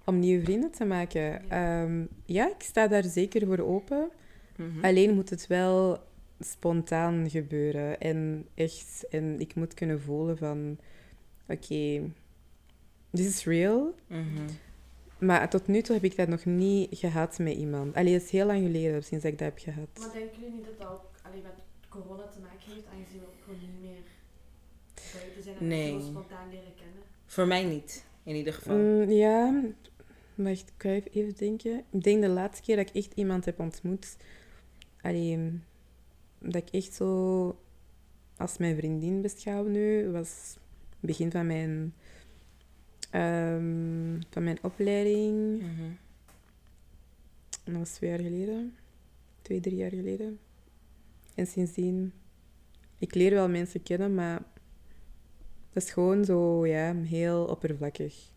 Om 0.06 0.20
nieuwe 0.20 0.44
vrienden 0.44 0.72
te 0.72 0.86
maken. 0.86 1.50
Ehm, 1.50 2.06
ja, 2.26 2.48
ik 2.50 2.62
sta 2.64 2.88
daar 2.88 3.04
zeker 3.04 3.46
voor 3.46 3.60
open. 3.60 4.10
Mhm. 4.56 4.86
Alleen 4.86 5.16
moet 5.16 5.30
het 5.30 5.48
wel 5.48 6.00
spontaan 6.40 7.30
gebeuren. 7.30 8.00
En 8.00 8.48
echt, 8.54 9.06
en 9.10 9.40
ik 9.40 9.56
moet 9.56 9.74
kunnen 9.74 10.02
voelen 10.02 10.38
van... 10.38 10.78
Oké, 11.48 12.02
this 13.14 13.26
is 13.28 13.46
real. 13.46 13.94
Mhm. 14.08 14.48
Maar 15.20 15.50
tot 15.50 15.68
nu 15.68 15.82
toe 15.82 15.96
heb 15.96 16.04
ik 16.04 16.16
dat 16.16 16.28
nog 16.28 16.46
niet 16.46 16.98
gehad 16.98 17.40
met 17.40 17.54
iemand. 17.54 17.96
Allee, 17.96 18.14
het 18.14 18.24
is 18.24 18.30
heel 18.30 18.46
lang 18.46 18.62
geleden 18.66 19.04
sinds 19.04 19.24
dat 19.24 19.34
ik 19.34 19.40
dat 19.40 19.48
heb 19.48 19.60
gehad. 19.60 19.88
Maar 20.00 20.12
denken 20.14 20.40
jullie 20.40 20.56
niet 20.56 20.66
dat 20.66 20.78
dat 20.80 20.88
ook 20.88 21.06
alleen 21.22 21.42
met 21.42 21.52
corona 21.90 22.28
te 22.28 22.40
maken 22.40 22.72
heeft, 22.74 22.86
aangezien 22.94 23.20
we 23.20 23.26
ook 23.26 23.44
gewoon 23.44 23.60
niet 23.60 23.82
meer 23.82 24.02
buiten 25.14 25.44
zijn 25.44 25.56
en 25.60 25.68
Nee. 25.68 26.02
spontaan 26.02 26.50
leren 26.50 26.76
kennen? 26.76 27.02
Voor 27.26 27.48
mij 27.48 27.64
niet, 27.64 28.06
in 28.24 28.36
ieder 28.36 28.54
geval. 28.54 28.76
Mm, 28.78 29.10
ja, 29.10 29.62
wacht, 30.36 30.72
ik 30.78 31.06
even- 31.12 31.36
denken. 31.36 31.84
Ik 31.92 32.04
denk 32.04 32.22
de 32.22 32.30
laatste 32.30 32.64
keer 32.64 32.76
dat 32.76 32.90
ik 32.90 32.96
echt 32.96 33.14
iemand 33.14 33.46
heb 33.46 33.60
ontmoet... 33.60 34.18
Allee, 35.02 35.60
dat 36.40 36.56
ik 36.56 36.70
echt 36.70 36.94
zo 36.94 37.60
als 38.38 38.58
mijn 38.58 38.76
vriendin 38.76 39.22
beschouw 39.22 39.64
nu, 39.64 40.10
was 40.10 40.58
begin 41.00 41.32
van 41.32 41.48
mijn, 41.48 41.94
ehm, 43.10 44.22
van 44.30 44.44
mijn 44.44 44.58
opleiding. 44.62 45.62
Mhm. 45.62 45.92
Dat 47.64 47.76
was 47.76 47.92
twee 47.92 48.10
jaar 48.10 48.20
geleden. 48.20 48.76
Twee, 49.42 49.60
drie 49.60 49.76
jaar 49.76 49.90
geleden. 49.90 50.40
En 51.36 51.48
sindsdien... 51.48 52.14
Ik 52.98 53.16
leer 53.16 53.32
wel 53.32 53.50
mensen 53.50 53.84
kennen, 53.84 54.16
maar... 54.16 54.44
Dat 55.74 55.84
is 55.84 55.92
gewoon 55.92 56.26
zo, 56.26 56.66
ja, 56.68 56.96
heel 56.96 57.46
oppervlakkig. 57.46 58.30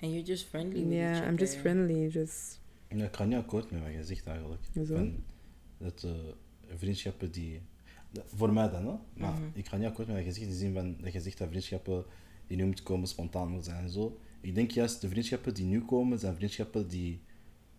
And 0.00 0.10
you're 0.12 0.26
just 0.26 0.44
friendly 0.44 0.82
with 0.84 0.92
each 1.16 1.26
I'm 1.28 1.36
just 1.38 1.54
friendly, 1.56 2.08
just... 2.08 2.60
Ja, 2.88 3.04
ik 3.04 3.16
ga 3.16 3.24
niet 3.24 3.38
akkoord 3.38 3.70
met 3.70 3.82
wat 3.82 3.92
je 3.92 4.04
zegt 4.04 4.26
eigenlijk. 4.26 4.60
Van 4.96 5.24
dat 5.78 6.02
eh, 6.02 6.10
vriendschappen 6.76 7.30
die... 7.30 7.60
dat- 8.10 8.24
Voor 8.34 8.52
mij 8.52 8.70
dan, 8.70 8.86
hè? 8.86 8.92
Maar 9.14 9.32
Mhm. 9.32 9.42
ik 9.54 9.68
ga 9.68 9.76
niet 9.76 9.86
akkoord 9.86 10.06
met 10.06 10.16
wat 10.16 10.24
je 10.24 10.32
zegt 10.32 10.44
in 10.44 10.50
de 10.52 10.58
zin 10.58 10.72
van 10.74 10.96
dat 11.00 11.12
je 11.12 11.20
zegt 11.20 11.38
dat 11.38 11.48
vriendschappen 11.48 12.04
die 12.46 12.56
nu 12.56 12.64
moeten 12.66 12.84
komen 12.84 13.08
spontaan 13.08 13.48
moeten 13.48 13.70
zijn 13.72 13.84
en 13.84 13.90
zo. 13.90 14.18
Ik 14.40 14.54
denk 14.54 14.70
juist 14.70 15.00
de 15.00 15.08
vriendschappen 15.08 15.54
die 15.54 15.64
nu 15.66 15.84
komen, 15.84 16.18
zijn 16.18 16.34
vriendschappen 16.34 16.88
die 16.88 17.20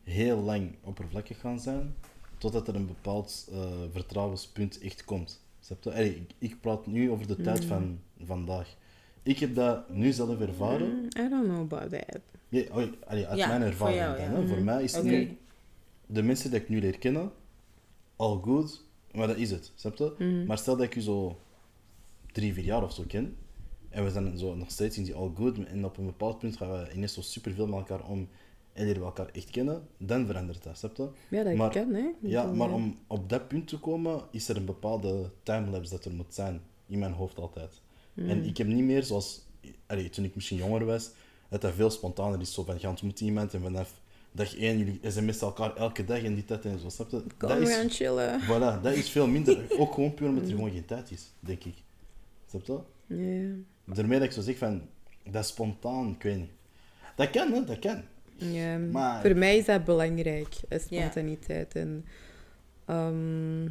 heel 0.04 0.38
lang 0.42 0.76
oppervlakkig 0.84 1.40
gaan 1.40 1.60
zijn, 1.60 1.96
totdat 2.38 2.68
er 2.68 2.76
een 2.76 2.88
bepaald 2.88 3.48
eh, 3.52 3.72
vertrouwenspunt 3.92 4.80
echt 4.80 5.06
komt. 5.06 5.42
Allee, 5.84 6.16
ik, 6.16 6.32
ik 6.38 6.62
praat 6.62 6.88
nu 6.88 7.12
over 7.12 7.28
de 7.28 7.36
tijd 7.42 7.66
van 7.66 8.00
vandaag. 8.24 8.78
Ik 9.24 9.40
heb 9.40 9.56
dat 9.56 9.90
nu 9.90 10.12
zelf 10.12 10.40
ervaren. 10.40 10.88
Mm, 10.90 11.06
I 11.26 11.30
don't 11.30 11.44
know 11.48 11.60
about 11.60 11.90
that. 11.92 12.20
Ja, 12.50 12.62
oh, 12.62 12.84
allee, 13.08 13.26
uit 13.28 13.38
Ja, 13.38 13.48
mijn 13.48 13.60
voor 13.62 13.70
ervaring 13.70 13.98
jou, 14.00 14.18
dan. 14.18 14.24
ja. 14.26 14.32
hè. 14.32 14.48
Voor 14.48 14.56
Mhm. 14.56 14.66
mij 14.66 14.84
is 14.84 14.96
het 14.96 15.04
nu 15.04 15.38
de 16.06 16.24
mensen 16.24 16.52
die 16.52 16.60
ik 16.60 16.70
nu 16.70 16.80
leer 16.80 16.98
kennen, 16.98 17.32
al 18.16 18.38
goed, 18.40 18.84
maar 19.14 19.28
dat 19.28 19.38
is 19.38 19.52
het, 19.52 19.72
snap 19.76 19.96
je? 19.98 20.14
Mhm. 20.18 20.46
Maar 20.46 20.58
stel 20.58 20.76
dat 20.78 20.86
ik 20.86 20.96
u 20.96 21.02
zo 21.02 21.40
drie, 22.32 22.54
vier 22.54 22.64
jaar 22.64 22.84
of 22.84 22.94
zo 22.94 23.04
ken, 23.08 23.36
en 23.90 24.04
we 24.04 24.12
zijn 24.12 24.38
zo 24.38 24.56
nog 24.56 24.72
steeds 24.72 24.98
in 24.98 25.04
die 25.04 25.16
all 25.16 25.32
good, 25.36 25.64
en 25.66 25.86
op 25.86 25.98
een 25.98 26.06
bepaald 26.06 26.40
punt 26.40 26.58
gaan 26.58 26.72
we 26.72 26.88
ineens 26.94 27.14
zo 27.14 27.22
superveel 27.22 27.68
met 27.68 27.76
elkaar 27.80 28.04
om 28.08 28.28
en 28.74 28.86
leren 28.86 29.00
we 29.02 29.06
elkaar 29.08 29.30
echt 29.32 29.50
kennen, 29.50 29.88
dan 29.98 30.26
verandert 30.26 30.64
dat, 30.64 30.78
snap 30.78 30.96
je? 30.98 31.10
Ja, 31.30 31.44
dat 31.44 31.54
Maar- 31.56 31.72
kan, 31.72 31.94
hè. 31.94 32.10
Ja, 32.22 32.52
maar 32.52 32.72
om 32.72 32.98
op 33.08 33.30
dat 33.30 33.48
punt 33.48 33.68
te 33.68 33.80
komen, 33.80 34.22
is 34.32 34.50
er 34.50 34.58
een 34.58 34.66
bepaalde 34.66 35.30
timelapse 35.44 35.92
dat 35.92 36.06
er 36.06 36.12
moet 36.14 36.34
zijn, 36.34 36.62
in 36.88 37.00
mijn 37.00 37.14
hoofd 37.14 37.38
altijd. 37.40 37.82
En 38.28 38.44
ik 38.46 38.58
heb 38.58 38.68
niet 38.68 38.84
meer 38.84 39.04
zoals, 39.04 39.42
allee, 39.88 40.10
toen 40.10 40.26
ik 40.26 40.36
misschien 40.36 40.58
jonger 40.58 40.86
was, 40.86 41.12
dat 41.50 41.62
dat 41.62 41.74
veel 41.74 41.90
spontaner 41.90 42.42
is. 42.42 42.54
Zo 42.54 42.64
van, 42.64 42.76
je 42.80 42.88
ontmoet 42.88 43.20
iemand 43.20 43.54
en 43.54 43.62
vanaf 43.62 44.02
dag 44.32 44.56
één, 44.58 44.78
jullie 44.78 45.00
sms'en 45.04 45.48
elkaar 45.48 45.76
elke 45.76 46.06
dag 46.06 46.24
en 46.24 46.34
die 46.34 46.46
tijd 46.46 46.66
en 46.66 46.80
zo, 46.80 46.90
snap 46.90 47.10
je? 47.12 47.24
Kom, 47.38 47.50
Dat 47.50 47.58
is, 47.62 47.74
gaan 47.76 47.90
chillen. 47.90 48.42
voilà, 48.42 48.82
dat 48.82 48.94
is 48.94 49.10
veel 49.10 49.28
minder. 49.28 49.66
Ook 49.80 49.94
gewoon 49.94 50.14
puur 50.14 50.28
omdat 50.28 50.44
er 50.44 50.50
gewoon 50.50 50.72
geen 50.72 50.86
tijd 50.86 51.12
is, 51.12 51.32
denk 51.40 51.64
ik. 51.64 51.76
Snap 52.50 52.66
je? 52.66 52.80
Ja. 53.86 53.94
Daarmee 53.96 54.20
dat 54.20 54.28
ik 54.28 54.34
zo 54.34 54.42
zeg 54.42 54.58
van, 54.58 54.82
dat 55.32 55.44
is 55.44 55.50
spontaan, 55.50 56.10
ik 56.10 56.24
weet 56.24 56.38
niet. 56.38 56.50
Dat 57.16 57.30
kan, 57.30 57.52
hè, 57.54 57.64
dat 57.64 57.80
kan. 57.80 58.02
Ja, 58.36 58.78
Maar- 58.78 59.22
voor 59.22 59.36
mij 59.36 59.58
is 59.58 59.66
dat 59.66 59.84
belangrijk, 59.84 60.56
eh, 60.70 60.80
spontaniteit. 60.80 61.76
En, 61.76 62.06
ehm, 62.86 63.66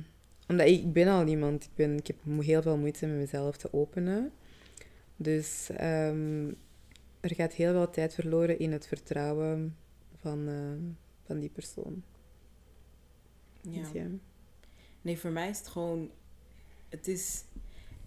omdat 0.48 0.66
ik, 0.66 0.80
ik 0.80 0.92
ben 0.92 1.08
al 1.08 1.26
iemand, 1.26 1.64
ik, 1.64 1.70
ben, 1.74 1.96
ik 1.96 2.06
heb 2.06 2.16
heel 2.40 2.62
veel 2.62 2.76
moeite 2.76 3.06
met 3.06 3.16
mezelf 3.16 3.56
te 3.56 3.72
openen. 3.72 4.32
Dus 5.16 5.68
ehm, 5.70 6.48
er 7.20 7.34
gaat 7.34 7.52
heel 7.52 7.72
veel 7.72 7.90
tijd 7.90 8.14
verloren 8.14 8.58
in 8.58 8.72
het 8.72 8.86
vertrouwen 8.86 9.76
van, 10.16 10.48
eh, 10.48 10.94
van 11.26 11.38
die 11.38 11.50
persoon. 11.50 12.02
Ja. 13.60 13.80
Dus 13.80 13.88
ja. 13.92 14.06
Nee, 15.02 15.18
voor 15.18 15.30
mij 15.30 15.48
is 15.48 15.58
het 15.58 15.68
gewoon... 15.68 16.10
Het 16.88 17.08
is... 17.08 17.44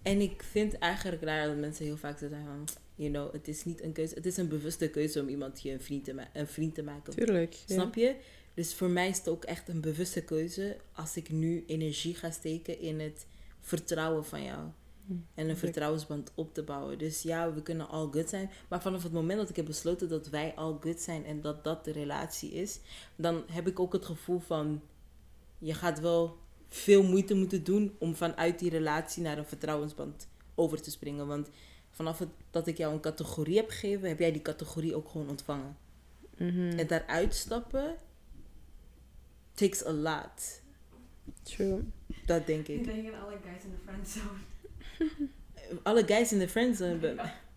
En 0.02 0.20
ik 0.20 0.42
vind 0.42 0.78
eigenlijk 0.78 1.22
raar 1.22 1.46
dat 1.46 1.56
mensen 1.56 1.84
heel 1.84 1.96
vaak 1.96 2.18
zo 2.18 2.28
zeggen 2.28 2.46
van... 2.46 2.64
You 2.94 3.10
know, 3.10 3.32
het 3.32 3.48
is 3.48 3.64
niet 3.64 3.82
een 3.82 3.92
keuze. 3.92 4.14
Het 4.14 4.26
is 4.26 4.36
een 4.36 4.48
bewuste 4.48 4.90
keuze 4.90 5.20
om 5.20 5.28
iemand 5.28 5.62
je 5.62 5.72
een 5.72 5.80
vriend 5.80 6.04
te, 6.04 6.14
ma- 6.14 6.30
een 6.32 6.46
vriend 6.46 6.74
te 6.74 6.82
maken. 6.82 7.14
Tuurlijk. 7.14 7.52
ja. 7.52 7.74
Snap 7.74 7.94
je? 7.94 8.16
Dus 8.54 8.74
voor 8.74 8.90
mij 8.90 9.08
is 9.08 9.18
het 9.18 9.28
ook 9.28 9.44
echt 9.44 9.68
een 9.68 9.80
bewuste 9.80 10.24
keuze 10.24 10.76
als 10.92 11.16
ik 11.16 11.30
nu 11.30 11.64
energie 11.66 12.14
ga 12.14 12.30
steken 12.30 12.80
in 12.80 13.00
het 13.00 13.26
vertrouwen 13.60 14.24
van 14.24 14.42
jou. 14.42 14.60
En 15.34 15.48
een 15.48 15.56
vertrouwensband 15.56 16.32
op 16.34 16.54
te 16.54 16.62
bouwen. 16.62 16.98
Dus 16.98 17.22
ja, 17.22 17.52
we 17.52 17.62
kunnen 17.62 17.88
all 17.88 18.08
good 18.10 18.28
zijn. 18.28 18.50
Maar 18.68 18.82
vanaf 18.82 19.02
het 19.02 19.12
moment 19.12 19.38
dat 19.38 19.48
ik 19.48 19.56
heb 19.56 19.66
besloten 19.66 20.08
dat 20.08 20.28
wij 20.28 20.54
all 20.54 20.76
good 20.80 21.00
zijn 21.00 21.24
en 21.24 21.40
dat 21.40 21.64
dat 21.64 21.84
de 21.84 21.92
relatie 21.92 22.50
is, 22.50 22.80
dan 23.16 23.42
heb 23.50 23.68
ik 23.68 23.80
ook 23.80 23.92
het 23.92 24.04
gevoel 24.04 24.38
van 24.38 24.82
je 25.58 25.74
gaat 25.74 26.00
wel 26.00 26.38
veel 26.68 27.02
moeite 27.02 27.34
moeten 27.34 27.64
doen 27.64 27.96
om 27.98 28.14
vanuit 28.14 28.58
die 28.58 28.70
relatie 28.70 29.22
naar 29.22 29.38
een 29.38 29.46
vertrouwensband 29.46 30.28
over 30.54 30.82
te 30.82 30.90
springen. 30.90 31.26
Want 31.26 31.48
vanaf 31.90 32.18
het, 32.18 32.28
dat 32.50 32.66
ik 32.66 32.76
jou 32.76 32.94
een 32.94 33.00
categorie 33.00 33.56
heb 33.56 33.70
gegeven, 33.70 34.08
heb 34.08 34.18
jij 34.18 34.32
die 34.32 34.42
categorie 34.42 34.94
ook 34.94 35.08
gewoon 35.08 35.28
ontvangen. 35.28 35.76
Mhm. 36.36 36.78
En 36.78 36.86
daaruit 36.86 37.34
stappen 37.34 37.96
takes 39.54 39.86
a 39.86 39.92
lot. 39.92 40.60
True. 41.42 41.82
Dat 42.26 42.46
denk 42.46 42.68
Ik 42.68 42.78
ik. 42.78 42.84
denk 42.84 43.14
aan 43.14 43.20
alle 43.24 43.36
guys 43.44 43.62
in 43.64 43.70
de 43.70 43.76
friendzone. 43.86 44.38
Alle 45.82 46.04
guys 46.06 46.32
in 46.32 46.38
de 46.38 46.48
friendzone 46.48 46.94
bij, 46.96 47.16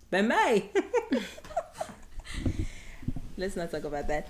bij 0.09 0.23
mij. 0.23 0.71
Let's 3.37 3.55
not 3.55 3.69
talk 3.69 3.83
about 3.85 4.07
that. 4.07 4.23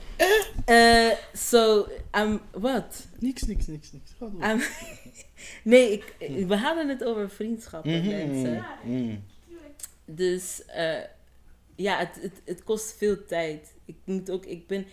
Uh, 0.69 1.11
so, 1.33 1.87
I'm, 2.13 2.41
wat? 2.51 3.07
Niks, 3.19 3.41
niks, 3.43 3.67
niks, 3.67 3.91
niks. 3.91 4.11
Ga 4.19 4.25
door. 4.29 4.43
I'm, 4.43 4.61
nee, 5.71 5.91
ik, 5.91 6.15
we 6.47 6.55
hadden 6.55 6.89
het 6.89 7.03
over 7.03 7.29
vriendschappen, 7.29 7.91
Mhm, 8.01 8.07
mensen. 8.09 8.65
mhm. 8.83 9.15
Dus 10.05 10.65
eh, 10.65 10.99
ja, 11.75 11.97
het, 11.97 12.17
het, 12.21 12.41
het 12.45 12.63
kost 12.63 12.95
veel 12.97 13.25
tijd. 13.25 13.73
Ik 13.85 13.95
moet 14.03 14.29
ook, 14.29 14.45
ik 14.45 14.67
ben, 14.67 14.85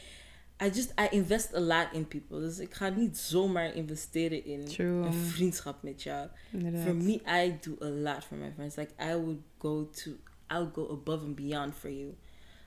I 0.63 0.71
just, 0.71 0.93
I 0.99 1.09
invest 1.11 1.55
a 1.55 1.61
lot 1.61 1.93
in 1.93 2.09
people. 2.09 2.41
Dus 2.41 2.59
ik 2.59 2.75
ga 2.75 2.89
niet 2.89 3.19
zomaar 3.19 3.75
investeren 3.75 4.45
in 4.45 4.65
True. 4.65 5.07
een 5.07 5.13
vriendschap 5.13 5.83
met 5.83 6.03
jou. 6.03 6.29
Inderdaad. 6.51 6.83
For 6.83 6.95
me, 6.95 7.13
I 7.13 7.59
do 7.61 7.77
a 7.81 7.89
lot 7.89 8.25
for 8.25 8.37
my 8.37 8.53
friends. 8.55 8.77
Like 8.77 8.93
I 9.01 9.15
would 9.15 9.41
go 9.59 9.91
to, 9.91 10.11
I 10.51 10.55
would 10.55 10.75
go 10.75 10.91
above 10.91 11.25
and 11.25 11.35
beyond 11.35 11.75
for 11.75 11.91
you. 11.91 12.15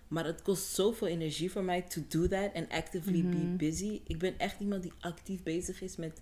Maar 0.08 0.26
het 0.26 0.42
kost 0.42 0.74
zoveel 0.74 1.08
energie 1.08 1.52
voor 1.52 1.64
mij 1.64 1.82
to 1.82 2.02
do 2.08 2.28
that 2.28 2.54
and 2.54 2.70
actively 2.70 3.24
be 3.24 3.56
busy. 3.58 4.02
Ik 4.04 4.20
ben 4.20 4.38
echt 4.38 4.60
iemand 4.60 4.84
die 4.84 4.94
actief 5.00 5.44
bezig 5.44 5.82
is 5.82 5.96
met. 5.96 6.22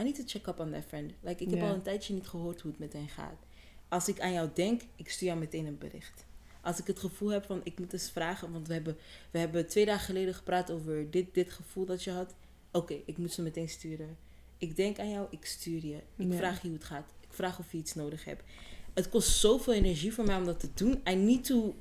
I 0.00 0.02
need 0.02 0.14
to 0.14 0.22
check 0.26 0.46
up 0.46 0.60
on 0.60 0.70
that 0.70 0.84
friend. 0.88 1.12
Like 1.20 1.44
ik 1.44 1.50
heb 1.50 1.62
al 1.62 1.74
een 1.74 1.82
tijdje 1.82 2.14
niet 2.14 2.28
gehoord 2.28 2.60
hoe 2.60 2.70
het 2.70 2.80
met 2.80 2.92
hen 2.92 3.08
gaat. 3.08 3.46
Als 3.88 4.08
ik 4.08 4.20
aan 4.20 4.32
jou 4.32 4.48
denk, 4.54 4.82
ik 4.96 5.10
stuur 5.10 5.28
jou 5.28 5.40
meteen 5.40 5.66
een 5.66 5.78
bericht. 5.78 6.28
Als 6.62 6.78
ik 6.78 6.86
het 6.86 6.98
gevoel 6.98 7.28
heb 7.28 7.44
van 7.44 7.60
ik 7.64 7.78
moet 7.78 7.92
eens 7.92 8.10
vragen, 8.10 8.52
want 8.52 8.66
we 8.66 8.72
hebben, 8.72 8.96
we 9.30 9.38
hebben 9.38 9.66
twee 9.66 9.84
dagen 9.86 10.04
geleden 10.04 10.34
gepraat 10.34 10.70
over 10.70 11.10
dit, 11.10 11.34
dit 11.34 11.50
gevoel 11.52 11.84
dat 11.84 12.04
je 12.04 12.10
had. 12.10 12.34
Oké, 12.72 12.94
ik 13.04 13.18
moet 13.18 13.32
ze 13.32 13.42
meteen 13.42 13.68
sturen. 13.68 14.16
Ik 14.58 14.76
denk 14.76 14.98
aan 14.98 15.10
jou, 15.10 15.26
ik 15.30 15.44
stuur 15.44 15.86
je. 15.86 15.96
Ik 16.16 16.30
Ja. 16.30 16.36
vraag 16.36 16.62
je 16.62 16.68
hoe 16.68 16.76
het 16.76 16.86
gaat. 16.86 17.08
Ik 17.20 17.28
vraag 17.32 17.58
of 17.58 17.72
je 17.72 17.78
iets 17.78 17.94
nodig 17.94 18.24
hebt. 18.24 18.42
Het 18.94 19.08
kost 19.08 19.28
zoveel 19.38 19.72
energie 19.72 20.12
voor 20.14 20.24
mij 20.24 20.36
om 20.36 20.44
dat 20.44 20.60
te 20.60 20.68
doen. 20.74 21.00
I 21.08 21.14
need 21.14 21.44
to, 21.44 21.74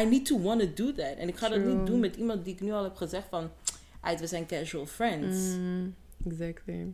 I 0.00 0.04
need 0.04 0.26
to 0.26 0.40
want 0.40 0.60
to 0.60 0.72
do 0.74 0.92
that. 0.92 1.16
En 1.16 1.28
ik 1.28 1.36
ga 1.36 1.48
dat 1.48 1.64
niet 1.64 1.86
doen 1.86 2.00
met 2.00 2.16
iemand 2.16 2.44
die 2.44 2.54
ik 2.54 2.60
nu 2.60 2.72
al 2.72 2.82
heb 2.82 2.96
gezegd 2.96 3.28
van, 3.28 3.50
"Aight, 4.00 4.20
we 4.20 4.26
zijn 4.26 4.46
casual 4.46 4.86
friends. 4.86 5.36
Mm, 5.38 5.94
exactly. 6.26 6.86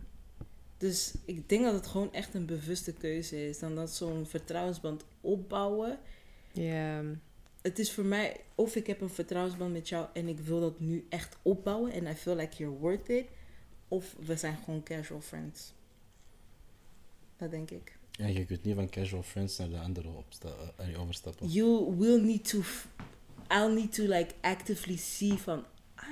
Dus 0.79 1.13
ik 1.25 1.49
denk 1.49 1.65
dat 1.65 1.73
het 1.75 1.87
gewoon 1.87 2.13
echt 2.13 2.35
een 2.35 2.47
bewuste 2.47 2.93
keuze 2.93 3.49
is. 3.49 3.59
Dan 3.59 3.75
dat 3.75 3.91
zo'n 3.91 4.27
vertrouwensband 4.27 5.05
opbouwen. 5.21 5.99
Ja. 6.63 7.03
Het 7.63 7.79
is 7.79 7.93
voor 7.93 8.05
mij, 8.05 8.41
of 8.55 8.77
ik 8.77 8.87
heb 8.87 9.01
een 9.01 9.11
vertrouwensband 9.11 9.73
met 9.73 9.89
jou 9.89 10.07
en 10.13 10.29
ik 10.29 10.39
wil 10.39 10.61
dat 10.61 10.81
nu 10.81 11.07
echt 11.09 11.37
opbouwen. 11.43 11.93
En 11.93 12.07
I 12.07 12.15
feel 12.15 12.37
like 12.37 12.57
you're 12.57 12.79
worth 12.79 13.09
it. 13.09 13.27
Of 13.89 14.15
we 14.27 14.37
zijn 14.37 14.57
gewoon 14.65 14.83
casual 14.83 15.21
friends. 15.21 15.73
Dat 17.37 17.51
denk 17.51 17.71
ik. 17.71 17.99
Ja, 18.11 18.27
je 18.27 18.45
kunt 18.45 18.65
niet 18.65 18.75
van 18.75 18.89
casual 18.89 19.23
friends 19.23 19.59
naar 19.59 19.69
de 19.69 19.79
andere 19.79 20.09
eh, 20.77 21.01
overstappen. 21.01 21.49
You 21.49 21.97
will 21.97 22.21
need 22.21 22.49
to, 22.49 22.63
I'll 23.49 23.75
need 23.75 23.95
to 23.95 24.03
like 24.03 24.35
actively 24.41 24.97
see 24.97 25.33
van, 25.33 25.65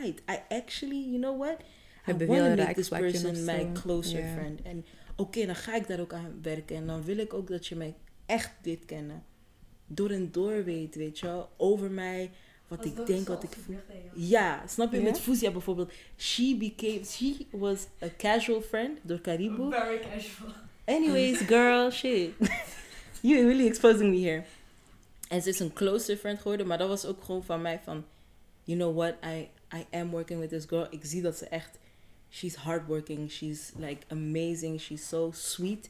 I, 0.05 0.15
I 0.31 0.39
actually, 0.49 1.11
you 1.11 1.19
know 1.19 1.39
what? 1.39 1.57
I 2.07 2.27
want 2.27 2.57
to 2.57 2.65
make 2.65 2.75
this 2.75 2.89
person 2.89 3.45
my 3.45 3.73
closer 3.73 4.33
friend. 4.33 4.63
En 4.63 4.85
oké, 5.17 5.47
dan 5.47 5.57
ga 5.57 5.75
ik 5.75 5.87
daar 5.87 6.01
ook 6.01 6.13
aan 6.13 6.39
werken. 6.43 6.77
En 6.77 6.87
dan 6.87 7.03
wil 7.05 7.19
ik 7.19 7.35
ook 7.35 7.49
dat 7.49 7.67
je 7.67 7.77
mij 7.77 7.95
echt 8.27 8.53
dit 8.63 8.85
kennen. 8.85 9.25
Door 9.87 10.11
en 10.11 10.29
door 10.33 10.65
weet, 10.65 10.95
weet 10.95 11.19
je 11.19 11.27
wel. 11.27 11.51
Over 11.57 11.91
mij, 11.91 12.31
wat 12.69 12.79
Als 12.79 12.89
ik 12.89 13.07
denk, 13.07 13.29
wat 13.29 13.43
ik 13.43 13.57
voel. 13.65 13.77
Ja, 14.15 14.67
snap 14.67 14.93
je? 14.93 15.01
Met 15.01 15.21
Fuzia 15.21 15.51
bijvoorbeeld. 15.51 15.93
She 16.17 16.57
became, 16.59 17.05
she 17.05 17.47
was 17.51 17.87
a 18.03 18.09
casual 18.17 18.61
friend 18.61 18.99
door 19.03 19.21
Caribou. 19.21 19.71
Very 19.75 19.99
casual. 19.99 20.53
Anyways, 20.85 21.39
girl, 21.39 21.91
shit. 21.91 22.31
you 23.21 23.47
really 23.47 23.67
exposing 23.67 24.11
me 24.11 24.21
here. 24.21 24.45
En 25.29 25.43
ze 25.43 25.49
is 25.49 25.61
een 25.61 25.73
closer 25.73 26.17
friend 26.17 26.41
geworden, 26.41 26.67
maar 26.67 26.79
dat 26.79 26.89
was 26.89 27.07
ook 27.07 27.25
gewoon 27.25 27.45
van 27.45 27.63
mij 27.63 27.81
van, 27.85 28.05
you 28.65 28.79
know 28.79 28.97
what, 28.97 29.15
I, 29.25 29.49
I 29.77 29.97
am 29.97 30.11
working 30.11 30.41
with 30.41 30.49
this 30.49 30.65
girl. 30.65 30.87
Ik 30.91 31.01
zie 31.03 31.23
dat 31.23 31.37
ze 31.37 31.49
echt, 31.49 31.79
she's 32.31 32.55
hardworking, 32.55 33.31
she's 33.31 33.73
like 33.77 34.07
amazing, 34.09 34.81
she's 34.81 35.09
so 35.09 35.31
sweet. 35.35 35.89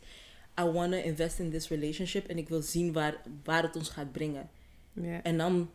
I 0.60 0.62
want 0.64 0.92
to 0.92 0.98
invest 0.98 1.38
in 1.38 1.50
this 1.50 1.68
relationship 1.68 2.26
en 2.26 2.38
ik 2.38 2.48
wil 2.48 2.62
zien 2.62 2.92
waar, 2.92 3.20
waar 3.44 3.62
het 3.62 3.76
ons 3.76 3.88
gaat 3.88 4.12
brengen. 4.12 4.50
En 5.22 5.38
dan, 5.38 5.70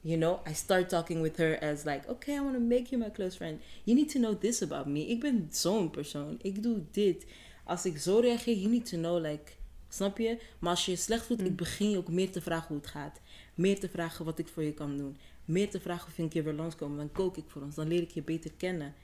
you 0.00 0.18
know, 0.18 0.46
I 0.48 0.54
start 0.54 0.88
talking 0.88 1.22
with 1.22 1.36
her 1.36 1.60
as 1.60 1.84
like, 1.84 2.08
okay, 2.08 2.34
I 2.34 2.40
want 2.40 2.54
to 2.54 2.60
make 2.60 2.84
you 2.90 3.02
my 3.02 3.10
close 3.10 3.36
friend. 3.36 3.60
You 3.84 3.96
need 3.98 4.10
to 4.12 4.18
know 4.20 4.40
this 4.40 4.62
about 4.62 4.86
me. 4.86 5.06
Ik 5.06 5.20
ben 5.20 5.48
zo'n 5.50 5.90
persoon. 5.90 6.38
Ik 6.42 6.62
doe 6.62 6.82
dit. 6.90 7.26
Als 7.64 7.84
ik 7.84 7.98
zo 7.98 8.18
reageer, 8.18 8.56
you 8.56 8.68
need 8.70 8.86
to 8.88 8.96
know, 8.96 9.20
like, 9.24 9.52
snap 9.88 10.18
je? 10.18 10.38
Maar 10.58 10.70
als 10.70 10.84
je 10.84 10.90
je 10.90 10.96
slecht 10.96 11.26
voelt, 11.26 11.40
ik 11.44 11.56
begin 11.56 11.90
je 11.90 11.96
ook 11.96 12.08
meer 12.10 12.30
te 12.30 12.40
vragen 12.40 12.68
hoe 12.68 12.76
het 12.76 12.86
gaat. 12.86 13.20
Meer 13.54 13.78
te 13.80 13.88
vragen 13.88 14.24
wat 14.24 14.38
ik 14.38 14.48
voor 14.48 14.62
je 14.62 14.72
kan 14.74 14.96
doen. 14.96 15.16
Meer 15.44 15.70
te 15.70 15.80
vragen 15.80 16.08
of 16.08 16.16
je 16.16 16.22
een 16.22 16.28
keer 16.28 16.44
weer 16.44 16.52
langskomen. 16.54 16.96
Dan 16.96 17.12
kook 17.12 17.36
ik 17.36 17.44
voor 17.46 17.62
ons. 17.62 17.74
Dan 17.74 17.88
leer 17.88 18.02
ik 18.02 18.10
je 18.10 18.22
beter 18.22 18.50
kennen. 18.56 18.94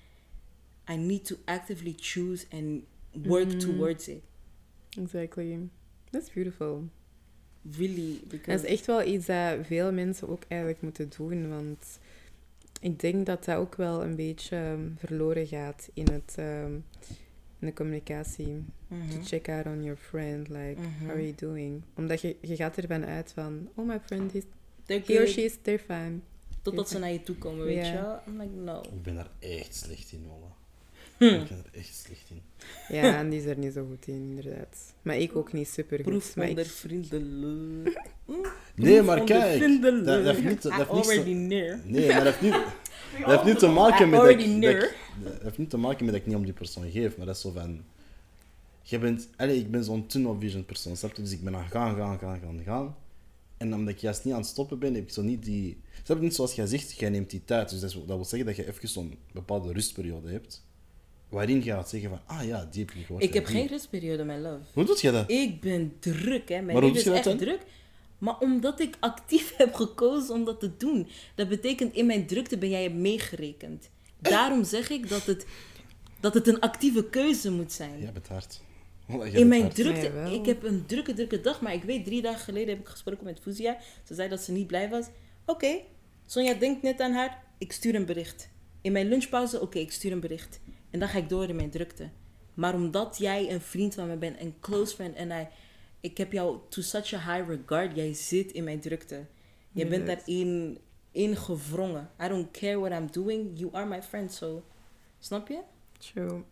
I 0.91 0.97
need 0.97 1.25
to 1.25 1.37
actively 1.45 1.95
choose 1.97 2.47
and 2.53 2.83
work 3.27 3.49
Mhm. 3.49 3.59
towards 3.59 4.09
it. 4.09 4.21
Exactly. 4.99 5.59
That's 6.11 6.33
beautiful. 6.33 6.85
Really. 7.77 8.19
Dat 8.21 8.29
Because 8.29 8.67
is 8.67 8.73
echt 8.73 8.87
wel 8.87 9.03
iets 9.07 9.27
dat 9.27 9.57
veel 9.63 9.93
mensen 9.93 10.29
ook 10.29 10.43
eigenlijk 10.49 10.83
moeten 10.83 11.11
doen, 11.17 11.49
want 11.49 11.99
ik 12.81 13.01
denk 13.01 13.27
dat 13.27 13.45
dat 13.45 13.57
ook 13.57 13.75
wel 13.75 14.03
een 14.05 14.17
beetje 14.17 14.57
ehm, 14.57 14.89
verloren 14.97 15.47
gaat 15.47 15.89
in, 15.95 16.07
het, 16.13 16.35
ehm, 16.37 16.73
in 17.59 17.67
de 17.67 17.73
communicatie. 17.73 18.65
Mhm. 18.89 19.11
To 19.11 19.17
check 19.23 19.49
out 19.49 19.67
on 19.67 19.83
your 19.83 19.97
friend, 19.99 20.49
like, 20.49 20.81
Mhm. 20.81 21.01
how 21.01 21.11
are 21.11 21.23
you 21.23 21.35
doing? 21.37 21.83
Omdat 21.97 22.21
je, 22.21 22.37
je 22.41 22.57
gaat 22.57 22.77
ervan 22.77 23.05
uit 23.05 23.33
van, 23.33 23.69
oh, 23.75 23.87
my 23.87 24.01
friend, 24.01 24.35
is, 24.35 24.43
They're 24.87 25.03
he 25.07 25.21
or 25.21 25.27
she 25.27 25.41
is, 25.45 25.57
they're 25.63 25.79
fine. 25.85 26.19
Totdat 26.63 26.89
ze 26.89 26.99
naar 26.99 27.13
je 27.13 27.23
toe 27.23 27.37
komen, 27.37 27.65
weet 27.65 27.77
Ja. 27.87 27.93
je 27.93 28.01
wel? 28.01 28.21
I'm 28.29 28.41
like, 28.41 28.55
no. 28.55 28.81
Ik 28.81 29.03
ben 29.03 29.15
daar 29.15 29.31
echt 29.39 29.75
slecht 29.75 30.13
in, 30.13 30.27
Walla. 30.29 30.55
Hm. 31.19 31.25
Ik 31.25 31.49
ben 31.49 31.65
er 31.73 31.79
echt 31.79 31.95
slecht 31.95 32.31
in. 32.31 32.41
Ja, 32.97 33.03
en 33.19 33.31
die 33.31 33.41
is 33.41 33.47
er 33.47 33.59
niet 33.59 33.73
zo 33.73 33.87
goed 33.91 34.07
in, 34.07 34.15
inderdaad. 34.15 34.95
Maar 35.03 35.17
ik 35.17 35.37
ook 35.37 35.53
niet 35.53 35.69
super 35.69 36.03
Proef 36.03 36.25
goed. 36.27 36.37
Maar 36.37 36.49
onder 36.49 36.65
ik, 36.65 36.71
vriendelijk. 36.71 38.03
Nee, 38.75 38.95
Proef 38.95 39.07
maar 39.07 39.25
kijk. 39.25 39.57
vriendelijk. 39.63 40.05
Dat, 40.05 40.25
dat 40.25 40.35
heeft 40.35 40.49
niet, 40.49 40.63
dat 40.63 40.73
I 40.73 40.77
heeft 40.77 40.93
niet, 40.93 41.05
already 41.05 41.31
zo- 41.33 41.39
near. 41.39 41.81
nee, 41.85 42.07
maar 42.07 42.25
dat 42.25 42.35
heeft 42.35 42.41
niet, 42.41 42.53
dat 43.27 43.31
heeft 43.31 43.45
niet 43.45 43.59
te 43.59 43.69
maken 43.69 44.09
met 44.09 44.21
dat 44.21 44.29
ik, 44.29 44.39
dat 44.63 44.71
ik- 44.71 44.97
dat 45.25 45.43
heeft 45.43 45.59
niet 45.59 45.71
te 45.71 45.77
maken 45.77 46.05
met 46.05 46.15
dat 46.15 46.23
ik 46.23 46.29
niet 46.29 46.37
om 46.37 46.45
die 46.45 46.53
persoon 46.53 46.91
geef, 46.91 47.17
maar 47.17 47.27
dat 47.27 47.35
is 47.37 47.41
zo 47.41 47.51
van... 47.51 47.83
Je 48.83 48.99
bent, 48.99 49.29
allee, 49.37 49.59
ik 49.59 49.71
ben 49.71 49.85
zo'n 49.85 50.07
tunnel 50.07 50.37
vision 50.41 50.65
persoon, 50.65 50.97
snap 50.97 51.17
je? 51.17 51.23
Dus 51.23 51.33
ik 51.33 51.45
ben 51.45 51.57
aan 51.57 51.69
gaan, 51.69 51.97
gaan, 51.97 52.19
gaan, 52.19 52.39
gaan, 52.41 52.61
gaan. 52.65 52.97
En 53.57 53.75
omdat 53.75 53.95
ik 53.95 54.01
juist 54.01 54.25
niet 54.25 54.35
aan 54.35 54.41
het 54.41 54.49
stoppen 54.49 54.79
ben, 54.79 54.95
heb 54.95 55.03
ik 55.03 55.11
zo 55.13 55.23
niet 55.23 55.45
die... 55.45 55.81
Snap 56.03 56.17
je, 56.17 56.23
niet 56.23 56.35
zoals 56.35 56.55
jij 56.55 56.67
zegt, 56.67 56.99
jij 56.99 57.09
neemt 57.09 57.31
die 57.31 57.43
tijd. 57.45 57.71
Dus 57.71 57.81
dat, 57.81 57.93
dat 57.93 58.05
wil 58.17 58.25
zeggen 58.25 58.47
dat 58.49 58.57
je 58.57 58.67
even 58.69 58.89
zo'n 58.89 59.15
bepaalde 59.33 59.73
rustperiode 59.73 60.31
hebt. 60.31 60.63
Waarin 61.35 61.65
je 61.65 61.71
gaat 61.71 61.89
zeggen 61.89 62.11
van, 62.11 62.21
ah 62.27 62.47
ja, 62.47 62.69
die 62.71 62.85
heb 62.85 62.95
ik 62.95 63.05
gehoord. 63.07 63.23
Ik 63.23 63.35
heb 63.35 63.47
die. 63.47 63.57
geen 63.57 63.67
rustperiode, 63.67 64.25
mijn 64.25 64.41
love. 64.41 64.63
Hoe 64.73 64.85
doet 64.85 65.01
je 65.01 65.11
dat? 65.11 65.31
Ik 65.31 65.61
ben 65.61 65.97
druk, 65.99 66.49
hè. 66.49 66.61
Mijn 66.61 66.79
leven 66.79 66.97
is 66.97 67.05
je 67.05 67.13
echt 67.13 67.39
druk. 67.39 67.61
Maar 68.19 68.39
omdat 68.39 68.81
ik 68.81 68.97
actief 69.01 69.53
heb 69.57 69.75
gekozen 69.75 70.35
om 70.35 70.45
dat 70.45 70.61
te 70.61 70.77
doen. 70.77 71.09
Dat 71.35 71.49
betekent, 71.49 71.95
in 71.95 72.07
mijn 72.07 72.27
drukte 72.27 72.59
ben 72.59 72.69
jij 72.69 72.91
meegerekend. 72.91 73.91
Daarom 74.19 74.65
zeg 74.65 74.91
ik 74.91 75.09
dat 75.09 75.27
het, 75.27 75.47
dat 76.21 76.35
het 76.35 76.47
een 76.49 76.61
actieve 76.61 77.05
keuze 77.05 77.51
moet 77.51 77.73
zijn. 77.73 78.13
Wallah, 79.07 79.27
jij 79.33 79.41
In 79.41 79.49
mijn 79.49 79.63
hard. 79.63 79.75
drukte, 79.75 80.11
Ja, 80.15 80.25
ik 80.25 80.47
heb 80.47 80.63
een 80.63 80.87
drukke, 80.87 81.15
drukke 81.15 81.41
dag, 81.41 81.61
maar 81.61 81.75
ik 81.75 81.83
weet, 81.83 82.05
drie 82.05 82.23
dagen 82.23 82.41
geleden 82.41 82.69
heb 82.69 82.79
ik 82.81 82.89
gesproken 82.89 83.25
met 83.25 83.41
Fuzia. 83.41 83.79
Ze 84.05 84.15
zei 84.15 84.29
dat 84.29 84.41
ze 84.41 84.53
niet 84.53 84.67
blij 84.67 84.89
was. 84.89 85.07
Oké, 85.47 85.77
Sonja 86.27 86.55
denkt 86.55 86.83
net 86.83 87.01
aan 87.01 87.13
haar, 87.13 87.43
ik 87.59 87.73
stuur 87.73 87.95
een 87.95 88.07
bericht. 88.07 88.49
In 88.81 88.93
mijn 88.93 89.09
lunchpauze, 89.09 89.61
oké, 89.61 89.79
ik 89.79 89.93
stuur 89.93 90.13
een 90.13 90.21
bericht. 90.21 90.61
En 90.95 91.01
dan 91.01 91.09
ga 91.09 91.19
ik 91.19 91.29
door 91.29 91.49
in 91.49 91.57
mijn 91.57 91.71
drukte. 91.71 92.09
Maar 92.55 92.75
omdat 92.75 93.17
jij 93.19 93.53
een 93.53 93.61
vriend 93.61 93.95
van 93.95 94.09
me 94.09 94.17
bent, 94.17 94.41
een 94.41 94.55
close 94.61 94.95
friend, 94.95 95.15
en 95.15 95.31
I, 95.31 95.47
ik 96.01 96.19
heb 96.19 96.33
jou 96.33 96.59
to 96.69 96.83
such 96.83 97.13
a 97.13 97.19
high 97.35 97.49
regard, 97.51 97.97
jij 97.97 98.13
zit 98.13 98.53
in 98.53 98.65
mijn 98.65 98.81
drukte. 98.81 99.25
Je 99.73 99.87
bent 99.87 100.07
daarin 100.07 100.79
ingevrongen. 101.13 102.11
I 102.25 102.29
don't 102.29 102.51
care 102.51 102.79
what 102.79 102.93
I'm 102.93 103.09
doing, 103.11 103.51
you 103.59 103.71
are 103.73 103.87
my 103.87 104.03
friend, 104.03 104.33
so... 104.33 104.63
Snap 105.19 105.49
je? 105.49 105.59
true. 105.99 106.43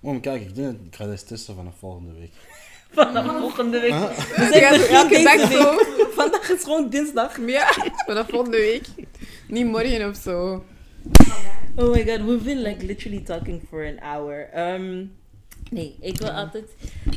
Mom, 0.00 0.20
kijk, 0.20 0.42
ik, 0.42 0.54
denk, 0.54 0.72
dat- 0.72 0.86
ik 0.86 0.96
ga 0.96 1.06
deze 1.06 1.24
testen 1.24 1.54
vanaf 1.54 1.78
volgende 1.78 2.12
week. 2.12 2.32
Vanaf 2.94 3.38
volgende 3.38 3.80
week. 3.80 3.92
Elke 3.92 5.22
dag 5.22 5.48
week. 5.48 5.58
zo. 5.60 5.74
Vandaag 6.10 6.50
is 6.50 6.62
gewoon 6.62 6.90
dinsdag. 6.90 7.46
Ja, 7.46 7.72
vanaf 8.06 8.28
volgende 8.28 8.56
week. 8.56 8.86
Niet 9.48 9.66
morgen 9.66 10.08
of 10.08 10.16
zo. 10.16 10.64
Oh 11.76 11.90
my 11.92 12.02
god, 12.04 12.22
we've 12.24 12.44
been 12.44 12.62
like 12.62 12.82
literally 12.82 13.20
talking 13.20 13.60
for 13.68 13.82
an 13.84 13.98
hour. 14.00 14.48
Um, 14.54 15.12
nee, 15.70 15.96
ik 16.00 16.18
wil 16.18 16.30
altijd. 16.30 16.70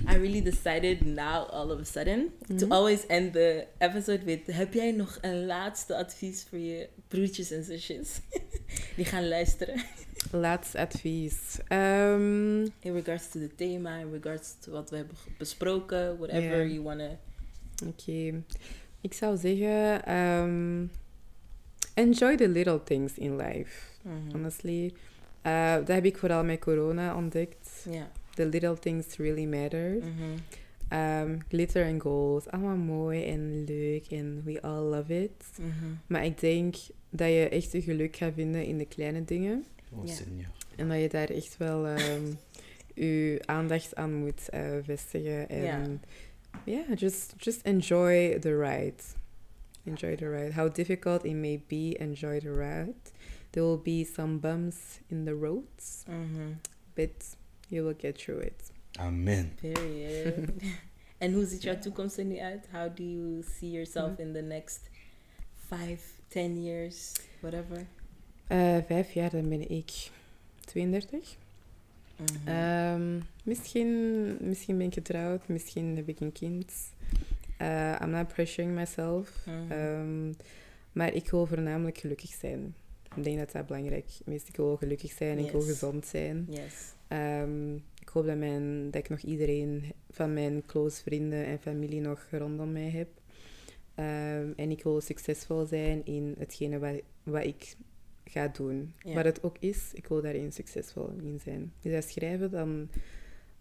I 0.10 0.16
really 0.18 0.41
decided 0.41 1.05
now, 1.05 1.45
all 1.49 1.72
of 1.72 1.80
a 1.80 1.84
sudden, 1.84 2.32
to 2.47 2.53
Mhm. 2.66 2.72
always 2.72 3.05
end 3.08 3.34
the 3.34 3.68
episode 3.78 4.24
with: 4.24 4.39
Heb 4.45 4.74
jij 4.74 4.91
nog 4.91 5.18
een 5.22 5.45
laatste 5.45 5.95
advies 5.95 6.45
voor 6.49 6.60
je 6.60 6.89
broertjes 7.08 7.51
en 7.51 7.64
zusjes 7.64 8.20
die 8.95 9.05
gaan 9.05 9.28
luisteren? 9.28 9.84
Laatst 10.32 10.76
advies. 10.76 11.36
Ehm, 11.68 12.62
In 12.64 12.93
regards 12.93 13.30
to 13.30 13.39
the 13.39 13.55
thema, 13.55 13.97
in 13.97 14.12
regards 14.12 14.55
to 14.60 14.72
wat 14.72 14.89
we 14.89 14.95
hebben 14.95 15.16
besproken, 15.38 16.18
whatever 16.18 16.68
you 16.68 16.82
wanna. 16.82 17.18
Oké. 17.86 18.43
Ik 19.01 19.14
zou 19.14 19.38
zeggen... 19.38 20.05
ehm, 20.05 20.86
enjoy 21.93 22.36
the 22.38 22.47
little 22.49 22.84
things 22.84 23.14
in 23.18 23.36
life. 23.36 23.86
Mhm. 24.08 24.32
Honestly. 24.32 24.93
Eh, 25.41 25.73
dat 25.73 25.88
heb 25.88 26.06
ik 26.06 26.18
vooral 26.18 26.44
met 26.44 26.60
corona 26.60 27.15
ontdekt. 27.15 27.86
Ja. 27.90 28.11
The 28.34 28.45
little 28.45 28.80
things 28.80 29.18
really 29.18 29.45
matter. 29.45 29.95
Mhm. 29.95 30.38
Ehm, 30.90 31.40
glitter 31.48 31.86
en 31.86 31.99
gold. 31.99 32.52
Allemaal 32.52 32.76
mooi 32.76 33.26
en 33.26 33.64
leuk. 33.64 34.07
En 34.07 34.41
we 34.45 34.61
all 34.61 34.84
love 34.84 35.23
it. 35.23 35.44
Mhm. 35.60 35.94
Maar 36.07 36.26
ik 36.26 36.40
denk 36.40 36.76
dat 37.10 37.27
je 37.27 37.49
echt 37.49 37.72
je 37.72 37.82
geluk 37.82 38.15
gaat 38.15 38.34
vinden 38.34 38.65
in 38.65 38.77
de 38.77 38.86
kleine 38.86 39.26
dingen. 39.26 39.65
Oh, 39.91 40.07
senior. 40.07 40.48
En 40.76 40.90
dat 40.90 41.02
je 41.02 41.10
daar 41.10 41.30
echt 41.30 41.57
wel 41.57 41.88
ehm, 41.88 42.22
je 43.06 43.41
aandacht 43.45 43.95
aan 43.95 44.14
moet 44.14 44.49
eh, 44.49 44.61
vestigen. 44.84 45.49
En 45.49 46.02
ja, 46.64 46.84
just, 46.95 47.34
just 47.38 47.61
enjoy 47.61 48.40
the 48.40 48.57
ride. 48.57 49.03
Enjoy 49.84 50.15
the 50.15 50.30
ride. 50.30 50.53
How 50.53 50.73
difficult 50.76 51.23
it 51.26 51.36
may 51.36 51.61
be, 51.68 51.95
enjoy 51.98 52.40
the 52.40 52.53
ride. 52.53 52.94
There 53.58 53.70
will 53.70 53.82
be 53.82 54.04
some 54.14 54.38
bumps 54.38 55.00
in 55.08 55.26
the 55.26 55.34
roads, 55.34 56.04
Mhm. 56.08 56.58
but 56.94 57.38
you 57.68 57.84
will 57.86 57.96
get 58.00 58.18
through 58.24 58.46
it. 58.46 58.72
Amen. 59.00 59.52
Period. 59.62 60.50
en 61.18 61.34
hoe 61.34 61.46
ziet 61.46 61.64
jouw 61.64 61.80
toekomst 61.80 62.18
er 62.18 62.26
nu 62.26 62.38
uit? 62.40 62.68
How 62.72 62.96
do 62.96 63.04
you 63.04 63.44
see 63.58 63.72
yourself 63.72 64.12
Mhm. 64.12 64.22
in 64.22 64.34
the 64.34 64.42
next 64.42 64.90
five, 65.68 65.98
ten 66.28 66.64
years, 66.64 67.12
whatever? 67.40 67.86
Eh, 68.48 68.78
vijf 68.86 69.12
jaar, 69.14 69.30
dan 69.30 69.50
ben 69.50 69.70
ik 69.70 69.92
32. 70.66 71.36
Mhm. 72.16 72.48
Ehm, 72.48 73.20
misschien, 73.44 74.38
misschien 74.40 74.78
ben 74.78 74.88
ik 74.88 74.94
getrouwd, 74.94 75.48
misschien 75.48 75.96
heb 75.96 76.08
ik 76.08 76.20
een 76.20 76.32
kind. 76.32 76.74
Eh, 77.58 77.96
I'm 78.02 78.10
not 78.10 78.28
pressuring 78.28 78.76
myself. 78.76 79.46
Ehm, 79.70 80.32
maar 80.92 81.14
ik 81.14 81.30
wil 81.30 81.46
voornamelijk 81.46 81.98
gelukkig 81.98 82.30
zijn. 82.30 82.76
Ik 83.18 83.23
denk 83.23 83.38
dat 83.38 83.52
dat 83.52 83.65
belangrijk 83.65 84.06
is. 84.26 84.44
Ik 84.44 84.56
wil 84.56 84.77
gelukkig 84.77 85.11
zijn, 85.11 85.38
ik 85.38 85.52
wil 85.52 85.61
gezond 85.61 86.06
zijn. 86.06 86.48
yes. 86.49 86.95
Ehm, 87.07 87.76
ik 87.76 88.10
hoop 88.14 88.26
dat, 88.26 88.38
mijn, 88.38 88.91
dat 88.91 89.02
ik 89.02 89.10
nog 89.10 89.19
iedereen 89.19 89.94
van 90.10 90.34
mijn 90.34 90.65
close 90.65 91.02
vrienden 91.02 91.45
en 91.45 91.60
familie 91.60 92.02
nog 92.02 92.27
rondom 92.31 92.72
mij 92.72 92.89
heb. 92.89 93.07
Ehm, 93.95 94.52
en 94.56 94.72
ik 94.72 94.84
wil 94.84 95.02
succesvol 95.02 95.65
zijn 95.65 96.06
in 96.06 96.35
hetgene 96.38 96.80
wat, 96.80 97.02
wat 97.23 97.44
ik 97.44 97.76
ga 98.26 98.48
doen. 98.48 98.94
Ja. 98.99 99.14
Wat 99.14 99.26
het 99.26 99.44
ook 99.44 99.57
is, 99.60 99.91
ik 99.94 100.07
wil 100.07 100.22
daarin 100.22 100.52
succesvol 100.52 101.10
in 101.22 101.39
zijn. 101.44 101.73
Is 101.81 101.91
dat 101.91 102.03
schrijven, 102.03 102.52
dan, 102.52 102.89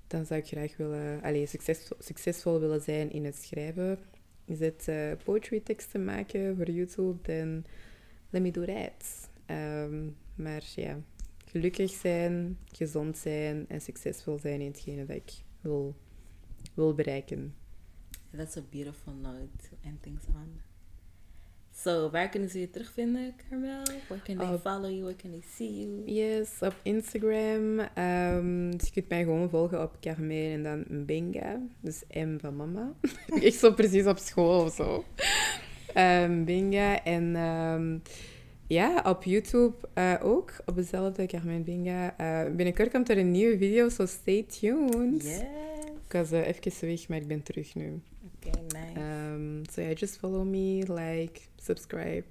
dan 0.06 0.26
zou 0.26 0.40
ik 0.40 0.46
graag 0.46 0.76
willen, 0.76 1.22
allez, 1.22 1.50
succesvol, 1.50 1.96
succesvol 2.00 2.60
willen 2.60 2.80
zijn 2.80 3.12
in 3.12 3.24
het 3.24 3.36
schrijven. 3.36 3.98
Is 4.44 4.60
het 4.60 4.88
eh, 4.88 5.12
poetry 5.24 5.60
teksten 5.60 6.04
maken 6.04 6.56
voor 6.56 6.70
YouTube, 6.70 7.18
dan 7.22 7.64
let 8.30 8.42
me 8.42 8.50
do 8.50 8.64
that. 8.64 9.28
Ehm, 9.46 10.08
Maar 10.34 10.62
ja, 10.74 10.98
gelukkig 11.44 11.90
zijn, 11.90 12.58
gezond 12.72 13.16
zijn 13.18 13.64
en 13.68 13.80
succesvol 13.80 14.38
zijn 14.38 14.60
in 14.60 14.66
hetgene 14.70 15.06
dat 15.06 15.16
ik 15.16 15.32
wil, 15.60 15.94
wil 16.74 16.94
bereiken. 16.94 17.54
That's 18.36 18.56
a 18.56 18.62
beautiful 18.70 19.12
note 19.12 19.48
to 19.68 19.76
end 19.84 20.02
things 20.02 20.24
on. 20.26 20.60
So, 21.74 22.10
waar 22.10 22.28
kunnen 22.28 22.48
ze 22.50 22.60
je 22.60 22.70
terugvinden, 22.70 23.34
Carmel? 23.48 23.82
Where 24.08 24.22
can 24.22 24.36
they 24.36 24.58
follow 24.58 24.90
you? 24.90 25.00
Where 25.02 25.16
can 25.16 25.30
they 25.30 25.42
see 25.56 25.80
you? 25.80 26.10
Yes, 26.10 26.50
op 26.60 26.74
Instagram. 26.82 27.78
ehm, 27.78 28.70
dus 28.70 28.86
je 28.86 28.92
kunt 28.92 29.08
mij 29.08 29.22
gewoon 29.22 29.50
volgen 29.50 29.82
op 29.82 29.96
Carmel 30.00 30.50
en 30.52 30.62
dan 30.62 30.84
Benga. 31.06 31.60
Dus 31.80 32.02
M 32.08 32.38
van 32.38 32.56
mama. 32.56 32.92
Echt 33.42 33.58
zo 33.58 33.72
precies 33.72 34.06
op 34.06 34.18
school 34.18 34.64
of 34.64 34.74
zo. 34.74 35.04
Ehm 35.94 36.44
Benga. 36.44 37.04
En 37.04 37.36
ehm, 37.36 37.98
ja, 38.66 39.02
op 39.04 39.24
YouTube 39.24 39.74
eh, 39.94 40.14
ook. 40.22 40.52
Op 40.64 40.74
dezelfde 40.74 41.26
Carmel 41.26 41.60
Benga. 41.60 42.16
Eh, 42.16 42.54
binnenkort 42.54 42.90
komt 42.90 43.08
er 43.08 43.18
een 43.18 43.30
nieuwe 43.30 43.58
video, 43.58 43.88
so 43.88 44.06
stay 44.06 44.42
tuned. 44.42 45.22
Yes. 45.22 45.40
Ik 46.06 46.12
was 46.12 46.30
eh, 46.30 46.46
even 46.46 46.88
weg, 46.88 47.08
maar 47.08 47.18
ik 47.18 47.26
ben 47.26 47.42
terug 47.42 47.74
nu. 47.74 48.00
Okay, 48.36 48.62
nice. 48.62 49.00
Um, 49.00 49.62
so 49.70 49.80
yeah, 49.80 49.96
just 49.96 50.16
follow 50.16 50.44
me, 50.44 50.84
like, 50.88 51.40
subscribe. 51.56 52.24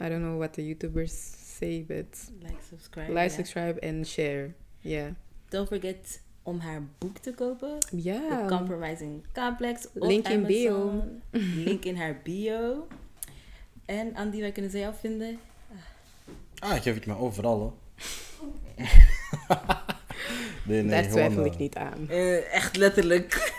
I 0.00 0.08
don't 0.08 0.22
know 0.22 0.36
what 0.38 0.52
the 0.52 0.62
YouTubers 0.62 1.12
say, 1.56 1.84
but 1.86 2.30
like, 2.42 2.62
subscribe. 2.68 3.08
like, 3.08 3.20
ja. 3.20 3.28
subscribe 3.28 3.80
and 3.80 4.06
share. 4.06 4.54
Yeah. 4.80 5.10
Don't 5.48 5.68
forget 5.68 6.22
om 6.42 6.58
haar 6.58 6.82
boek 6.98 7.18
te 7.18 7.34
kopen. 7.34 7.78
The 7.80 8.02
Yeah. 8.02 8.48
Compromising 8.48 9.24
Complex. 9.32 9.86
Link 9.92 10.28
in 10.28 10.46
bio. 10.46 10.90
Amazon. 10.90 11.22
Link 11.64 11.84
in 11.84 11.96
haar 11.96 12.20
bio. 12.22 12.86
En 13.84 14.14
Andy, 14.14 14.40
waar 14.40 14.52
kunnen 14.52 14.70
ze 14.70 14.78
jou 14.78 14.94
vinden? 14.94 15.38
Ah, 16.58 16.82
geef 16.82 16.94
het 16.94 17.06
me 17.06 17.16
overal, 17.16 17.58
hoor. 17.58 17.72
nee, 20.66 20.82
nee, 20.82 20.90
Daar 20.90 21.10
twijfel 21.10 21.44
ik 21.44 21.58
niet 21.58 21.76
aan. 21.76 22.08
Eh, 22.08 22.54
echt 22.54 22.76
letterlijk. 22.76 23.52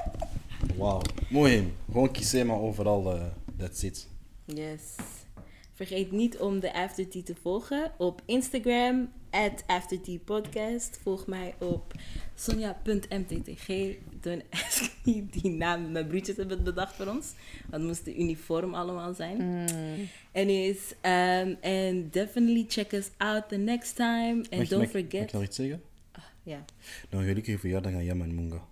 Wauw. 0.76 1.00
Mooi. 1.28 1.74
Gewoon 1.90 2.10
kiezen, 2.10 2.46
maar 2.46 2.60
overal, 2.60 3.14
eh 3.14 3.22
that's 3.58 3.82
it. 3.82 4.08
Yes. 4.44 4.82
Vergeet 5.74 6.12
niet 6.12 6.38
om 6.38 6.60
de 6.60 6.72
Aftertea 6.72 7.22
te 7.22 7.34
volgen 7.42 7.92
op 7.98 8.22
Instagram, 8.26 9.12
at 9.30 9.64
AfterTeaPodcast. 9.66 10.98
Volg 11.02 11.26
mij 11.26 11.54
op 11.58 11.94
sonja.mttg. 12.34 13.66
Don't 14.20 14.42
ask 14.50 14.92
me 15.04 15.26
die 15.30 15.50
naam. 15.50 15.92
Mijn 15.92 16.06
broertjes 16.06 16.36
hebben 16.36 16.56
het 16.56 16.64
bedacht 16.64 16.94
voor 16.96 17.06
ons. 17.06 17.32
Want 17.60 17.72
het 17.72 17.82
moest 17.82 18.06
uniform 18.18 18.74
allemaal 18.74 19.14
zijn. 19.14 19.36
Mm. 19.36 20.08
Anyways, 20.32 20.94
um, 21.02 21.56
and 21.62 22.12
definitely 22.12 22.64
check 22.68 22.92
us 22.92 23.10
out 23.16 23.48
the 23.48 23.56
next 23.56 23.96
time. 23.96 24.36
And 24.50 24.50
Mag- 24.50 24.68
don't 24.68 24.70
mag- 24.70 24.78
Mag 24.80 24.90
forget... 25.02 25.22
ik 25.22 25.32
nog 25.32 25.42
iets 25.42 25.56
zeggen? 25.56 25.82
Ja. 26.42 26.64
Nou, 27.10 27.24
gelukkige 27.24 27.58
verjaardag 27.58 27.92
aan 27.92 28.04
Jam 28.04 28.22
en 28.22 28.34
Munga. 28.34 28.64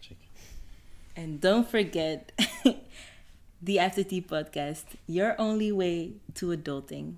Check. 0.00 0.16
And 1.14 1.42
don't 1.42 1.68
forget 1.68 2.32
the 3.64 3.80
After 3.80 4.06
Tea 4.06 4.22
podcast, 4.22 4.84
your 5.04 5.34
only 5.38 5.72
way 5.72 6.10
to 6.32 6.50
adulting. 6.50 7.14